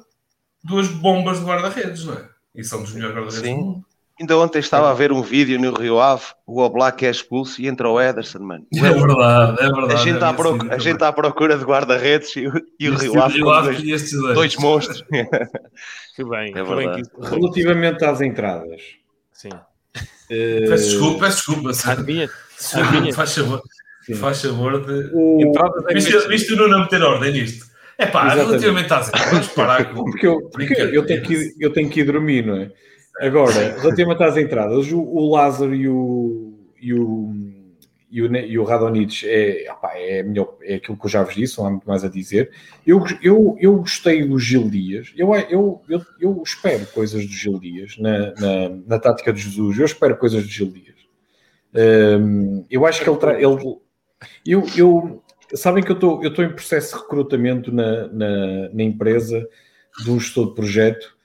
duas 0.64 0.88
bombas 0.88 1.40
de 1.40 1.46
guarda-redes, 1.46 2.06
não 2.06 2.14
é? 2.14 2.28
E 2.56 2.64
são 2.64 2.82
dos 2.82 2.94
melhores 2.94 3.16
guarda-redes 3.16 3.42
do 3.42 3.46
Sim. 3.48 3.56
mundo. 3.56 3.86
Ainda 4.20 4.36
ontem 4.36 4.58
estava 4.58 4.90
a 4.90 4.94
ver 4.96 5.12
um 5.12 5.22
vídeo 5.22 5.60
no 5.62 5.72
Rio 5.80 6.00
Ave, 6.00 6.24
o 6.46 6.60
Oblak 6.60 7.06
é 7.06 7.10
expulso 7.12 7.62
e 7.62 7.68
entra 7.68 7.88
o 7.88 8.02
Ederson, 8.02 8.40
mano. 8.40 8.66
É 8.74 8.80
verdade, 8.82 9.58
é 9.62 9.66
verdade. 9.72 9.94
A 9.94 9.96
gente, 9.98 10.14
está 10.16 10.30
à 10.30 10.32
é 10.32 10.34
procu- 10.34 10.54
merecido 10.58 10.74
a 10.74 10.80
gente 10.80 10.94
está 10.96 11.08
à 11.10 11.14
procura 11.14 11.56
de 11.56 11.64
guarda-redes 11.64 12.36
e, 12.36 12.48
o- 12.48 12.62
e 12.80 12.90
o. 12.90 12.96
Rio 12.98 13.22
Ave 13.22 13.36
Rio 13.36 13.46
com 13.46 13.52
Ave 13.52 13.68
dois, 13.74 13.84
e 13.84 13.92
estes 13.92 14.12
dois. 14.20 14.34
dois 14.36 14.56
monstros. 14.58 15.04
Que 16.16 16.24
bem, 16.26 16.50
É 16.50 16.52
que 16.54 16.64
bem 16.64 16.76
verdade. 16.78 17.04
que. 17.12 17.30
Relativamente 17.30 18.04
às 18.06 18.20
entradas. 18.22 18.82
Sim. 19.32 19.50
eh, 20.32 20.66
Peço 20.68 20.90
desculpa, 20.90 21.20
peço 21.26 21.52
desculpa. 21.54 22.02
Minhas. 22.04 22.32
Faz 23.16 23.36
favor, 23.36 23.62
Sim. 24.08 24.16
faz 24.16 24.42
favor 24.42 24.86
de. 24.86 25.10
o- 25.14 25.42
entradas 25.42 25.84
é 25.90 26.28
Viste, 26.28 26.54
o 26.54 26.58
Nuno 26.58 26.76
a 26.76 26.80
meter 26.82 27.02
ordem 27.04 27.32
nisto? 27.34 27.66
É 27.98 28.06
pá, 28.06 28.30
relativamente 28.30 28.94
às 28.94 29.10
vamos 29.10 29.48
parar 29.50 29.94
com. 29.94 30.04
Porque, 30.12 30.28
eu, 30.28 30.42
porque 30.50 30.74
eu, 30.76 31.06
tenho 31.06 31.22
que, 31.24 31.34
ir- 31.34 31.54
eu 31.60 31.74
tenho 31.74 31.90
que 31.90 32.00
ir 32.02 32.04
dormir, 32.06 32.46
não 32.46 32.56
é? 32.58 32.72
Agora, 33.20 33.52
relativamente 33.82 34.24
às 34.24 34.38
entradas, 34.38 34.92
o, 34.92 35.00
o 35.02 35.32
Lázaro 35.32 35.74
e 35.74 35.90
o, 35.90 36.54
e 36.80 36.94
o, 36.94 37.34
e 38.12 38.22
o, 38.22 38.36
e 38.36 38.60
o 38.60 38.64
Radonjic 38.64 39.28
é, 39.28 39.66
opá, 39.72 39.94
é, 39.96 40.22
melhor, 40.22 40.56
é 40.62 40.76
aquilo 40.76 40.96
que 40.96 41.06
eu 41.08 41.10
já 41.10 41.24
vos 41.24 41.34
disse, 41.34 41.58
não 41.58 41.66
há 41.66 41.70
muito 41.72 41.88
mais 41.90 42.04
a 42.06 42.08
dizer. 42.08 42.52
Eu, 42.86 43.04
eu, 43.24 43.58
eu 43.60 43.76
gostei 43.78 44.24
do 44.24 44.38
Gil 44.38 44.70
Dias, 44.70 45.12
eu, 45.18 45.34
eu, 45.50 45.82
eu, 45.90 46.02
eu 46.22 46.44
espero 46.46 46.86
coisas 46.94 47.26
do 47.26 47.32
Gil 47.34 47.60
Dias 47.60 47.98
na, 47.98 48.32
na, 48.36 48.70
na 48.86 49.00
tática 49.00 49.34
de 49.34 49.42
Jesus, 49.42 49.80
eu 49.80 49.86
espero 49.86 50.16
coisas 50.18 50.44
do 50.44 50.50
Gil 50.50 50.68
Dias. 50.68 50.96
Hum, 51.74 52.66
eu 52.70 52.86
acho 52.86 53.04
que 53.04 53.10
ele, 53.10 53.18
tra- 53.20 53.42
ele 53.42 53.78
eu, 54.46 54.66
eu 54.76 55.24
sabem 55.54 55.84
que 55.84 55.92
eu 55.92 55.96
estou 55.96 56.24
eu 56.24 56.30
estou 56.30 56.44
em 56.44 56.54
processo 56.54 56.96
de 56.96 57.02
recrutamento 57.02 57.72
na, 57.72 58.08
na, 58.08 58.70
na 58.70 58.84
empresa 58.84 59.48
de 60.04 60.12
um 60.12 60.20
gestor 60.20 60.50
de 60.50 60.56
projeto 60.56 61.18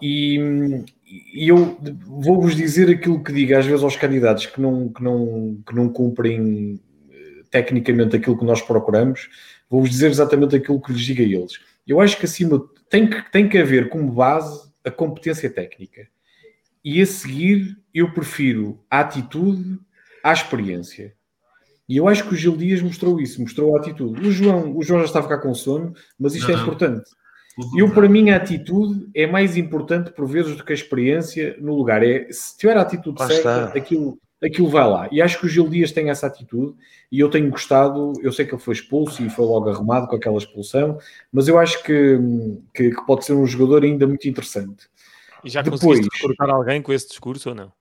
e, 0.00 0.84
e 1.32 1.48
eu 1.48 1.78
vou-vos 2.06 2.56
dizer 2.56 2.90
aquilo 2.90 3.22
que 3.22 3.32
digo 3.32 3.56
às 3.56 3.64
vezes 3.64 3.84
aos 3.84 3.96
candidatos 3.96 4.46
que 4.46 4.60
não, 4.60 4.88
que 4.88 5.02
não, 5.02 5.62
que 5.64 5.74
não 5.74 5.88
cumprem 5.88 6.80
eh, 7.10 7.42
tecnicamente 7.50 8.16
aquilo 8.16 8.36
que 8.36 8.44
nós 8.44 8.60
procuramos, 8.60 9.30
vou-vos 9.70 9.90
dizer 9.90 10.10
exatamente 10.10 10.56
aquilo 10.56 10.80
que 10.80 10.92
lhes 10.92 11.02
digo 11.02 11.22
a 11.22 11.24
eles. 11.24 11.60
Eu 11.86 12.00
acho 12.00 12.18
que 12.18 12.24
acima 12.24 12.68
tem 12.90 13.08
que, 13.08 13.30
tem 13.30 13.48
que 13.48 13.58
haver 13.58 13.88
como 13.88 14.10
base 14.10 14.72
a 14.84 14.90
competência 14.90 15.48
técnica. 15.48 16.08
E 16.84 17.00
a 17.00 17.06
seguir, 17.06 17.78
eu 17.94 18.12
prefiro 18.12 18.84
a 18.90 19.00
atitude 19.00 19.78
à 20.24 20.32
experiência. 20.32 21.14
E 21.88 21.96
eu 21.96 22.08
acho 22.08 22.26
que 22.26 22.34
o 22.34 22.36
Gil 22.36 22.56
Dias 22.56 22.80
mostrou 22.80 23.20
isso, 23.20 23.40
mostrou 23.40 23.76
a 23.76 23.80
atitude. 23.80 24.26
O 24.26 24.30
João, 24.30 24.76
o 24.76 24.82
João 24.82 25.00
já 25.00 25.06
está 25.06 25.18
a 25.18 25.22
ficar 25.22 25.38
com 25.38 25.54
sono, 25.54 25.92
mas 26.18 26.34
isto 26.34 26.50
é 26.50 26.54
não, 26.54 26.60
é 26.60 26.62
importante. 26.62 27.10
Eu, 27.76 27.90
para 27.90 28.08
mim, 28.08 28.30
a 28.30 28.36
atitude 28.36 29.08
é 29.14 29.26
mais 29.26 29.56
importante 29.56 30.10
por 30.12 30.26
vezes 30.26 30.56
do 30.56 30.64
que 30.64 30.72
a 30.72 30.74
experiência 30.74 31.56
no 31.60 31.74
lugar. 31.74 32.02
É, 32.02 32.26
se 32.30 32.56
tiver 32.56 32.76
a 32.76 32.82
atitude 32.82 33.20
Lá 33.20 33.26
certa, 33.26 33.78
aquilo, 33.78 34.18
aquilo 34.42 34.68
vai 34.68 34.88
lá. 34.88 35.08
E 35.12 35.20
acho 35.20 35.38
que 35.38 35.46
o 35.46 35.48
Gil 35.48 35.68
Dias 35.68 35.92
tem 35.92 36.08
essa 36.08 36.26
atitude 36.26 36.74
e 37.10 37.20
eu 37.20 37.28
tenho 37.28 37.50
gostado. 37.50 38.14
Eu 38.22 38.32
sei 38.32 38.46
que 38.46 38.54
ele 38.54 38.62
foi 38.62 38.74
expulso 38.74 39.22
e 39.22 39.28
foi 39.28 39.44
logo 39.44 39.68
arrumado 39.68 40.06
com 40.08 40.16
aquela 40.16 40.38
expulsão, 40.38 40.98
mas 41.30 41.46
eu 41.46 41.58
acho 41.58 41.82
que, 41.82 42.18
que, 42.74 42.90
que 42.90 43.06
pode 43.06 43.24
ser 43.24 43.34
um 43.34 43.46
jogador 43.46 43.84
ainda 43.84 44.06
muito 44.06 44.26
interessante. 44.26 44.88
E 45.44 45.50
já 45.50 45.60
Depois, 45.60 45.82
conseguiste 45.82 46.22
recrutar 46.22 46.48
alguém 46.48 46.80
com 46.80 46.92
esse 46.92 47.08
discurso 47.08 47.50
ou 47.50 47.54
não? 47.54 47.72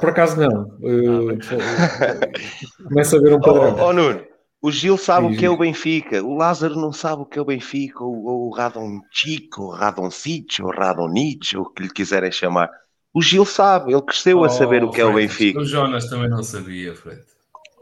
Por 0.00 0.10
acaso 0.10 0.40
não. 0.40 0.62
Uh, 0.80 1.38
começa 2.88 3.16
a 3.16 3.20
ver 3.20 3.34
um 3.34 3.40
padrão. 3.40 3.76
Oh, 3.78 3.84
oh, 3.84 3.92
Nuno, 3.92 4.24
o 4.62 4.70
Gil 4.70 4.96
sabe 4.96 5.28
Sim, 5.28 5.34
o 5.34 5.38
que 5.38 5.44
é 5.44 5.50
o 5.50 5.58
Benfica, 5.58 6.22
o 6.22 6.34
Lázaro 6.34 6.74
não 6.74 6.92
sabe 6.92 7.22
o 7.22 7.26
que 7.26 7.38
é 7.38 7.42
o 7.42 7.44
Benfica, 7.44 8.02
ou, 8.02 8.24
ou 8.24 8.48
o 8.48 8.50
Radonchico, 8.50 9.62
ou 9.62 9.70
Radoncic, 9.70 10.62
ou 10.62 10.70
Radonich, 10.70 11.56
ou 11.56 11.64
o 11.64 11.70
que 11.70 11.82
lhe 11.82 11.90
quiserem 11.90 12.32
chamar. 12.32 12.70
O 13.12 13.20
Gil 13.20 13.44
sabe, 13.44 13.92
ele 13.92 14.02
cresceu 14.02 14.38
oh, 14.38 14.44
a 14.44 14.48
saber 14.48 14.82
o 14.82 14.90
que 14.90 14.96
Fred, 14.96 15.08
é 15.08 15.12
o 15.12 15.14
Benfica. 15.14 15.60
O 15.60 15.64
Jonas 15.64 16.08
também 16.08 16.30
não 16.30 16.42
sabia, 16.42 16.94
Fred. 16.94 17.22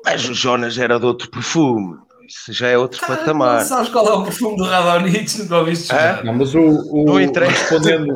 Mas 0.05 0.28
o 0.28 0.34
Jonas 0.34 0.76
era 0.78 0.99
de 0.99 1.07
outro 1.07 1.30
perfume. 1.30 1.99
Isso 2.28 2.53
já 2.53 2.68
é 2.68 2.76
outro 2.76 3.01
ah, 3.05 3.07
patamar. 3.07 3.61
Não 3.61 3.66
sabes 3.66 3.89
qual 3.91 4.09
é 4.09 4.12
o 4.12 4.24
perfume 4.24 4.57
do 4.57 4.64
Radonich? 4.64 5.39
Nunca 5.39 5.59
ouviste 5.59 5.93
ah? 5.93 6.22
Não, 6.24 6.34
mas 6.34 6.55
o, 6.55 6.61
o 6.61 7.16
respondendo, 7.16 8.14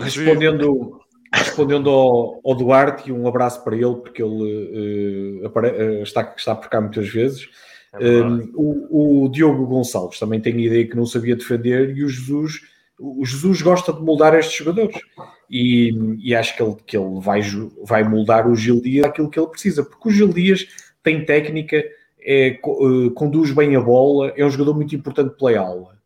respondendo 0.00 1.00
respondendo 1.36 1.90
ao, 1.90 2.40
ao, 2.44 2.54
Duarte, 2.54 3.08
e 3.08 3.12
um 3.12 3.26
abraço 3.26 3.62
para 3.62 3.76
ele, 3.76 3.96
porque 3.96 4.22
ele 4.22 5.40
uh, 5.42 5.46
apare, 5.46 5.68
uh, 5.68 6.02
está, 6.02 6.34
está 6.36 6.54
por 6.54 6.68
cá 6.68 6.80
muitas 6.80 7.08
vezes. 7.08 7.48
É 7.94 8.22
um, 8.22 8.50
o, 8.54 9.24
o, 9.24 9.28
Diogo 9.28 9.66
Gonçalves 9.66 10.18
também 10.18 10.40
tem 10.40 10.54
a 10.54 10.60
ideia 10.60 10.86
que 10.86 10.96
não 10.96 11.06
sabia 11.06 11.36
defender, 11.36 11.96
e 11.96 12.04
o 12.04 12.08
Jesus, 12.08 12.60
o 12.98 13.24
Jesus 13.24 13.62
gosta 13.62 13.92
de 13.92 14.02
moldar 14.02 14.34
estes 14.34 14.56
jogadores. 14.56 15.00
E, 15.48 15.92
e 16.22 16.34
acho 16.34 16.56
que 16.56 16.62
ele, 16.62 16.76
que 16.86 16.96
ele 16.96 17.20
vai, 17.20 17.40
vai 17.84 18.02
moldar 18.02 18.48
o 18.48 18.56
Gil 18.56 18.80
Dias 18.80 19.06
aquilo 19.06 19.30
que 19.30 19.38
ele 19.38 19.48
precisa, 19.48 19.84
porque 19.84 20.08
o 20.08 20.12
Gil 20.12 20.28
Dias 20.28 20.66
tem 21.02 21.24
técnica, 21.24 21.82
é, 22.20 22.58
uh, 22.64 23.10
conduz 23.12 23.52
bem 23.52 23.76
a 23.76 23.80
bola, 23.80 24.32
é 24.36 24.44
um 24.44 24.50
jogador 24.50 24.74
muito 24.74 24.94
importante 24.94 25.36
pela 25.36 25.60
aula. 25.60 25.96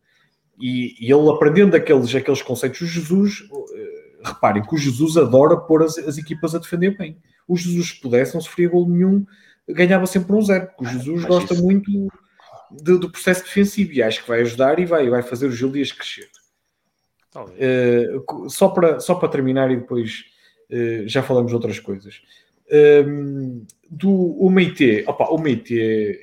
E, 0.61 0.95
e 0.99 1.11
ele 1.11 1.29
aprendendo 1.29 1.75
aqueles, 1.75 2.13
aqueles 2.13 2.43
conceitos, 2.43 2.81
o 2.81 2.85
Jesus 2.85 3.43
reparem 4.23 4.63
que 4.63 4.75
o 4.75 4.77
Jesus 4.77 5.17
adora 5.17 5.57
pôr 5.57 5.83
as, 5.83 5.97
as 5.97 6.17
equipas 6.17 6.53
a 6.55 6.59
defender 6.59 6.97
bem. 6.97 7.17
O 7.47 7.57
Jesus, 7.57 7.89
se 7.89 8.01
pudesse, 8.01 8.33
não 8.33 8.41
sofria 8.41 8.69
gol 8.69 8.87
nenhum, 8.87 9.25
ganhava 9.67 10.05
sempre 10.05 10.33
um 10.33 10.41
zero. 10.41 10.69
O 10.79 10.85
Jesus 10.85 11.25
gosta 11.25 11.53
isso... 11.53 11.63
muito 11.63 11.91
de, 12.71 12.97
do 12.97 13.09
processo 13.09 13.43
defensivo 13.43 13.93
e 13.93 14.03
acho 14.03 14.21
que 14.21 14.27
vai 14.27 14.41
ajudar 14.41 14.79
e 14.79 14.85
vai, 14.85 15.09
vai 15.09 15.21
fazer 15.21 15.47
o 15.47 15.51
Gil 15.51 15.71
Dias 15.71 15.91
crescer. 15.91 16.29
Uh, 17.35 18.49
só, 18.49 18.69
para, 18.69 18.99
só 18.99 19.15
para 19.15 19.29
terminar 19.29 19.71
e 19.71 19.77
depois 19.77 20.25
uh, 20.69 21.07
já 21.07 21.23
falamos 21.23 21.49
de 21.49 21.55
outras 21.55 21.79
coisas. 21.79 22.21
Um, 23.07 23.65
do 23.89 24.09
o 24.09 24.49
Meite, 24.49 25.03
opa, 25.05 25.25
o 25.25 25.37
Meite, 25.37 25.73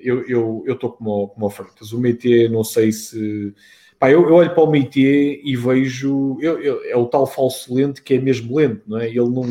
eu 0.02 0.20
estou 0.22 0.30
eu, 0.30 0.64
eu 0.66 0.90
como, 0.90 1.28
como 1.28 1.46
a 1.46 1.50
Freitas. 1.50 1.92
O 1.92 2.00
Meite, 2.00 2.48
não 2.48 2.64
sei 2.64 2.90
se 2.92 3.54
Pá, 3.98 4.10
eu, 4.10 4.28
eu, 4.28 4.34
olho 4.34 4.54
para 4.54 4.62
o 4.62 4.70
Meitier 4.70 5.40
e 5.42 5.56
vejo. 5.56 6.36
Eu, 6.40 6.60
eu, 6.60 6.84
é 6.84 6.96
o 6.96 7.06
tal 7.06 7.26
falso 7.26 7.74
lento 7.74 8.02
que 8.02 8.14
é 8.14 8.20
mesmo 8.20 8.56
lento, 8.56 8.82
não 8.86 8.98
é? 8.98 9.08
Ele 9.08 9.28
não. 9.28 9.44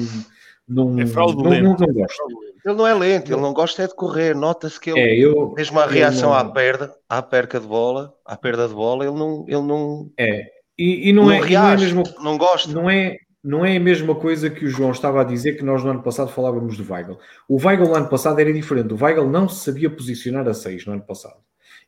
não 0.68 1.00
é 1.00 1.06
fraudulento. 1.06 1.64
Não, 1.64 1.76
não, 1.78 1.88
não 1.88 1.93
gosta. 1.93 2.24
Ele 2.66 2.76
não 2.76 2.88
é 2.88 2.93
lento, 2.93 3.32
ele 3.32 3.41
não 3.41 3.54
gosta 3.54 3.84
é 3.84 3.88
de 3.88 3.95
correr. 3.95 4.36
Nota-se 4.36 4.80
que 4.80 4.89
ele, 4.89 5.00
é, 5.00 5.18
eu, 5.18 5.54
mesmo 5.56 5.80
a 5.80 5.86
reação 5.86 6.32
não... 6.32 6.38
à 6.38 6.43
perda, 6.45 6.93
à 7.08 7.22
perca 7.22 7.60
de 7.60 7.68
bola, 7.68 8.14
à 8.26 8.36
perda 8.36 8.68
de 8.68 8.74
bola, 8.74 9.06
ele 9.06 9.18
não. 9.18 9.45
Ele 9.48 9.62
não 9.62 10.12
é, 10.18 10.52
e, 10.78 11.10
e 11.10 11.14
não, 11.14 11.32
é, 11.32 11.39
reage, 11.41 11.93
não 11.93 12.02
é 12.02 12.04
mesmo, 12.04 12.24
não 12.24 12.38
gosta. 12.38 12.72
Não 12.72 12.89
é, 12.89 13.18
não 13.43 13.66
é 13.66 13.78
a 13.78 13.80
mesma 13.80 14.14
coisa 14.16 14.50
que 14.50 14.66
o 14.66 14.70
João 14.70 14.91
estava 14.91 15.22
a 15.22 15.24
dizer 15.24 15.58
que 15.58 15.64
nós 15.64 15.84
no 15.84 15.91
ano 15.91 16.04
passado 16.04 16.30
falávamos 16.30 16.78
do 16.78 16.93
Weigl. 16.93 17.18
O 17.48 17.56
Weigl 17.56 17.88
no 17.88 17.95
ano 17.95 18.10
passado 18.10 18.39
era 18.39 18.54
diferente. 18.54 18.93
O 18.93 19.02
Weigl 19.02 19.30
não 19.30 19.48
se 19.48 19.64
sabia 19.64 19.89
posicionar 19.89 20.48
a 20.48 20.54
6 20.54 20.86
no 20.86 20.93
ano 20.93 21.04
passado. 21.04 21.38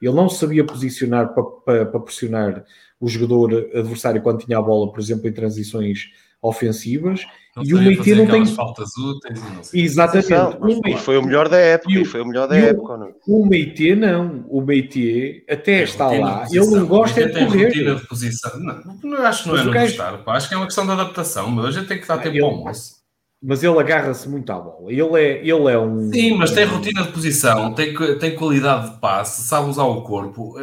Ele 0.02 0.16
não 0.16 0.30
sabia 0.30 0.64
posicionar 0.64 1.34
para, 1.34 1.44
para, 1.44 1.86
para 1.86 2.00
pressionar 2.00 2.64
o 3.00 3.08
jogador 3.08 3.70
adversário 3.74 4.22
quando 4.22 4.46
tinha 4.46 4.58
a 4.58 4.62
bola, 4.62 4.92
por 4.92 5.00
exemplo, 5.00 5.28
em 5.28 5.34
transições 5.34 6.10
ofensivas. 6.42 7.26
Não 7.56 7.64
e 7.64 7.74
o 7.74 7.78
Meite 7.82 8.16
não 8.16 8.28
tem 8.28 8.46
faltas 8.46 8.96
úteis. 8.98 9.74
Exatamente. 9.74 10.30
Não, 10.30 10.98
foi 10.98 11.18
o 11.18 11.24
melhor 11.24 11.50
da 11.50 11.58
época. 11.58 12.00
O, 12.00 12.06
foi 12.06 12.22
o 12.22 12.26
melhor 12.26 12.48
da 12.48 12.58
época. 12.58 12.98
Não? 12.98 13.14
O 13.28 13.46
Meite 13.46 13.96
não. 13.96 14.46
O 14.48 14.62
Meite 14.62 15.44
até 15.50 15.84
está 15.84 16.08
lá. 16.08 16.46
Ele 16.50 16.66
não 16.68 16.86
gosta 16.86 17.28
de 17.28 17.46
correr. 17.46 17.96
De 17.96 18.08
posição. 18.08 18.58
Não, 18.60 19.00
não, 19.04 19.26
acho 19.26 19.44
que 19.44 19.50
não 19.50 19.58
é 19.58 19.64
não 19.66 19.74
gostar. 19.74 20.24
Pá. 20.24 20.36
Acho 20.36 20.48
que 20.48 20.54
é 20.54 20.58
uma 20.58 20.66
questão 20.66 20.86
de 20.86 20.92
adaptação. 20.92 21.50
Mas 21.50 21.66
a 21.66 21.72
gente 21.72 21.88
tem 21.88 22.00
que 22.00 22.08
dar 22.08 22.16
ah, 22.16 22.18
tempo 22.20 22.36
ele, 22.36 22.44
ao 22.44 22.50
almoço 22.52 22.99
mas 23.42 23.64
ele 23.64 23.80
agarra-se 23.80 24.28
muito 24.28 24.52
à 24.52 24.60
bola. 24.60 24.92
Ele 24.92 25.02
é, 25.02 25.40
ele 25.40 25.72
é 25.72 25.80
um. 25.80 26.12
Sim, 26.12 26.36
mas 26.36 26.52
tem 26.52 26.66
rotina 26.66 27.04
de 27.04 27.12
posição, 27.12 27.74
tem, 27.74 27.94
tem 28.20 28.36
qualidade 28.36 28.92
de 28.92 29.00
passe, 29.00 29.48
sabe 29.48 29.70
usar 29.70 29.86
o 29.86 30.02
corpo. 30.02 30.56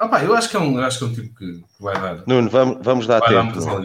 Ah, 0.00 0.08
pá, 0.08 0.24
eu 0.24 0.34
acho 0.34 0.48
que 0.48 0.56
é 0.56 0.60
um, 0.60 0.78
acho 0.78 0.98
que 0.98 1.04
é 1.04 1.06
um 1.08 1.12
tipo 1.12 1.34
que 1.34 1.62
vai 1.78 1.94
dar. 1.94 2.22
Nuno, 2.26 2.48
vamos, 2.48 2.78
vamos 2.80 3.06
dar 3.06 3.20
vai 3.20 3.28
tempo. 3.28 3.60
Dar. 3.60 3.80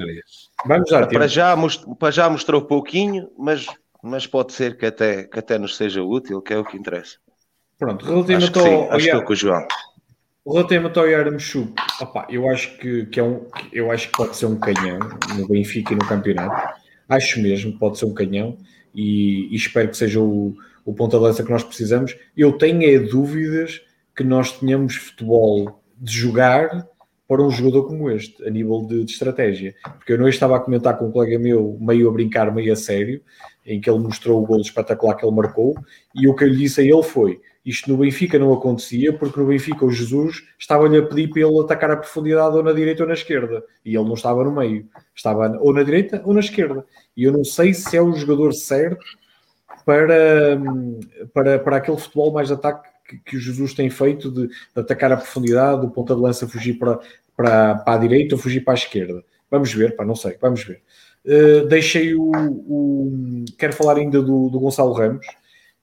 Vamos 0.65 0.89
dar 0.89 1.01
tempo. 1.01 1.13
Para 1.13 1.27
já, 1.27 1.55
para 1.99 2.11
já 2.11 2.29
mostrou 2.29 2.61
pouquinho, 2.61 3.29
mas, 3.37 3.65
mas 4.01 4.25
pode 4.25 4.53
ser 4.53 4.77
que 4.77 4.85
até, 4.85 5.23
que 5.23 5.39
até 5.39 5.59
nos 5.59 5.75
seja 5.75 6.01
útil, 6.01 6.41
que 6.41 6.53
é 6.53 6.57
o 6.57 6.63
que 6.63 6.77
interessa. 6.77 7.17
Pronto, 7.77 8.05
relativamente 8.05 8.57
acho 8.57 8.67
ao. 8.67 8.99
Sim, 8.99 9.09
acho 9.09 9.25
que 9.25 9.33
o 9.33 9.35
João. 9.35 9.67
Relativamente 10.45 10.99
ao 10.99 11.07
Yaramchuk, 11.07 11.73
eu 12.29 12.49
acho 12.49 12.77
que, 12.77 13.05
que 13.05 13.19
é 13.19 13.23
um, 13.23 13.47
eu 13.71 13.89
acho 13.91 14.07
que 14.09 14.17
pode 14.17 14.35
ser 14.35 14.45
um 14.45 14.57
canhão 14.57 14.99
no 15.37 15.47
Benfica 15.47 15.93
e 15.93 15.95
no 15.95 16.05
campeonato 16.05 16.82
acho 17.15 17.41
mesmo, 17.41 17.77
pode 17.77 17.97
ser 17.97 18.05
um 18.05 18.13
canhão 18.13 18.57
e, 18.93 19.47
e 19.51 19.55
espero 19.55 19.89
que 19.89 19.97
seja 19.97 20.19
o, 20.19 20.55
o 20.85 20.93
ponta 20.93 21.17
de 21.17 21.23
lança 21.23 21.43
que 21.43 21.51
nós 21.51 21.63
precisamos. 21.63 22.15
Eu 22.35 22.53
tenho 22.53 22.83
é 22.83 22.99
dúvidas 22.99 23.81
que 24.15 24.23
nós 24.23 24.51
tenhamos 24.59 24.95
futebol 24.95 25.81
de 25.97 26.13
jogar 26.13 26.87
para 27.27 27.41
um 27.41 27.49
jogador 27.49 27.87
como 27.87 28.11
este, 28.11 28.45
a 28.45 28.49
nível 28.49 28.85
de, 28.85 29.03
de, 29.03 29.11
estratégia. 29.11 29.73
Porque 29.97 30.13
eu 30.13 30.17
não 30.17 30.27
estava 30.27 30.55
a 30.55 30.59
comentar 30.59 30.97
com 30.97 31.07
um 31.07 31.11
colega 31.11 31.39
meu, 31.39 31.77
meio 31.79 32.09
a 32.09 32.11
brincar, 32.11 32.53
meio 32.53 32.71
a 32.71 32.75
sério, 32.75 33.21
em 33.65 33.79
que 33.79 33.89
ele 33.89 33.99
mostrou 33.99 34.41
o 34.41 34.45
golo 34.45 34.61
espetacular 34.61 35.15
que 35.15 35.25
ele 35.25 35.35
marcou, 35.35 35.73
e 36.13 36.27
o 36.27 36.35
que 36.35 36.43
eu 36.43 36.49
lhe 36.49 36.57
disse 36.57 36.81
a 36.81 36.83
ele 36.83 37.01
foi: 37.01 37.39
isto 37.65 37.89
no 37.89 37.97
Benfica 37.97 38.37
não 38.37 38.51
acontecia, 38.51 39.13
porque 39.13 39.39
no 39.39 39.47
Benfica 39.47 39.85
o 39.85 39.91
Jesus 39.91 40.43
estava-lhe 40.59 40.97
a 40.97 41.05
pedir 41.05 41.29
para 41.29 41.41
ele 41.41 41.59
atacar 41.59 41.91
a 41.91 41.97
profundidade 41.97 42.55
ou 42.57 42.63
na 42.63 42.73
direita 42.73 43.03
ou 43.03 43.07
na 43.07 43.13
esquerda. 43.13 43.63
E 43.85 43.95
ele 43.95 44.05
não 44.05 44.15
estava 44.15 44.43
no 44.43 44.51
meio. 44.51 44.85
Estava 45.15 45.57
ou 45.59 45.73
na 45.73 45.83
direita 45.83 46.21
ou 46.25 46.33
na 46.33 46.41
esquerda. 46.41 46.85
E 47.15 47.23
eu 47.23 47.31
não 47.31 47.43
sei 47.43 47.73
se 47.73 47.95
é 47.95 48.01
o 48.01 48.13
jogador 48.13 48.53
certo 48.53 49.03
para, 49.85 50.59
para, 51.33 51.59
para 51.59 51.77
aquele 51.77 51.97
futebol 51.97 52.33
mais 52.33 52.49
de 52.49 52.53
ataque 52.53 52.89
que, 53.07 53.17
que 53.17 53.37
o 53.37 53.39
Jesus 53.39 53.73
tem 53.73 53.89
feito, 53.89 54.29
de, 54.29 54.47
de, 54.47 54.53
atacar 54.75 55.11
a 55.13 55.17
profundidade, 55.17 55.85
o 55.85 55.89
ponta 55.89 56.13
de 56.15 56.21
lança 56.21 56.47
fugir 56.47 56.77
para, 56.77 56.99
para, 57.35 57.75
para 57.75 57.93
a 57.93 57.97
direita 57.97 58.35
ou 58.35 58.41
fugir 58.41 58.61
para 58.61 58.73
a 58.73 58.75
esquerda. 58.75 59.23
Vamos 59.49 59.73
ver, 59.73 59.95
pá, 59.95 60.03
não 60.03 60.15
sei, 60.15 60.37
vamos 60.41 60.63
ver. 60.63 60.81
Uh, 61.25 61.65
deixei 61.67 62.13
o, 62.13 62.31
o, 62.33 63.45
Quero 63.57 63.71
falar 63.71 63.95
ainda 63.95 64.21
do, 64.21 64.49
do 64.49 64.59
Gonçalo 64.59 64.91
Ramos 64.91 65.25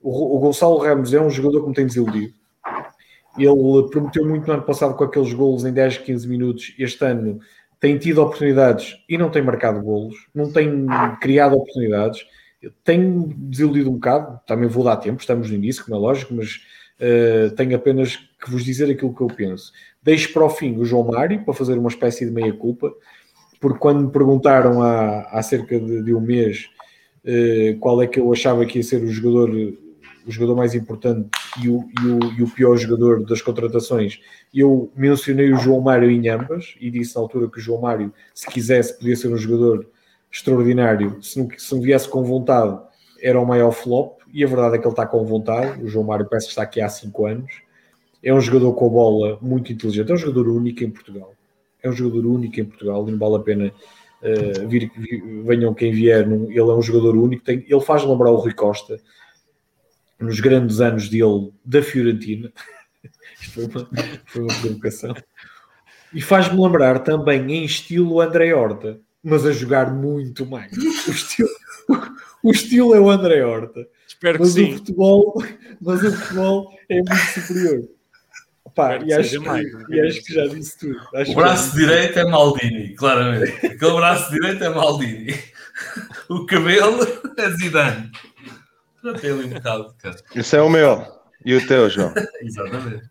o, 0.03 0.39
Gonçalo 0.39 0.79
Ramos 0.79 1.13
é 1.13 1.21
um 1.21 1.31
jogador 1.31 1.63
que 1.63 1.69
me 1.69 1.75
tem 1.75 1.87
desiludido. 1.87 2.35
Ele 3.39 3.89
prometeu 3.91 4.27
muito 4.27 4.47
no 4.47 4.55
ano 4.55 4.63
passado 4.63 4.95
com 4.95 5.05
aqueles 5.05 5.33
golos 5.33 5.65
em 5.65 5.73
10, 5.73 5.99
15 5.99 6.29
minutos. 6.29 6.75
Este 6.79 7.05
ano 7.05 7.41
tem 7.79 7.97
tido 7.97 8.23
oportunidades 8.23 8.97
e 9.09 9.17
não 9.17 9.31
tem 9.31 9.43
marcado 9.43 9.81
golos, 9.81 10.15
não 10.35 10.51
tem 10.51 10.87
criado 11.21 11.55
oportunidades. 11.55 12.27
Tenho 12.85 13.33
desiludido 13.37 13.91
um 13.91 13.95
bocado, 13.95 14.41
também 14.47 14.69
vou 14.69 14.85
dar 14.85 14.97
tempo, 14.97 15.21
estamos 15.21 15.49
no 15.49 15.57
início, 15.57 15.85
como 15.85 15.97
é 15.97 16.01
lógico, 16.01 16.35
mas 16.35 16.61
uh, 17.01 17.55
tenho 17.55 17.75
apenas 17.75 18.17
que 18.17 18.51
vos 18.51 18.65
dizer 18.65 18.91
aquilo 18.91 19.15
que 19.15 19.23
eu 19.23 19.29
penso. 19.29 19.73
Deixo 20.03 20.33
para 20.33 20.45
o 20.45 20.51
fim 20.51 20.77
o 20.77 20.85
João 20.85 21.05
Mário 21.05 21.43
para 21.43 21.55
fazer 21.55 21.79
uma 21.79 21.89
espécie 21.89 22.27
de 22.27 22.31
meia-culpa, 22.31 22.93
porque 23.59 23.79
quando 23.79 24.05
me 24.05 24.11
perguntaram 24.11 24.83
há, 24.83 25.23
há 25.31 25.43
cerca 25.43 25.79
de, 25.81 26.03
de 26.03 26.15
um 26.15 26.21
mês 26.21 26.69
uh, 27.25 27.79
qual 27.79 28.03
é 28.03 28.07
que 28.07 28.21
eu 28.21 28.31
achava 28.31 28.67
que 28.67 28.79
ia 28.79 28.83
ser 28.83 29.03
o 29.03 29.09
jogador 29.09 29.51
o 30.31 30.33
jogador 30.33 30.57
mais 30.57 30.75
importante 30.75 31.29
e 31.63 31.69
o, 31.69 31.85
e 32.01 32.07
o, 32.07 32.33
e 32.39 32.43
o 32.43 32.49
pior 32.49 32.77
jogador 32.77 33.25
das 33.25 33.43
contratações, 33.43 34.21
eu 34.55 34.91
mencionei 34.97 35.53
o 35.53 35.57
João 35.57 35.81
Mário 35.81 36.09
em 36.11 36.29
ambas 36.29 36.77
e 36.81 36.91
disse 36.91 37.17
na 37.17 37.21
altura 37.21 37.49
que 37.49 37.59
o 37.59 37.61
João 37.61 37.81
Mário, 37.81 38.13
se 38.33 38.47
quisesse, 38.47 38.97
podia 38.97 39.17
ser 39.17 39.29
um 39.29 39.37
jogador 39.37 39.87
extraordinário. 40.33 41.21
Se 41.21 41.39
não, 41.41 41.49
se 41.59 41.75
não 41.75 41.83
viesse 41.83 42.09
com 42.09 42.23
vontade, 42.23 42.79
era 43.21 43.41
o 43.41 43.47
maior 43.47 43.73
flop 43.73 44.21
e 44.33 44.45
a 44.45 44.47
verdade 44.47 44.77
é 44.77 44.79
que 44.79 44.85
ele 44.85 44.93
está 44.93 45.05
com 45.05 45.25
vontade. 45.25 45.83
O 45.83 45.89
João 45.89 46.07
Mário 46.07 46.27
parece 46.31 46.47
que 46.47 46.53
está 46.53 46.63
aqui 46.63 46.81
há 46.81 46.89
5 46.89 47.27
anos. 47.27 47.53
É 48.23 48.33
um 48.33 48.41
jogador 48.41 48.73
com 48.75 48.87
a 48.87 48.91
bola 48.91 49.39
muito 49.43 49.73
inteligente, 49.73 50.11
é 50.11 50.15
um 50.15 50.19
jogador 50.19 50.49
único 50.49 50.85
em 50.85 50.91
Portugal. 50.91 51.33
É 51.83 51.89
um 51.89 51.93
jogador 51.93 52.27
único 52.27 52.61
em 52.61 52.65
Portugal 52.65 53.05
não 53.05 53.19
vale 53.19 53.37
a 53.37 53.39
pena 53.41 53.73
uh, 54.23 54.69
vir, 54.69 54.93
vir, 54.97 55.43
venham 55.43 55.75
quem 55.75 55.91
vier. 55.91 56.25
Ele 56.31 56.59
é 56.59 56.63
um 56.63 56.83
jogador 56.83 57.17
único, 57.17 57.43
tem, 57.43 57.65
ele 57.69 57.81
faz 57.81 58.05
lembrar 58.05 58.31
o 58.31 58.37
Rui 58.37 58.55
Costa 58.55 59.01
nos 60.21 60.41
grandes 60.41 60.81
anos 60.81 61.09
dele 61.09 61.53
da 61.65 61.83
Fiorentina. 61.83 62.53
Isto 63.41 63.53
foi 63.53 63.65
uma, 63.67 63.89
foi 64.27 64.43
uma 64.43 64.55
provocação. 64.55 65.15
E 66.13 66.21
faz-me 66.21 66.61
lembrar 66.61 66.99
também 67.01 67.53
em 67.53 67.65
estilo 67.65 68.21
André 68.21 68.53
Horta, 68.53 69.01
mas 69.23 69.47
a 69.47 69.53
jogar 69.53 69.93
muito 69.93 70.45
mais. 70.47 70.73
O 71.09 71.13
estilo, 71.13 71.49
o 72.43 72.51
estilo 72.53 72.95
é 72.95 73.01
o 73.01 73.11
André 73.11 73.45
Horta. 73.45 73.87
Espero 74.07 74.39
mas 74.39 74.55
que 74.55 74.61
sim. 74.61 74.75
O 74.75 74.77
futebol, 74.79 75.45
mas 75.81 76.03
o 76.03 76.13
futebol 76.13 76.73
é 76.89 76.97
muito 76.97 77.17
superior. 77.17 77.89
Pá, 78.75 78.99
e, 78.99 79.13
acho 79.13 79.31
que, 79.31 79.39
mais, 79.41 79.67
e 79.89 80.01
acho 80.01 80.25
que 80.25 80.33
já 80.33 80.47
disse 80.47 80.79
tudo. 80.79 81.01
Acho 81.15 81.33
o 81.33 81.35
braço 81.35 81.77
direito 81.77 82.19
é 82.19 82.25
Maldini, 82.25 82.95
claramente. 82.95 83.67
Aquele 83.67 83.93
braço 83.93 84.31
direito 84.31 84.63
é 84.63 84.69
Maldini. 84.69 85.35
O 86.29 86.45
cabelo 86.45 87.01
é 87.39 87.51
Zidane. 87.53 88.11
Ali 89.05 89.33
um 89.33 89.49
bocado. 89.49 89.95
Isso 90.35 90.57
é 90.57 90.63
o 90.63 90.69
meu. 90.71 91.05
E 91.45 91.55
o 91.55 91.67
teu, 91.67 91.89
João? 91.89 92.13
Exatamente. 92.43 93.09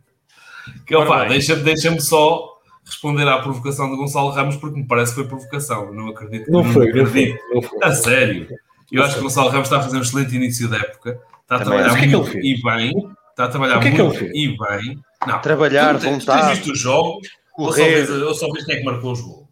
Que, 0.86 0.96
opa, 0.96 1.26
deixa-me 1.26 1.64
deixa 1.64 2.00
só 2.00 2.58
responder 2.86 3.28
à 3.28 3.40
provocação 3.42 3.90
do 3.90 3.98
Gonçalo 3.98 4.30
Ramos, 4.30 4.56
porque 4.58 4.80
me 4.80 4.88
parece 4.88 5.12
que 5.14 5.22
foi 5.22 5.28
provocação. 5.28 5.92
Não 5.94 6.10
acredito 6.10 6.46
que 6.46 6.52
não, 6.52 6.64
não 6.64 6.72
foi, 6.74 6.90
acredito. 6.90 7.40
Não 7.54 7.62
foi, 7.62 7.80
A 7.82 7.92
sério. 7.94 8.48
Eu 8.92 9.04
acho 9.04 9.14
que 9.16 9.20
o 9.20 9.24
Gonçalo 9.24 9.50
Ramos 9.50 9.68
está 9.68 9.78
a 9.80 9.84
fazer 9.84 9.98
um 9.98 10.02
excelente 10.02 10.36
início 10.36 10.68
da 10.70 10.78
época. 10.78 11.20
Está 11.42 11.56
a 11.56 11.60
trabalhar 11.60 11.98
que 11.98 12.06
é 12.06 12.08
muito 12.08 12.32
que 12.32 12.38
e 12.40 12.62
bem. 12.62 12.94
Está 13.32 13.46
a 13.46 13.48
trabalhar 13.48 13.80
que 13.80 13.88
é 13.88 13.92
que 13.92 14.02
muito 14.04 14.24
ele 14.24 14.38
e 14.38 14.58
bem. 14.58 15.00
Não, 15.28 15.42
Trabalhar, 15.42 16.00
tu, 16.00 16.06
vontade. 16.06 16.42
Tu 16.42 16.46
tens 16.48 16.58
visto 16.60 16.72
os 16.74 16.80
jogos? 16.80 17.28
Ou 17.58 17.72
só, 17.74 17.78
Correr. 17.80 18.06
vês 18.06 18.66
quem 18.66 18.76
é 18.76 18.80
que 18.80 18.86
marcou 18.86 19.12
os 19.12 19.22
gols? 19.22 19.48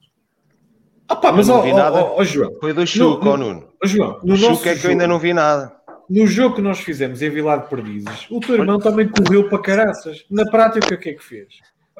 Ah, 1.09 1.15
pá, 1.15 1.31
mas 1.31 1.47
Eu 1.47 1.55
não 1.55 1.61
ó, 1.61 1.63
vi 1.65 1.71
ó, 1.71 1.75
nada. 1.75 1.95
ó, 1.97 2.15
ó, 2.19 2.23
João, 2.23 2.53
Foi 2.59 2.73
do 2.73 2.85
Chuco, 2.85 3.23
No- 3.25 3.31
ó 3.31 3.37
Nuno. 3.37 3.67
ó, 3.83 3.87
João, 3.87 4.19
no 4.23 4.37
Chuco 4.37 4.67
é 4.67 4.75
que 4.75 4.85
eu 4.85 4.91
ainda 4.91 5.07
não 5.07 5.19
vi 5.19 5.33
nada. 5.33 5.73
No 6.09 6.25
jogo 6.25 6.55
que 6.55 6.61
nós 6.61 6.79
fizemos 6.79 7.21
em 7.21 7.29
Vilar 7.29 7.63
de 7.63 7.69
Perdizes, 7.69 8.27
o 8.29 8.39
teu 8.39 8.55
irmão 8.55 8.79
também 8.79 9.07
correu 9.09 9.49
para 9.49 9.61
caraças. 9.61 10.25
Na 10.31 10.45
prática, 10.49 10.95
o 10.95 10.97
que 10.97 11.09
é 11.09 11.13
que 11.13 11.23
fez? 11.23 11.47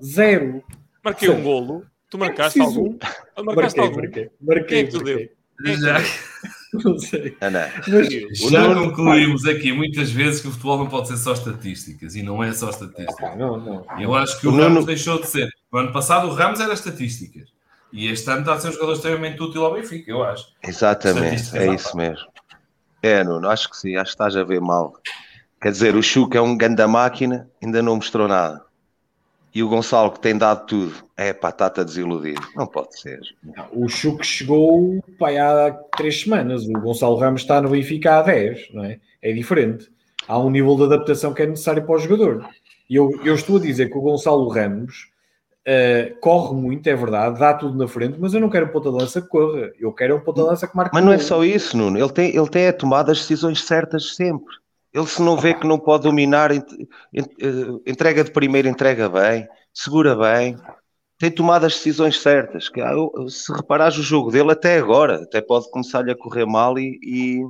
Zero. 0.04 0.64
Marquei 1.04 1.30
um 1.30 1.42
golo. 1.42 1.86
Tu 2.10 2.18
marcaste 2.18 2.60
É 2.60 2.64
preciso- 2.64 2.80
algum? 2.86 2.98
Marcaste 3.46 3.80
Marquei, 3.80 3.82
algum? 3.84 3.96
marquei. 4.02 4.24
Quem 4.24 4.24
é 4.24 4.56
Marquei, 4.56 4.84
que 4.86 4.92
tu 4.92 4.98
marquei. 4.98 5.32
Já, 5.78 5.98
Não 6.84 7.00
sei. 7.00 7.36
Ah, 7.42 7.50
não. 7.50 7.62
Mas, 7.88 8.50
já 8.52 8.74
concluímos 8.76 9.46
aqui 9.46 9.72
muitas 9.72 10.12
vezes 10.12 10.42
que 10.42 10.48
o 10.50 10.52
futebol 10.52 10.78
não 10.78 10.88
pode 10.88 11.08
ser 11.08 11.18
só 11.18 11.34
estatísticas 11.34 12.16
e 12.16 12.22
não 12.22 12.44
é 12.44 12.54
só 12.54 12.70
estatísticas. 12.70 13.16
pá, 13.16 13.36
não, 13.36 13.58
não. 13.58 13.86
Eu 14.00 14.14
acho 14.14 14.40
que 14.40 14.48
o, 14.48 14.52
O 14.52 14.56
Ramos 14.58 14.86
deixou 14.86 15.20
de 15.20 15.28
ser. 15.28 15.50
No 15.72 15.80
ano 15.80 15.92
passado 15.94 16.28
o 16.28 16.34
Ramos 16.34 16.60
era 16.60 16.74
estatísticas. 16.74 17.50
E 17.92 18.08
este 18.12 18.30
ano 18.30 18.42
está 18.42 18.54
a 18.54 18.60
ser 18.60 18.68
um 18.70 18.74
jogador 18.74 18.94
extremamente 18.94 19.42
útil 19.42 19.64
ao 19.66 19.74
Benfica, 19.74 20.12
eu 20.12 20.22
acho. 20.24 20.46
Exatamente, 20.62 21.58
é 21.58 21.74
isso 21.74 21.96
mesmo. 21.96 22.28
É, 23.02 23.24
Nuno, 23.24 23.48
acho 23.50 23.70
que 23.70 23.78
sim, 23.78 23.96
acho 23.96 24.06
que 24.06 24.16
estás 24.16 24.36
a 24.36 24.44
ver 24.44 24.60
mal. 24.60 24.94
Quer 25.62 25.72
dizer, 25.72 25.96
o 25.96 26.04
Chuco 26.04 26.38
é 26.38 26.42
um 26.42 26.56
ganda 26.56 26.88
máquina, 26.88 27.50
ainda 27.62 27.82
não 27.82 27.96
mostrou 27.96 28.28
nada. 28.28 28.66
E 29.54 29.64
o 29.64 29.70
Gonçalo, 29.70 30.12
que 30.12 30.20
tem 30.20 30.38
dado 30.38 30.68
tudo, 30.68 30.94
é 31.16 31.34
pá, 31.34 31.50
está-te 31.50 31.80
a 31.80 31.84
desiludir. 31.84 32.38
Não 32.56 32.68
pode 32.68 33.00
ser. 33.00 33.20
O 33.72 33.88
Chuco 33.88 34.24
chegou 34.24 35.04
pá, 35.18 35.32
há 35.32 35.72
três 35.96 36.22
semanas. 36.22 36.68
O 36.68 36.74
Gonçalo 36.74 37.16
Ramos 37.16 37.42
está 37.42 37.60
no 37.60 37.70
Benfica 37.70 38.20
há 38.20 38.22
10, 38.22 38.74
não 38.74 38.84
é? 38.84 39.00
É 39.22 39.32
diferente. 39.32 39.90
Há 40.28 40.38
um 40.38 40.52
nível 40.52 40.76
de 40.76 40.84
adaptação 40.84 41.34
que 41.34 41.42
é 41.42 41.48
necessário 41.48 41.84
para 41.84 41.96
o 41.96 42.00
jogador. 42.00 42.48
E 42.90 42.96
eu, 42.96 43.10
eu 43.24 43.34
estou 43.34 43.58
a 43.58 43.60
dizer 43.60 43.90
que 43.90 43.98
o 43.98 44.02
Gonçalo 44.02 44.48
Ramos 44.48 45.10
eh, 45.70 46.16
corre 46.22 46.56
muito, 46.56 46.88
é 46.88 46.96
verdade, 46.96 47.38
dá 47.38 47.54
tudo 47.54 47.78
na 47.78 47.90
frente, 47.90 48.18
mas 48.18 48.34
eu 48.34 48.40
não 48.40 48.50
quero 48.50 48.68
um 48.68 48.70
ponta 48.70 48.90
de 48.90 48.96
lança 48.96 49.22
que 49.22 49.28
corra. 49.28 49.70
Eu 49.78 49.92
quero 49.92 50.16
um 50.16 50.22
ponta 50.22 50.42
de 50.42 50.48
lança 50.48 50.66
que 50.66 50.78
marque 50.78 50.96
Mas 50.96 51.04
não 51.04 51.12
é 51.12 51.18
só 51.18 51.44
isso, 51.44 51.76
Nuno. 51.76 52.00
Ele 52.00 52.10
tem, 52.14 52.34
ele 52.34 52.48
tem 52.48 52.70
a 52.70 52.74
tomar 52.74 53.02
as 53.10 53.20
decisões 53.20 53.62
certas 53.62 54.16
sempre. 54.16 54.56
Ele, 54.94 55.06
se 55.06 55.22
não 55.22 55.36
vê 55.36 55.54
que 55.54 55.68
não 55.68 55.78
pode 55.78 56.04
dominar, 56.04 56.52
eh, 56.52 56.64
entrega 57.86 58.24
de 58.24 58.32
primeiro, 58.32 58.70
entrega 58.70 59.10
bem, 59.10 59.46
segura 59.74 60.16
bem. 60.16 60.56
Tem 61.20 61.30
tomado 61.30 61.66
as 61.66 61.74
decisões 61.74 62.22
certas. 62.22 62.70
Que, 62.70 62.80
Se 63.28 63.52
reparares 63.52 63.98
o 63.98 64.04
jogo 64.04 64.32
dele 64.32 64.54
até 64.54 64.78
agora, 64.78 65.24
até 65.24 65.42
pode 65.42 65.70
começar-lhe 65.70 66.12
a 66.12 66.18
correr 66.18 66.46
mal 66.46 66.80
e, 66.80 66.98
e, 67.04 67.42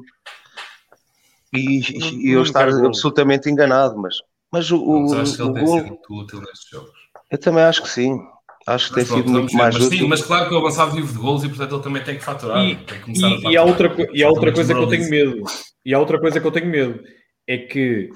e- 1.53 2.27
e 2.27 2.31
eu 2.31 2.41
estar 2.41 2.67
absolutamente 2.69 3.47
enganado. 3.47 3.95
Mas, 3.97 4.15
mas 4.51 4.71
o, 4.71 4.81
o, 4.83 5.01
Mas 5.01 5.13
acho 5.13 5.35
que 5.35 5.41
ele 5.43 5.49
o 5.49 5.53
tem 5.53 5.63
gol, 5.65 5.77
sido 5.77 5.87
muito 5.87 6.13
útil 6.19 6.39
nestes 6.41 6.69
jogos. 6.71 7.06
Eu 7.31 7.37
também 7.37 7.63
acho 7.63 7.81
que 7.83 7.89
sim. 7.89 8.17
Acho 8.65 8.89
que 8.89 8.97
Mas 8.97 9.07
tem 9.07 9.13
pronto, 9.15 9.27
sido 9.27 9.31
muito 9.39 9.51
ver. 9.51 9.57
mais 9.57 9.75
mas, 9.75 9.85
útil. 9.85 9.99
sim, 9.99 10.07
mas 10.07 10.21
claro 10.21 10.49
que 10.49 10.53
o 10.55 10.57
avançado 10.57 10.91
vive 10.91 11.13
de 11.13 11.17
gols 11.19 11.43
e 11.43 11.47
portanto 11.47 11.75
ele 11.75 11.83
também 11.83 12.03
tem 12.03 12.15
que 12.17 12.23
faturar. 12.23 12.65
E, 12.65 12.75
tem 12.75 12.97
que 12.97 13.03
começar 13.05 13.27
a 13.27 13.29
e, 13.29 13.33
faturar. 13.35 13.53
e 13.53 13.57
há 13.57 13.63
outra, 13.63 13.95
e 14.13 14.23
há 14.23 14.29
outra 14.29 14.51
coisa 14.51 14.73
que 14.73 14.79
eu 14.81 14.87
tenho 14.87 15.09
medo. 15.09 15.43
E 15.85 15.93
há 15.93 15.99
outra 15.99 16.19
coisa 16.19 16.39
que 16.41 16.45
eu 16.47 16.51
tenho 16.51 16.67
medo. 16.67 16.99
É 17.47 17.57
que 17.57 18.09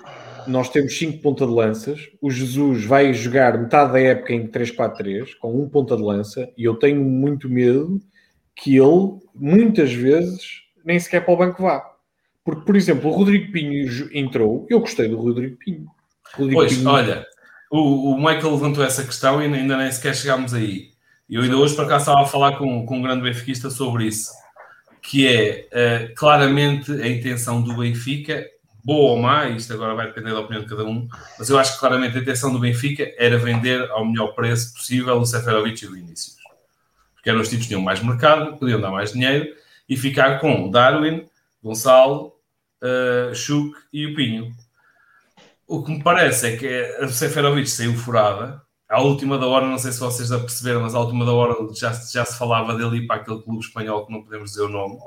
nós 0.46 0.68
temos 0.68 0.98
5 0.98 1.22
ponta 1.22 1.46
de 1.46 1.54
lanças. 1.54 2.02
O 2.22 2.30
Jesus 2.30 2.84
vai 2.84 3.14
jogar 3.14 3.58
metade 3.58 3.94
da 3.94 4.00
época 4.02 4.34
em 4.34 4.46
3-4-3, 4.46 5.36
com 5.40 5.58
um 5.62 5.70
ponta 5.70 5.96
de 5.96 6.04
lança. 6.04 6.50
E 6.58 6.66
eu 6.66 6.76
tenho 6.76 7.02
muito 7.02 7.48
medo 7.50 8.02
que 8.54 8.76
ele, 8.76 9.20
muitas 9.34 9.94
vezes, 9.94 10.64
nem 10.84 11.00
sequer 11.00 11.24
para 11.24 11.34
o 11.34 11.38
banco 11.38 11.64
vá. 11.64 11.82
Porque, 12.44 12.66
por 12.66 12.76
exemplo, 12.76 13.10
o 13.10 13.14
Rodrigo 13.14 13.54
Pinho 13.54 13.88
entrou. 14.14 14.68
Eu 14.70 14.82
gostei 14.82 15.08
do 15.08 15.16
Rodrigo 15.18 15.56
Pinho. 15.56 15.86
Rodrigo 16.34 16.60
Pois, 16.60 16.76
Pinho- 16.76 16.90
olha, 16.90 17.26
o, 17.72 18.12
o 18.12 18.18
Michael 18.18 18.52
levantou 18.52 18.84
essa 18.84 19.04
questão 19.04 19.42
e 19.42 19.46
ainda 19.46 19.78
nem 19.78 19.90
sequer 19.90 20.14
chegámos 20.14 20.54
aí. 20.54 20.92
Eu 21.30 21.42
ainda 21.42 21.56
hoje, 21.56 21.74
por 21.74 21.86
acaso, 21.86 22.02
estava 22.02 22.24
a 22.24 22.28
falar 22.28 22.58
com, 22.58 22.86
com 22.86 22.98
um 22.98 23.02
grande 23.02 23.24
benfiquista 23.24 23.70
sobre 23.70 24.06
isso, 24.06 24.32
que 25.02 25.26
é 25.26 25.68
eh, 25.72 26.14
claramente 26.18 26.92
a 26.92 27.08
intenção 27.08 27.62
do 27.62 27.78
Benfica, 27.78 28.46
boa 28.84 29.12
ou 29.12 29.18
má, 29.18 29.48
isto 29.48 29.72
agora 29.72 29.96
vai 29.96 30.08
depender 30.08 30.32
da 30.32 30.42
opinião 30.42 30.64
de 30.64 30.70
cada 30.70 30.84
um, 30.84 31.08
mas 31.40 31.50
eu 31.50 31.58
acho 31.58 31.74
que 31.74 31.80
claramente 31.80 32.18
a 32.18 32.22
intenção 32.22 32.52
do 32.52 32.60
Benfica 32.60 33.10
era 33.18 33.38
vender 33.38 33.90
ao 33.92 34.06
melhor 34.06 34.36
preço 34.36 34.74
possível 34.74 35.16
o 35.16 35.26
Seferovic 35.26 35.86
e 35.86 35.88
o 35.88 35.94
Vinícius. 35.94 36.36
Porque 37.16 37.30
eram 37.30 37.40
os 37.40 37.48
tipos 37.48 37.64
que 37.64 37.70
tinham 37.70 37.82
mais 37.82 38.04
mercado, 38.04 38.58
podiam 38.58 38.82
dar 38.82 38.92
mais 38.92 39.14
dinheiro 39.14 39.48
e 39.88 39.96
ficar 39.96 40.40
com 40.40 40.70
Darwin, 40.70 41.26
Gonçalo, 41.64 42.36
uh, 42.82 43.74
e 43.94 44.08
o 44.08 44.16
Pinho. 44.16 44.54
O 45.74 45.84
que 45.84 45.92
me 45.92 46.04
parece 46.04 46.48
é 46.48 46.58
que 46.58 46.68
a 47.02 47.08
Seferovic 47.08 47.70
saiu 47.70 47.96
furada. 47.96 48.62
À 48.90 49.02
última 49.02 49.38
da 49.38 49.48
hora, 49.48 49.66
não 49.66 49.78
sei 49.78 49.94
se 49.94 50.02
vocês 50.02 50.28
já 50.28 50.38
perceberam, 50.38 50.82
mas 50.82 50.94
à 50.94 51.00
última 51.00 51.24
da 51.26 51.32
hora 51.32 51.56
já, 51.74 51.94
já 51.94 52.26
se 52.26 52.38
falava 52.38 52.76
dele 52.76 52.98
ir 52.98 53.08
para 53.08 53.22
aquele 53.22 53.42
clube 53.42 53.64
espanhol 53.64 54.06
que 54.06 54.12
não 54.12 54.22
podemos 54.22 54.50
dizer 54.52 54.64
o 54.64 54.68
nome, 54.68 54.98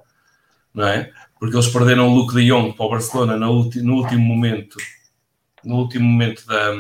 não 0.73 0.87
é? 0.89 1.13
Porque 1.39 1.55
eles 1.55 1.69
perderam 1.69 2.09
o 2.09 2.15
Luke 2.15 2.33
de 2.35 2.47
Jong 2.49 2.73
para 2.73 2.87
o 2.87 2.89
Barcelona 2.89 3.37
no, 3.37 3.51
ulti- 3.53 3.83
no 3.83 3.97
último 3.97 4.25
momento, 4.25 4.79
no 5.63 5.77
último 5.77 6.07
momento 6.07 6.47
da. 6.47 6.73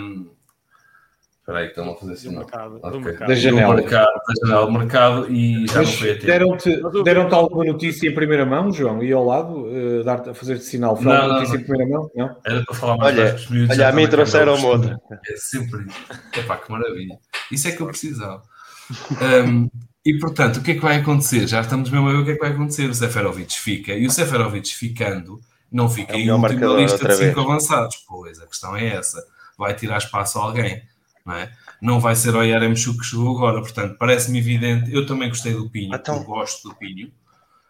Espera 1.45 1.59
aí, 1.59 1.65
que 1.67 1.79
estão 1.79 1.93
a 1.93 1.97
fazer 1.97 2.13
assim. 2.15 2.29
Do 2.29 2.33
não. 2.33 2.41
mercado. 2.41 2.77
Ok. 2.83 2.91
Do 2.91 3.01
mercado. 3.01 3.29
Da 3.29 3.35
janela. 3.35 3.75
Do 3.75 3.83
mercado, 3.83 4.07
da 4.07 4.47
janela 4.47 4.67
do 4.67 4.73
mercado 4.73 5.31
e 5.31 5.67
já 5.67 5.75
não 5.75 5.81
Mas 5.85 5.95
foi 5.95 6.11
a 6.11 6.15
tempo. 6.15 6.27
deram-te 6.27 6.83
deram 7.05 7.35
alguma 7.35 7.65
notícia 7.67 8.09
em 8.09 8.15
primeira 8.15 8.47
mão, 8.47 8.73
João? 8.73 9.03
E 9.03 9.13
ao 9.13 9.27
lado, 9.27 9.69
eh, 9.71 10.03
dar-te 10.03 10.31
a 10.31 10.35
fazer-te 10.35 10.65
sinal? 10.65 10.97
Foi 10.97 11.05
Não, 11.05 11.29
não, 11.29 11.35
notícia 11.35 11.55
não. 11.57 11.61
em 11.61 11.65
primeira 11.67 11.93
mão? 11.93 12.11
Não? 12.17 12.37
Era 12.47 12.65
para 12.65 12.75
falar 12.75 12.97
mais 12.97 13.15
Olha, 13.15 13.25
baixo, 13.33 13.45
os 13.45 13.51
miúdos 13.51 13.77
olha, 13.77 13.89
a 13.89 13.93
mim 13.93 14.09
trouxeram 14.09 14.53
naquela 14.55 14.73
outra. 14.73 15.01
É 15.29 15.37
sempre 15.37 15.81
isso. 15.87 16.41
Epá, 16.41 16.57
que 16.57 16.73
maravilha. 16.73 17.19
Isso 17.53 17.69
é 17.69 17.73
que 17.73 17.81
eu 17.83 17.87
precisava. 17.89 18.43
Um, 19.47 19.69
e 20.07 20.19
portanto, 20.19 20.57
o 20.59 20.63
que 20.63 20.71
é 20.71 20.75
que 20.75 20.81
vai 20.81 20.97
acontecer? 20.97 21.47
Já 21.47 21.61
estamos 21.61 21.91
mesmo 21.91 22.09
a 22.09 22.13
ver 22.13 22.19
o 22.21 22.25
que 22.25 22.31
é 22.31 22.35
que 22.35 22.41
vai 22.41 22.53
acontecer. 22.53 22.89
O 22.89 22.95
Seferovic 22.95 23.53
fica 23.61 23.93
e 23.93 24.07
o 24.07 24.11
Seferovic 24.11 24.75
ficando 24.75 25.41
não 25.71 25.89
fica 25.91 26.15
É 26.15 26.21
em 26.21 26.31
último 26.31 26.59
na 26.61 26.75
lista 26.81 26.97
de 26.99 27.03
outra 27.05 27.13
cinco 27.17 27.35
vez. 27.35 27.47
avançados. 27.47 27.97
Pois, 28.09 28.41
a 28.41 28.47
questão 28.47 28.75
é 28.77 28.87
essa. 28.97 29.23
Vai 29.59 29.75
tirar 29.75 29.99
espaço 29.99 30.39
a 30.39 30.43
alguém, 30.43 30.83
não 31.25 31.35
é? 31.35 31.53
Não 31.81 32.01
vai 32.01 32.15
ser 32.15 32.35
o 32.35 32.43
Yaremchuk 32.43 32.99
que 32.99 33.05
chegou 33.07 33.37
agora. 33.37 33.61
Portanto, 33.61 33.97
parece-me 33.99 34.39
evidente. 34.39 34.93
Eu 34.93 35.07
também 35.07 35.29
gostei 35.29 35.53
do 35.53 35.69
Pinho. 35.71 35.95
Então- 35.95 36.17
Eu 36.17 36.25
gosto 36.25 36.69
do 36.69 36.75
Pinho. 36.77 37.11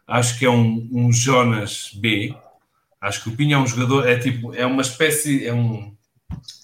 Acho 0.06 0.38
que 0.38 0.44
é 0.44 0.50
um, 0.50 0.88
um 0.92 1.12
Jonas 1.12 1.90
B. 1.94 2.34
Acho 3.00 3.22
que 3.22 3.28
o 3.30 3.36
Pinho 3.36 3.54
é 3.54 3.58
um 3.58 3.66
jogador, 3.66 4.06
é 4.08 4.18
tipo, 4.18 4.54
é 4.54 4.64
uma 4.66 4.82
espécie, 4.82 5.46
é 5.46 5.52
um. 5.52 5.94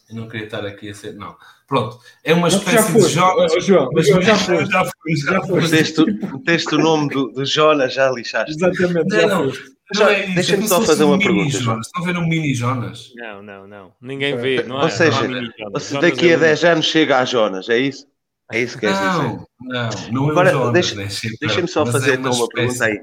Eu 0.09 0.17
não 0.17 0.29
queria 0.29 0.47
estar 0.47 0.65
aqui 0.67 0.91
a 0.91 0.95
ser. 0.95 1.15
Não. 1.15 1.37
Pronto. 1.67 1.99
É 2.25 2.35
uma 2.35 2.49
Não, 2.49 2.59
espécie 2.59 2.93
já 2.93 2.99
de 2.99 3.09
Jonas. 3.15 3.53
oh, 3.55 3.61
João, 3.61 3.89
Mas 3.93 4.07
João, 4.09 4.23
já 4.23 4.37
foste. 4.37 4.71
já 4.73 4.85
foste. 4.85 5.53
Meteste, 5.71 6.05
meteste 6.05 6.75
o 6.75 6.79
nome 6.79 7.09
do, 7.11 7.29
do 7.31 7.45
Jonas, 7.45 7.95
já 7.95 8.11
lixaste. 8.11 8.51
Exatamente, 8.53 9.09
Não, 9.09 9.21
já 9.21 9.27
não. 9.29 9.53
É 9.99 10.27
Deixa-me 10.35 10.65
é 10.65 10.67
só 10.69 10.81
fazer 10.83 11.05
um 11.05 11.09
uma 11.09 11.17
mini 11.19 11.29
pergunta, 11.35 11.59
Jonas. 11.59 11.87
Estão 11.87 12.03
a 12.03 12.07
ver 12.07 12.17
um 12.19 12.27
mini 12.29 12.55
Jonas? 12.55 13.13
Não, 13.17 13.43
não, 13.43 13.67
não. 13.67 13.93
Ninguém 14.01 14.37
vê. 14.37 14.63
Não 14.63 14.77
Ou 14.77 14.83
há, 14.83 14.91
seja, 14.91 15.27
não 15.27 15.41
há. 15.77 15.81
Se 15.81 15.95
daqui 16.01 16.27
é 16.29 16.35
a 16.35 16.37
único. 16.37 16.41
10 16.41 16.65
anos 16.65 16.87
chega 16.87 17.19
a 17.19 17.25
Jonas, 17.25 17.69
é 17.69 17.79
isso? 17.79 18.07
É 18.53 18.61
isso 18.61 18.75
que 18.79 18.87
queres 18.87 18.99
dizer? 18.99 19.13
Não, 19.61 19.89
não, 20.13 20.29
é 20.29 20.31
Agora, 20.31 20.51
Jonas. 20.51 20.73
deixa- 20.95 21.29
Deixa-me 21.41 21.69
só 21.69 21.85
mas 21.85 21.93
fazer 21.93 22.11
é 22.13 22.15
então 22.15 22.33
uma 22.33 22.45
espécie- 22.45 22.79
pergunta 22.79 22.85
aí. 22.85 23.01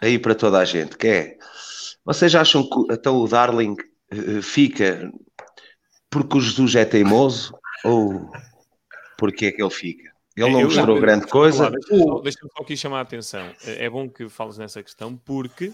Aí 0.00 0.18
para 0.18 0.34
toda 0.34 0.58
a 0.58 0.64
gente, 0.64 0.96
que 0.96 1.06
é 1.08 1.36
Vocês 2.04 2.34
acham 2.34 2.62
que 2.68 2.92
então 2.92 3.16
o 3.16 3.26
Darling 3.28 3.74
uh, 4.12 4.42
fica 4.42 5.10
porque 6.10 6.36
o 6.38 6.40
Jesus 6.40 6.74
é 6.76 6.84
teimoso 6.84 7.56
ou 7.84 8.30
porque 9.18 9.46
é 9.46 9.52
que 9.52 9.62
ele 9.62 9.70
fica? 9.70 10.10
Ele 10.36 10.50
não 10.50 10.64
mostrou 10.64 11.00
grande 11.00 11.26
coisa. 11.26 11.70
Deixa-me 11.70 12.22
deixa 12.22 12.38
só 12.40 12.62
aqui 12.62 12.76
chamar 12.76 12.98
a 12.98 13.02
atenção. 13.02 13.48
É 13.64 13.88
bom 13.88 14.08
que 14.08 14.28
fales 14.28 14.58
nessa 14.58 14.82
questão, 14.82 15.16
porque 15.16 15.72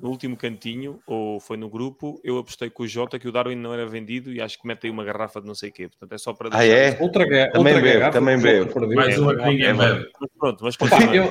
no 0.00 0.10
último 0.10 0.36
cantinho, 0.36 1.00
ou 1.06 1.40
foi 1.40 1.56
no 1.56 1.70
grupo, 1.70 2.20
eu 2.22 2.38
apostei 2.38 2.68
com 2.68 2.82
o 2.82 2.88
Jota 2.88 3.18
que 3.18 3.26
o 3.26 3.32
Darwin 3.32 3.56
não 3.56 3.72
era 3.72 3.86
vendido 3.86 4.30
e 4.30 4.40
acho 4.40 4.60
que 4.60 4.66
mete 4.66 4.84
aí 4.84 4.90
uma 4.90 5.04
garrafa 5.04 5.40
de 5.40 5.46
não 5.46 5.54
sei 5.54 5.70
o 5.70 5.72
quê. 5.72 5.88
Portanto, 5.88 6.12
é 6.12 6.18
só 6.18 6.34
para. 6.34 6.50
Ah, 6.52 6.66
é? 6.66 6.98
Outra, 7.00 7.24
também 7.24 7.46
outra 7.54 7.62
bebo, 7.62 7.98
garrafa. 7.98 8.12
também 8.12 8.38
bebo. 8.38 8.94
Mais 8.94 9.18
uma 9.18 9.34
que 9.34 9.44
ninguém 9.44 9.74
bebe. 9.74 10.10
Mas 10.20 10.30
pronto, 10.38 10.64
mas 10.64 10.76
continua. 10.76 11.30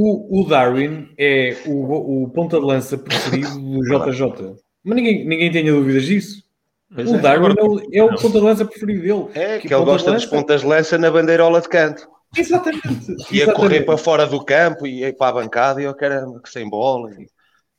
O, 0.00 0.40
o 0.40 0.48
Darwin 0.48 1.08
é 1.18 1.56
o, 1.66 2.22
o 2.24 2.30
ponta 2.30 2.58
de 2.58 2.64
lança 2.64 2.96
preferido 2.96 3.50
do 3.58 3.80
JJ. 3.82 4.54
Mas 4.84 4.96
ninguém, 4.96 5.26
ninguém 5.26 5.50
tenha 5.50 5.72
dúvidas 5.72 6.04
disso. 6.04 6.47
Pois 6.94 7.10
o 7.10 7.16
é. 7.16 7.18
Darwin 7.18 7.54
é 7.58 7.62
o, 7.62 7.80
é 7.92 8.02
o 8.02 8.10
Não. 8.10 8.16
ponta 8.16 8.38
de 8.38 8.44
lança 8.44 8.64
preferido 8.64 9.02
dele. 9.02 9.28
É, 9.34 9.58
Que 9.58 9.68
que 9.68 9.74
ele 9.74 9.84
gosta 9.84 10.10
de 10.10 10.16
dos 10.16 10.26
pontas 10.26 10.62
de 10.62 10.66
lança 10.66 10.96
na 10.98 11.10
bandeirola 11.10 11.60
de 11.60 11.68
canto. 11.68 12.08
Exatamente. 12.36 12.86
Ia 13.30 13.42
exatamente. 13.44 13.52
correr 13.54 13.80
para 13.82 13.98
fora 13.98 14.26
do 14.26 14.44
campo 14.44 14.86
e 14.86 15.00
ia 15.00 15.14
para 15.14 15.28
a 15.28 15.32
bancada 15.42 15.80
e 15.80 15.84
eu 15.84 15.94
caramba, 15.94 16.40
que 16.42 16.48
sem 16.50 16.68
bola. 16.68 17.10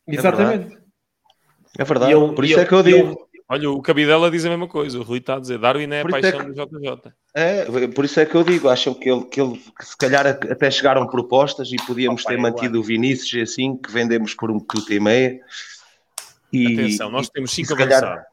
Exatamente. 0.07 0.77
É 1.77 1.83
verdade, 1.83 2.11
E 2.11 2.15
ele- 2.15 2.33
por 2.35 2.43
e 2.45 2.49
isso 2.51 2.59
é 2.59 2.65
que 2.65 2.73
eu 2.73 2.79
e 2.79 2.91
ele- 2.91 3.03
digo. 3.03 3.29
Olha, 3.51 3.71
o 3.71 3.81
Cabidela 3.81 4.29
diz 4.29 4.45
a 4.45 4.49
mesma 4.49 4.67
coisa. 4.67 4.99
O 4.99 5.01
Rui 5.03 5.17
está 5.17 5.35
a 5.37 5.39
dizer: 5.39 5.57
Darwin 5.57 5.89
é 5.91 5.97
a 5.97 5.99
é 6.01 6.03
paixão 6.07 6.39
que- 6.39 6.45
do 6.51 6.53
JJ. 6.53 7.11
É, 7.33 7.87
por 7.87 8.05
isso 8.05 8.19
é 8.19 8.25
que 8.25 8.35
eu 8.35 8.43
digo, 8.43 8.69
acham 8.69 8.93
que 8.93 9.09
ele, 9.09 9.23
que 9.25 9.41
ele 9.41 9.57
que 9.77 9.85
se 9.85 9.97
calhar 9.97 10.27
até 10.27 10.69
chegaram 10.69 11.07
propostas 11.07 11.71
e 11.71 11.75
podíamos 11.87 12.21
Opa, 12.21 12.29
ter 12.29 12.37
eu 12.37 12.41
mantido 12.41 12.79
o 12.79 12.83
Vinícius 12.83 13.33
e 13.33 13.41
assim, 13.41 13.75
que 13.75 13.91
vendemos 13.91 14.35
por 14.35 14.51
um 14.51 14.55
minuto 14.55 14.93
e 14.93 14.99
meia. 14.99 15.39
E, 16.53 16.73
Atenção, 16.73 17.09
nós 17.09 17.27
temos 17.29 17.51
e 17.51 17.55
5 17.55 17.67
se 17.69 17.75
calhar- 17.75 18.03
avançados. 18.03 18.28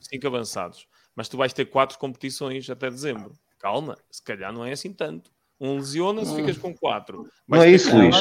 5 0.00 0.26
avançados. 0.26 0.86
Mas 1.14 1.28
tu 1.28 1.36
vais 1.36 1.52
ter 1.52 1.64
4 1.66 1.98
competições 1.98 2.68
até 2.68 2.90
dezembro. 2.90 3.32
Calma, 3.58 3.96
se 4.10 4.22
calhar 4.22 4.52
não 4.52 4.64
é 4.64 4.72
assim 4.72 4.92
tanto. 4.92 5.30
Um 5.58 5.76
lesiona-se, 5.76 6.34
ficas 6.36 6.58
com 6.58 6.74
4. 6.74 7.26
Não 7.48 7.62
é 7.62 7.70
isso, 7.70 7.96
Luís. 7.96 8.14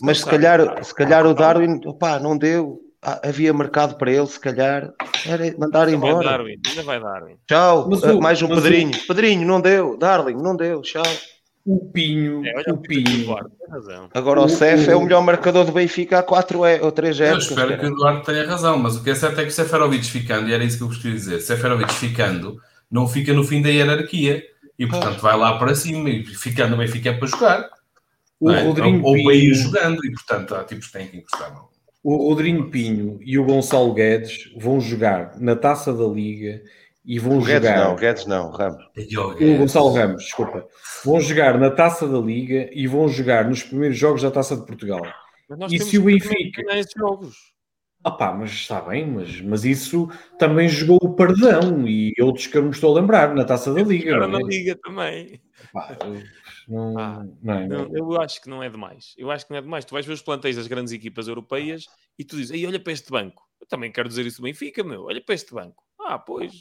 Mas 0.00 0.18
se 0.20 0.26
calhar, 0.26 0.84
se 0.84 0.94
calhar 0.94 1.26
o 1.26 1.34
Darwin, 1.34 1.80
opá, 1.84 2.20
não 2.20 2.38
deu. 2.38 2.80
Ah, 3.02 3.20
havia 3.28 3.52
mercado 3.52 3.96
para 3.98 4.10
ele, 4.10 4.26
se 4.26 4.38
calhar 4.40 4.92
era 5.26 5.58
mandar 5.58 5.86
Ainda 5.86 5.98
vai 6.00 6.10
embora. 6.10 6.28
Darwin, 6.30 6.60
ainda 6.66 6.82
vai 6.82 7.00
Darwin. 7.00 7.36
Tchau, 7.46 7.88
Mas 7.88 8.02
Ah, 8.04 8.14
mais 8.14 8.40
um 8.42 8.48
mas 8.48 8.58
o- 8.58 8.62
Pedrinho. 8.62 9.06
Pedrinho, 9.06 9.46
não 9.46 9.60
deu. 9.60 9.96
Darling, 9.96 10.34
não 10.42 10.56
deu. 10.56 10.80
Tchau. 10.82 11.02
O 11.66 11.80
Pinho, 11.90 12.46
É, 12.46 12.52
olha 12.56 12.74
o 12.74 12.78
Pinho, 12.78 13.22
Eduardo, 13.22 13.50
tem 13.50 13.68
razão. 13.68 14.08
Agora 14.14 14.40
O- 14.40 14.44
o 14.44 14.48
Cef 14.48 14.88
é 14.88 14.94
o- 14.94 15.02
melhor 15.02 15.20
marcador 15.22 15.64
do 15.64 15.72
Benfica 15.72 16.20
há 16.20 16.22
4 16.22 16.60
ou 16.82 16.92
3 16.92 17.18
Eu 17.18 17.26
épocas. 17.26 17.44
espero 17.48 17.68
cara. 17.68 17.80
que 17.80 17.86
o 17.86 17.88
Eduardo 17.92 18.22
tenha 18.24 18.46
razão, 18.46 18.78
mas 18.78 18.96
o 18.96 19.02
que 19.02 19.10
é 19.10 19.14
certo 19.16 19.40
é 19.40 19.42
que 19.42 19.48
o 19.48 19.52
Seferovic 19.52 20.04
ficando, 20.06 20.48
e 20.48 20.52
era 20.54 20.62
isso 20.62 20.76
que 20.78 20.84
eu 20.84 20.88
gostaria 20.88 21.12
de 21.12 21.18
dizer, 21.18 21.40
Seferovic 21.40 21.92
ficando, 21.94 22.56
não 22.88 23.08
fica 23.08 23.32
no 23.32 23.42
fim 23.42 23.60
da 23.60 23.68
hierarquia. 23.68 24.44
E 24.78 24.86
portanto 24.86 25.20
vai 25.22 25.36
lá 25.38 25.58
para 25.58 25.74
cima 25.74 26.10
e 26.10 26.22
ficando 26.26 26.74
o 26.74 26.78
Benfica 26.78 27.08
é 27.08 27.12
para 27.14 27.26
jogar. 27.26 27.68
o 28.38 28.50
é? 28.50 28.62
Rodrigo 28.62 28.98
ou, 28.98 29.16
ou 29.16 29.24
para 29.24 29.34
ir 29.34 29.40
Pinho, 29.40 29.54
jogando 29.54 30.04
e 30.04 30.12
portanto 30.12 30.54
há 30.54 30.62
tipos 30.64 30.86
que 30.88 30.92
têm 30.92 31.06
que 31.08 31.16
encostar. 31.16 31.50
Não. 31.52 31.66
o 32.04 32.28
Rodrigo 32.28 32.70
Pinho 32.70 33.18
e 33.24 33.36
o 33.38 33.44
Gonçalo 33.44 33.92
Guedes 33.94 34.52
vão 34.56 34.78
jogar 34.80 35.32
na 35.40 35.56
Taça 35.56 35.92
da 35.94 36.04
Liga 36.04 36.60
e 37.06 37.18
vão 37.20 37.38
O 37.38 37.44
Guedes 37.44 37.68
jogar 37.68 37.84
não, 37.84 37.96
Guedes 37.96 38.26
não, 38.26 38.50
Ramos. 38.50 38.84
o 39.14 39.56
Gonçalo 39.58 39.92
Ramos, 39.92 40.24
desculpa, 40.24 40.66
vão 41.04 41.20
jogar 41.20 41.58
na 41.58 41.70
Taça 41.70 42.08
da 42.08 42.18
Liga 42.18 42.68
e 42.72 42.86
vão 42.88 43.08
jogar 43.08 43.48
nos 43.48 43.62
primeiros 43.62 43.96
jogos 43.96 44.22
da 44.22 44.30
Taça 44.30 44.56
de 44.56 44.66
Portugal. 44.66 45.02
Mas 45.48 45.58
nós 45.58 45.72
E 45.72 45.78
temos 45.78 45.90
se 45.90 45.98
o 45.98 46.04
que 46.04 46.12
Benfica-. 46.12 46.62
Ah 48.02 48.10
pá, 48.12 48.32
mas 48.32 48.50
está 48.50 48.80
bem, 48.80 49.04
mas, 49.04 49.40
mas 49.40 49.64
isso 49.64 50.08
também 50.38 50.68
jogou 50.68 50.98
o 51.02 51.14
Pardão 51.14 51.88
e 51.88 52.12
outros 52.20 52.46
que 52.46 52.56
eu 52.56 52.62
não 52.62 52.68
me 52.68 52.74
estou 52.74 52.96
a 52.96 53.00
lembrar 53.00 53.34
na 53.34 53.44
Taça 53.44 53.72
da 53.72 53.82
Liga. 53.82 54.26
Na 54.28 54.38
é? 54.38 54.42
Liga 54.42 54.76
também. 54.76 55.40
Pá, 55.72 55.96
não, 56.68 56.98
Ah, 56.98 57.24
não 57.42 57.54
é? 57.54 57.66
Não, 57.66 57.90
eu 57.96 58.20
acho 58.20 58.40
que 58.40 58.48
não 58.48 58.62
é 58.62 58.68
demais. 58.70 59.14
Eu 59.16 59.30
acho 59.30 59.44
que 59.46 59.50
não 59.52 59.58
é 59.58 59.62
demais. 59.62 59.84
Tu 59.84 59.92
vais 59.92 60.06
ver 60.06 60.12
os 60.12 60.22
plantéis 60.22 60.54
das 60.56 60.68
grandes 60.68 60.92
equipas 60.92 61.26
europeias 61.26 61.86
e 62.18 62.24
tu 62.24 62.36
dizes, 62.36 62.52
Ei, 62.52 62.64
olha 62.66 62.78
para 62.78 62.92
este 62.92 63.10
banco. 63.10 63.42
Eu 63.60 63.66
também 63.66 63.90
quero 63.90 64.08
dizer 64.08 64.24
isso 64.26 64.40
do 64.40 64.44
Benfica, 64.44 64.84
meu. 64.84 65.04
Olha 65.04 65.20
para 65.20 65.34
este 65.34 65.52
banco. 65.52 65.85
Ah, 66.06 66.18
pois. 66.18 66.52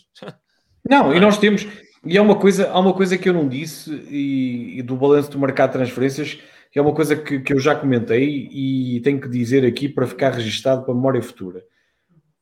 Não, 0.88 1.14
e 1.16 1.20
nós 1.20 1.38
temos, 1.38 1.68
e 2.04 2.18
há 2.18 2.22
uma 2.22 2.36
coisa, 2.36 2.70
há 2.70 2.80
uma 2.80 2.94
coisa 2.94 3.18
que 3.18 3.30
eu 3.30 3.34
não 3.34 3.48
disse 3.48 3.92
e, 4.10 4.80
e 4.80 4.82
do 4.82 4.96
balanço 4.96 5.32
do 5.32 5.40
mercado 5.40 5.72
de 5.72 5.78
transferências, 5.78 6.40
que 6.72 6.80
é 6.80 6.82
uma 6.82 6.94
coisa 6.94 7.16
que, 7.16 7.40
que 7.40 7.54
eu 7.54 7.60
já 7.60 7.76
comentei 7.76 8.50
e 8.52 9.00
tenho 9.02 9.20
que 9.20 9.30
dizer 9.30 9.66
aqui 9.66 9.88
para 9.88 10.08
ficar 10.08 10.32
registado 10.32 10.84
para 10.84 10.94
a 10.94 10.96
memória 10.96 11.22
futura. 11.22 11.64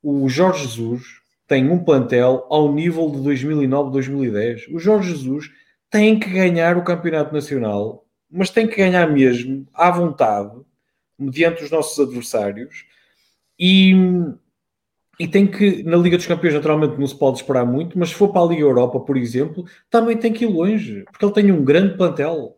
O 0.01 0.28
Jorge 0.28 0.64
Jesus 0.64 1.04
tem 1.47 1.70
um 1.70 1.84
plantel 1.84 2.45
ao 2.49 2.74
nível 2.74 3.10
de 3.10 3.18
2009-2010. 3.20 4.74
O 4.74 4.80
Jorge 4.80 5.12
Jesus 5.12 5.49
tem 5.89 6.20
que 6.20 6.30
ganhar 6.30 6.78
o 6.78 6.84
campeonato 6.84 7.34
nacional, 7.34 8.06
mas 8.30 8.49
tem 8.49 8.68
que 8.68 8.78
ganhar 8.78 9.08
mesmo 9.12 9.68
à 9.74 9.91
vontade, 9.91 10.60
mediante 11.18 11.64
os 11.64 11.70
nossos 11.70 11.99
adversários, 11.99 12.86
e, 13.60 13.93
e 15.20 15.28
tem 15.28 15.49
que, 15.49 15.84
na 15.84 15.97
Liga 15.97 16.18
dos 16.18 16.26
Campeões, 16.26 16.55
naturalmente 16.55 16.97
não 16.99 17.07
se 17.07 17.18
pode 17.18 17.38
esperar 17.38 17.66
muito, 17.66 17.97
mas 17.97 18.09
se 18.09 18.16
for 18.16 18.32
para 18.32 18.41
a 18.41 18.45
Liga 18.45 18.61
Europa, 18.64 18.99
por 18.99 19.16
exemplo, 19.16 19.64
também 19.89 20.18
tem 20.18 20.34
que 20.34 20.43
ir 20.45 20.47
longe, 20.47 21.03
porque 21.05 21.24
ele 21.26 21.34
tem 21.34 21.51
um 21.51 21.64
grande 21.64 21.95
plantel. 21.95 22.57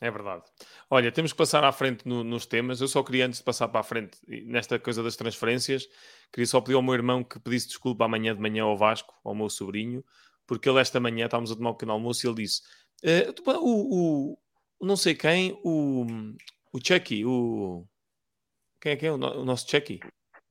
É 0.00 0.10
verdade. 0.10 0.42
Olha, 0.90 1.10
temos 1.10 1.32
que 1.32 1.38
passar 1.38 1.64
à 1.64 1.72
frente 1.72 2.06
no- 2.06 2.22
nos 2.24 2.44
temas. 2.46 2.80
Eu 2.80 2.88
só 2.88 3.02
queria, 3.02 3.26
antes 3.26 3.38
de 3.38 3.44
passar 3.44 3.68
para 3.68 3.80
a 3.80 3.84
frente 3.84 4.18
nesta 4.46 4.78
coisa 4.78 5.02
das 5.02 5.16
transferências, 5.16 5.86
queria 6.32 6.46
só 6.46 6.60
pedir 6.60 6.74
ao 6.74 6.82
meu 6.82 6.94
irmão 6.94 7.24
que 7.24 7.38
pedisse 7.40 7.68
desculpa 7.68 8.04
amanhã 8.04 8.34
de 8.34 8.40
manhã 8.40 8.64
ao 8.64 8.76
Vasco, 8.76 9.14
ao 9.24 9.34
meu 9.34 9.48
sobrinho, 9.48 10.04
porque 10.46 10.68
ele 10.68 10.80
esta 10.80 11.00
manhã 11.00 11.24
estávamos 11.24 11.50
a 11.50 11.56
tomar 11.56 11.70
um 11.70 11.74
pequeno 11.74 11.92
almoço 11.92 12.26
e 12.26 12.28
ele 12.28 12.42
disse: 12.42 12.60
"Eh, 13.02 13.32
o, 13.46 14.32
o- 14.32 14.38
não 14.80 14.96
sei 14.96 15.14
quem, 15.14 15.58
o, 15.64 16.04
o 16.72 16.78
Chucky, 16.84 17.24
o. 17.24 17.86
Quem 18.80 18.92
é 18.92 18.96
que 18.96 19.06
é 19.06 19.12
o, 19.12 19.14
o 19.14 19.44
nosso 19.44 19.70
Chucky? 19.70 20.00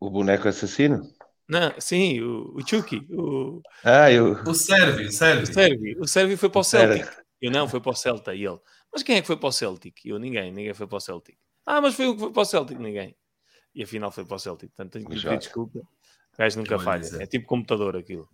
O 0.04 0.10
boneco 0.10 0.49
assassino? 0.49 1.01
Não, 1.47 1.74
sim, 1.80 2.20
o, 2.20 2.58
o 2.58 2.68
Chucky, 2.68 3.08
o, 3.10 3.62
Ah, 3.86 4.12
eu. 4.12 4.34
O 4.45 4.54
Sérvio, 4.54 5.08
o 5.08 5.12
Sérvio. 5.12 5.45
Sérvio. 5.45 6.01
O 6.01 6.06
Sérvio 6.06 6.38
foi 6.38 6.49
para 6.49 6.60
o 6.60 6.62
O. 6.62 6.64
Celtic. 6.66 7.08
Eu 7.41 7.49
não, 7.49 7.70
foi 7.70 7.80
para 7.80 7.91
o 7.91 7.95
Celta. 7.95 8.36
E 8.36 8.43
ele, 8.45 8.60
mas 8.91 9.01
quem 9.01 9.16
é 9.16 9.22
que 9.22 9.28
foi 9.28 9.38
para 9.38 9.47
o 9.47 9.51
Celtic? 9.51 10.06
Eu, 10.06 10.20
ninguém, 10.20 10.51
ninguém 10.51 10.74
foi 10.74 10.88
para 10.88 10.97
o 10.97 10.99
Celtic. 10.99 11.38
Ah, 11.66 11.80
mas 11.80 11.95
foi 11.95 12.08
o 12.08 12.16
que 12.16 12.20
foi 12.20 12.34
para 12.34 12.41
o 12.41 12.45
Celtic, 12.45 12.78
ninguém. 12.78 13.16
E 13.74 13.82
afinal 13.84 14.12
foi 14.12 14.26
para 14.26 14.36
o 14.36 14.39
Celtic. 14.39 14.72
Portanto, 14.72 14.91
tenho 14.91 15.06
que 15.06 15.16
pedir 15.16 15.38
desculpa. 15.38 15.80
O 15.80 16.38
gajo 16.38 16.60
nunca 16.60 16.78
Vai 16.78 17.01
falha. 17.01 17.24
É 17.24 17.26
tipo 17.26 17.47
computador 17.47 17.95
aquilo. 17.95 18.28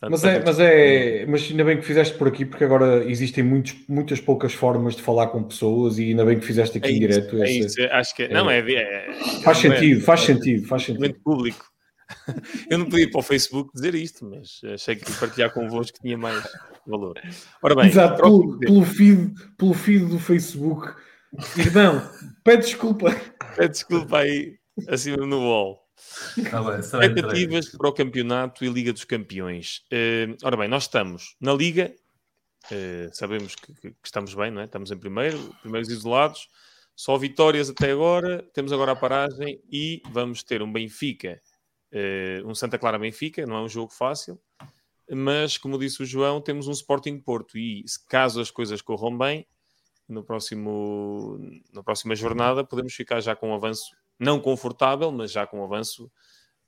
Portanto, 0.00 0.10
Mas 0.10 0.24
é, 0.24 0.34
portanto, 0.34 0.46
mas 0.46 0.60
é, 0.60 1.26
mas 1.26 1.50
ainda 1.50 1.64
bem 1.64 1.76
que 1.78 1.84
fizeste 1.84 2.18
por 2.18 2.26
aqui, 2.26 2.44
porque 2.44 2.64
agora 2.64 3.04
existem 3.08 3.44
muitos, 3.44 3.74
muitas 3.88 4.20
poucas 4.20 4.52
formas 4.52 4.96
de 4.96 5.02
falar 5.02 5.28
com 5.28 5.42
pessoas 5.44 5.98
e 5.98 6.08
ainda 6.10 6.24
bem 6.24 6.38
que 6.38 6.44
fizeste 6.44 6.78
aqui 6.78 6.88
é 6.88 6.90
em 6.90 6.94
isso, 6.96 7.08
direto. 7.08 7.42
é 7.42 7.50
isso. 7.50 7.76
Acho 7.90 8.16
que 8.16 8.22
é, 8.24 8.28
não 8.28 8.50
é, 8.50 8.58
é- 8.58 9.12
Faz 9.42 9.58
é- 9.58 9.70
sentido, 9.70 10.00
faz 10.00 10.20
sentido, 10.20 10.66
faz 10.66 10.82
sentido. 10.82 11.14
público. 11.22 11.64
Eu 12.70 12.78
não 12.78 12.86
podia 12.86 13.04
ir 13.04 13.10
para 13.10 13.20
o 13.20 13.22
Facebook 13.22 13.70
dizer 13.72 13.94
isto, 13.94 14.26
mas 14.26 14.60
achei 14.74 14.96
que 14.96 15.10
partilhar 15.12 15.52
convosco 15.52 15.98
tinha 16.02 16.18
mais 16.18 16.44
valor. 16.86 17.18
Ora 17.62 17.74
bem, 17.76 17.86
Exato, 17.86 18.22
pelo, 18.22 18.58
pelo, 18.58 18.84
feed, 18.84 19.32
pelo 19.56 19.74
feed 19.74 20.06
do 20.06 20.18
Facebook. 20.18 20.92
Irmão, 21.56 22.02
pede 22.44 22.64
desculpa. 22.64 23.14
Pede 23.56 23.72
desculpa 23.72 24.18
aí, 24.18 24.56
acima 24.88 25.24
no 25.26 25.40
wall. 25.40 25.83
Tá 26.50 26.62
bem, 26.62 26.82
será 26.82 27.06
Expectativas 27.06 27.68
para 27.70 27.88
o 27.88 27.92
campeonato 27.92 28.64
e 28.64 28.68
Liga 28.68 28.92
dos 28.92 29.04
Campeões. 29.04 29.84
Eh, 29.90 30.28
ora 30.42 30.56
bem, 30.56 30.68
nós 30.68 30.84
estamos 30.84 31.36
na 31.40 31.52
Liga, 31.52 31.94
eh, 32.70 33.08
sabemos 33.12 33.54
que, 33.54 33.72
que- 33.74 33.94
estamos 34.04 34.34
bem, 34.34 34.50
não 34.50 34.62
é? 34.62 34.64
Estamos 34.64 34.90
em 34.90 34.96
primeiro, 34.98 35.38
primeiros 35.62 35.88
isolados, 35.90 36.48
só 36.96 37.16
vitórias 37.16 37.68
até 37.70 37.90
agora, 37.92 38.42
temos 38.52 38.72
agora 38.72 38.92
a 38.92 38.96
paragem 38.96 39.60
e 39.70 40.02
vamos 40.10 40.42
ter 40.42 40.62
um 40.62 40.72
Benfica, 40.72 41.40
eh, 41.92 42.42
um 42.44 42.54
Santa 42.54 42.78
Clara 42.78 42.98
Benfica, 42.98 43.46
não 43.46 43.56
é 43.56 43.60
um 43.62 43.68
jogo 43.68 43.92
fácil, 43.92 44.40
mas 45.10 45.58
como 45.58 45.78
disse 45.78 46.02
o 46.02 46.06
João, 46.06 46.40
temos 46.40 46.66
um 46.66 46.72
Sporting 46.72 47.18
Porto. 47.20 47.58
E 47.58 47.84
caso 48.08 48.40
as 48.40 48.50
coisas 48.50 48.80
corram 48.80 49.16
bem, 49.16 49.46
no 50.08 50.22
próximo, 50.24 51.38
na 51.72 51.82
próxima 51.82 52.14
jornada 52.16 52.62
podemos 52.64 52.92
ficar 52.94 53.20
já 53.20 53.34
com 53.36 53.50
um 53.50 53.54
avanço 53.54 53.94
não 54.24 54.40
confortável, 54.40 55.12
mas 55.12 55.30
já 55.30 55.46
com 55.46 55.60
um 55.60 55.64
avanço, 55.64 56.10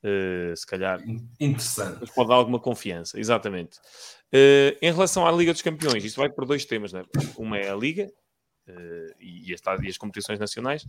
eh, 0.02 0.52
se 0.56 0.66
calhar, 0.66 1.00
Interessante. 1.40 2.00
nos 2.00 2.10
pode 2.10 2.28
dar 2.28 2.34
alguma 2.36 2.60
confiança. 2.60 3.18
Exatamente. 3.18 3.78
Eh, 4.32 4.76
em 4.82 4.92
relação 4.92 5.26
à 5.26 5.32
Liga 5.32 5.52
dos 5.52 5.62
Campeões, 5.62 6.04
isto 6.04 6.16
vai 6.18 6.28
por 6.28 6.44
dois 6.44 6.64
temas, 6.64 6.92
né? 6.92 7.02
Uma 7.36 7.58
é 7.58 7.70
a 7.70 7.74
Liga 7.74 8.10
eh, 8.68 9.14
e, 9.20 9.54
as, 9.54 9.60
e 9.82 9.88
as 9.88 9.96
competições 9.98 10.38
nacionais. 10.38 10.84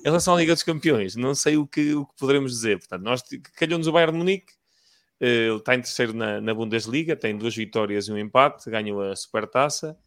Em 0.00 0.04
relação 0.04 0.34
à 0.34 0.38
Liga 0.38 0.54
dos 0.54 0.62
Campeões, 0.62 1.14
não 1.16 1.34
sei 1.34 1.56
o 1.56 1.66
que, 1.66 1.94
o 1.94 2.04
que 2.06 2.14
poderemos 2.18 2.52
dizer. 2.52 2.78
Portanto, 2.78 3.02
nós 3.02 3.22
calhou-nos 3.56 3.86
o 3.86 3.92
Bayern 3.92 4.12
de 4.12 4.18
Munique, 4.18 4.52
ele 5.20 5.56
está 5.56 5.74
em 5.74 5.80
terceiro 5.80 6.12
na, 6.12 6.40
na 6.40 6.54
Bundesliga, 6.54 7.16
tem 7.16 7.36
duas 7.36 7.54
vitórias 7.56 8.06
e 8.06 8.12
um 8.12 8.18
empate, 8.18 8.70
ganhou 8.70 9.02
a 9.02 9.16
Supertaça 9.16 9.98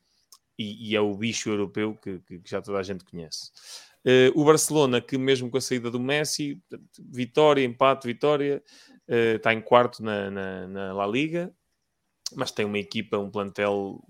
e, 0.57 0.89
e 0.91 0.95
é 0.95 1.01
o 1.01 1.13
bicho 1.15 1.49
europeu 1.49 1.95
que, 2.01 2.19
que- 2.19 2.39
que 2.39 2.49
já 2.49 2.61
toda 2.61 2.79
a 2.79 2.83
gente 2.83 3.03
conhece. 3.03 3.51
Uh, 4.06 4.32
o 4.34 4.44
Barcelona, 4.44 4.99
que 4.99 5.18
mesmo 5.18 5.49
com 5.49 5.57
a 5.57 5.61
saída 5.61 5.91
do 5.91 5.99
Messi, 5.99 6.60
vitória, 6.99 7.64
empate, 7.64 8.07
vitória, 8.07 8.64
uh, 9.07 9.36
está 9.36 9.53
em 9.53 9.61
quarto 9.61 10.03
na, 10.03 10.32
na, 10.32 10.68
na, 10.68 10.94
La 10.94 11.06
Liga, 11.06 11.53
mas 12.36 12.52
tem 12.52 12.65
uma 12.65 12.80
equipa, 12.80 13.18
um 13.18 13.30
plantel 13.30 14.02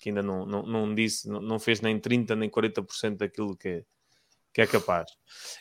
que 0.00 0.08
ainda 0.08 0.22
não, 0.22 0.44
não, 0.44 0.62
não 0.62 0.94
disse, 0.94 1.28
não, 1.28 1.40
não 1.40 1.58
fez 1.58 1.80
nem 1.80 1.98
30% 1.98 2.34
nem 2.34 2.50
40% 2.50 3.16
daquilo 3.16 3.56
que, 3.56 3.84
que 4.52 4.60
é 4.60 4.66
capaz. 4.66 5.10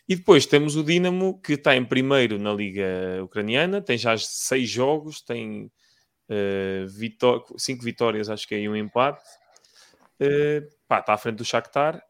E 0.08 0.16
depois 0.16 0.46
temos 0.46 0.76
o 0.76 0.84
Dinamo, 0.84 1.40
que 1.40 1.54
está 1.54 1.76
em 1.76 1.86
primeiro 1.86 2.40
na 2.40 2.52
Liga 2.54 3.24
Ucraniana, 3.24 3.82
tem 3.82 3.98
já 3.98 4.18
seis 4.18 4.68
jogos, 4.70 5.22
tem 5.22 5.72
uh, 6.30 6.88
vitó 6.88 7.46
cinco 7.58 7.84
vitórias, 7.84 8.30
acho 8.30 8.48
que 8.48 8.56
é, 8.56 8.60
e 8.60 8.70
um 8.70 8.76
empate. 8.76 9.24
Uh, 10.20 10.68
pá, 10.88 11.00
está 11.00 11.14
à 11.14 11.18
frente 11.18 11.38
do 11.38 11.46
Shakhtar 11.46 11.96
eh, 11.96 12.09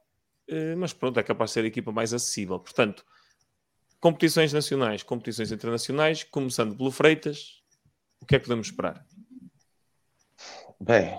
mas 0.77 0.93
pronto, 0.93 1.19
é 1.19 1.23
capaz 1.23 1.51
de 1.51 1.53
ser 1.55 1.63
a 1.63 1.67
equipa 1.67 1.91
mais 1.91 2.13
acessível. 2.13 2.59
Portanto, 2.59 3.05
competições 3.99 4.53
nacionais, 4.53 5.03
competições 5.03 5.51
internacionais, 5.51 6.23
começando 6.23 6.76
pelo 6.76 6.91
Freitas, 6.91 7.61
o 8.21 8.26
que 8.26 8.35
é 8.35 8.39
que 8.39 8.45
podemos 8.45 8.67
esperar? 8.67 9.05
Bem, 10.80 11.17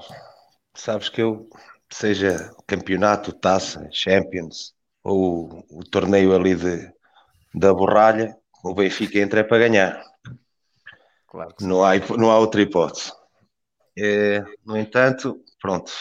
sabes 0.75 1.09
que 1.09 1.21
eu, 1.21 1.49
seja 1.91 2.55
campeonato, 2.67 3.33
taça, 3.33 3.89
Champions 3.93 4.75
ou 5.03 5.65
o 5.71 5.85
torneio 5.85 6.35
ali 6.35 6.55
de, 6.55 6.93
da 7.55 7.73
borralha, 7.73 8.37
o 8.65 8.75
Benfica 8.75 9.19
entra 9.19 9.41
é 9.41 9.45
para 9.45 9.59
ganhar. 9.59 10.03
Claro 11.27 11.55
não, 11.61 11.85
há, 11.85 11.93
não 12.19 12.31
há 12.31 12.39
outra 12.39 12.61
hipótese. 12.61 13.13
É, 13.97 14.43
no 14.65 14.77
entanto, 14.77 15.43
pronto, 15.61 15.93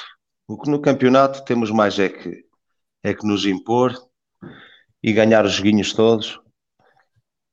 no 0.48 0.82
campeonato 0.82 1.44
temos 1.44 1.70
mais 1.72 2.00
é 2.00 2.10
que 2.10 2.49
é 3.04 3.14
que 3.14 3.26
nos 3.26 3.46
impor 3.46 3.94
e 5.02 5.14
ganhar 5.14 5.46
os 5.46 5.54
joguinhos 5.54 5.94
todos, 5.94 6.40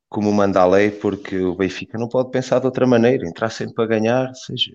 como 0.08 0.32
manda 0.32 0.60
a 0.60 0.66
lei, 0.66 0.90
porque 0.90 1.38
o 1.38 1.54
Benfica 1.54 1.98
não 1.98 2.08
pode 2.08 2.30
pensar 2.30 2.58
de 2.58 2.66
outra 2.66 2.86
maneira, 2.86 3.26
entrar 3.26 3.50
sempre 3.50 3.74
para 3.74 3.86
ganhar. 3.86 4.34
Seja, 4.34 4.72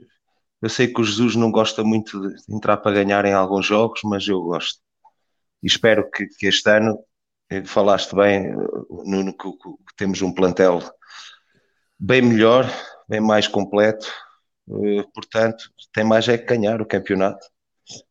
eu 0.62 0.70
sei 0.70 0.88
que 0.88 1.02
o 1.02 1.04
Jesus 1.04 1.36
não 1.36 1.52
gosta 1.52 1.84
muito 1.84 2.20
de 2.22 2.56
entrar 2.56 2.78
para 2.78 2.92
ganhar 2.92 3.26
em 3.26 3.34
alguns 3.34 3.66
jogos, 3.66 4.02
mas 4.04 4.28
eu 4.28 4.42
gosto. 4.42 4.80
E 5.64 5.68
espero 5.68 6.10
que, 6.10 6.28
que 6.28 6.48
este 6.48 6.70
ano, 6.70 7.00
eh, 7.50 7.64
falaste 7.66 8.16
bem, 8.16 8.52
Nuno, 9.06 9.36
que, 9.38 9.52
que 9.52 9.96
temos 9.98 10.22
um 10.22 10.34
plantel 10.34 10.82
bem 12.00 12.22
melhor, 12.22 12.66
bem 13.08 13.22
mais 13.22 13.48
completo, 13.48 14.08
eh, 14.70 15.04
portanto, 15.14 15.66
tem 15.94 16.04
mais 16.04 16.28
é 16.28 16.38
que 16.38 16.46
ganhar 16.46 16.82
o 16.82 16.86
campeonato. 16.86 17.46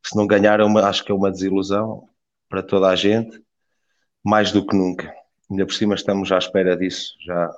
Se 0.05 0.15
não 0.15 0.27
ganhar, 0.27 0.59
é 0.59 0.63
acho 0.83 1.03
que 1.03 1.11
é 1.11 1.15
uma 1.15 1.31
desilusão 1.31 2.07
para 2.51 2.61
toda 2.61 2.89
a 2.89 2.95
gente, 2.97 3.41
mais 4.21 4.51
do 4.51 4.67
que 4.67 4.75
nunca. 4.75 5.11
Ainda 5.49 5.65
por 5.65 5.73
cima 5.73 5.95
estamos 5.95 6.31
à 6.33 6.37
espera 6.37 6.75
disso. 6.75 7.15
Já 7.25 7.49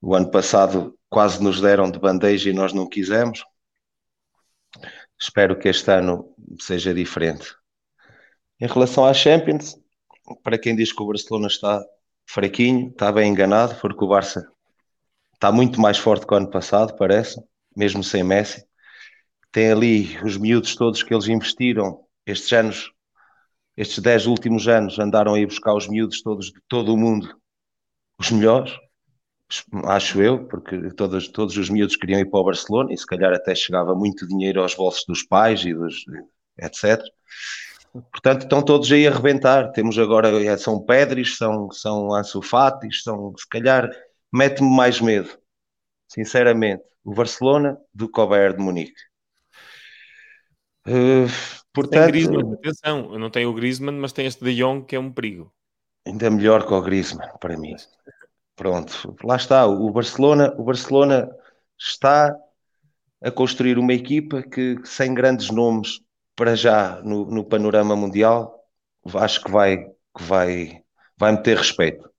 o 0.00 0.14
ano 0.14 0.30
passado 0.30 0.96
quase 1.08 1.42
nos 1.42 1.60
deram 1.60 1.90
de 1.90 1.98
bandeja 1.98 2.50
e 2.50 2.52
nós 2.52 2.74
não 2.74 2.86
quisemos. 2.86 3.42
Espero 5.18 5.58
que 5.58 5.68
este 5.68 5.90
ano 5.90 6.34
seja 6.60 6.92
diferente. 6.92 7.54
Em 8.60 8.66
relação 8.66 9.06
à 9.06 9.14
Champions, 9.14 9.74
para 10.42 10.58
quem 10.58 10.76
diz 10.76 10.92
que 10.92 11.02
o 11.02 11.06
Barcelona 11.06 11.46
está 11.46 11.82
fraquinho, 12.26 12.90
está 12.90 13.10
bem 13.10 13.30
enganado, 13.30 13.74
porque 13.80 14.04
o 14.04 14.08
Barça 14.08 14.46
está 15.34 15.50
muito 15.50 15.80
mais 15.80 15.96
forte 15.96 16.26
que 16.26 16.34
o 16.34 16.36
ano 16.36 16.50
passado, 16.50 16.94
parece, 16.96 17.42
mesmo 17.74 18.04
sem 18.04 18.22
Messi. 18.22 18.66
Tem 19.50 19.72
ali 19.72 20.18
os 20.22 20.36
miúdos 20.36 20.76
todos 20.76 21.02
que 21.02 21.14
eles 21.14 21.26
investiram 21.26 22.04
estes 22.26 22.52
anos 22.52 22.91
estes 23.76 23.98
dez 23.98 24.26
últimos 24.26 24.68
anos 24.68 24.98
andaram 24.98 25.34
a 25.34 25.40
ir 25.40 25.46
buscar 25.46 25.74
os 25.74 25.88
miúdos 25.88 26.22
todos 26.22 26.46
de 26.46 26.60
todo 26.68 26.92
o 26.92 26.96
mundo, 26.96 27.34
os 28.18 28.30
melhores, 28.30 28.72
acho 29.84 30.22
eu, 30.22 30.46
porque 30.46 30.90
todos, 30.94 31.28
todos 31.28 31.56
os 31.56 31.68
miúdos 31.68 31.96
queriam 31.96 32.20
ir 32.20 32.30
para 32.30 32.40
o 32.40 32.44
Barcelona 32.44 32.92
e 32.92 32.98
se 32.98 33.06
calhar 33.06 33.32
até 33.32 33.54
chegava 33.54 33.94
muito 33.94 34.26
dinheiro 34.26 34.62
aos 34.62 34.74
bolsos 34.74 35.04
dos 35.06 35.22
pais 35.22 35.64
e 35.64 35.74
dos 35.74 36.04
etc. 36.58 37.02
Portanto, 38.10 38.42
estão 38.42 38.62
todos 38.62 38.90
aí 38.90 39.06
a 39.06 39.10
arrebentar. 39.10 39.70
Temos 39.72 39.98
agora, 39.98 40.28
é, 40.42 40.56
são 40.56 40.80
Pedris, 40.80 41.36
são, 41.36 41.70
são 41.70 42.14
Ansu 42.14 42.40
Fatis, 42.40 43.02
são, 43.02 43.34
se 43.36 43.46
calhar, 43.48 43.90
mete-me 44.32 44.74
mais 44.74 45.00
medo, 45.00 45.28
sinceramente, 46.08 46.82
o 47.04 47.12
Barcelona 47.12 47.76
do 47.92 48.10
que 48.10 48.20
o 48.20 48.26
Bayern 48.26 48.56
de 48.56 48.62
Munique. 48.62 49.00
Uh, 50.86 51.28
Portanto, 51.72 52.02
tem 52.02 52.12
Griezmann, 52.12 52.52
atenção, 52.52 53.12
eu 53.12 53.18
não 53.18 53.30
tenho 53.30 53.48
o 53.48 53.54
Griezmann, 53.54 53.98
mas 53.98 54.12
tem 54.12 54.26
este 54.26 54.44
de 54.44 54.54
Jong 54.54 54.84
que 54.84 54.96
é 54.96 55.00
um 55.00 55.10
perigo. 55.10 55.52
Ainda 56.06 56.30
melhor 56.30 56.66
que 56.66 56.74
o 56.74 56.82
Griezmann, 56.82 57.30
para 57.40 57.56
mim. 57.56 57.74
Pronto, 58.54 59.16
lá 59.24 59.36
está. 59.36 59.66
O 59.66 59.90
Barcelona, 59.90 60.54
o 60.58 60.64
Barcelona 60.64 61.30
está 61.78 62.36
a 63.22 63.30
construir 63.30 63.78
uma 63.78 63.94
equipa 63.94 64.42
que, 64.42 64.76
sem 64.84 65.14
grandes 65.14 65.50
nomes 65.50 66.00
para 66.36 66.54
já 66.54 67.00
no, 67.02 67.24
no 67.24 67.44
panorama 67.44 67.96
mundial, 67.96 68.62
acho 69.14 69.42
que 69.42 69.50
vai, 69.50 69.78
que 69.78 70.22
vai, 70.22 70.82
vai 71.16 71.32
meter 71.32 71.56
respeito. 71.56 72.10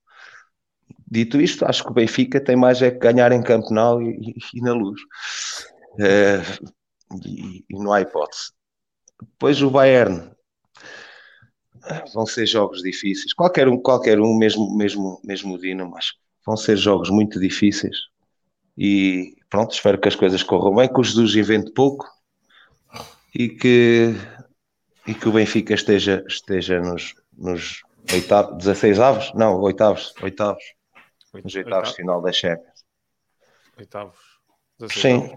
Dito 1.06 1.40
isto, 1.40 1.66
acho 1.66 1.84
que 1.84 1.92
o 1.92 1.94
Benfica 1.94 2.42
tem 2.42 2.56
mais 2.56 2.82
é 2.82 2.90
que 2.90 2.98
ganhar 2.98 3.32
em 3.32 3.44
Campenal 3.44 4.02
e, 4.02 4.16
e, 4.16 4.36
e 4.56 4.62
na 4.62 4.74
luz. 4.74 5.00
É, 6.00 6.42
e, 7.24 7.64
e 7.70 7.80
não 7.80 7.94
há 7.94 8.02
hipótese. 8.02 8.52
Depois 9.32 9.62
o 9.62 9.70
Bayern 9.70 10.32
vão 12.14 12.26
ser 12.26 12.46
jogos 12.46 12.82
difíceis. 12.82 13.34
Qualquer 13.34 13.68
um, 13.68 13.78
qualquer 13.82 14.20
um, 14.20 14.38
mesmo, 14.38 14.76
mesmo, 14.76 15.20
mesmo 15.24 15.56
o 15.56 15.58
Dinamo, 15.58 15.92
mas 15.92 16.14
vão 16.46 16.56
ser 16.56 16.78
jogos 16.78 17.10
muito 17.10 17.40
difíceis. 17.40 17.98
E 18.78 19.36
pronto, 19.50 19.74
espero 19.74 20.00
que 20.00 20.08
as 20.08 20.16
coisas 20.16 20.42
corram 20.44 20.76
bem, 20.76 20.92
que 20.92 21.00
o 21.00 21.04
Jesus 21.04 21.36
invente 21.36 21.72
pouco 21.74 22.08
e 23.36 23.50
que, 23.50 24.16
e 25.08 25.14
que 25.14 25.28
o 25.28 25.32
Benfica 25.32 25.74
esteja, 25.74 26.24
esteja 26.28 26.80
nos, 26.80 27.14
nos 27.38 27.82
oitavos, 28.12 28.58
16 28.58 29.00
avos? 29.00 29.34
Não, 29.36 29.60
oitavos, 29.62 30.14
oitavos. 30.22 30.64
Nos 31.44 31.56
oitavos 31.56 31.90
de 31.90 31.96
final 31.96 32.22
da 32.22 32.32
Champions. 32.32 32.84
Oitavos. 33.78 34.18
Sim. 34.90 35.36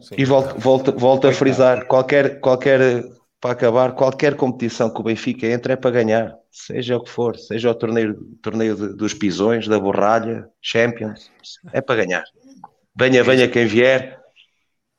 Sim, 0.00 0.14
e 0.16 0.24
volto, 0.24 0.58
volto, 0.58 0.92
volto 0.92 1.26
a 1.26 1.32
frisar: 1.32 1.86
qualquer, 1.86 2.40
qualquer, 2.40 3.04
para 3.40 3.52
acabar, 3.52 3.92
qualquer 3.92 4.36
competição 4.36 4.92
que 4.92 5.00
o 5.00 5.04
Benfica 5.04 5.46
entre 5.46 5.72
é 5.72 5.76
para 5.76 5.90
ganhar, 5.90 6.36
seja 6.50 6.96
o 6.96 7.02
que 7.02 7.10
for, 7.10 7.36
seja 7.36 7.70
o 7.70 7.74
torneio, 7.74 8.14
torneio 8.42 8.76
de, 8.76 8.96
dos 8.96 9.14
pisões, 9.14 9.66
da 9.66 9.78
borralha, 9.78 10.48
Champions, 10.60 11.30
é 11.72 11.80
para 11.80 12.04
ganhar. 12.04 12.24
Venha, 12.96 13.24
venha 13.24 13.48
quem 13.48 13.66
vier. 13.66 14.18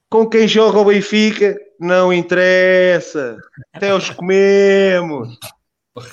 Com 0.09 0.27
quem 0.27 0.47
joga 0.47 0.79
o 0.79 0.85
Benfica, 0.85 1.55
não 1.79 2.11
interessa. 2.11 3.37
Até 3.73 3.93
os 3.93 4.09
comemos. 4.09 5.37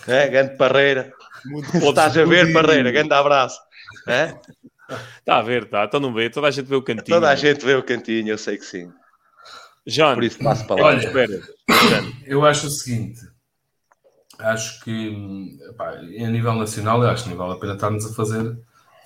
É, 0.08 0.26
grande 0.26 0.56
Parreira. 0.56 1.12
Estás 1.72 2.18
a 2.18 2.24
ver, 2.24 2.52
Parreira? 2.52 2.90
Grande 2.90 3.14
abraço. 3.14 3.60
É? 4.08 4.34
Está 5.18 5.38
a 5.38 5.42
ver, 5.42 5.64
está. 5.64 5.84
Então 5.84 6.00
não 6.00 6.12
vê. 6.12 6.30
Toda 6.30 6.48
a 6.48 6.50
gente 6.50 6.66
vê 6.66 6.76
o 6.76 6.82
cantinho. 6.82 7.16
Toda 7.16 7.28
a 7.28 7.34
gente 7.34 7.64
vê 7.64 7.74
o 7.74 7.82
cantinho, 7.82 8.28
eu 8.28 8.38
sei 8.38 8.56
que 8.56 8.64
sim. 8.64 8.90
John, 9.86 10.14
por 10.14 10.24
isso 10.24 10.38
passo 10.38 10.66
para 10.66 10.82
lá. 10.82 10.88
Olha, 10.88 10.98
espera. 10.98 11.42
eu 12.26 12.44
acho 12.44 12.66
o 12.66 12.70
seguinte. 12.70 13.20
Acho 14.38 14.80
que 14.84 15.58
pá, 15.76 15.90
a 15.90 16.02
nível 16.02 16.54
nacional, 16.54 17.02
eu 17.02 17.10
acho 17.10 17.24
que 17.24 17.30
não 17.30 17.36
vale 17.36 17.54
a 17.54 17.56
pena 17.56 17.74
estarmos 17.74 18.06
a 18.06 18.14
fazer, 18.14 18.56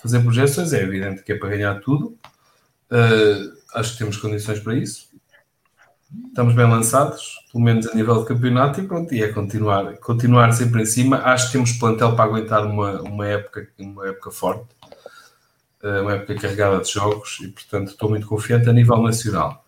fazer 0.00 0.20
projeções. 0.20 0.72
É 0.72 0.82
evidente 0.82 1.22
que 1.22 1.32
é 1.32 1.38
para 1.38 1.50
ganhar 1.50 1.80
tudo. 1.80 2.18
Uh, 2.90 3.56
acho 3.74 3.92
que 3.92 3.98
temos 3.98 4.16
condições 4.18 4.60
para 4.60 4.74
isso. 4.74 5.10
Estamos 6.28 6.54
bem 6.54 6.68
lançados, 6.68 7.38
pelo 7.50 7.64
menos 7.64 7.86
a 7.86 7.94
nível 7.94 8.20
de 8.20 8.26
campeonato, 8.26 8.80
e 8.80 8.86
pronto, 8.86 9.14
e 9.14 9.22
é 9.22 9.28
continuar, 9.32 9.96
continuar 9.98 10.52
sempre 10.52 10.82
em 10.82 10.86
cima. 10.86 11.18
Acho 11.18 11.46
que 11.46 11.52
temos 11.52 11.72
plantel 11.72 12.14
para 12.14 12.24
aguentar 12.24 12.66
uma, 12.66 13.00
uma, 13.00 13.26
época, 13.26 13.66
uma 13.78 14.06
época 14.06 14.30
forte 14.30 14.66
uma 15.82 16.14
época 16.14 16.34
carregada 16.36 16.80
de 16.80 16.92
jogos 16.92 17.38
e, 17.42 17.48
portanto, 17.48 17.88
estou 17.88 18.08
muito 18.08 18.26
confiante 18.26 18.68
a 18.68 18.72
nível 18.72 19.02
nacional. 19.02 19.64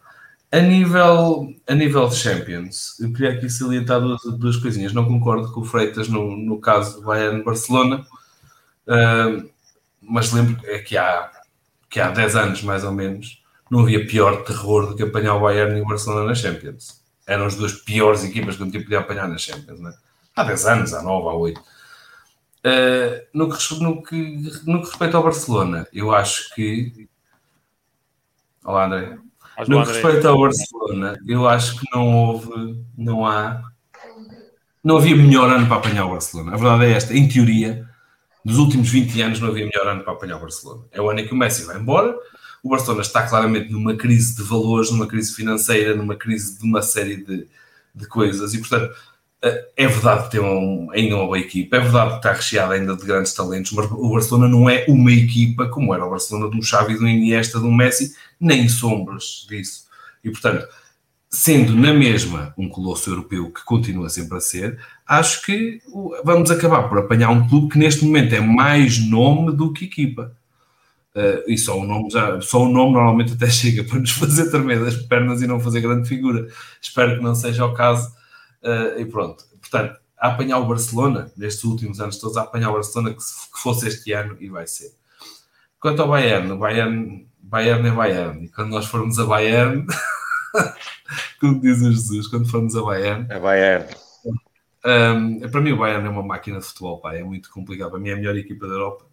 A 0.55 0.61
nível, 0.61 1.53
a 1.67 1.75
nível 1.75 2.09
de 2.09 2.15
Champions, 2.15 3.01
eu 3.01 3.13
queria 3.13 3.33
aqui 3.33 3.51
salientar 3.51 4.01
duas, 4.01 4.21
duas 4.39 4.57
coisinhas. 4.57 4.93
Não 4.93 5.05
concordo 5.05 5.51
com 5.51 5.63
o 5.63 5.65
Freitas 5.65 6.09
no, 6.09 6.37
no 6.37 6.61
caso 6.61 7.01
do 7.01 7.07
Bayern-Barcelona, 7.07 8.07
uh, 8.87 9.51
mas 10.01 10.33
lembro 10.33 10.57
é 10.67 10.79
que 10.79 10.97
há, 10.97 11.29
que 11.91 11.99
há 11.99 12.09
10 12.11 12.37
anos, 12.37 12.63
mais 12.63 12.85
ou 12.85 12.93
menos, 12.93 13.43
não 13.69 13.81
havia 13.81 14.07
pior 14.07 14.45
terror 14.45 14.87
do 14.87 14.95
que 14.95 15.03
apanhar 15.03 15.35
o 15.35 15.41
Bayern 15.41 15.77
e 15.77 15.83
o 15.83 15.87
Barcelona 15.87 16.27
na 16.27 16.35
Champions. 16.37 17.03
Eram 17.27 17.47
as 17.47 17.57
duas 17.57 17.73
piores 17.73 18.23
equipas 18.23 18.57
que 18.57 18.63
eu 18.63 18.71
podia 18.71 19.01
apanhar 19.01 19.27
na 19.27 19.39
Champions. 19.39 19.81
Né? 19.81 19.93
Há 20.37 20.45
10 20.45 20.67
anos, 20.67 20.95
há 20.95 21.03
9, 21.03 21.29
há 21.29 21.35
8. 21.35 21.61
Uh, 22.65 23.27
no, 23.35 23.49
que, 23.51 23.75
no, 23.81 24.03
que, 24.03 24.61
no 24.65 24.81
que 24.81 24.89
respeita 24.89 25.17
ao 25.17 25.23
Barcelona, 25.23 25.87
eu 25.93 26.15
acho 26.15 26.55
que. 26.55 27.09
Olá, 28.65 28.87
André. 28.87 29.19
No 29.69 29.85
que 29.85 29.93
respeita 29.93 30.29
ao 30.29 30.41
Barcelona, 30.41 31.19
eu 31.27 31.47
acho 31.47 31.79
que 31.79 31.87
não 31.93 32.17
houve, 32.17 32.85
não 32.97 33.27
há 33.27 33.63
não 34.85 34.99
havia 34.99 35.17
melhor 35.17 35.49
ano 35.49 35.67
para 35.67 35.77
apanhar 35.77 36.05
o 36.05 36.11
Barcelona. 36.11 36.53
A 36.53 36.59
verdade 36.59 36.85
é 36.85 36.91
esta, 36.93 37.15
em 37.15 37.27
teoria, 37.27 37.89
dos 38.45 38.59
últimos 38.59 38.91
20 38.91 39.23
anos 39.23 39.41
não 39.41 39.49
havia 39.49 39.65
melhor 39.65 39.89
ano 39.89 40.05
para 40.05 40.13
apanhar 40.13 40.37
o 40.37 40.41
Barcelona. 40.41 40.85
É 40.93 41.01
o 41.01 41.09
ano 41.09 41.21
em 41.21 41.27
que 41.27 41.33
o 41.33 41.37
Messi 41.37 41.65
vai 41.65 41.79
embora, 41.79 42.15
o 42.63 42.69
Barcelona 42.69 43.01
está 43.01 43.27
claramente 43.27 43.73
numa 43.73 43.97
crise 43.97 44.37
de 44.37 44.43
valores, 44.43 44.91
numa 44.91 45.07
crise 45.07 45.35
financeira, 45.35 45.97
numa 45.97 46.17
crise 46.17 46.59
de 46.59 46.65
uma 46.65 46.83
série 46.83 47.17
de, 47.17 47.49
de 47.95 48.07
coisas 48.07 48.53
e, 48.53 48.59
portanto, 48.59 48.93
eh, 48.93 48.97
é 49.77 49.87
verdade 49.87 50.25
que 50.25 50.31
tem 50.31 50.41
um, 50.41 50.91
ainda 50.93 51.17
uma 51.17 51.27
boa 51.27 51.39
equipa, 51.39 51.77
é 51.77 51.81
verdade 51.81 52.11
que 52.13 52.17
está 52.17 52.33
recheado 52.33 52.73
ainda 52.73 52.97
de 52.97 53.05
grandes 53.05 53.35
talentos, 53.35 53.73
mas 53.73 53.91
o 53.91 54.11
Barcelona 54.11 54.49
não 54.49 54.71
é 54.71 54.87
uma 54.89 55.13
equipa 55.13 55.69
como 55.69 55.93
era 55.93 56.05
o 56.05 56.11
Barcelona 56.11 56.51
do 56.51 56.63
Xavi, 56.63 56.97
do 56.97 57.07
Iniesta, 57.07 57.61
do 57.61 57.71
Messi, 57.71 58.15
nem 58.41 58.69
sombras 58.69 59.47
disso. 59.49 59.85
E, 60.25 60.31
portanto, 60.31 60.67
sendo 61.29 61.75
na 61.75 61.93
mesma 61.93 62.55
um 62.57 62.69
colosso 62.69 63.11
europeu 63.11 63.51
que 63.51 63.65
continua 63.65 64.09
sempre 64.09 64.39
a 64.39 64.41
ser, 64.41 64.79
acho 65.07 65.45
que 65.45 65.81
vamos 66.25 66.51
acabar 66.51 66.89
por 66.89 66.99
apanhar 66.99 67.31
um 67.31 67.47
clube 67.47 67.73
que 67.73 67.79
neste 67.79 68.05
momento 68.05 68.35
é 68.35 68.41
mais 68.41 68.99
nome 68.99 69.53
do 69.53 69.73
que 69.73 69.85
equipa. 69.85 70.35
Uh, 71.15 71.49
e 71.49 71.57
só 71.57 71.79
o, 71.79 71.85
nome 71.85 72.11
já, 72.11 72.41
só 72.41 72.63
o 72.63 72.69
nome 72.69 72.95
normalmente 72.95 73.35
até 73.35 73.47
chega 73.51 73.85
para 73.85 74.01
nos 74.01 74.11
fazer 74.11 74.51
tremer 74.51 74.83
das 74.83 74.97
pernas 74.97 75.43
e 75.43 75.47
não 75.47 75.61
fazer 75.61 75.81
grande 75.81 76.09
figura. 76.09 76.49
Espero 76.81 77.17
que 77.17 77.23
não 77.23 77.35
seja 77.35 77.65
o 77.65 77.75
caso. 77.75 78.13
Uh, 78.65 78.99
e 78.99 79.05
pronto. 79.05 79.45
Portanto, 79.61 79.99
a 80.19 80.29
apanhar 80.29 80.59
o 80.59 80.67
Barcelona, 80.67 81.31
nestes 81.37 81.65
últimos 81.65 82.01
anos 82.01 82.19
todos, 82.19 82.37
a 82.39 82.43
apanhar 82.43 82.71
o 82.71 82.75
Barcelona 82.75 83.11
que, 83.11 83.19
que 83.19 83.61
fosse 83.61 83.89
este 83.89 84.13
ano 84.13 84.37
e 84.41 84.49
vai 84.49 84.67
ser. 84.67 84.93
Quanto 85.79 86.01
ao 86.01 86.09
Bayern, 86.09 86.51
o 86.53 86.57
Bayern, 86.57 87.29
Bayern 87.39 87.87
é 87.87 87.91
Bayern. 87.91 88.45
E 88.45 88.49
quando 88.49 88.71
nós 88.71 88.87
formos 88.87 89.19
a 89.19 89.27
Bayern. 89.27 89.87
como 91.39 91.61
diz 91.61 91.83
o 91.83 91.93
Jesus, 91.93 92.27
quando 92.29 92.51
formos 92.51 92.75
a 92.75 92.83
Bayern. 92.83 93.31
A 93.31 93.39
Bayern. 93.39 93.95
Um, 94.87 95.41
para 95.51 95.61
mim, 95.61 95.73
o 95.73 95.77
Bayern 95.77 96.07
é 96.07 96.11
uma 96.11 96.23
máquina 96.23 96.59
de 96.59 96.65
futebol, 96.65 97.01
pá, 97.01 97.15
é 97.15 97.23
muito 97.23 97.51
complicado. 97.51 97.91
Para 97.91 98.01
mim, 98.01 98.09
é 98.09 98.13
a 98.15 98.17
melhor 98.17 98.37
equipa 98.37 98.67
da 98.67 98.73
Europa. 98.73 99.05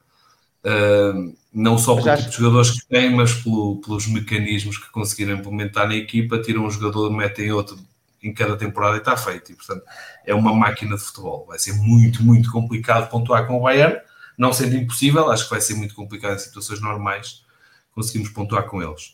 Um, 0.63 1.35
não 1.53 1.77
só 1.77 1.95
pelo 1.95 2.15
tipo 2.15 2.29
de 2.29 2.37
jogadores 2.37 2.71
que 2.71 2.87
têm, 2.87 3.13
mas 3.13 3.33
pelo, 3.33 3.81
pelos 3.81 4.07
mecanismos 4.07 4.77
que 4.77 4.89
conseguiram 4.91 5.37
implementar 5.37 5.87
na 5.87 5.95
equipa. 5.95 6.39
Tiram 6.39 6.65
um 6.65 6.71
jogador, 6.71 7.11
metem 7.11 7.51
outro 7.51 7.77
em 8.21 8.33
cada 8.33 8.55
temporada 8.55 8.95
e 8.95 8.99
está 8.99 9.17
feito. 9.17 9.51
E, 9.51 9.55
portanto, 9.55 9.83
é 10.25 10.33
uma 10.33 10.53
máquina 10.53 10.95
de 10.95 11.01
futebol. 11.01 11.45
Vai 11.47 11.59
ser 11.59 11.73
muito, 11.73 12.23
muito 12.23 12.51
complicado 12.51 13.09
pontuar 13.09 13.47
com 13.47 13.57
o 13.57 13.61
Bayern. 13.61 13.99
Não 14.37 14.53
sendo 14.53 14.75
impossível, 14.75 15.29
acho 15.31 15.45
que 15.45 15.49
vai 15.49 15.61
ser 15.61 15.75
muito 15.75 15.93
complicado 15.93 16.35
em 16.35 16.39
situações 16.39 16.81
normais 16.81 17.45
conseguimos 17.93 18.29
pontuar 18.29 18.63
com 18.67 18.81
eles 18.81 19.13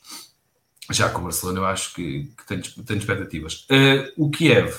já 0.93 1.09
com 1.09 1.19
o 1.19 1.23
Barcelona 1.23 1.59
eu 1.59 1.65
acho 1.65 1.93
que, 1.93 2.31
que 2.38 2.45
tenho, 2.45 2.61
tenho 2.85 2.99
expectativas. 2.99 3.67
Uh, 3.69 4.11
o 4.17 4.29
Kiev, 4.29 4.73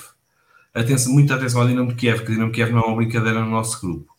atenção, 0.73 1.13
muita 1.13 1.35
atenção 1.35 1.61
ao 1.61 1.67
Dinamo 1.67 1.89
de 1.89 1.95
Kiev, 1.95 2.23
que 2.23 2.31
o 2.31 2.33
Dinamo 2.33 2.51
de 2.51 2.55
Kiev 2.55 2.71
não 2.71 2.81
é 2.81 2.85
uma 2.85 2.95
brincadeira 2.95 3.39
no 3.39 3.49
nosso 3.49 3.79
grupo. 3.79 4.15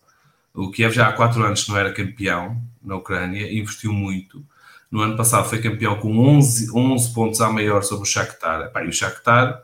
O 0.54 0.70
Kiev 0.70 0.94
já 0.94 1.08
há 1.08 1.12
quatro 1.12 1.42
anos 1.42 1.66
não 1.68 1.76
era 1.76 1.92
campeão 1.92 2.60
na 2.82 2.96
Ucrânia, 2.96 3.52
investiu 3.52 3.92
muito. 3.92 4.44
No 4.90 5.00
ano 5.00 5.16
passado 5.16 5.48
foi 5.48 5.60
campeão 5.60 5.96
com 5.98 6.16
11, 6.18 6.70
11 6.74 7.14
pontos 7.14 7.40
a 7.40 7.48
maior 7.50 7.82
sobre 7.82 8.02
o 8.02 8.10
Shakhtar. 8.10 8.62
Epá, 8.62 8.84
e 8.84 8.88
o 8.88 8.92
Shakhtar 8.92 9.62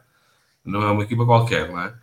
não 0.66 0.82
é 0.82 0.90
uma 0.90 1.04
equipa 1.04 1.24
qualquer, 1.24 1.70
não 1.70 1.80
é? 1.80 1.94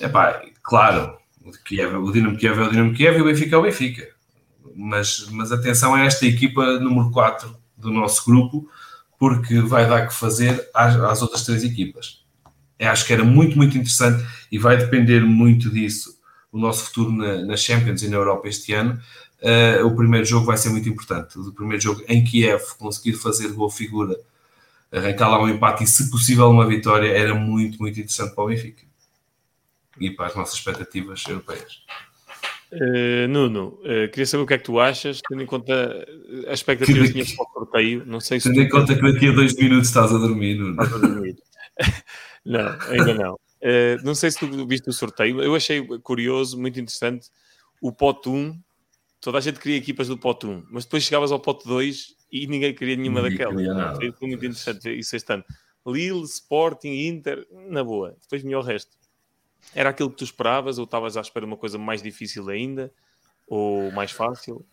Epá, 0.00 0.42
claro, 0.62 1.16
o, 1.44 1.50
Kiev, 1.50 1.94
o 1.96 2.12
Dinamo 2.12 2.36
Kiev 2.36 2.58
é 2.58 2.62
o 2.62 2.70
Dinamo 2.70 2.94
Kiev 2.94 3.18
e 3.18 3.22
o 3.22 3.24
Benfica 3.24 3.56
é 3.56 3.58
o 3.58 3.62
Benfica. 3.62 4.08
Mas, 4.74 5.28
mas 5.30 5.52
atenção 5.52 5.94
a 5.94 6.04
esta 6.04 6.26
equipa 6.26 6.78
número 6.78 7.10
4 7.10 7.54
do 7.76 7.90
nosso 7.90 8.24
grupo, 8.24 8.68
porque 9.18 9.60
vai 9.60 9.88
dar 9.88 10.06
que 10.06 10.14
fazer 10.14 10.68
às, 10.74 10.96
às 10.96 11.22
outras 11.22 11.44
três 11.44 11.62
equipas. 11.62 12.24
Eu 12.78 12.90
acho 12.90 13.06
que 13.06 13.12
era 13.12 13.24
muito, 13.24 13.56
muito 13.56 13.76
interessante 13.76 14.24
e 14.50 14.58
vai 14.58 14.76
depender 14.76 15.20
muito 15.20 15.70
disso 15.70 16.18
o 16.50 16.58
nosso 16.58 16.84
futuro 16.84 17.12
na, 17.12 17.44
na 17.44 17.56
Champions 17.56 18.02
e 18.02 18.08
na 18.08 18.16
Europa 18.16 18.48
este 18.48 18.72
ano. 18.72 19.00
Uh, 19.42 19.86
o 19.86 19.94
primeiro 19.94 20.24
jogo 20.24 20.46
vai 20.46 20.56
ser 20.56 20.70
muito 20.70 20.88
importante. 20.88 21.38
O 21.38 21.52
primeiro 21.52 21.82
jogo 21.82 22.02
em 22.08 22.24
Kiev, 22.24 22.62
conseguir 22.78 23.14
fazer 23.14 23.48
boa 23.48 23.70
figura, 23.70 24.16
arrancar 24.94 25.28
lá 25.28 25.42
um 25.42 25.48
empate 25.48 25.84
e, 25.84 25.86
se 25.86 26.10
possível, 26.10 26.48
uma 26.48 26.66
vitória, 26.66 27.08
era 27.08 27.34
muito, 27.34 27.78
muito 27.78 27.98
interessante 27.98 28.34
para 28.34 28.44
o 28.44 28.46
Benfica 28.46 28.82
e 29.98 30.10
para 30.10 30.26
as 30.26 30.34
nossas 30.34 30.54
expectativas 30.54 31.22
europeias. 31.26 31.82
Uh, 32.72 33.28
Nuno, 33.28 33.78
uh, 33.82 34.08
queria 34.10 34.26
saber 34.26 34.42
o 34.42 34.46
que 34.46 34.54
é 34.54 34.58
que 34.58 34.64
tu 34.64 34.80
achas, 34.80 35.20
tendo 35.28 35.42
em 35.42 35.46
conta 35.46 36.06
as 36.48 36.58
expectativas 36.58 37.08
que 37.08 37.12
tinhas 37.12 37.32
para 37.32 37.44
o 37.44 37.52
sorteio. 37.52 38.04
Não 38.04 38.20
sei 38.20 38.40
se 38.40 38.48
tendo 38.48 38.62
em 38.62 38.68
conta 38.68 38.94
que 38.94 39.12
daqui 39.12 39.28
a 39.28 39.32
dois 39.32 39.54
minutos 39.54 39.88
estás 39.88 40.12
a 40.12 40.18
dormir, 40.18 40.56
Nuno. 40.56 40.82
Estás 40.82 40.94
a 40.94 41.06
dormir. 41.06 41.36
não, 42.44 42.78
ainda 42.90 43.14
não. 43.14 43.34
Uh, 43.34 44.02
não 44.02 44.14
sei 44.14 44.30
se 44.30 44.40
tu 44.40 44.66
viste 44.66 44.88
o 44.88 44.92
sorteio. 44.92 45.40
Eu 45.40 45.54
achei 45.54 45.86
curioso, 46.00 46.58
muito 46.58 46.80
interessante. 46.80 47.28
O 47.80 47.92
pote 47.92 48.28
1, 48.28 48.58
toda 49.20 49.38
a 49.38 49.40
gente 49.40 49.60
queria 49.60 49.76
equipas 49.76 50.08
do 50.08 50.18
pote 50.18 50.46
1, 50.46 50.66
mas 50.70 50.84
depois 50.84 51.04
chegavas 51.04 51.30
ao 51.30 51.38
pote 51.38 51.66
2 51.66 52.13
e 52.34 52.48
ninguém 52.48 52.74
queria 52.74 52.96
nenhuma 52.96 53.22
ninguém 53.22 53.38
daquelas. 53.38 53.96
Foi 54.18 54.26
muito 54.28 54.44
interessante 54.44 54.90
isso 54.90 55.14
este 55.14 55.32
ano. 55.32 55.44
Lille, 55.86 56.24
Sporting, 56.24 57.06
Inter, 57.06 57.46
na 57.68 57.84
boa. 57.84 58.16
Depois 58.20 58.42
melhor 58.42 58.64
o 58.64 58.66
resto. 58.66 58.96
Era 59.72 59.90
aquilo 59.90 60.10
que 60.10 60.16
tu 60.16 60.24
esperavas 60.24 60.76
ou 60.78 60.84
estavas 60.84 61.16
à 61.16 61.20
espera 61.20 61.46
de 61.46 61.52
uma 61.52 61.56
coisa 61.56 61.78
mais 61.78 62.02
difícil 62.02 62.48
ainda? 62.48 62.92
Ou 63.46 63.92
mais 63.92 64.10
fácil? 64.10 64.66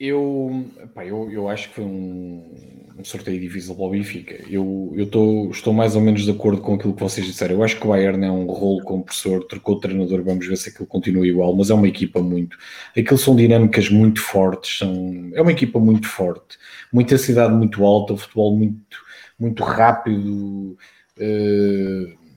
Eu, 0.00 0.70
pá, 0.94 1.04
eu, 1.04 1.28
eu 1.30 1.48
acho 1.48 1.68
que 1.68 1.74
foi 1.74 1.84
um, 1.84 2.94
um 2.96 3.04
sorteio 3.04 3.40
difícil 3.40 3.74
para 3.74 3.84
o 3.84 3.90
Benfica. 3.90 4.36
Eu, 4.48 4.92
eu 4.96 5.10
tô, 5.10 5.50
estou 5.50 5.72
mais 5.72 5.96
ou 5.96 6.00
menos 6.00 6.22
de 6.22 6.30
acordo 6.30 6.62
com 6.62 6.74
aquilo 6.74 6.94
que 6.94 7.02
vocês 7.02 7.26
disseram. 7.26 7.56
Eu 7.56 7.64
acho 7.64 7.76
que 7.76 7.84
o 7.84 7.88
Bayern 7.88 8.24
é 8.24 8.30
um 8.30 8.46
rolo 8.46 8.84
compressor, 8.84 9.44
trocou 9.44 9.74
o 9.74 9.80
treinador, 9.80 10.22
vamos 10.22 10.46
ver 10.46 10.56
se 10.56 10.68
aquilo 10.68 10.86
continua 10.86 11.26
igual, 11.26 11.52
mas 11.54 11.70
é 11.70 11.74
uma 11.74 11.88
equipa 11.88 12.20
muito. 12.22 12.56
Aquilo 12.96 13.18
são 13.18 13.34
dinâmicas 13.34 13.90
muito 13.90 14.20
fortes, 14.20 14.78
são, 14.78 15.30
é 15.34 15.42
uma 15.42 15.52
equipa 15.52 15.80
muito 15.80 16.06
forte, 16.06 16.58
muita 16.92 17.18
cidade 17.18 17.54
muito 17.54 17.84
alta, 17.84 18.16
futebol 18.16 18.56
muito, 18.56 18.98
muito 19.38 19.64
rápido. 19.64 20.76
Uh, 21.16 22.27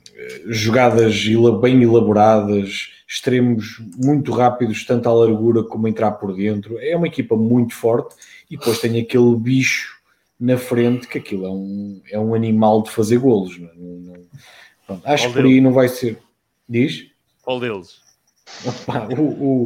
jogadas 0.48 1.26
bem 1.62 1.82
elaboradas, 1.82 2.90
extremos 3.08 3.82
muito 3.98 4.32
rápidos, 4.32 4.86
tanto 4.86 5.10
à 5.10 5.14
largura 5.14 5.64
como 5.64 5.88
a 5.88 5.90
entrar 5.90 6.12
por 6.12 6.36
dentro. 6.36 6.80
É 6.80 6.96
uma 6.96 7.08
equipa 7.08 7.36
muito 7.36 7.74
forte 7.74 8.16
e 8.50 8.58
depois 8.58 8.80
tem 8.80 9.00
aquele 9.00 9.36
bicho 9.36 10.00
na 10.40 10.58
frente 10.58 11.08
que 11.08 11.18
aquilo 11.18 11.46
é 11.46 11.50
um, 11.50 12.02
é 12.10 12.20
um 12.20 12.34
animal 12.34 12.82
de 12.82 12.90
fazer 12.90 13.18
golos. 13.18 13.60
Não, 13.60 13.68
é? 13.68 13.72
não, 13.76 14.14
pronto, 14.88 15.02
acho 15.06 15.24
Qual 15.26 15.34
que 15.34 15.42
por 15.42 15.46
aí 15.46 15.62
não 15.62 15.74
vai 15.74 15.88
ser. 15.88 16.20
Diz? 16.68 17.08
Qual 17.42 17.60
deles? 17.60 18.00
Opa, 18.66 19.08
o, 19.18 19.24
o, 19.24 19.66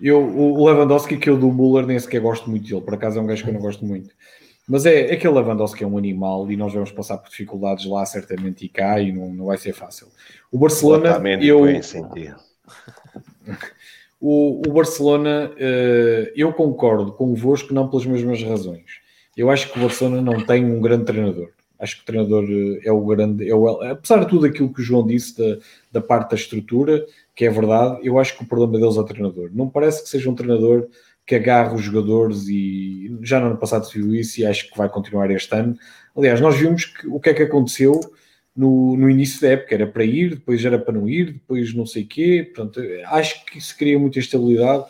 eu, 0.00 0.20
o 0.20 0.66
Lewandowski, 0.66 1.16
que 1.16 1.28
eu 1.28 1.38
do 1.38 1.52
Muller, 1.52 1.86
nem 1.86 1.98
sequer 1.98 2.20
gosto 2.20 2.50
muito 2.50 2.68
dele. 2.68 2.80
Por 2.80 2.94
acaso 2.94 3.18
é 3.18 3.22
um 3.22 3.26
gajo 3.26 3.44
que 3.44 3.50
eu 3.50 3.54
não 3.54 3.60
gosto 3.60 3.84
muito. 3.84 4.14
Mas 4.68 4.84
é 4.84 5.12
aquele 5.12 5.34
Lewandowski 5.34 5.84
é 5.84 5.86
um 5.86 5.96
animal 5.96 6.50
e 6.50 6.56
nós 6.56 6.72
vamos 6.72 6.90
passar 6.90 7.18
por 7.18 7.30
dificuldades 7.30 7.86
lá 7.86 8.04
certamente 8.04 8.64
e 8.64 8.68
cá 8.68 9.00
e 9.00 9.12
não, 9.12 9.32
não 9.32 9.46
vai 9.46 9.56
ser 9.56 9.72
fácil. 9.72 10.08
O 10.50 10.58
Barcelona, 10.58 11.20
eu 11.40 11.60
o, 14.20 14.62
o 14.66 14.72
Barcelona, 14.72 15.52
uh, 15.52 16.32
eu 16.34 16.52
concordo 16.52 17.12
convosco, 17.12 17.72
não 17.72 17.88
pelas 17.88 18.06
mesmas 18.06 18.42
razões. 18.42 19.00
Eu 19.36 19.50
acho 19.50 19.70
que 19.70 19.78
o 19.78 19.82
Barcelona 19.82 20.20
não 20.20 20.44
tem 20.44 20.64
um 20.64 20.80
grande 20.80 21.04
treinador. 21.04 21.50
Acho 21.78 21.96
que 21.96 22.02
o 22.02 22.06
treinador 22.06 22.44
eh, 22.48 22.80
é 22.84 22.90
o 22.90 23.04
grande. 23.04 23.48
É 23.48 23.54
o, 23.54 23.82
apesar 23.82 24.20
de 24.20 24.28
tudo 24.28 24.46
aquilo 24.46 24.72
que 24.72 24.80
o 24.80 24.82
João 24.82 25.06
disse 25.06 25.36
da, 25.36 25.58
da 25.92 26.00
parte 26.00 26.30
da 26.30 26.36
estrutura, 26.36 27.04
que 27.34 27.44
é 27.44 27.50
verdade, 27.50 28.00
eu 28.02 28.18
acho 28.18 28.36
que 28.36 28.42
o 28.42 28.46
problema 28.46 28.78
deles 28.78 28.96
é 28.96 29.00
o 29.00 29.04
treinador. 29.04 29.50
Não 29.52 29.68
parece 29.68 30.02
que 30.02 30.08
seja 30.08 30.30
um 30.30 30.34
treinador 30.34 30.88
que 31.26 31.34
agarra 31.34 31.74
os 31.74 31.82
jogadores 31.82 32.46
e 32.48 33.18
já 33.22 33.40
no 33.40 33.46
ano 33.46 33.56
passado 33.56 33.84
se 33.84 33.98
viu 33.98 34.14
isso 34.14 34.40
e 34.40 34.46
acho 34.46 34.70
que 34.70 34.78
vai 34.78 34.88
continuar 34.88 35.30
este 35.30 35.54
ano. 35.54 35.76
Aliás, 36.16 36.40
nós 36.40 36.56
vimos 36.56 36.84
que, 36.84 37.06
o 37.08 37.18
que 37.18 37.30
é 37.30 37.34
que 37.34 37.42
aconteceu 37.42 38.00
no, 38.56 38.96
no 38.96 39.10
início 39.10 39.40
da 39.40 39.48
época, 39.48 39.74
era 39.74 39.86
para 39.86 40.04
ir, 40.04 40.36
depois 40.36 40.64
era 40.64 40.78
para 40.78 40.94
não 40.94 41.08
ir, 41.08 41.32
depois 41.32 41.74
não 41.74 41.84
sei 41.84 42.04
quê, 42.04 42.50
portanto, 42.54 42.80
acho 43.06 43.44
que 43.44 43.58
isso 43.58 43.76
cria 43.76 43.98
muita 43.98 44.18
estabilidade 44.18 44.84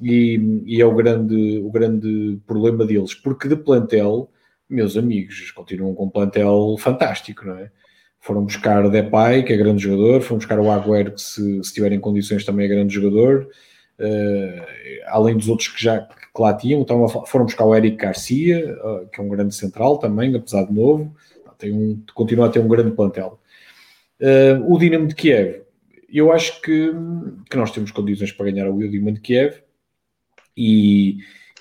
e, 0.00 0.62
e, 0.66 0.80
é 0.80 0.86
o 0.86 0.94
grande, 0.94 1.58
o 1.58 1.70
grande 1.70 2.40
problema 2.46 2.84
deles, 2.84 3.14
porque 3.14 3.46
de 3.46 3.54
plantel, 3.54 4.28
meus 4.68 4.96
amigos, 4.96 5.52
continuam 5.52 5.94
com 5.94 6.06
um 6.06 6.10
plantel 6.10 6.76
fantástico, 6.78 7.46
não 7.46 7.58
é? 7.58 7.70
Foram 8.18 8.44
buscar 8.44 8.88
Depay, 8.88 9.44
que 9.44 9.52
é 9.52 9.56
grande 9.56 9.82
jogador, 9.82 10.22
foram 10.22 10.38
buscar 10.38 10.58
o 10.58 10.70
Agüero, 10.70 11.12
que 11.12 11.20
se, 11.20 11.62
se 11.62 11.98
condições 11.98 12.44
também 12.44 12.66
é 12.66 12.68
grande 12.68 12.94
jogador, 12.94 13.48
uh, 13.98 14.66
além 15.06 15.36
dos 15.36 15.48
outros 15.48 15.68
que 15.68 15.82
já 15.82 16.00
que 16.00 16.40
lá 16.40 16.54
tinham, 16.54 16.80
então 16.80 17.06
foram 17.26 17.44
buscar 17.44 17.64
o 17.64 17.74
Eric 17.74 17.96
Garcia, 17.96 18.74
uh, 18.82 19.06
que 19.08 19.20
é 19.20 19.24
um 19.24 19.28
grande 19.28 19.54
central 19.54 19.98
também, 19.98 20.34
apesar 20.34 20.64
de 20.64 20.72
novo, 20.72 21.14
tem 21.58 21.72
um, 21.72 22.02
continua 22.14 22.46
a 22.46 22.48
ter 22.48 22.58
um 22.58 22.68
grande 22.68 22.90
plantel. 22.90 23.38
Uh, 24.20 24.72
o 24.72 24.78
Dinamo 24.78 25.06
de 25.06 25.14
Kiev, 25.14 25.62
eu 26.08 26.32
acho 26.32 26.60
que, 26.60 26.92
que 27.50 27.56
nós 27.56 27.70
temos 27.70 27.90
condições 27.90 28.32
para 28.32 28.50
ganhar 28.50 28.68
o 28.68 28.78
Dinamo 28.78 29.12
de 29.12 29.20
Kiev 29.20 29.56
e, 30.56 31.18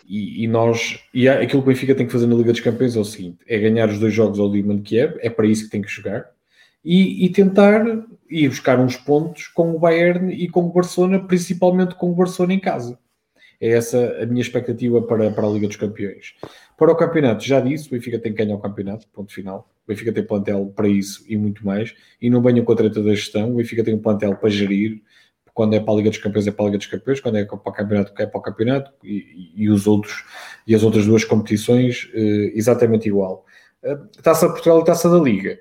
e, 0.07 0.43
e, 0.43 0.47
nós 0.47 0.99
e 1.13 1.27
aquilo 1.27 1.63
que 1.63 1.69
o 1.69 1.73
Benfica 1.73 1.95
tem 1.95 2.05
que 2.05 2.11
fazer 2.11 2.27
na 2.27 2.35
Liga 2.35 2.51
dos 2.51 2.61
Campeões 2.61 2.95
é 2.95 2.99
o 2.99 3.05
seguinte: 3.05 3.39
é 3.47 3.57
ganhar 3.57 3.89
os 3.89 3.99
dois 3.99 4.13
jogos 4.13 4.39
ao 4.39 4.51
Dinamo 4.51 4.79
de 4.79 4.83
Kiev, 4.83 5.17
é 5.19 5.29
para 5.29 5.47
isso 5.47 5.65
que 5.65 5.71
tem 5.71 5.81
que 5.81 5.89
jogar 5.89 6.29
e, 6.83 7.25
e 7.25 7.29
tentar 7.29 7.85
ir 8.29 8.49
buscar 8.49 8.79
uns 8.79 8.95
pontos 8.95 9.47
com 9.47 9.75
o 9.75 9.79
Bayern 9.79 10.33
e 10.33 10.47
com 10.47 10.61
o 10.61 10.71
Barcelona, 10.71 11.19
principalmente 11.19 11.95
com 11.95 12.11
o 12.11 12.15
Barcelona 12.15 12.53
em 12.53 12.59
casa. 12.59 12.97
É 13.59 13.69
essa 13.69 14.17
a 14.21 14.25
minha 14.25 14.41
expectativa 14.41 15.01
para, 15.03 15.29
para 15.29 15.45
a 15.45 15.49
Liga 15.49 15.67
dos 15.67 15.75
Campeões. 15.75 16.33
Para 16.75 16.91
o 16.91 16.95
campeonato, 16.95 17.43
já 17.43 17.59
disse, 17.59 17.87
o 17.87 17.91
Benfica 17.91 18.17
tem 18.17 18.33
que 18.33 18.43
ganhar 18.43 18.55
o 18.55 18.59
campeonato, 18.59 19.07
ponto 19.13 19.31
final. 19.31 19.69
O 19.85 19.87
Benfica 19.87 20.11
tem 20.11 20.25
plantel 20.25 20.73
para 20.75 20.87
isso 20.87 21.23
e 21.27 21.37
muito 21.37 21.63
mais. 21.63 21.93
E 22.19 22.27
não 22.27 22.41
venham 22.41 22.65
com 22.65 22.71
a 22.71 22.75
treta 22.75 23.03
da 23.03 23.11
gestão. 23.11 23.51
O 23.51 23.55
Benfica 23.57 23.83
tem 23.83 23.93
um 23.93 23.99
plantel 23.99 24.35
para 24.35 24.49
gerir. 24.49 24.99
Quando 25.53 25.75
é 25.75 25.79
para 25.79 25.93
a 25.93 25.97
Liga 25.97 26.09
dos 26.09 26.17
Campeões, 26.17 26.47
é 26.47 26.51
para 26.51 26.63
a 26.63 26.67
Liga 26.67 26.77
dos 26.79 26.87
Campeões. 26.87 27.19
Quando 27.19 27.37
é 27.37 27.45
para 27.45 27.55
o 27.55 27.71
campeonato, 27.71 28.13
é 28.19 28.25
para 28.25 28.39
o 28.39 28.41
campeonato. 28.41 28.91
E, 29.03 29.51
e 29.55 29.69
os 29.69 29.85
outros, 29.85 30.23
e 30.65 30.73
as 30.73 30.81
outras 30.81 31.05
duas 31.05 31.23
competições, 31.23 32.09
eh, 32.15 32.51
exatamente 32.55 33.07
igual. 33.07 33.45
Taça 34.23 34.47
Portugal 34.47 34.81
e 34.81 34.85
Taça 34.85 35.07
da 35.07 35.19
Liga 35.19 35.59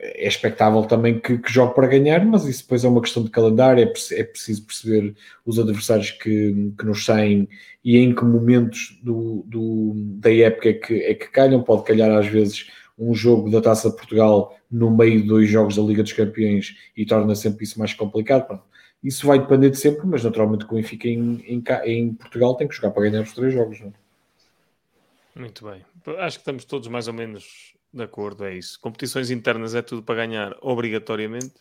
é 0.00 0.26
expectável 0.26 0.82
também 0.82 1.20
que, 1.20 1.38
que, 1.38 1.52
jogue 1.52 1.74
para 1.74 1.86
ganhar, 1.86 2.24
mas 2.24 2.44
isso 2.44 2.62
depois 2.62 2.84
é 2.84 2.88
uma 2.88 3.00
questão 3.00 3.22
de 3.22 3.30
calendário, 3.30 3.82
é, 3.82 3.92
é 4.14 4.24
preciso 4.24 4.64
perceber 4.64 5.14
os 5.46 5.58
adversários 5.58 6.10
que, 6.10 6.72
que 6.76 6.84
nos 6.84 7.04
saem 7.04 7.48
e 7.84 7.96
em 7.96 8.14
que 8.14 8.24
momentos 8.24 8.98
do, 9.02 9.44
do, 9.46 9.92
da 9.94 10.34
época 10.34 10.70
é 10.70 10.72
que, 10.72 10.94
é 10.94 11.14
que 11.14 11.28
calham. 11.30 11.62
Pode 11.62 11.84
calhar 11.84 12.10
às 12.10 12.26
vezes 12.26 12.68
um 12.98 13.14
jogo 13.14 13.50
da 13.50 13.60
Taça 13.60 13.90
de 13.90 13.96
Portugal 13.96 14.56
no 14.70 14.90
meio 14.90 15.22
de 15.22 15.28
dois 15.28 15.48
jogos 15.48 15.76
da 15.76 15.82
Liga 15.82 16.02
dos 16.02 16.12
Campeões 16.12 16.76
e 16.96 17.06
torna 17.06 17.34
sempre 17.34 17.64
isso 17.64 17.78
mais 17.78 17.94
complicado. 17.94 18.60
Isso 19.02 19.26
vai 19.26 19.38
depender 19.38 19.70
de 19.70 19.78
sempre, 19.78 20.04
mas 20.06 20.24
naturalmente 20.24 20.64
o 20.64 20.74
Benfica 20.74 21.06
em, 21.06 21.40
em, 21.46 21.62
em 21.84 22.14
Portugal 22.14 22.56
tem 22.56 22.66
que 22.66 22.74
jogar 22.74 22.90
para 22.90 23.08
ganhar 23.08 23.22
os 23.22 23.32
três 23.32 23.54
jogos. 23.54 23.80
Não? 23.80 23.88
É? 23.88 23.92
Muito 25.40 25.64
bem. 25.64 25.84
Acho 26.18 26.38
que 26.38 26.42
estamos 26.42 26.64
todos 26.64 26.88
mais 26.88 27.06
ou 27.06 27.14
menos 27.14 27.77
de 27.92 28.02
acordo, 28.02 28.44
é 28.44 28.54
isso. 28.54 28.78
Competições 28.80 29.30
internas 29.30 29.74
é 29.74 29.82
tudo 29.82 30.02
para 30.02 30.26
ganhar 30.26 30.54
obrigatoriamente. 30.60 31.54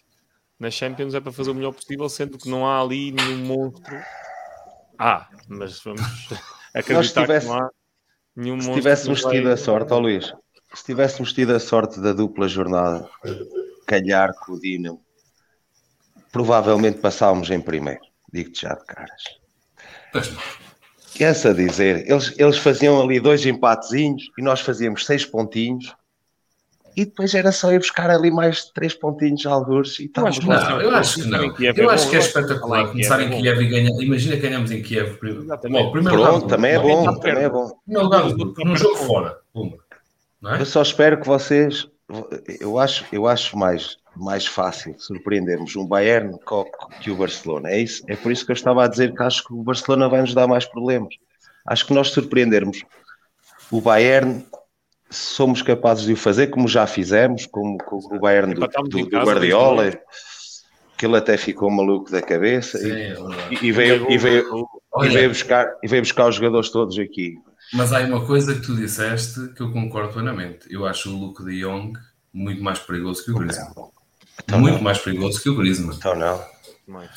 Nas 0.59 0.73
Champions 0.73 1.13
é 1.13 1.19
para 1.19 1.31
fazer 1.31 1.51
o 1.51 1.55
melhor 1.55 1.73
possível, 1.73 2.09
sendo 2.09 2.37
que 2.37 2.49
não 2.49 2.67
há 2.67 2.81
ali 2.81 3.11
nenhum 3.11 3.45
monstro. 3.45 3.95
Ah, 4.97 5.27
mas 5.47 5.79
vamos 5.83 6.01
acreditar 6.73 7.21
tivesse, 7.21 7.47
que 7.47 7.53
não 7.53 7.59
há 7.59 7.69
nenhum 8.35 8.55
monstro. 8.55 8.73
Se 8.73 8.79
tivéssemos 8.79 9.21
vai... 9.21 9.33
tido 9.33 9.49
a 9.49 9.57
sorte, 9.57 9.93
ó 9.93 9.99
Luís, 9.99 10.33
se 10.73 10.83
tivéssemos 10.83 11.31
tido 11.31 11.53
a 11.53 11.59
sorte 11.59 11.99
da 12.01 12.11
dupla 12.11 12.47
jornada, 12.47 13.07
calhar 13.85 14.33
com 14.33 14.53
o 14.53 14.59
Dinamo, 14.59 15.01
provavelmente 16.31 16.99
passávamos 16.99 17.49
em 17.51 17.61
primeiro. 17.61 18.01
Digo-te 18.33 18.61
já 18.61 18.73
de 18.73 18.85
caras. 18.85 19.23
Quer-se 21.13 21.47
a 21.47 21.53
dizer, 21.53 22.09
eles, 22.09 22.33
eles 22.37 22.57
faziam 22.57 23.01
ali 23.01 23.19
dois 23.19 23.45
empatezinhos 23.45 24.29
e 24.37 24.41
nós 24.41 24.59
fazíamos 24.59 25.05
seis 25.05 25.25
pontinhos 25.25 25.95
e 26.97 27.05
depois 27.05 27.35
era 27.35 27.51
só 27.51 27.71
ir 27.71 27.77
buscar 27.77 28.09
ali 28.09 28.31
mais 28.31 28.71
três 28.71 28.95
pontinhos 28.95 29.41
de 29.41 29.47
alguns 29.47 29.99
e 29.99 30.05
estávamos 30.05 30.43
lá. 30.43 30.67
Não, 30.71 30.81
eu 30.81 30.95
acho 30.95 31.21
que 31.21 31.27
não. 31.27 31.55
Eu 31.75 31.89
acho 31.91 32.09
que 32.09 32.15
é 32.15 32.19
espetacular 32.19 32.87
começar 32.87 33.21
em 33.21 33.29
Kiev 33.39 33.61
e 33.61 33.67
ganhar. 33.67 34.01
Imagina 34.01 34.35
que 34.35 34.41
ganhamos 34.41 34.71
em 34.71 34.81
Kiev. 34.81 35.19
Bom, 35.69 35.91
primeiro 35.91 36.23
Pronto, 36.23 36.47
também 36.47 36.71
é 36.71 36.79
bom. 36.79 37.19
Também 37.19 37.43
é 37.43 37.49
bom. 37.49 37.71
Num 37.85 38.75
jogo 38.75 38.95
fora. 38.95 39.37
É? 40.43 40.59
Eu 40.59 40.65
só 40.65 40.81
espero 40.81 41.21
que 41.21 41.27
vocês. 41.27 41.87
Eu 42.59 42.79
acho, 42.79 43.05
eu 43.11 43.27
acho 43.27 43.55
mais, 43.55 43.97
mais 44.15 44.47
fácil 44.47 44.95
surpreendermos 44.97 45.75
um 45.75 45.85
Bayern 45.85 46.35
que 46.99 47.11
o 47.11 47.15
Barcelona. 47.15 47.69
É, 47.69 47.79
isso, 47.79 48.03
é 48.07 48.15
por 48.15 48.31
isso 48.31 48.43
que 48.43 48.51
eu 48.51 48.55
estava 48.55 48.83
a 48.83 48.87
dizer 48.87 49.13
que 49.13 49.21
acho 49.21 49.43
que 49.45 49.53
o 49.53 49.61
Barcelona 49.61 50.09
vai 50.09 50.21
nos 50.21 50.33
dar 50.33 50.47
mais 50.47 50.65
problemas. 50.65 51.13
Acho 51.63 51.85
que 51.85 51.93
nós 51.93 52.07
surpreendermos 52.07 52.81
o 53.69 53.81
Bayern 53.81 54.43
somos 55.09 55.61
capazes 55.61 56.05
de 56.05 56.13
o 56.13 56.17
fazer, 56.17 56.47
como 56.47 56.67
já 56.67 56.85
fizemos, 56.85 57.45
como 57.45 57.77
com 57.77 57.97
o 57.97 58.19
Bayern 58.19 58.53
do, 58.53 58.67
do, 58.67 59.05
do 59.05 59.17
Guardiola, 59.17 59.97
que 60.97 61.05
ele 61.05 61.17
até 61.17 61.37
ficou 61.37 61.69
maluco 61.69 62.11
da 62.11 62.21
cabeça 62.21 62.77
Sim, 62.77 62.91
e, 63.51 63.67
e, 63.67 63.71
veio, 63.71 64.11
e, 64.11 64.17
veio, 64.17 64.67
e, 65.03 65.09
veio 65.09 65.29
buscar, 65.29 65.67
e 65.83 65.87
veio 65.87 66.01
buscar 66.01 66.27
os 66.27 66.35
jogadores 66.35 66.69
todos 66.69 66.97
aqui. 66.97 67.35
Mas 67.73 67.93
há 67.93 67.99
uma 68.01 68.25
coisa 68.25 68.55
que 68.55 68.61
tu 68.61 68.75
disseste 68.75 69.53
que 69.53 69.61
eu 69.61 69.71
concordo 69.71 70.13
plenamente. 70.13 70.67
Eu 70.69 70.85
acho 70.85 71.13
o 71.13 71.17
Luke 71.17 71.43
de 71.43 71.61
Jong 71.61 71.93
muito 72.33 72.63
mais 72.63 72.79
perigoso 72.79 73.23
que 73.23 73.31
o 73.31 73.35
Griezmann. 73.35 73.89
Então 74.43 74.59
muito 74.59 74.75
não. 74.75 74.83
mais 74.83 74.97
perigoso 74.99 75.41
que 75.41 75.49
o 75.49 75.55
Griezmann. 75.55 75.95
Então 75.95 76.15
não. 76.15 76.41
Vai 76.87 77.07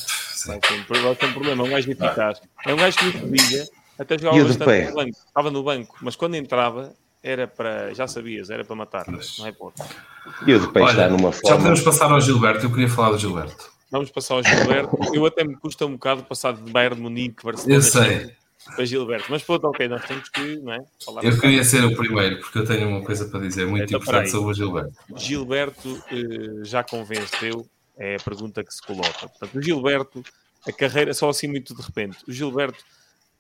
ter 1.17 1.27
um 1.27 1.33
problema, 1.33 1.63
é 1.63 1.67
um 1.67 1.71
gajo 1.71 1.91
eficaz. 1.91 2.41
É 2.67 2.75
um 2.75 2.77
gajo 2.77 2.99
que 2.99 3.05
me 3.05 3.39
pedia, 3.39 3.69
até 3.99 4.19
jogava 4.19 4.45
bastante 4.45 4.89
no 4.89 4.95
banco. 4.95 5.19
Estava 5.27 5.51
no 5.51 5.63
banco, 5.63 5.97
mas 6.01 6.17
quando 6.17 6.35
entrava 6.35 6.93
era 7.23 7.47
para, 7.47 7.93
já 7.95 8.07
sabias, 8.07 8.51
era 8.51 8.65
para 8.65 8.77
matar, 8.77 9.05
Mas... 9.09 9.39
não 9.39 9.47
é 9.47 9.53
ponto. 9.53 9.83
E 10.47 10.55
o 10.55 10.61
de 10.61 10.73
peixe 10.73 10.91
está 10.91 11.09
numa 11.09 11.33
forma. 11.33 11.49
Já 11.49 11.57
podemos 11.57 11.81
passar 11.81 12.11
ao 12.11 12.21
Gilberto, 12.21 12.67
eu 12.67 12.71
queria 12.71 12.89
falar 12.89 13.11
do 13.11 13.19
Gilberto. 13.19 13.71
Vamos 13.91 14.11
passar 14.11 14.35
ao 14.35 14.43
Gilberto. 14.43 14.97
Eu 15.13 15.27
até 15.27 15.45
me 15.45 15.57
custa 15.57 15.85
um 15.85 15.93
bocado 15.93 16.23
passar 16.23 16.53
de 16.55 16.71
Bayern 16.71 16.97
de 16.97 17.03
Munique 17.03 17.45
Barcelona 17.45 17.75
eu 17.75 17.83
sei. 17.83 18.33
para 18.75 18.85
Gilberto, 18.85 19.27
mas 19.29 19.43
pronto, 19.43 19.67
ok, 19.67 19.89
nós 19.89 20.05
temos 20.05 20.29
que 20.29 20.57
não 20.59 20.73
é, 20.73 20.85
falar. 21.05 21.25
Eu 21.25 21.39
queria 21.39 21.65
ser 21.65 21.85
o 21.85 21.95
primeiro, 21.95 22.41
porque 22.41 22.59
eu 22.59 22.65
tenho 22.65 22.89
uma 22.89 23.05
coisa 23.05 23.27
para 23.27 23.41
dizer 23.41 23.67
muito 23.67 23.85
então, 23.85 23.99
importante 23.99 24.31
sobre 24.31 24.53
o 24.53 24.55
Gilberto. 24.55 24.93
Gilberto 25.17 26.03
eh, 26.11 26.65
já 26.65 26.83
convenceu, 26.83 27.67
é 27.99 28.17
a 28.17 28.21
pergunta 28.21 28.65
que 28.65 28.73
se 28.73 28.81
coloca. 28.81 29.29
Portanto, 29.29 29.59
o 29.59 29.63
Gilberto, 29.63 30.23
a 30.67 30.73
carreira, 30.73 31.13
só 31.13 31.29
assim 31.29 31.49
muito 31.49 31.75
de 31.75 31.83
repente, 31.83 32.19
o 32.27 32.33
Gilberto 32.33 32.83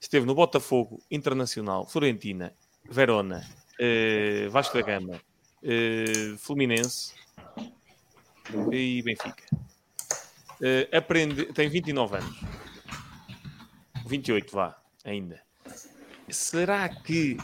esteve 0.00 0.26
no 0.26 0.34
Botafogo 0.34 1.00
Internacional, 1.10 1.86
Florentina, 1.86 2.52
Verona, 2.90 3.44
uh, 3.80 4.50
Vasco 4.50 4.74
da 4.74 4.82
Gama, 4.82 5.20
uh, 5.62 6.38
Fluminense 6.38 7.14
e 8.70 9.02
Benfica. 9.02 9.44
Uh, 10.60 10.96
aprende, 10.96 11.46
tem 11.46 11.68
29 11.68 12.18
anos. 12.18 12.40
28, 14.06 14.52
vá, 14.52 14.76
ainda. 15.04 15.40
Será 16.28 16.88
que 16.88 17.36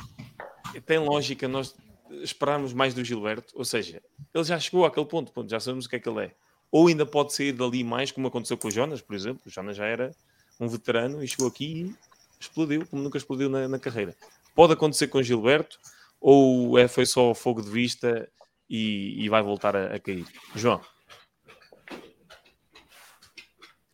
tem 0.85 0.99
lógica 0.99 1.49
nós 1.49 1.75
esperarmos 2.23 2.73
mais 2.73 2.93
do 2.93 3.05
Gilberto? 3.05 3.53
Ou 3.57 3.65
seja, 3.65 4.03
ele 4.35 4.45
já 4.45 4.59
chegou 4.59 4.85
àquele 4.85 5.07
ponto, 5.07 5.33
ponto, 5.33 5.51
já 5.51 5.59
sabemos 5.59 5.87
o 5.87 5.89
que 5.89 5.97
é 5.97 6.01
que 6.01 6.09
ele 6.09 6.25
é. 6.25 6.35
Ou 6.71 6.89
ainda 6.89 7.07
pode 7.07 7.33
sair 7.33 7.53
dali 7.53 7.83
mais, 7.83 8.11
como 8.11 8.27
aconteceu 8.27 8.59
com 8.59 8.69
o 8.69 8.71
Jonas, 8.71 9.01
por 9.01 9.15
exemplo. 9.15 9.43
O 9.47 9.51
Jonas 9.51 9.77
já 9.77 9.87
era 9.87 10.15
um 10.61 10.69
veterano 10.69 11.23
e 11.23 11.29
chegou 11.29 11.47
aqui 11.47 11.65
e 11.83 11.95
explodiu, 12.39 12.87
como 12.87 13.03
nunca 13.03 13.17
explodiu 13.17 13.49
na, 13.49 13.69
na 13.69 13.79
carreira. 13.79 14.15
Pode 14.55 14.73
acontecer 14.73 15.09
com 15.09 15.19
o 15.19 15.23
Gilberto 15.23 15.79
ou 16.21 16.79
é, 16.79 16.89
foi 16.89 17.07
só 17.07 17.35
fogo 17.35 17.63
de 17.63 17.71
vista 17.71 18.29
e, 18.69 19.25
e 19.25 19.29
vai 19.29 19.43
voltar 19.43 19.77
a, 19.77 19.95
a, 19.95 19.99
cair? 19.99 20.27
João. 20.55 20.81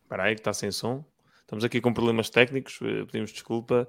Espera 0.03 0.23
aí 0.23 0.35
que 0.35 0.41
está 0.41 0.53
sem 0.53 0.71
som. 0.71 1.03
Estamos 1.41 1.63
aqui 1.63 1.81
com 1.81 1.93
problemas 1.93 2.29
técnicos, 2.29 2.79
eh, 2.81 3.05
pedimos 3.05 3.31
desculpa, 3.31 3.87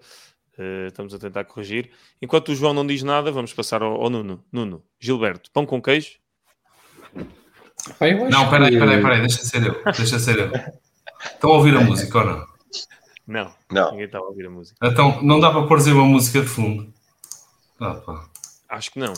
uh, 0.59 0.87
estamos 0.87 1.15
a 1.15 1.19
tentar 1.19 1.45
corrigir. 1.45 1.91
Enquanto 2.21 2.51
o 2.51 2.55
João 2.55 2.75
não 2.75 2.87
diz 2.87 3.03
nada, 3.03 3.33
vamos 3.33 3.55
passar 3.55 3.83
ao, 3.83 4.03
ao 4.03 4.11
Nuno. 4.11 4.45
Nuno, 4.53 4.85
Gilberto, 5.01 5.51
pão 5.51 5.65
com 5.65 5.81
queijo? 5.81 6.19
Não, 8.31 8.51
peraí, 8.51 8.79
peraí, 8.79 9.03
peraí, 9.03 9.21
deixa 9.21 9.43
ser 9.45 9.67
eu, 9.67 9.83
deixa 9.85 10.19
ser 10.19 10.39
eu. 10.39 10.53
Estão 11.25 11.51
a 11.51 11.55
ouvir 11.55 11.77
a 11.77 11.81
música 11.81 12.19
ou 12.19 12.25
não? 12.25 12.47
Não, 13.27 13.55
não. 13.71 13.91
ninguém 13.93 14.07
está 14.07 14.19
a 14.19 14.23
ouvir 14.23 14.47
a 14.47 14.51
música. 14.51 14.77
Então, 14.83 15.23
não 15.23 15.41
dá 15.41 15.51
para 15.51 15.67
pôr 15.67 15.79
uma 15.81 16.05
música 16.05 16.41
de 16.41 16.47
fundo. 16.47 16.94
Ah, 17.81 17.95
pá. 17.95 18.29
Acho 18.69 18.93
que 18.93 18.99
não. 18.99 19.13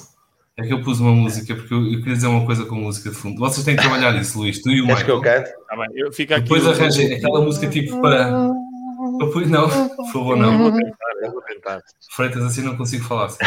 É 0.56 0.66
que 0.66 0.72
eu 0.72 0.82
pus 0.82 1.00
uma 1.00 1.12
música 1.12 1.54
porque 1.54 1.74
eu, 1.74 1.84
eu, 1.84 1.98
queria 1.98 2.14
dizer 2.14 2.28
uma 2.28 2.46
coisa 2.46 2.64
com 2.64 2.76
música 2.76 3.10
de 3.10 3.16
fundo. 3.16 3.38
Vocês 3.38 3.64
têm 3.64 3.76
que 3.76 3.82
trabalhar 3.82 4.14
isso, 4.16 4.38
Luís. 4.38 4.62
Tu 4.62 4.70
e 4.70 4.80
o 4.80 4.86
Queres 4.86 5.02
que 5.02 5.10
eu 5.10 5.20
canto? 5.20 5.50
Tá 5.68 5.76
bem, 5.76 5.88
eu 5.94 6.12
fico 6.12 6.32
aqui 6.32 6.42
Depois 6.44 6.66
arranjei 6.66 7.14
aquela 7.14 7.40
música 7.42 7.68
tipo 7.68 8.00
para. 8.00 8.30
Não, 8.30 9.68
por 9.96 10.12
favor, 10.12 10.36
não. 10.36 10.52
Eu 10.52 10.58
vou 10.58 10.72
tentar, 10.72 11.12
eu 11.22 11.32
vou 11.32 11.42
tentar. 11.42 11.82
Freitas, 12.12 12.42
assim 12.42 12.62
não 12.62 12.76
consigo 12.76 13.04
falar. 13.04 13.26
Assim. 13.26 13.44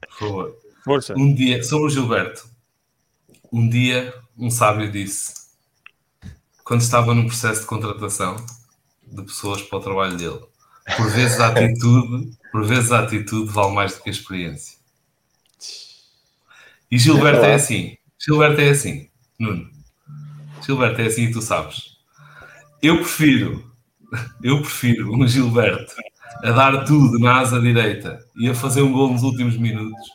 Por 0.00 0.18
favor. 0.18 0.56
Força. 0.84 1.14
Um 1.16 1.32
dia, 1.32 1.62
sobre 1.62 1.86
o 1.86 1.90
Gilberto, 1.90 2.44
um 3.52 3.68
dia 3.68 4.12
um 4.36 4.50
sábio 4.50 4.90
disse, 4.90 5.32
quando 6.64 6.80
estava 6.80 7.14
num 7.14 7.26
processo 7.26 7.60
de 7.60 7.66
contratação 7.66 8.36
de 9.06 9.22
pessoas 9.22 9.62
para 9.62 9.78
o 9.78 9.82
trabalho 9.82 10.16
dele, 10.16 10.40
por 10.96 11.10
vezes 11.10 11.40
a 11.40 11.48
atitude, 11.48 12.36
por 12.52 12.64
vezes 12.64 12.92
a 12.92 13.00
atitude 13.00 13.50
vale 13.50 13.74
mais 13.74 13.94
do 13.94 14.02
que 14.02 14.10
a 14.10 14.12
experiência. 14.12 14.78
E 16.90 16.98
Gilberto 16.98 17.44
é, 17.44 17.50
é 17.50 17.54
assim. 17.54 17.96
Gilberto 18.18 18.60
é 18.60 18.70
assim, 18.70 19.08
Nuno. 19.38 19.68
Gilberto 20.64 21.00
é 21.00 21.06
assim 21.06 21.24
e 21.24 21.32
tu 21.32 21.42
sabes. 21.42 21.96
Eu 22.82 22.98
prefiro, 22.98 23.72
eu 24.42 24.60
prefiro 24.60 25.12
um 25.12 25.26
Gilberto 25.26 25.94
a 26.42 26.50
dar 26.50 26.84
tudo 26.84 27.18
na 27.18 27.40
asa 27.40 27.60
direita 27.60 28.18
e 28.36 28.48
a 28.48 28.54
fazer 28.54 28.82
um 28.82 28.92
gol 28.92 29.10
nos 29.10 29.22
últimos 29.22 29.56
minutos 29.56 30.08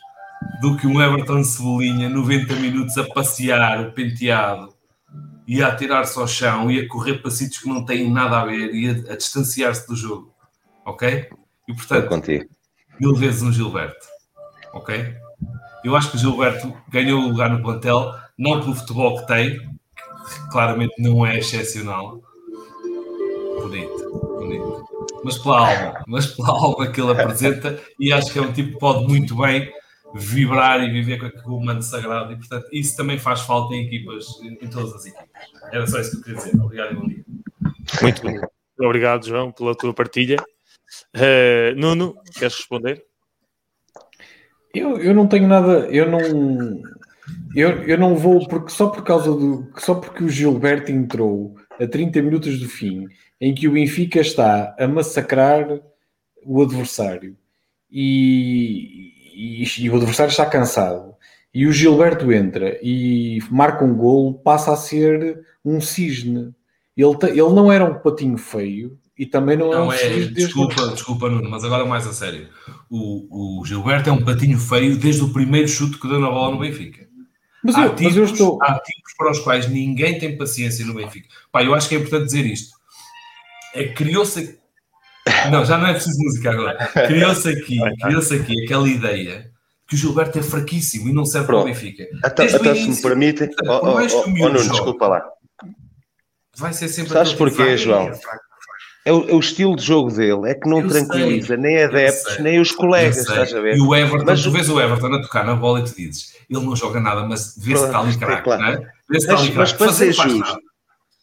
do 0.60 0.76
que 0.76 0.86
um 0.86 1.00
Everton 1.00 1.42
Cebolinha 1.42 2.08
90 2.08 2.54
minutos 2.56 2.96
a 2.96 3.04
passear 3.04 3.80
o 3.80 3.92
penteado 3.92 4.72
e 5.46 5.62
a 5.62 5.68
atirar-se 5.68 6.18
ao 6.18 6.28
chão 6.28 6.70
e 6.70 6.80
a 6.80 6.88
correr 6.88 7.14
para 7.18 7.30
sítios 7.30 7.62
que 7.62 7.68
não 7.68 7.84
têm 7.84 8.10
nada 8.10 8.40
a 8.40 8.46
ver 8.46 8.72
e 8.74 8.88
a, 8.88 9.12
a 9.12 9.16
distanciar-se 9.16 9.86
do 9.86 9.96
jogo. 9.96 10.32
Ok? 10.84 11.28
E 11.68 11.74
portanto, 11.74 12.46
mil 13.00 13.14
vezes 13.14 13.42
um 13.42 13.52
Gilberto. 13.52 14.06
Ok? 14.72 15.14
Eu 15.84 15.96
acho 15.96 16.10
que 16.10 16.16
o 16.16 16.20
Gilberto 16.20 16.76
ganhou 16.88 17.20
o 17.20 17.28
lugar 17.28 17.50
no 17.50 17.62
plantel, 17.62 18.12
não 18.36 18.60
pelo 18.60 18.74
futebol 18.74 19.20
que 19.20 19.26
tem, 19.26 19.58
que 19.58 20.50
claramente 20.50 20.94
não 20.98 21.24
é 21.24 21.38
excepcional. 21.38 22.20
Bonito, 23.62 24.36
bonito. 24.38 24.84
Mas 25.24 25.38
pela 25.38 25.68
alma, 25.68 26.04
mas 26.06 26.26
pela 26.26 26.48
alma 26.48 26.90
que 26.90 27.00
ele 27.00 27.12
apresenta, 27.12 27.80
e 27.98 28.12
acho 28.12 28.32
que 28.32 28.38
é 28.38 28.42
um 28.42 28.52
tipo 28.52 28.72
que 28.72 28.78
pode 28.78 29.06
muito 29.06 29.36
bem 29.36 29.72
vibrar 30.14 30.82
e 30.82 30.90
viver 30.90 31.18
com 31.18 31.26
aquele 31.26 31.64
manto 31.64 31.82
sagrado, 31.82 32.32
e 32.32 32.36
portanto 32.36 32.66
isso 32.72 32.96
também 32.96 33.18
faz 33.18 33.42
falta 33.42 33.74
em 33.74 33.86
equipas, 33.86 34.26
em 34.42 34.68
todas 34.68 34.94
as 34.94 35.06
equipas. 35.06 35.28
Era 35.70 35.86
só 35.86 36.00
isso 36.00 36.10
que 36.10 36.16
eu 36.16 36.22
queria 36.22 36.38
dizer. 36.38 36.60
Obrigado 36.60 36.92
e 36.92 36.96
bom 36.96 37.06
dia. 37.06 37.24
Muito 38.02 38.22
bem. 38.22 38.40
Obrigado, 38.80 39.26
João, 39.26 39.52
pela 39.52 39.74
tua 39.74 39.92
partilha. 39.92 40.36
Uh, 41.14 41.74
Nuno, 41.76 42.14
queres 42.32 42.56
responder? 42.56 43.04
Eu, 44.74 44.98
eu 44.98 45.14
não 45.14 45.26
tenho 45.26 45.48
nada, 45.48 45.88
eu 45.90 46.08
não, 46.08 46.82
eu, 47.54 47.82
eu 47.82 47.98
não 47.98 48.16
vou, 48.16 48.46
porque 48.46 48.70
só 48.70 48.88
por 48.88 49.02
causa 49.02 49.30
do, 49.32 49.70
só 49.78 49.94
porque 49.94 50.22
o 50.22 50.28
Gilberto 50.28 50.92
entrou 50.92 51.56
a 51.80 51.86
30 51.86 52.22
minutos 52.22 52.60
do 52.60 52.68
fim, 52.68 53.08
em 53.40 53.54
que 53.54 53.66
o 53.66 53.72
Benfica 53.72 54.20
está 54.20 54.74
a 54.78 54.86
massacrar 54.86 55.80
o 56.44 56.62
adversário 56.62 57.36
e, 57.90 59.62
e, 59.62 59.84
e 59.84 59.90
o 59.90 59.96
adversário 59.96 60.30
está 60.30 60.46
cansado 60.46 61.16
e 61.52 61.66
o 61.66 61.72
Gilberto 61.72 62.32
entra 62.32 62.78
e 62.82 63.40
marca 63.50 63.84
um 63.84 63.94
gol, 63.94 64.34
passa 64.34 64.72
a 64.72 64.76
ser 64.76 65.44
um 65.64 65.80
cisne. 65.80 66.54
Ele, 66.96 67.16
ele 67.22 67.54
não 67.54 67.72
era 67.72 67.84
um 67.84 67.98
patinho 67.98 68.38
feio, 68.38 68.98
e 69.20 69.26
também 69.26 69.54
não, 69.54 69.70
não 69.70 69.92
é, 69.92 70.02
é 70.02 70.18
desculpa, 70.28 70.88
desculpa, 70.88 71.28
Nuno, 71.28 71.50
mas 71.50 71.62
agora 71.62 71.84
mais 71.84 72.06
a 72.06 72.12
sério. 72.14 72.48
O, 72.88 73.58
o, 73.60 73.66
Gilberto 73.66 74.08
é 74.08 74.12
um 74.12 74.24
patinho 74.24 74.58
feio 74.58 74.96
desde 74.96 75.22
o 75.22 75.30
primeiro 75.30 75.68
chute 75.68 75.98
que 75.98 76.08
deu 76.08 76.18
na 76.18 76.30
bola 76.30 76.52
no 76.52 76.60
Benfica. 76.60 77.06
Mas, 77.62 77.74
há 77.74 77.84
eu, 77.84 77.94
tipos, 77.94 78.04
mas 78.04 78.16
eu 78.16 78.24
estou. 78.24 78.58
Há 78.62 78.80
tipos 78.80 79.12
para 79.18 79.30
os 79.30 79.38
quais 79.40 79.68
ninguém 79.68 80.18
tem 80.18 80.38
paciência 80.38 80.86
no 80.86 80.94
Benfica. 80.94 81.28
Pá, 81.52 81.62
eu 81.62 81.74
acho 81.74 81.86
que 81.86 81.96
é 81.96 81.98
importante 81.98 82.24
dizer 82.24 82.46
isto. 82.46 82.74
É 83.74 83.88
criou-se. 83.88 84.58
Não, 85.50 85.66
já 85.66 85.76
não 85.76 85.88
é 85.88 85.92
preciso 85.92 86.16
música 86.18 86.50
agora. 86.50 86.86
Criou-se 87.06 87.46
aqui, 87.46 87.78
criou-se 88.00 88.34
aqui 88.34 88.64
aquela 88.64 88.88
ideia 88.88 89.50
que 89.86 89.96
o 89.96 89.98
Gilberto 89.98 90.38
é 90.38 90.42
fraquíssimo 90.42 91.10
e 91.10 91.12
não 91.12 91.26
serve 91.26 91.48
Pronto. 91.48 91.64
para 91.64 91.70
o 91.70 91.74
Benfica. 91.74 92.08
Até, 92.24 92.44
até 92.56 92.74
se 92.74 92.88
me 92.88 93.02
permite. 93.02 93.50
Oh, 93.66 93.70
oh, 93.70 93.98
oh, 94.00 94.22
oh, 94.24 94.30
Nuno, 94.30 94.66
desculpa 94.66 95.08
lá. 95.08 95.22
Vai 96.56 96.72
ser 96.72 96.88
sempre. 96.88 97.12
Sabes 97.12 97.34
porquê, 97.34 97.76
João? 97.76 98.08
É 98.08 98.18
é 99.04 99.12
o, 99.12 99.28
é 99.30 99.32
o, 99.32 99.40
estilo 99.40 99.76
de 99.76 99.82
jogo 99.82 100.10
dele, 100.10 100.50
é 100.50 100.54
que 100.54 100.68
não 100.68 100.80
eu 100.80 100.88
tranquiliza 100.88 101.48
sei, 101.48 101.56
nem 101.56 101.82
adeptos, 101.82 102.38
nem 102.38 102.60
os 102.60 102.70
colegas, 102.72 103.16
estás 103.16 103.54
a 103.54 103.60
ver? 103.60 103.76
E 103.76 103.80
o 103.80 103.94
Everton, 103.94 104.24
mas, 104.26 104.42
tu 104.42 104.50
vês 104.50 104.68
o 104.68 104.80
Everton 104.80 105.14
a 105.14 105.22
tocar 105.22 105.44
na 105.44 105.54
bola 105.54 105.80
e 105.80 105.84
tu 105.84 105.96
dizes, 105.96 106.34
ele 106.48 106.64
não 106.64 106.76
joga 106.76 107.00
nada, 107.00 107.24
mas 107.24 107.54
vê-se 107.56 107.80
que 107.80 107.86
está 107.86 108.00
ali 108.00 108.18
craque, 108.18 108.44
claro. 108.44 108.62
não 108.62 108.68
é? 108.68 108.92
Vê-se 109.08 109.52
mas, 109.54 109.72
para 109.72 109.92
ser 109.92 110.12
justo, 110.12 110.60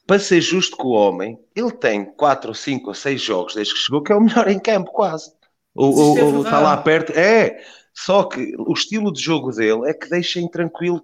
para 0.08 0.20
ser 0.20 0.42
justo 0.42 0.78
com 0.78 0.88
o 0.88 0.92
homem, 0.92 1.38
ele 1.56 1.72
tem 1.72 2.06
4 2.06 2.50
ou 2.50 2.56
5 2.56 2.88
ou 2.88 2.94
6 2.94 3.22
jogos 3.22 3.56
desde 3.56 3.74
que 3.74 3.80
chegou, 3.80 4.02
que 4.02 4.12
é 4.12 4.16
o 4.16 4.22
melhor 4.22 4.48
em 4.48 4.60
campo, 4.60 4.92
quase. 4.92 5.32
Ou, 5.76 6.18
é 6.18 6.42
está 6.42 6.60
lá 6.60 6.76
perto, 6.78 7.12
é. 7.12 7.58
Só 7.94 8.24
que 8.24 8.54
o 8.58 8.74
estilo 8.74 9.12
de 9.12 9.22
jogo 9.22 9.52
dele 9.52 9.90
é 9.90 9.94
que 9.94 10.10
deixa 10.10 10.40
tranquilo 10.50 11.02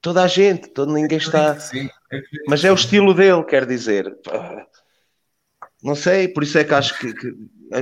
toda 0.00 0.22
a 0.22 0.26
gente, 0.26 0.68
todo, 0.68 0.92
ninguém 0.92 1.18
está. 1.18 1.58
Sim, 1.58 1.88
é 2.12 2.20
mas 2.48 2.64
é 2.64 2.70
o 2.70 2.74
estilo 2.74 3.12
dele, 3.12 3.44
quer 3.44 3.66
dizer. 3.66 4.16
Não 5.86 5.94
sei, 5.94 6.26
por 6.26 6.42
isso 6.42 6.58
é 6.58 6.64
que 6.64 6.74
acho 6.74 6.98
que, 6.98 7.14
que 7.14 7.28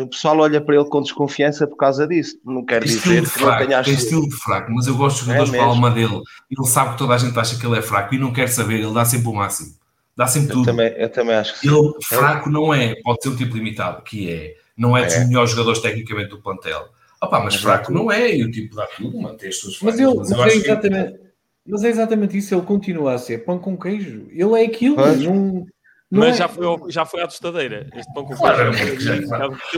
o 0.02 0.06
pessoal 0.09 0.39
olha 0.39 0.60
para 0.60 0.74
ele 0.74 0.85
com 0.85 1.01
desconfiança 1.01 1.66
por 1.66 1.76
causa 1.76 2.06
disso. 2.06 2.39
Não 2.44 2.62
quer 2.62 2.85
dizer 2.85 3.22
que 3.22 3.26
fraco, 3.26 3.60
não 3.60 3.66
tenha 3.66 3.82
Tem 3.82 3.94
estilo 3.94 4.28
de 4.28 4.36
fraco, 4.36 4.70
mas 4.72 4.86
eu 4.86 4.94
gosto 4.94 5.20
de 5.20 5.24
jogadores 5.24 5.55
é 5.55 5.56
com 5.56 5.62
a 5.64 5.66
alma 5.66 5.90
dele. 5.90 6.20
Ele 6.51 6.68
sabe 6.68 6.93
que 6.93 6.98
toda 6.98 7.14
a 7.14 7.18
gente 7.18 7.39
acha 7.39 7.59
que 7.59 7.64
ele 7.64 7.78
é 7.78 7.82
fraco 7.82 8.14
e 8.14 8.18
não 8.18 8.31
quer 8.31 8.51
saber, 8.51 8.81
ele 8.81 8.93
dá 8.93 9.06
sempre 9.06 9.28
o 9.28 9.32
máximo. 9.32 9.72
Dá 10.14 10.26
sempre 10.26 10.51
eu 10.51 10.52
tudo. 10.52 10.66
Também, 10.66 10.93
eu 10.98 11.09
também 11.09 11.35
acho 11.35 11.59
que 11.59 11.66
Ele, 11.66 11.93
fraco 12.02 12.51
não 12.51 12.74
é, 12.74 12.94
pode 13.02 13.22
ser 13.22 13.31
um 13.31 13.36
tipo 13.36 13.56
limitado, 13.56 14.02
que 14.02 14.31
é, 14.31 14.55
não 14.76 14.94
é 14.94 15.06
dos 15.06 15.14
é. 15.14 15.24
melhores 15.24 15.51
jogadores 15.52 15.81
tecnicamente 15.81 16.28
do 16.28 16.43
plantel. 16.43 16.86
Opa, 17.22 17.40
mas 17.40 17.55
é 17.55 17.59
fraco 17.59 17.90
não 17.90 18.12
é, 18.12 18.36
e 18.36 18.44
o 18.44 18.51
tipo 18.51 18.76
dá 18.76 18.86
tudo, 18.98 19.18
mantém 19.18 19.48
as 19.48 19.56
suas 19.56 19.81
Mas, 19.81 19.98
ele, 19.98 20.14
mas, 20.14 20.28
mas 20.28 20.52
é 20.52 20.56
exatamente, 20.56 21.12
que... 21.12 21.20
mas 21.66 21.85
é 21.85 21.89
exatamente 21.89 22.36
isso, 22.36 22.55
ele 22.55 22.66
continua 22.66 23.14
a 23.14 23.18
ser 23.18 23.47
pão 23.47 23.59
com 23.59 23.78
queijo. 23.78 24.26
Ele 24.31 24.60
é 24.60 24.66
aquilo, 24.66 24.97
não 24.97 25.66
mas 26.15 26.35
é... 26.35 26.39
já, 26.39 26.49
foi, 26.49 26.66
já 26.89 27.05
foi 27.05 27.23
à 27.23 27.27
tostadeira. 27.27 27.89
Este 27.95 28.12
pão 28.15 28.24
com 28.24 28.35
claro, 28.35 28.73
queijo. 28.73 29.27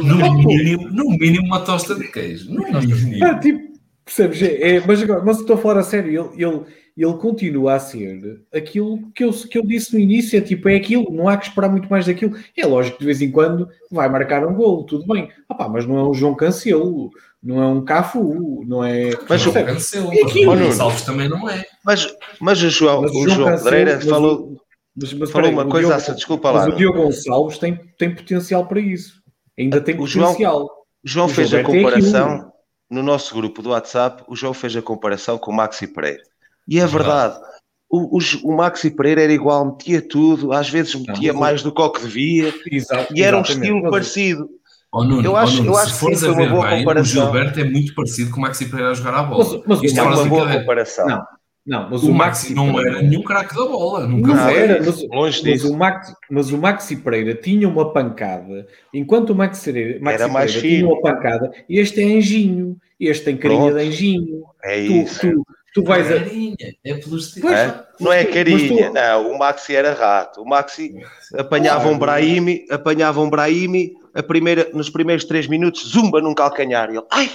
No 0.02 0.16
mínimo, 0.16 0.88
no 0.90 1.10
mínimo, 1.10 1.46
uma 1.46 1.60
tosta 1.60 1.94
de 1.94 2.08
queijo. 2.08 2.52
No 2.52 2.62
mínimo. 2.80 3.24
É, 3.24 3.38
tipo, 3.38 3.78
percebes? 4.04 4.42
É, 4.42 4.82
mas, 4.86 5.02
agora, 5.02 5.22
mas 5.24 5.40
estou 5.40 5.56
a 5.56 5.58
falar 5.58 5.80
a 5.80 5.82
sério. 5.82 6.30
Ele, 6.36 6.44
ele, 6.44 6.62
ele 6.96 7.14
continua 7.14 7.74
a 7.74 7.78
ser 7.78 8.40
aquilo 8.54 9.10
que 9.14 9.24
eu, 9.24 9.30
que 9.30 9.58
eu 9.58 9.66
disse 9.66 9.92
no 9.92 9.98
início. 9.98 10.38
É 10.38 10.40
tipo, 10.40 10.68
é 10.68 10.76
aquilo. 10.76 11.10
Não 11.10 11.28
há 11.28 11.36
que 11.36 11.46
esperar 11.46 11.70
muito 11.70 11.88
mais 11.88 12.06
daquilo. 12.06 12.36
É 12.56 12.66
lógico 12.66 12.98
que 12.98 13.00
de 13.00 13.06
vez 13.06 13.20
em 13.22 13.30
quando 13.30 13.68
vai 13.90 14.08
marcar 14.08 14.46
um 14.46 14.54
gol. 14.54 14.84
Tudo 14.84 15.06
bem. 15.06 15.30
Ah, 15.48 15.68
mas 15.68 15.86
não 15.86 15.98
é 15.98 16.08
um 16.08 16.14
João 16.14 16.34
Cancelo. 16.34 17.10
Não 17.42 17.62
é 17.62 17.66
um 17.68 17.84
Cafu, 17.84 18.64
não 18.66 18.82
é. 18.82 19.10
Mas 19.28 19.46
o 19.46 19.52
Cancelo, 19.52 20.10
é 20.12 20.66
o 20.66 20.72
Salves 20.72 21.02
também 21.02 21.28
não 21.28 21.48
é. 21.48 21.64
Mas, 21.84 22.12
mas 22.40 22.60
o 22.60 22.70
João, 22.70 23.02
mas 23.02 23.12
o 23.12 23.28
João, 23.28 23.30
João 23.30 23.56
Pedreira 23.56 24.00
falou, 24.00 24.60
mas, 24.96 25.12
mas 25.12 25.30
falou 25.30 25.50
uma 25.50 25.66
coisa, 25.66 25.96
Diogo, 25.96 26.14
desculpa 26.14 26.50
lá. 26.50 26.64
Mas 26.64 26.74
o 26.74 26.76
Diogo 26.76 27.02
Gonçalves 27.02 27.58
tem, 27.58 27.76
tem 27.98 28.14
potencial 28.14 28.66
para 28.66 28.80
isso. 28.80 29.20
Ainda 29.58 29.80
tem 29.80 29.94
o 29.94 29.98
potencial. 29.98 30.34
João, 30.38 30.64
o 30.64 31.08
João 31.08 31.28
fez 31.28 31.52
a 31.52 31.62
comparação 31.62 32.52
no 32.90 33.02
nosso 33.02 33.34
grupo 33.34 33.60
do 33.60 33.70
WhatsApp. 33.70 34.24
O 34.26 34.34
João 34.34 34.54
fez 34.54 34.74
a 34.74 34.82
comparação 34.82 35.36
com 35.36 35.50
o 35.50 35.54
Maxi 35.54 35.86
Pereira. 35.86 36.22
E 36.66 36.80
é 36.80 36.86
verdade. 36.86 37.38
O, 37.88 38.18
o, 38.18 38.20
o 38.44 38.56
Maxi 38.56 38.90
Pereira 38.90 39.22
era 39.22 39.32
igual, 39.32 39.64
metia 39.66 40.02
tudo, 40.02 40.52
às 40.52 40.68
vezes 40.68 40.94
metia 40.94 41.32
não, 41.32 41.40
mais 41.40 41.62
do 41.62 41.72
que 41.72 41.80
o 41.80 41.90
que 41.90 42.02
devia, 42.02 42.52
Exato, 42.68 43.14
e 43.14 43.22
era 43.22 43.38
um 43.38 43.42
estilo 43.42 43.80
mas... 43.80 43.90
parecido. 43.92 44.48
Oh, 44.92 45.04
Nuno, 45.04 45.24
eu 45.24 45.36
acho, 45.36 45.54
oh, 45.54 45.56
Nuno, 45.58 45.70
eu 45.70 45.76
acho 45.76 45.92
que 45.92 46.16
foi 46.16 46.30
uma 46.30 46.48
boa 46.48 46.68
bem, 46.68 46.78
comparação. 46.78 47.22
O 47.22 47.26
Gilberto 47.26 47.60
é 47.60 47.64
muito 47.64 47.94
parecido 47.94 48.30
com 48.32 48.38
o 48.38 48.40
Maxi 48.40 48.66
Pereira 48.66 48.90
a 48.90 48.94
jogar 48.94 49.14
a 49.14 49.22
bola. 49.22 49.44
Mas, 49.44 49.62
mas 49.66 49.82
Isto 49.82 50.00
é 50.00 50.02
uma 50.02 50.24
boa 50.24 50.52
comparação. 50.52 51.06
Não, 51.06 51.24
não, 51.66 51.90
mas 51.90 52.04
o, 52.04 52.10
o 52.10 52.14
Maxi, 52.14 52.50
Maxi 52.50 52.54
não 52.54 52.72
Pereira... 52.72 52.98
era 52.98 53.02
nenhum 53.02 53.22
craque 53.22 53.54
da 53.54 53.64
bola, 53.64 54.06
nunca 54.06 54.34
não 54.34 54.48
era, 54.48 54.78
mas, 54.78 55.02
longe 55.08 55.10
mas 55.10 55.42
disso. 55.42 55.72
O 55.72 55.76
Maxi, 55.76 56.14
mas 56.30 56.52
o 56.52 56.58
Maxi 56.58 56.96
Pereira 56.96 57.34
tinha 57.34 57.68
uma 57.68 57.92
pancada, 57.92 58.68
enquanto 58.94 59.30
o 59.30 59.34
Maxi 59.34 59.72
Pereira, 59.72 59.98
Maxi 60.00 60.22
era 60.22 60.32
mais 60.32 60.54
Pereira 60.54 60.76
tinha 60.76 60.88
uma 60.88 61.00
pancada, 61.00 61.52
este 61.68 62.00
é 62.00 62.04
anjinho, 62.04 62.76
este 63.00 63.24
tem 63.24 63.36
carinha 63.36 63.60
Pronto. 63.60 63.78
de 63.78 63.88
anjinho. 63.88 64.44
É 64.64 64.78
isso. 64.78 65.20
Tu, 65.20 65.32
tu, 65.32 65.46
tu 65.74 65.82
vais 65.82 66.10
a... 66.10 66.20
Carinha, 66.20 66.56
é 66.84 66.94
pelos 66.94 67.36
é? 67.36 67.84
Não 68.00 68.12
é 68.12 68.24
carinha, 68.24 68.88
tu... 68.88 68.94
não, 68.94 69.32
o 69.32 69.38
Maxi 69.38 69.74
era 69.74 69.92
rato. 69.92 70.42
O 70.42 70.48
Maxi 70.48 70.94
apanhava 71.34 71.88
um 71.88 71.98
Brahimi, 71.98 72.64
apanhava 72.70 73.20
um 73.20 73.28
Brahimi, 73.28 73.92
a 74.14 74.22
primeira, 74.22 74.70
nos 74.72 74.88
primeiros 74.88 75.24
três 75.24 75.46
minutos, 75.46 75.88
zumba 75.88 76.20
num 76.20 76.34
calcanhar. 76.34 76.90
E 76.90 76.96
ele, 76.96 77.06
ai! 77.10 77.30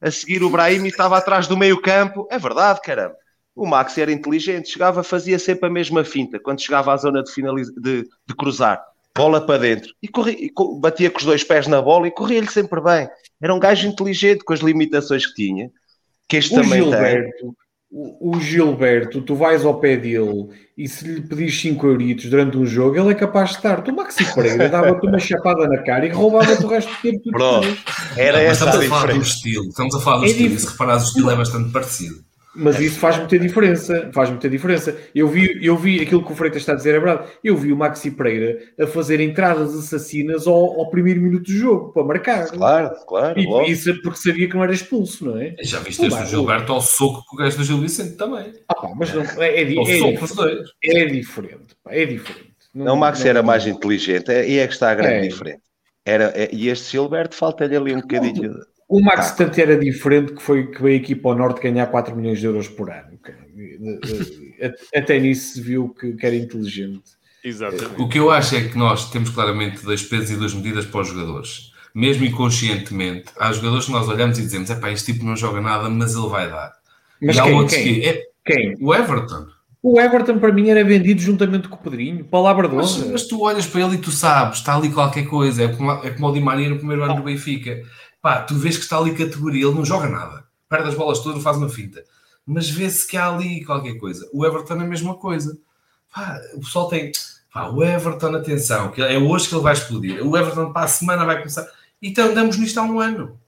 A 0.00 0.10
seguir 0.10 0.42
o 0.42 0.48
Brahimi 0.48 0.88
estava 0.88 1.18
atrás 1.18 1.46
do 1.46 1.58
meio 1.58 1.80
campo. 1.80 2.26
É 2.30 2.38
verdade, 2.38 2.80
caramba. 2.82 3.14
O 3.54 3.66
Max 3.66 3.98
era 3.98 4.12
inteligente, 4.12 4.70
chegava, 4.70 5.02
fazia 5.02 5.38
sempre 5.38 5.68
a 5.68 5.72
mesma 5.72 6.04
finta 6.04 6.38
quando 6.38 6.60
chegava 6.60 6.92
à 6.92 6.96
zona 6.96 7.22
de, 7.22 7.32
finaliza, 7.32 7.72
de, 7.76 8.02
de 8.26 8.34
cruzar, 8.36 8.82
bola 9.14 9.44
para 9.44 9.58
dentro, 9.58 9.92
e, 10.02 10.08
corria, 10.08 10.36
e 10.38 10.50
batia 10.80 11.10
com 11.10 11.18
os 11.18 11.24
dois 11.24 11.44
pés 11.44 11.66
na 11.66 11.82
bola 11.82 12.06
e 12.06 12.10
corria-lhe 12.10 12.50
sempre 12.50 12.80
bem. 12.80 13.08
Era 13.40 13.54
um 13.54 13.60
gajo 13.60 13.86
inteligente 13.86 14.44
com 14.44 14.52
as 14.52 14.60
limitações 14.60 15.26
que 15.26 15.34
tinha, 15.34 15.70
que 16.28 16.36
este 16.36 16.54
o 16.54 16.62
também 16.62 16.82
Gilberto, 16.82 17.38
tem. 17.38 17.50
O, 17.92 18.36
o 18.36 18.40
Gilberto, 18.40 19.20
tu 19.20 19.34
vais 19.34 19.64
ao 19.64 19.80
pé 19.80 19.96
dele 19.96 20.48
e 20.78 20.86
se 20.86 21.04
lhe 21.04 21.20
pedires 21.20 21.60
5 21.60 21.86
euritos 21.88 22.30
durante 22.30 22.56
um 22.56 22.64
jogo, 22.64 22.96
ele 22.96 23.10
é 23.10 23.14
capaz 23.14 23.50
de 23.50 23.56
estar. 23.56 23.82
Tu, 23.82 23.92
Maxi 23.92 24.32
Pereira, 24.32 24.68
dava-te 24.68 25.04
uma 25.04 25.18
chapada 25.18 25.66
na 25.66 25.78
cara 25.78 26.06
e 26.06 26.08
roubava-te 26.10 26.64
o 26.64 26.68
resto 26.68 26.88
do 26.88 27.02
tempo. 27.02 27.30
Pronto, 27.32 27.66
era 28.16 28.40
essa 28.40 28.64
estamos 28.64 28.76
a, 28.76 28.86
a 28.86 29.00
falar 29.00 29.12
do 29.12 29.22
estilo. 29.22 29.68
Estamos 29.68 29.94
a 29.96 30.00
falar 30.00 30.18
do 30.18 30.24
é 30.24 30.28
estilo. 30.28 30.54
E 30.54 30.58
se 30.60 30.68
reparares, 30.68 31.02
o 31.02 31.06
estilo 31.08 31.30
é 31.32 31.36
bastante 31.36 31.72
parecido. 31.72 32.29
Mas 32.54 32.80
isso 32.80 32.98
faz 32.98 33.16
muita 33.16 33.38
diferença, 33.38 34.10
faz 34.12 34.28
muita 34.28 34.48
diferença. 34.48 34.96
Eu 35.14 35.28
vi, 35.28 35.64
eu 35.64 35.76
vi 35.76 36.00
aquilo 36.00 36.24
que 36.24 36.32
o 36.32 36.34
Freitas 36.34 36.62
está 36.62 36.72
a 36.72 36.74
dizer, 36.74 36.96
é 36.96 36.98
verdade. 36.98 37.30
Eu 37.44 37.56
vi 37.56 37.72
o 37.72 37.76
Maxi 37.76 38.10
Pereira 38.10 38.58
a 38.78 38.86
fazer 38.88 39.20
entradas 39.20 39.72
assassinas 39.74 40.48
ao, 40.48 40.80
ao 40.80 40.90
primeiro 40.90 41.20
minuto 41.20 41.44
do 41.44 41.52
jogo 41.52 41.92
para 41.92 42.04
marcar. 42.04 42.48
Claro, 42.48 42.90
claro. 43.06 43.38
E 43.38 43.70
isso 43.70 43.90
é 43.90 43.94
porque 44.02 44.18
sabia 44.18 44.48
que 44.48 44.54
não 44.54 44.64
era 44.64 44.72
expulso, 44.72 45.26
não 45.26 45.40
é? 45.40 45.54
Já 45.60 45.78
viste 45.78 46.04
este 46.04 46.26
Gilberto 46.26 46.72
ao 46.72 46.80
soco 46.80 47.24
com 47.28 47.36
o 47.36 47.38
gajo 47.38 47.56
do 47.56 47.64
Gil 47.64 47.80
Vicente 47.80 48.16
também. 48.16 48.52
Ah, 48.68 48.74
pá, 48.74 48.90
mas 48.96 49.14
não, 49.14 49.22
é, 49.22 49.48
é, 49.48 49.60
é, 49.60 49.64
diferente, 49.64 50.72
é 50.82 51.04
diferente. 51.04 51.76
Pá, 51.84 51.94
é 51.94 52.04
diferente. 52.04 52.50
Não, 52.74 52.86
não 52.86 52.94
o 52.94 52.98
Max 52.98 53.20
não, 53.20 53.26
era 53.28 53.42
mais 53.42 53.66
inteligente 53.66 54.30
é, 54.30 54.48
e 54.48 54.58
é 54.58 54.66
que 54.66 54.72
está 54.72 54.90
a 54.90 54.94
grande 54.94 55.26
é. 55.26 55.28
diferença. 55.28 55.62
Era, 56.04 56.32
é, 56.34 56.48
e 56.52 56.68
este 56.68 56.92
Gilberto 56.92 57.36
falta-lhe 57.36 57.76
ali 57.76 57.94
um 57.94 58.00
bocadinho. 58.00 58.54
O 58.90 59.00
Max 59.00 59.30
tá. 59.36 59.48
era 59.56 59.78
diferente 59.78 60.32
que 60.32 60.42
foi 60.42 60.66
que 60.66 60.82
veio 60.82 61.00
aqui 61.00 61.14
para 61.14 61.30
o 61.30 61.34
Norte 61.36 61.62
ganhar 61.62 61.86
4 61.86 62.16
milhões 62.16 62.40
de 62.40 62.46
euros 62.46 62.66
por 62.66 62.90
ano. 62.90 63.20
Até 64.92 65.20
nisso 65.20 65.54
se 65.54 65.60
viu 65.60 65.90
que, 65.90 66.12
que 66.14 66.26
era 66.26 66.34
inteligente. 66.34 67.04
Exatamente. 67.44 68.02
O 68.02 68.08
que 68.08 68.18
eu 68.18 68.32
acho 68.32 68.56
é 68.56 68.68
que 68.68 68.76
nós 68.76 69.08
temos 69.10 69.30
claramente 69.30 69.84
dois 69.84 70.02
pesos 70.02 70.30
e 70.32 70.36
duas 70.36 70.52
medidas 70.52 70.86
para 70.86 71.02
os 71.02 71.08
jogadores. 71.08 71.70
Mesmo 71.94 72.24
inconscientemente, 72.24 73.26
há 73.38 73.52
jogadores 73.52 73.86
que 73.86 73.92
nós 73.92 74.08
olhamos 74.08 74.38
e 74.40 74.42
dizemos: 74.42 74.68
é 74.70 74.74
pá, 74.74 74.90
este 74.90 75.12
tipo 75.12 75.24
não 75.24 75.36
joga 75.36 75.60
nada, 75.60 75.88
mas 75.88 76.14
ele 76.16 76.28
vai 76.28 76.50
dar. 76.50 76.72
Mas 77.22 77.36
e 77.36 77.40
há 77.40 77.44
quem? 77.44 77.54
outros 77.54 77.76
Quem? 77.76 78.00
que. 78.00 78.08
É, 78.08 78.22
Quem? 78.44 78.74
o 78.80 78.92
Everton. 78.92 79.46
O 79.82 80.00
Everton 80.00 80.38
para 80.38 80.52
mim 80.52 80.68
era 80.68 80.84
vendido 80.84 81.20
juntamente 81.20 81.68
com 81.68 81.76
o 81.76 81.78
Pedrinho. 81.78 82.24
Palavra 82.24 82.68
de 82.68 82.74
Mas, 82.74 82.98
mas 83.06 83.26
tu 83.26 83.42
olhas 83.42 83.66
para 83.66 83.80
ele 83.82 83.94
e 83.94 83.98
tu 83.98 84.10
sabes, 84.10 84.58
está 84.58 84.76
ali 84.76 84.90
qualquer 84.90 85.26
coisa. 85.26 85.64
É 85.64 85.68
como, 85.68 85.90
é 85.90 86.10
como 86.10 86.28
o 86.28 86.32
Di 86.32 86.40
Maria 86.40 86.68
no 86.68 86.76
primeiro 86.76 87.04
ano 87.04 87.16
do 87.16 87.22
Benfica. 87.22 87.80
Pá, 88.22 88.42
tu 88.42 88.54
vês 88.54 88.76
que 88.76 88.82
está 88.82 88.98
ali 88.98 89.14
categoria, 89.14 89.66
ele 89.66 89.74
não 89.74 89.84
joga 89.84 90.08
nada. 90.08 90.44
Perde 90.68 90.88
as 90.88 90.94
bolas 90.94 91.20
todas, 91.20 91.42
faz 91.42 91.56
uma 91.56 91.68
finta. 91.68 92.04
Mas 92.46 92.68
vê-se 92.68 93.06
que 93.06 93.16
há 93.16 93.28
ali 93.28 93.64
qualquer 93.64 93.94
coisa. 93.94 94.28
O 94.32 94.44
Everton 94.44 94.74
é 94.74 94.82
a 94.82 94.86
mesma 94.86 95.14
coisa. 95.14 95.58
Pá, 96.12 96.40
o 96.54 96.60
pessoal 96.60 96.88
tem. 96.88 97.12
Pá, 97.52 97.68
o 97.68 97.82
Everton, 97.82 98.34
atenção, 98.36 98.90
que 98.90 99.02
é 99.02 99.18
hoje 99.18 99.48
que 99.48 99.54
ele 99.54 99.62
vai 99.62 99.72
explodir. 99.72 100.26
O 100.26 100.36
Everton 100.36 100.72
para 100.72 100.84
a 100.84 100.88
semana 100.88 101.24
vai 101.24 101.38
começar. 101.38 101.66
Então 102.02 102.28
andamos 102.28 102.56
nisto 102.56 102.78
há 102.78 102.82
um 102.82 103.00
ano. 103.00 103.38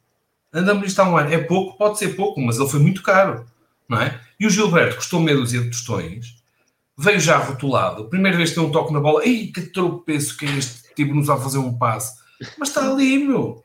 Andamos 0.53 0.83
nisto 0.83 1.01
há 1.01 1.09
um 1.09 1.17
ano. 1.17 1.33
É 1.33 1.39
pouco, 1.39 1.77
pode 1.79 1.99
ser 1.99 2.17
pouco, 2.17 2.41
mas 2.41 2.59
ele 2.59 2.69
foi 2.69 2.81
muito 2.81 3.03
caro. 3.03 3.47
Não 3.89 4.01
é? 4.01 4.21
E 4.39 4.47
o 4.47 4.51
Gilberto 4.51 4.97
custou 4.97 5.21
meia 5.21 5.37
dúzia 5.37 5.61
de 5.61 5.71
tostões 5.71 6.43
veio 6.97 7.21
já 7.21 7.39
rotulado. 7.39 8.09
Primeira 8.09 8.37
vez 8.37 8.51
que 8.51 8.57
tem 8.57 8.65
um 8.65 8.71
toque 8.71 8.93
na 8.93 9.01
bola, 9.01 9.25
ei, 9.25 9.49
que 9.49 9.63
tropeço 9.63 10.37
que 10.37 10.47
é 10.47 10.57
este 10.57 10.95
tipo, 10.95 11.15
não 11.15 11.25
sabe 11.25 11.43
fazer 11.43 11.59
um 11.59 11.77
passe. 11.77 12.21
Mas 12.59 12.69
está 12.69 12.89
ali, 12.89 13.19
meu. 13.19 13.63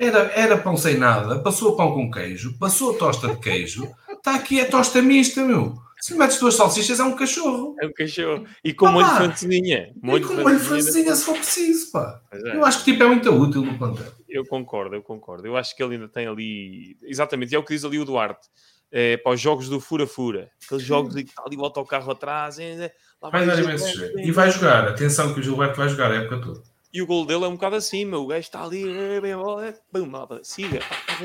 Era, 0.00 0.32
era 0.34 0.56
pão 0.56 0.78
sem 0.78 0.96
nada, 0.96 1.40
passou 1.40 1.76
pão 1.76 1.92
com 1.92 2.10
queijo, 2.10 2.56
passou 2.58 2.94
a 2.94 2.98
tosta 2.98 3.28
de 3.28 3.36
queijo, 3.36 3.86
está 4.10 4.34
aqui 4.34 4.58
a 4.58 4.64
tosta 4.66 5.02
mista, 5.02 5.44
meu. 5.44 5.74
Se 6.00 6.14
metes 6.14 6.38
duas 6.40 6.54
salsichas 6.54 6.98
é 6.98 7.04
um 7.04 7.14
cachorro. 7.14 7.76
É 7.78 7.86
um 7.86 7.92
cachorro. 7.92 8.46
E 8.64 8.72
com 8.72 8.86
Ah, 8.86 8.92
molho 8.92 9.06
francesinha. 9.08 9.92
E 9.94 10.20
com 10.22 10.34
molho 10.36 10.58
francesinha 10.58 11.14
se 11.14 11.24
for 11.26 11.36
preciso, 11.36 11.92
pá. 11.92 12.18
É. 12.32 12.56
Eu 12.56 12.64
acho 12.64 12.78
que 12.82 12.92
tipo 12.92 13.02
é 13.02 13.06
muito 13.06 13.30
útil 13.30 13.62
no 13.62 13.76
plantel. 13.76 14.10
Eu 14.26 14.46
concordo, 14.46 14.94
eu 14.94 15.02
concordo. 15.02 15.46
Eu 15.46 15.58
acho 15.58 15.76
que 15.76 15.82
ele 15.82 15.96
ainda 15.96 16.08
tem 16.08 16.26
ali. 16.26 16.96
Exatamente, 17.02 17.52
e 17.52 17.54
é 17.54 17.58
o 17.58 17.62
que 17.62 17.74
diz 17.74 17.84
ali 17.84 17.98
o 17.98 18.04
Duarte. 18.06 18.48
É, 18.90 19.18
para 19.18 19.32
os 19.32 19.40
jogos 19.40 19.68
do 19.68 19.78
fura-fura. 19.78 20.50
Aqueles 20.64 20.82
jogos 20.82 21.14
em 21.14 21.22
que 21.22 21.30
está 21.30 21.42
ali 21.46 21.56
o 21.58 21.62
autocarro 21.64 22.10
atrás. 22.10 22.58
é, 22.58 22.90
lá 23.22 23.28
Vai 23.28 23.44
o 23.44 23.46
dar 23.46 23.58
imenso 23.62 23.86
jeito. 23.96 24.18
E 24.18 24.32
vai 24.32 24.50
jogar. 24.50 24.88
Atenção 24.88 25.34
que 25.34 25.40
o 25.40 25.42
Gilberto 25.42 25.76
vai 25.76 25.88
jogar 25.90 26.10
a 26.10 26.14
época 26.16 26.40
toda. 26.40 26.62
E 26.92 27.00
o 27.00 27.06
gol 27.06 27.24
dele 27.24 27.44
é 27.44 27.48
um 27.48 27.54
bocado 27.54 27.76
acima. 27.76 28.18
O 28.18 28.26
gajo 28.26 28.40
está 28.40 28.64
ali, 28.64 28.82
é, 28.82 29.20
bem 29.20 29.32
é, 29.32 29.80
bum, 29.92 30.06
malta, 30.06 30.40
siga, 30.42 30.80
tá. 30.80 31.16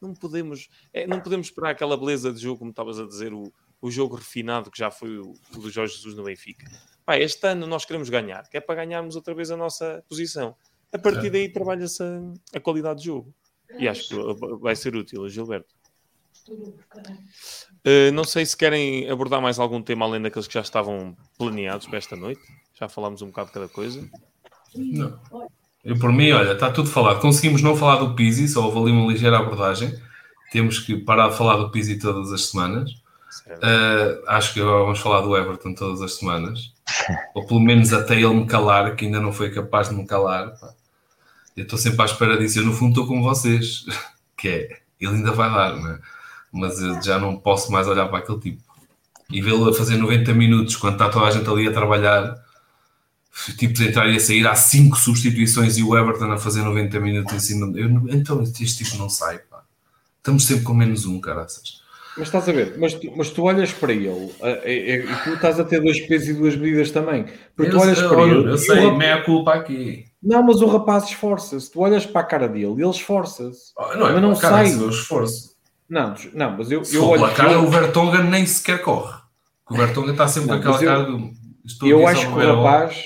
Não 0.00 0.14
podemos, 0.14 0.68
é, 0.92 1.06
não 1.06 1.20
podemos 1.20 1.48
esperar 1.48 1.70
aquela 1.70 1.96
beleza 1.96 2.32
de 2.32 2.40
jogo, 2.40 2.58
como 2.58 2.70
estavas 2.70 2.98
a 2.98 3.06
dizer, 3.06 3.32
o, 3.34 3.52
o 3.82 3.90
jogo 3.90 4.16
refinado 4.16 4.70
que 4.70 4.78
já 4.78 4.90
foi 4.90 5.18
o, 5.18 5.34
o 5.54 5.58
do 5.58 5.70
Jorge 5.70 5.94
Jesus 5.94 6.14
no 6.14 6.24
Benfica. 6.24 6.70
Pá, 7.04 7.18
este 7.18 7.46
ano 7.46 7.66
nós 7.66 7.84
queremos 7.84 8.08
ganhar, 8.08 8.48
que 8.48 8.56
é 8.56 8.60
para 8.60 8.76
ganharmos 8.76 9.16
outra 9.16 9.34
vez 9.34 9.50
a 9.50 9.56
nossa 9.56 10.02
posição. 10.08 10.54
A 10.92 10.98
partir 10.98 11.26
É. 11.26 11.30
daí 11.30 11.48
trabalha-se 11.48 12.02
a, 12.02 12.56
a 12.56 12.60
qualidade 12.60 13.00
de 13.00 13.06
jogo. 13.06 13.34
E 13.78 13.86
acho 13.86 14.08
que 14.08 14.14
vai 14.58 14.74
ser 14.74 14.96
útil 14.96 15.28
Gilberto. 15.28 15.74
Uh, 16.48 18.10
não 18.12 18.24
sei 18.24 18.44
se 18.44 18.56
querem 18.56 19.08
abordar 19.08 19.40
mais 19.40 19.58
algum 19.58 19.80
tema 19.80 20.04
além 20.04 20.20
daqueles 20.20 20.48
que 20.48 20.54
já 20.54 20.60
estavam 20.60 21.16
planeados 21.38 21.86
para 21.86 21.98
esta 21.98 22.16
noite. 22.16 22.40
Já 22.74 22.88
falámos 22.88 23.22
um 23.22 23.26
bocado 23.26 23.48
de 23.48 23.54
cada 23.54 23.68
coisa. 23.68 24.08
Não. 24.74 25.18
Eu, 25.84 25.98
por 25.98 26.12
mim, 26.12 26.30
olha, 26.32 26.52
está 26.52 26.70
tudo 26.70 26.88
falado. 26.88 27.20
Conseguimos 27.20 27.62
não 27.62 27.76
falar 27.76 27.96
do 27.96 28.14
Pizzi, 28.14 28.46
só 28.48 28.64
houve 28.64 28.78
ali 28.78 28.92
uma 28.92 29.10
ligeira 29.10 29.38
abordagem. 29.38 29.94
Temos 30.52 30.78
que 30.78 30.96
parar 30.96 31.28
de 31.28 31.36
falar 31.36 31.56
do 31.56 31.70
Pizzi 31.70 31.98
todas 31.98 32.32
as 32.32 32.46
semanas. 32.46 32.90
Uh, 33.46 34.22
acho 34.26 34.52
que 34.52 34.60
agora 34.60 34.84
vamos 34.84 34.98
falar 34.98 35.20
do 35.22 35.36
Everton 35.36 35.74
todas 35.74 36.02
as 36.02 36.14
semanas. 36.14 36.72
Ou 37.34 37.46
pelo 37.46 37.60
menos 37.60 37.92
até 37.92 38.14
ele 38.14 38.34
me 38.34 38.46
calar, 38.46 38.94
que 38.94 39.06
ainda 39.06 39.20
não 39.20 39.32
foi 39.32 39.50
capaz 39.50 39.88
de 39.88 39.94
me 39.94 40.06
calar. 40.06 40.58
pá. 40.58 40.74
Eu 41.56 41.64
estou 41.64 41.78
sempre 41.78 42.02
à 42.02 42.04
espera 42.04 42.38
disso. 42.38 42.58
Eu, 42.58 42.66
no 42.66 42.72
fundo, 42.72 42.90
estou 42.90 43.06
como 43.06 43.22
vocês. 43.22 43.84
Que 44.40 44.48
é, 44.48 44.78
ele 44.98 45.16
ainda 45.16 45.32
vai 45.32 45.50
dar, 45.50 45.76
não 45.76 45.90
é? 45.90 45.98
Mas 46.50 46.80
eu 46.80 47.02
já 47.02 47.18
não 47.18 47.36
posso 47.36 47.70
mais 47.70 47.86
olhar 47.86 48.08
para 48.08 48.20
aquele 48.20 48.40
tipo. 48.40 48.62
E 49.28 49.42
vê-lo 49.42 49.68
a 49.68 49.74
fazer 49.74 49.98
90 49.98 50.32
minutos, 50.32 50.76
quando 50.76 50.94
está 50.94 51.10
toda 51.10 51.26
a 51.26 51.30
gente 51.30 51.46
ali 51.46 51.68
a 51.68 51.72
trabalhar, 51.72 52.42
tipos 53.56 53.80
a 53.80 53.84
entrar 53.84 54.08
e 54.08 54.16
a 54.16 54.20
sair, 54.20 54.46
há 54.46 54.54
5 54.54 54.96
substituições 54.98 55.76
e 55.78 55.82
o 55.82 55.96
Everton 55.96 56.30
a 56.32 56.38
fazer 56.38 56.62
90 56.62 57.00
minutos 57.00 57.32
em 57.34 57.40
cima. 57.40 57.72
Eu, 57.78 57.88
então 58.10 58.42
este 58.42 58.84
tipo 58.84 58.96
não 58.98 59.08
sai, 59.08 59.38
pá. 59.38 59.62
Estamos 60.18 60.44
sempre 60.44 60.64
com 60.64 60.74
menos 60.74 61.06
um, 61.06 61.20
caraças. 61.20 61.80
Mas 62.16 62.26
estás 62.26 62.48
a 62.48 62.52
ver, 62.52 62.74
mas 62.76 62.92
tu, 62.94 63.10
mas 63.16 63.30
tu 63.30 63.44
olhas 63.44 63.72
para 63.72 63.92
ele 63.92 64.30
e 64.66 65.06
tu 65.24 65.30
estás 65.34 65.60
a 65.60 65.64
ter 65.64 65.80
dois 65.80 66.00
pesos 66.06 66.28
e 66.28 66.34
duas 66.34 66.56
medidas 66.56 66.90
também. 66.90 67.24
Porque 67.56 67.70
tu 67.70 67.76
Eu, 67.76 67.80
olhas 67.80 67.98
eu, 67.98 68.08
para 68.08 68.20
eu, 68.22 68.40
ele. 68.40 68.50
eu 68.50 68.58
sei, 68.58 68.80
rap- 68.80 68.96
meia 68.98 69.22
culpa 69.22 69.54
aqui. 69.54 70.04
Não, 70.22 70.42
mas 70.42 70.60
o 70.60 70.66
rapaz 70.66 71.04
esforça-se. 71.04 71.70
Tu 71.70 71.80
olhas 71.80 72.04
para 72.04 72.20
a 72.20 72.24
cara 72.24 72.48
dele 72.48 72.66
e 72.78 72.82
ele 72.82 72.90
esforça-se. 72.90 73.72
Oh, 73.78 73.94
Não 73.96 74.08
é 74.08 74.12
Mas 74.12 74.22
não 74.22 74.36
cara, 74.36 74.56
sai. 74.66 74.66
é 74.66 74.88
esforço. 74.88 75.50
Não, 75.88 76.14
não, 76.34 76.56
mas 76.58 76.70
eu, 76.70 76.84
Se 76.84 76.96
eu 76.96 77.04
olho 77.04 77.32
cara, 77.34 77.52
eu, 77.52 77.64
o 77.64 77.70
Vertonghen 77.70 78.24
nem 78.24 78.44
sequer 78.44 78.82
corre. 78.82 79.16
O 79.70 79.74
Vertonghen 79.76 80.10
está 80.12 80.28
sempre 80.28 80.50
Não, 80.50 80.60
com 80.60 80.68
aquela 80.68 80.82
eu- 80.82 80.88
cara 80.88 81.10
do. 81.10 81.30
Estou 81.64 81.88
eu 81.88 82.06
acho 82.06 82.26
que 82.26 82.32
o 82.32 82.56
rapaz, 82.56 83.04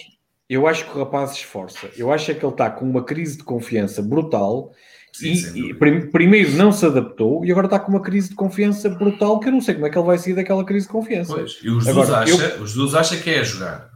eu 0.48 0.66
acho 0.66 0.84
que 0.84 0.96
o 0.96 1.00
rapaz 1.04 1.30
se 1.30 1.36
esforça. 1.38 1.88
Eu 1.96 2.12
acho 2.12 2.30
é 2.30 2.34
que 2.34 2.44
ele 2.44 2.52
está 2.52 2.70
com 2.70 2.84
uma 2.84 3.02
crise 3.02 3.38
de 3.38 3.44
confiança 3.44 4.02
brutal 4.02 4.72
Sim, 5.12 5.32
e, 5.54 5.70
e 5.70 5.74
prim- 5.74 6.10
primeiro 6.10 6.50
não 6.52 6.72
se 6.72 6.84
adaptou 6.84 7.44
e 7.44 7.50
agora 7.52 7.66
está 7.66 7.78
com 7.78 7.90
uma 7.92 8.00
crise 8.02 8.30
de 8.30 8.34
confiança 8.34 8.88
brutal 8.88 9.38
que 9.40 9.48
eu 9.48 9.52
não 9.52 9.60
sei 9.60 9.74
como 9.74 9.86
é 9.86 9.90
que 9.90 9.96
ele 9.96 10.06
vai 10.06 10.18
sair 10.18 10.34
daquela 10.34 10.64
crise 10.64 10.86
de 10.86 10.92
confiança. 10.92 11.34
Pois, 11.34 11.58
e 11.62 11.70
o 11.70 11.80
Jesus, 11.80 11.88
Agora, 11.88 12.18
acha, 12.24 12.54
o 12.60 12.66
Jesus 12.66 12.94
acha 12.94 13.16
que 13.16 13.30
é 13.30 13.44
jogar. 13.44 13.90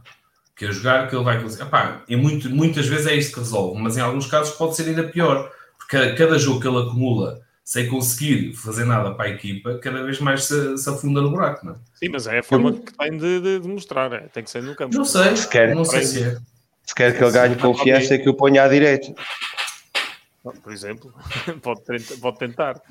Que 0.55 0.65
é 0.65 0.71
jogar 0.71 1.07
que 1.09 1.15
ele 1.15 1.23
vai 1.23 1.41
conseguir. 1.41 1.63
Epá, 1.63 2.03
e 2.07 2.15
muito, 2.15 2.49
muitas 2.49 2.87
vezes 2.87 3.05
é 3.07 3.15
isto 3.15 3.33
que 3.33 3.39
resolve, 3.39 3.81
mas 3.81 3.97
em 3.97 4.01
alguns 4.01 4.25
casos 4.27 4.55
pode 4.55 4.75
ser 4.75 4.83
ainda 4.89 5.03
pior. 5.03 5.51
Porque 5.77 6.13
cada 6.13 6.37
jogo 6.37 6.59
que 6.59 6.67
ele 6.67 6.77
acumula 6.77 7.39
sem 7.69 7.87
conseguir 7.87 8.51
fazer 8.55 8.83
nada 8.83 9.11
para 9.13 9.25
a 9.25 9.29
equipa, 9.29 9.77
cada 9.77 10.01
vez 10.01 10.19
mais 10.19 10.45
se, 10.45 10.75
se 10.75 10.89
afunda 10.89 11.21
no 11.21 11.29
buraco, 11.29 11.63
não 11.63 11.73
é? 11.73 11.75
Sim, 11.93 12.09
mas 12.11 12.25
é 12.25 12.39
a 12.39 12.43
forma 12.43 12.73
que 12.73 12.91
tem 12.97 13.11
de, 13.15 13.39
de- 13.39 13.59
de 13.59 13.67
mostrar. 13.67 14.11
é. 14.11 14.21
Tem 14.21 14.43
que 14.43 14.49
ser 14.49 14.63
no 14.63 14.75
campo. 14.75 14.95
Não 14.97 15.05
sei, 15.05 15.35
Se 15.37 15.47
quer. 15.47 15.75
não 15.75 15.85
sei 15.85 16.01
se 16.03 16.23
é. 16.23 16.37
Se 16.83 16.95
quer 16.95 17.15
que 17.15 17.23
ele 17.23 17.31
ganhe 17.31 17.55
confiança, 17.55 18.15
é 18.15 18.17
que 18.17 18.27
o 18.27 18.33
ponha 18.33 18.63
à 18.63 18.67
direita. 18.67 19.13
Por 20.63 20.73
exemplo, 20.73 21.13
pode, 21.61 21.81
tentar- 21.83 22.15
pode 22.19 22.39
tentar. 22.39 22.81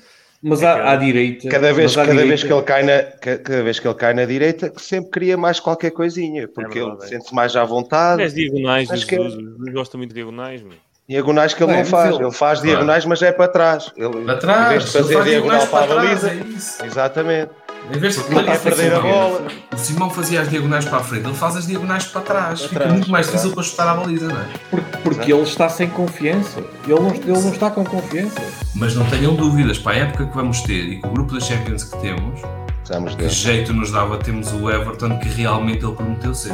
Mas 0.40 0.62
É 0.62 0.66
à, 0.66 0.92
à 0.92 0.96
direita. 0.96 1.48
Cada 1.48 1.72
vez, 1.72 1.96
cada, 1.96 2.14
vez 2.14 2.22
direita- 2.22 2.46
que 2.46 2.52
ele 2.52 2.62
cai 2.62 2.82
na, 2.84 3.02
ca- 3.02 3.38
cada 3.38 3.62
vez 3.64 3.80
que 3.80 3.88
ele 3.88 3.94
cai 3.96 4.14
na 4.14 4.24
direita, 4.26 4.70
que 4.70 4.80
sempre 4.80 5.10
queria 5.10 5.36
mais 5.36 5.58
qualquer 5.58 5.90
coisinha, 5.90 6.46
porque 6.46 6.78
É 6.78 6.82
verdade, 6.82 6.98
ele 6.98 7.04
é. 7.04 7.08
sente-se 7.08 7.34
mais 7.34 7.56
à 7.56 7.64
vontade. 7.64 8.22
As 8.22 8.32
diagonais, 8.32 8.88
Acho 8.92 9.04
que 9.08 9.16
é- 9.16 9.18
Jesus. 9.24 9.42
Jesus 9.42 9.72
gosta 9.72 9.98
muito 9.98 10.10
de 10.10 10.14
diagonais. 10.14 10.62
Meu. 10.62 10.74
Diagonais 11.08 11.54
que 11.54 11.62
ele 11.62 11.72
Bem, 11.72 11.76
não 11.76 11.80
mas 11.82 11.90
faz. 11.90 12.14
ele- 12.14 12.24
Ele 12.24 12.32
faz 12.32 12.58
Claro. 12.58 12.68
diagonais, 12.68 13.04
mas 13.06 13.22
é 13.22 13.32
para 13.32 13.48
trás. 13.48 13.90
Ele, 13.96 14.08
Para 14.10 14.20
Em 14.20 14.26
vez 14.26 14.38
trás, 14.40 14.84
de 14.84 14.90
fazer 14.92 15.14
faz 15.14 15.24
diagonal 15.24 15.24
diagonais 15.24 15.64
para 15.64 15.78
a 15.78 15.86
para 15.86 15.94
trás, 16.02 16.20
baliza. 16.22 16.30
é 16.30 16.34
isso. 16.56 16.84
Exatamente. 16.84 17.50
Em 17.94 17.98
vez 17.98 18.14
de 18.16 18.20
vai 18.34 18.58
perder 18.58 18.92
a 18.94 19.00
bola. 19.00 19.42
O 19.72 19.78
Simão 19.78 20.10
fazia 20.10 20.42
as 20.42 20.50
diagonais 20.50 20.84
para 20.84 20.98
a 20.98 21.02
frente, 21.02 21.24
ele 21.26 21.34
faz 21.34 21.56
as 21.56 21.66
diagonais 21.66 22.04
para 22.04 22.20
trás. 22.20 22.58
Para 22.60 22.68
Fica 22.68 22.80
trás, 22.80 22.92
muito 22.92 23.10
mais 23.10 23.26
para 23.26 23.36
difícil 23.36 23.54
para 23.54 23.64
chutar 23.64 23.88
à 23.88 23.94
baliza, 23.94 24.28
não 24.28 24.36
é? 24.38 24.44
Porque, 24.70 24.98
porque 25.02 25.32
ele 25.32 25.42
está 25.42 25.68
sem 25.70 25.88
confiança. 25.88 26.60
Ele 26.86 27.00
não, 27.00 27.08
ele 27.14 27.26
não 27.26 27.52
está 27.52 27.70
com 27.70 27.82
confiança. 27.86 28.42
Mas 28.74 28.94
não 28.94 29.06
tenham 29.06 29.34
dúvidas, 29.34 29.78
para 29.78 29.92
a 29.92 30.00
época 30.00 30.26
que 30.26 30.36
vamos 30.36 30.60
ter 30.60 30.74
e 30.92 31.00
com 31.00 31.08
o 31.08 31.12
grupo 31.12 31.32
da 31.32 31.40
Champions 31.40 31.84
que 31.84 31.98
temos, 32.02 32.42
Precisamos 32.80 33.14
que 33.14 33.28
jeito 33.30 33.72
nos 33.72 33.90
dava 33.90 34.18
termos 34.18 34.52
o 34.52 34.68
Everton 34.70 35.18
que 35.18 35.28
realmente 35.28 35.82
ele 35.84 35.94
prometeu 35.94 36.34
ser. 36.34 36.52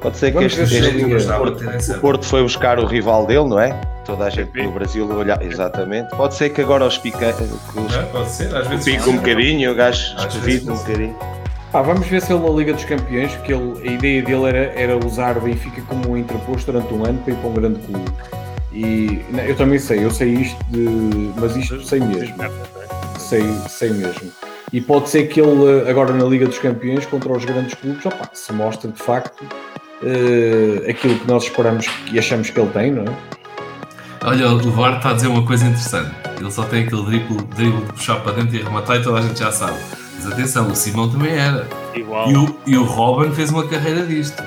Pode 0.00 0.16
ser 0.16 0.32
que 0.32 0.44
este, 0.44 0.62
este 0.62 1.04
o 1.04 1.38
Porto, 1.38 1.64
o. 1.64 2.00
Porto 2.00 2.24
foi 2.24 2.42
buscar 2.42 2.78
o 2.78 2.86
rival 2.86 3.26
dele, 3.26 3.48
não 3.48 3.58
é? 3.58 3.72
Toda 4.04 4.24
a 4.24 4.30
gente 4.30 4.62
no 4.62 4.72
Brasil 4.72 5.10
olhar. 5.10 5.42
Exatamente. 5.42 6.14
Pode 6.16 6.34
ser 6.34 6.50
que 6.50 6.60
agora 6.60 6.86
os 6.86 6.96
pica, 6.98 7.34
os 7.74 7.94
É, 7.94 8.02
pode 8.04 8.30
ser, 8.30 8.54
às 8.54 8.66
vezes. 8.68 8.84
pica 8.84 9.10
um 9.10 9.16
bocadinho, 9.16 9.72
o 9.72 9.74
gajo 9.74 10.14
vezes 10.42 10.68
um 10.68 10.76
bocadinho. 10.76 11.16
Pá, 11.72 11.82
vamos 11.82 12.06
ver 12.06 12.22
se 12.22 12.32
ele 12.32 12.42
na 12.42 12.48
Liga 12.48 12.72
dos 12.72 12.84
Campeões, 12.84 13.34
porque 13.34 13.52
ele, 13.52 13.88
a 13.88 13.92
ideia 13.92 14.22
dele 14.22 14.44
era, 14.46 14.72
era 14.74 15.06
usar 15.06 15.36
o 15.36 15.40
Benfica 15.40 15.82
como 15.82 16.12
um 16.12 16.16
interposto 16.16 16.72
durante 16.72 16.94
um 16.94 17.04
ano 17.04 17.18
para 17.18 17.34
ir 17.34 17.36
para 17.36 17.48
um 17.48 17.52
grande 17.52 17.78
clube. 17.80 18.10
E 18.72 19.22
não, 19.30 19.42
eu 19.42 19.56
também 19.56 19.78
sei, 19.78 20.04
eu 20.04 20.10
sei 20.10 20.28
isto 20.30 20.64
de. 20.70 21.32
Mas 21.36 21.56
isto 21.56 21.82
sei 21.82 22.00
mesmo. 22.00 22.36
Sei, 23.18 23.42
sei 23.68 23.90
mesmo. 23.90 24.30
E 24.72 24.80
pode 24.80 25.08
ser 25.08 25.26
que 25.26 25.40
ele, 25.40 25.90
agora 25.90 26.12
na 26.12 26.24
Liga 26.24 26.46
dos 26.46 26.58
Campeões, 26.58 27.04
contra 27.06 27.32
os 27.32 27.44
grandes 27.44 27.74
clubes, 27.74 28.04
opá, 28.06 28.30
se 28.32 28.52
mostre 28.52 28.90
de 28.90 29.02
facto 29.02 29.44
eh, 30.02 30.90
aquilo 30.90 31.18
que 31.18 31.26
nós 31.26 31.44
esperamos 31.44 31.86
e 32.12 32.18
achamos 32.18 32.50
que 32.50 32.58
ele 32.58 32.70
tem, 32.70 32.92
não 32.92 33.04
é? 33.04 33.16
Olha, 34.24 34.48
o 34.52 34.70
VAR 34.70 34.96
está 34.96 35.10
a 35.10 35.12
dizer 35.14 35.28
uma 35.28 35.44
coisa 35.46 35.64
interessante. 35.64 36.10
Ele 36.38 36.50
só 36.50 36.64
tem 36.64 36.84
aquele 36.84 37.02
drible, 37.02 37.42
drible 37.56 37.80
de 37.84 37.92
puxar 37.92 38.16
para 38.20 38.32
dentro 38.32 38.56
e 38.56 38.62
arrematar 38.62 38.96
e 38.96 39.02
toda 39.02 39.18
a 39.18 39.22
gente 39.22 39.38
já 39.38 39.50
sabe. 39.50 39.78
Mas 40.14 40.32
atenção, 40.32 40.68
o 40.68 40.74
Simão 40.74 41.08
também 41.08 41.32
era. 41.32 41.66
Igual. 41.94 42.30
E 42.30 42.36
o, 42.36 42.56
e 42.66 42.76
o 42.76 42.84
Robin 42.84 43.32
fez 43.32 43.50
uma 43.50 43.66
carreira 43.66 44.04
disto. 44.04 44.42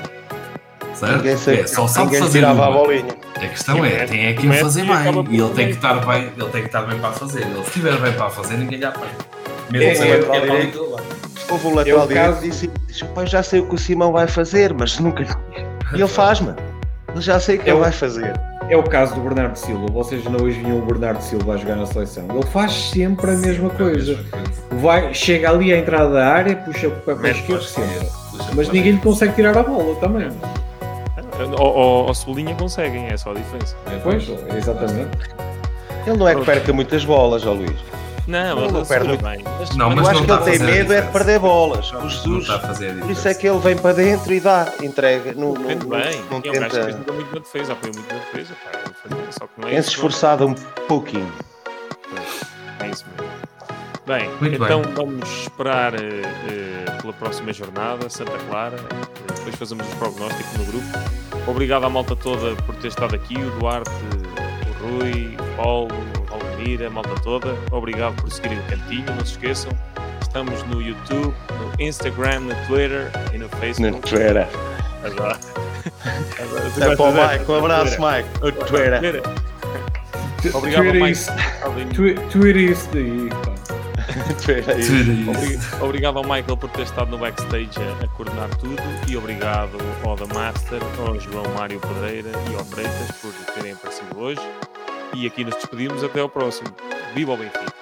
Certo? 0.94 1.16
Ninguém, 1.16 1.36
sei, 1.36 1.60
é, 1.60 1.66
só 1.66 1.86
sabe 1.86 2.18
fazer 2.18 2.44
a 2.44 2.52
uma. 2.52 2.70
bolinha. 2.70 3.16
A 3.34 3.48
questão 3.48 3.84
é, 3.84 4.04
tem 4.04 4.26
é 4.26 4.34
que 4.34 4.46
o 4.46 4.52
fazer 4.52 4.84
bem. 4.84 5.26
E 5.30 5.40
ele 5.40 5.50
tem 5.50 5.66
que 5.68 5.72
estar 5.72 5.94
bem, 6.06 6.30
ele 6.36 6.50
tem 6.50 6.60
que 6.60 6.68
estar 6.68 6.82
bem 6.82 6.98
para 6.98 7.08
a 7.08 7.12
fazer. 7.12 7.42
Ele 7.42 7.54
se 7.54 7.60
estiver 7.62 7.96
bem 7.98 8.12
para 8.12 8.26
a 8.26 8.30
fazer, 8.30 8.56
ninguém 8.56 8.78
lhe 8.78 8.84
apanha. 8.84 9.10
Mesmo 9.70 9.88
É, 9.88 9.94
se 9.94 10.02
é, 10.02 10.06
é, 10.06 10.10
é, 10.10 10.18
é 10.18 10.22
para 10.22 10.36
é, 10.36 10.60
ali 10.60 10.70
que. 10.70 11.21
Houve 11.50 11.66
um 11.66 11.74
lateral 11.74 12.00
Eu, 12.02 12.06
direito 12.08 12.26
caso- 12.26 12.40
que 12.40 12.48
disse, 12.86 13.04
"Pá, 13.14 13.24
já 13.24 13.42
sei 13.42 13.60
o 13.60 13.66
que 13.66 13.74
o 13.74 13.78
Simão 13.78 14.12
vai 14.12 14.26
fazer, 14.26 14.72
mas 14.72 14.98
nunca 14.98 15.22
lhe 15.22 15.28
E 15.94 15.96
ele 16.00 16.08
faz, 16.08 16.40
mano. 16.40 16.56
Eu 17.14 17.20
já 17.20 17.38
sei 17.38 17.56
o 17.56 17.58
que 17.60 17.68
Eu- 17.70 17.74
ele 17.76 17.82
vai 17.82 17.92
fazer. 17.92 18.32
é 18.70 18.76
o 18.76 18.82
caso 18.82 19.14
do 19.14 19.20
Bernardo 19.20 19.56
Silva. 19.56 19.86
Vocês 19.92 20.24
não 20.24 20.40
hoje 20.42 20.60
vinham 20.60 20.78
o 20.78 20.82
Bernardo 20.86 21.20
Silva 21.20 21.54
a 21.54 21.56
jogar 21.58 21.76
na 21.76 21.84
seleção. 21.84 22.26
Ele 22.32 22.46
faz 22.46 22.72
sempre 22.72 23.30
a 23.30 23.34
mesma 23.34 23.68
coisa. 23.70 24.18
Vai, 24.80 25.12
chega 25.12 25.50
ali 25.50 25.72
à 25.72 25.78
entrada 25.78 26.08
da 26.10 26.26
área, 26.26 26.56
puxa 26.56 26.88
Mete 26.88 27.40
esquerda, 27.40 27.44
para 27.46 27.56
a 27.56 27.60
sempre. 27.60 27.90
esquerda, 27.96 28.06
Mas 28.54 28.66
para 28.66 28.74
ninguém 28.74 28.92
lhe 28.92 28.98
consegue 28.98 29.34
tirar 29.34 29.56
a 29.58 29.62
bola 29.62 29.94
também. 29.96 30.28
Ou, 31.58 32.14
Cebolinha 32.14 32.54
conseguem, 32.54 33.06
é 33.08 33.16
só 33.16 33.32
a 33.32 33.34
diferença. 33.34 33.76
Pois, 34.02 34.28
exatamente. 34.56 35.10
Ele 36.06 36.16
não 36.16 36.28
é 36.28 36.34
que 36.34 36.44
perca 36.44 36.72
muitas 36.72 37.04
bolas, 37.04 37.46
ó 37.46 37.52
Luís. 37.52 37.72
Não, 38.26 38.54
Não, 38.56 38.64
ele 38.64 38.72
não 38.72 38.84
perde. 38.86 39.16
bem. 39.16 39.42
Mas- 39.44 39.76
Não, 39.76 39.92
Eu 39.92 39.98
acho 40.06 40.24
não 40.24 40.26
que 40.26 40.32
ele 40.50 40.58
tem 40.58 40.58
medo 40.66 40.92
é 40.92 41.00
de 41.00 41.08
perder 41.10 41.38
bolas. 41.40 41.90
O 41.90 41.94
Não 41.94 42.08
Jesus, 42.08 42.42
está 42.42 42.56
a 42.56 42.60
fazer 42.60 42.90
a 42.92 42.94
por 43.00 43.10
isso 43.10 43.28
é 43.28 43.34
que 43.34 43.48
ele 43.48 43.58
vem 43.58 43.76
para 43.76 43.92
dentro 43.94 44.32
e 44.32 44.38
dá, 44.40 44.72
entrega. 44.80 45.32
Não, 45.34 45.52
não, 45.54 45.62
Defende 45.62 45.86
não, 45.86 45.98
bem. 45.98 46.20
não 46.30 46.36
é 46.36 46.38
um 46.38 46.52
gajo 46.60 46.68
que 46.80 46.92
tenta. 46.94 47.12
muito 47.12 47.34
na 47.34 47.40
defesa, 47.40 47.72
apoia 47.72 47.92
muito 47.94 48.14
na 48.14 48.20
defesa. 48.20 48.54
Só 49.30 49.46
que 49.46 49.60
não 49.60 49.68
é 49.68 49.72
Tem-se 49.72 49.88
esforçado 49.88 50.46
um 50.46 50.54
pouquinho. 50.86 51.32
É 52.80 52.88
isso 52.88 53.04
mesmo. 53.16 53.32
Bem, 54.06 54.28
Muito 54.40 54.64
então 54.64 54.82
bem. 54.82 54.94
vamos 54.94 55.28
esperar 55.42 55.94
eh, 55.94 56.90
pela 57.00 57.12
próxima 57.12 57.52
jornada, 57.52 58.08
Santa 58.10 58.36
Clara. 58.48 58.76
eh, 58.76 59.32
depois 59.36 59.54
fazemos 59.56 59.86
os 59.86 59.94
prognósticos 59.94 60.52
no 60.58 60.64
grupo. 60.64 60.86
Obrigado 61.46 61.84
à 61.84 61.88
malta 61.90 62.16
toda 62.16 62.54
por 62.62 62.74
ter 62.76 62.88
estado 62.88 63.14
aqui, 63.14 63.36
o 63.36 63.50
Duarte, 63.60 63.90
o 63.90 64.98
Rui, 64.98 65.36
o 65.38 65.56
Paulo, 65.56 65.88
o 66.62 66.64
Valdemir, 66.64 66.86
a 66.86 66.90
malta 66.90 67.14
toda. 67.22 67.56
Obrigado 67.70 68.14
por 68.16 68.30
seguirem 68.30 68.58
o 68.58 68.62
cantinho, 68.64 69.04
não 69.06 69.24
se 69.24 69.32
esqueçam. 69.32 69.72
Estamos 70.20 70.62
no 70.64 70.80
YouTube, 70.80 71.34
no 71.50 71.84
Instagram, 71.84 72.40
no 72.40 72.54
Twitter 72.66 73.10
e 73.32 73.38
no 73.38 73.48
Facebook. 73.48 74.00
Twitter. 74.08 74.48
Agora. 75.04 75.38
Agora, 76.40 76.92
É 76.92 76.96
para 76.96 77.04
o? 77.04 77.12
Mike, 77.12 77.50
um 77.50 77.56
abraço, 77.56 77.98
Mike. 78.00 78.28
O 78.40 78.52
Twitter. 78.52 79.22
Obrigado, 80.54 80.82
Twitter 80.90 81.66
Obrigado. 81.66 81.94
Twi- 81.94 82.14
Twitter 82.30 82.56
isso 82.56 82.88
daí. 82.92 83.28
Obrigado 85.80 86.18
ao 86.18 86.24
Michael 86.24 86.56
por 86.56 86.68
ter 86.70 86.82
estado 86.82 87.10
no 87.10 87.18
backstage 87.18 87.70
a, 87.78 88.04
a 88.04 88.08
coordenar 88.08 88.48
tudo 88.56 88.76
e 89.08 89.16
obrigado 89.16 89.76
ao 90.04 90.16
The 90.16 90.32
Master, 90.34 90.80
ao 91.06 91.18
João 91.20 91.44
Mário 91.54 91.78
Pedreira 91.80 92.30
e 92.50 92.54
ao 92.56 92.64
Freitas 92.64 93.10
por 93.20 93.32
terem 93.54 93.72
aparecido 93.72 94.18
hoje. 94.18 94.40
E 95.14 95.26
aqui 95.26 95.44
nos 95.44 95.54
despedimos 95.56 96.02
até 96.02 96.20
ao 96.20 96.28
próximo. 96.28 96.68
Viva 97.14 97.32
o 97.32 97.36
Benfica! 97.36 97.81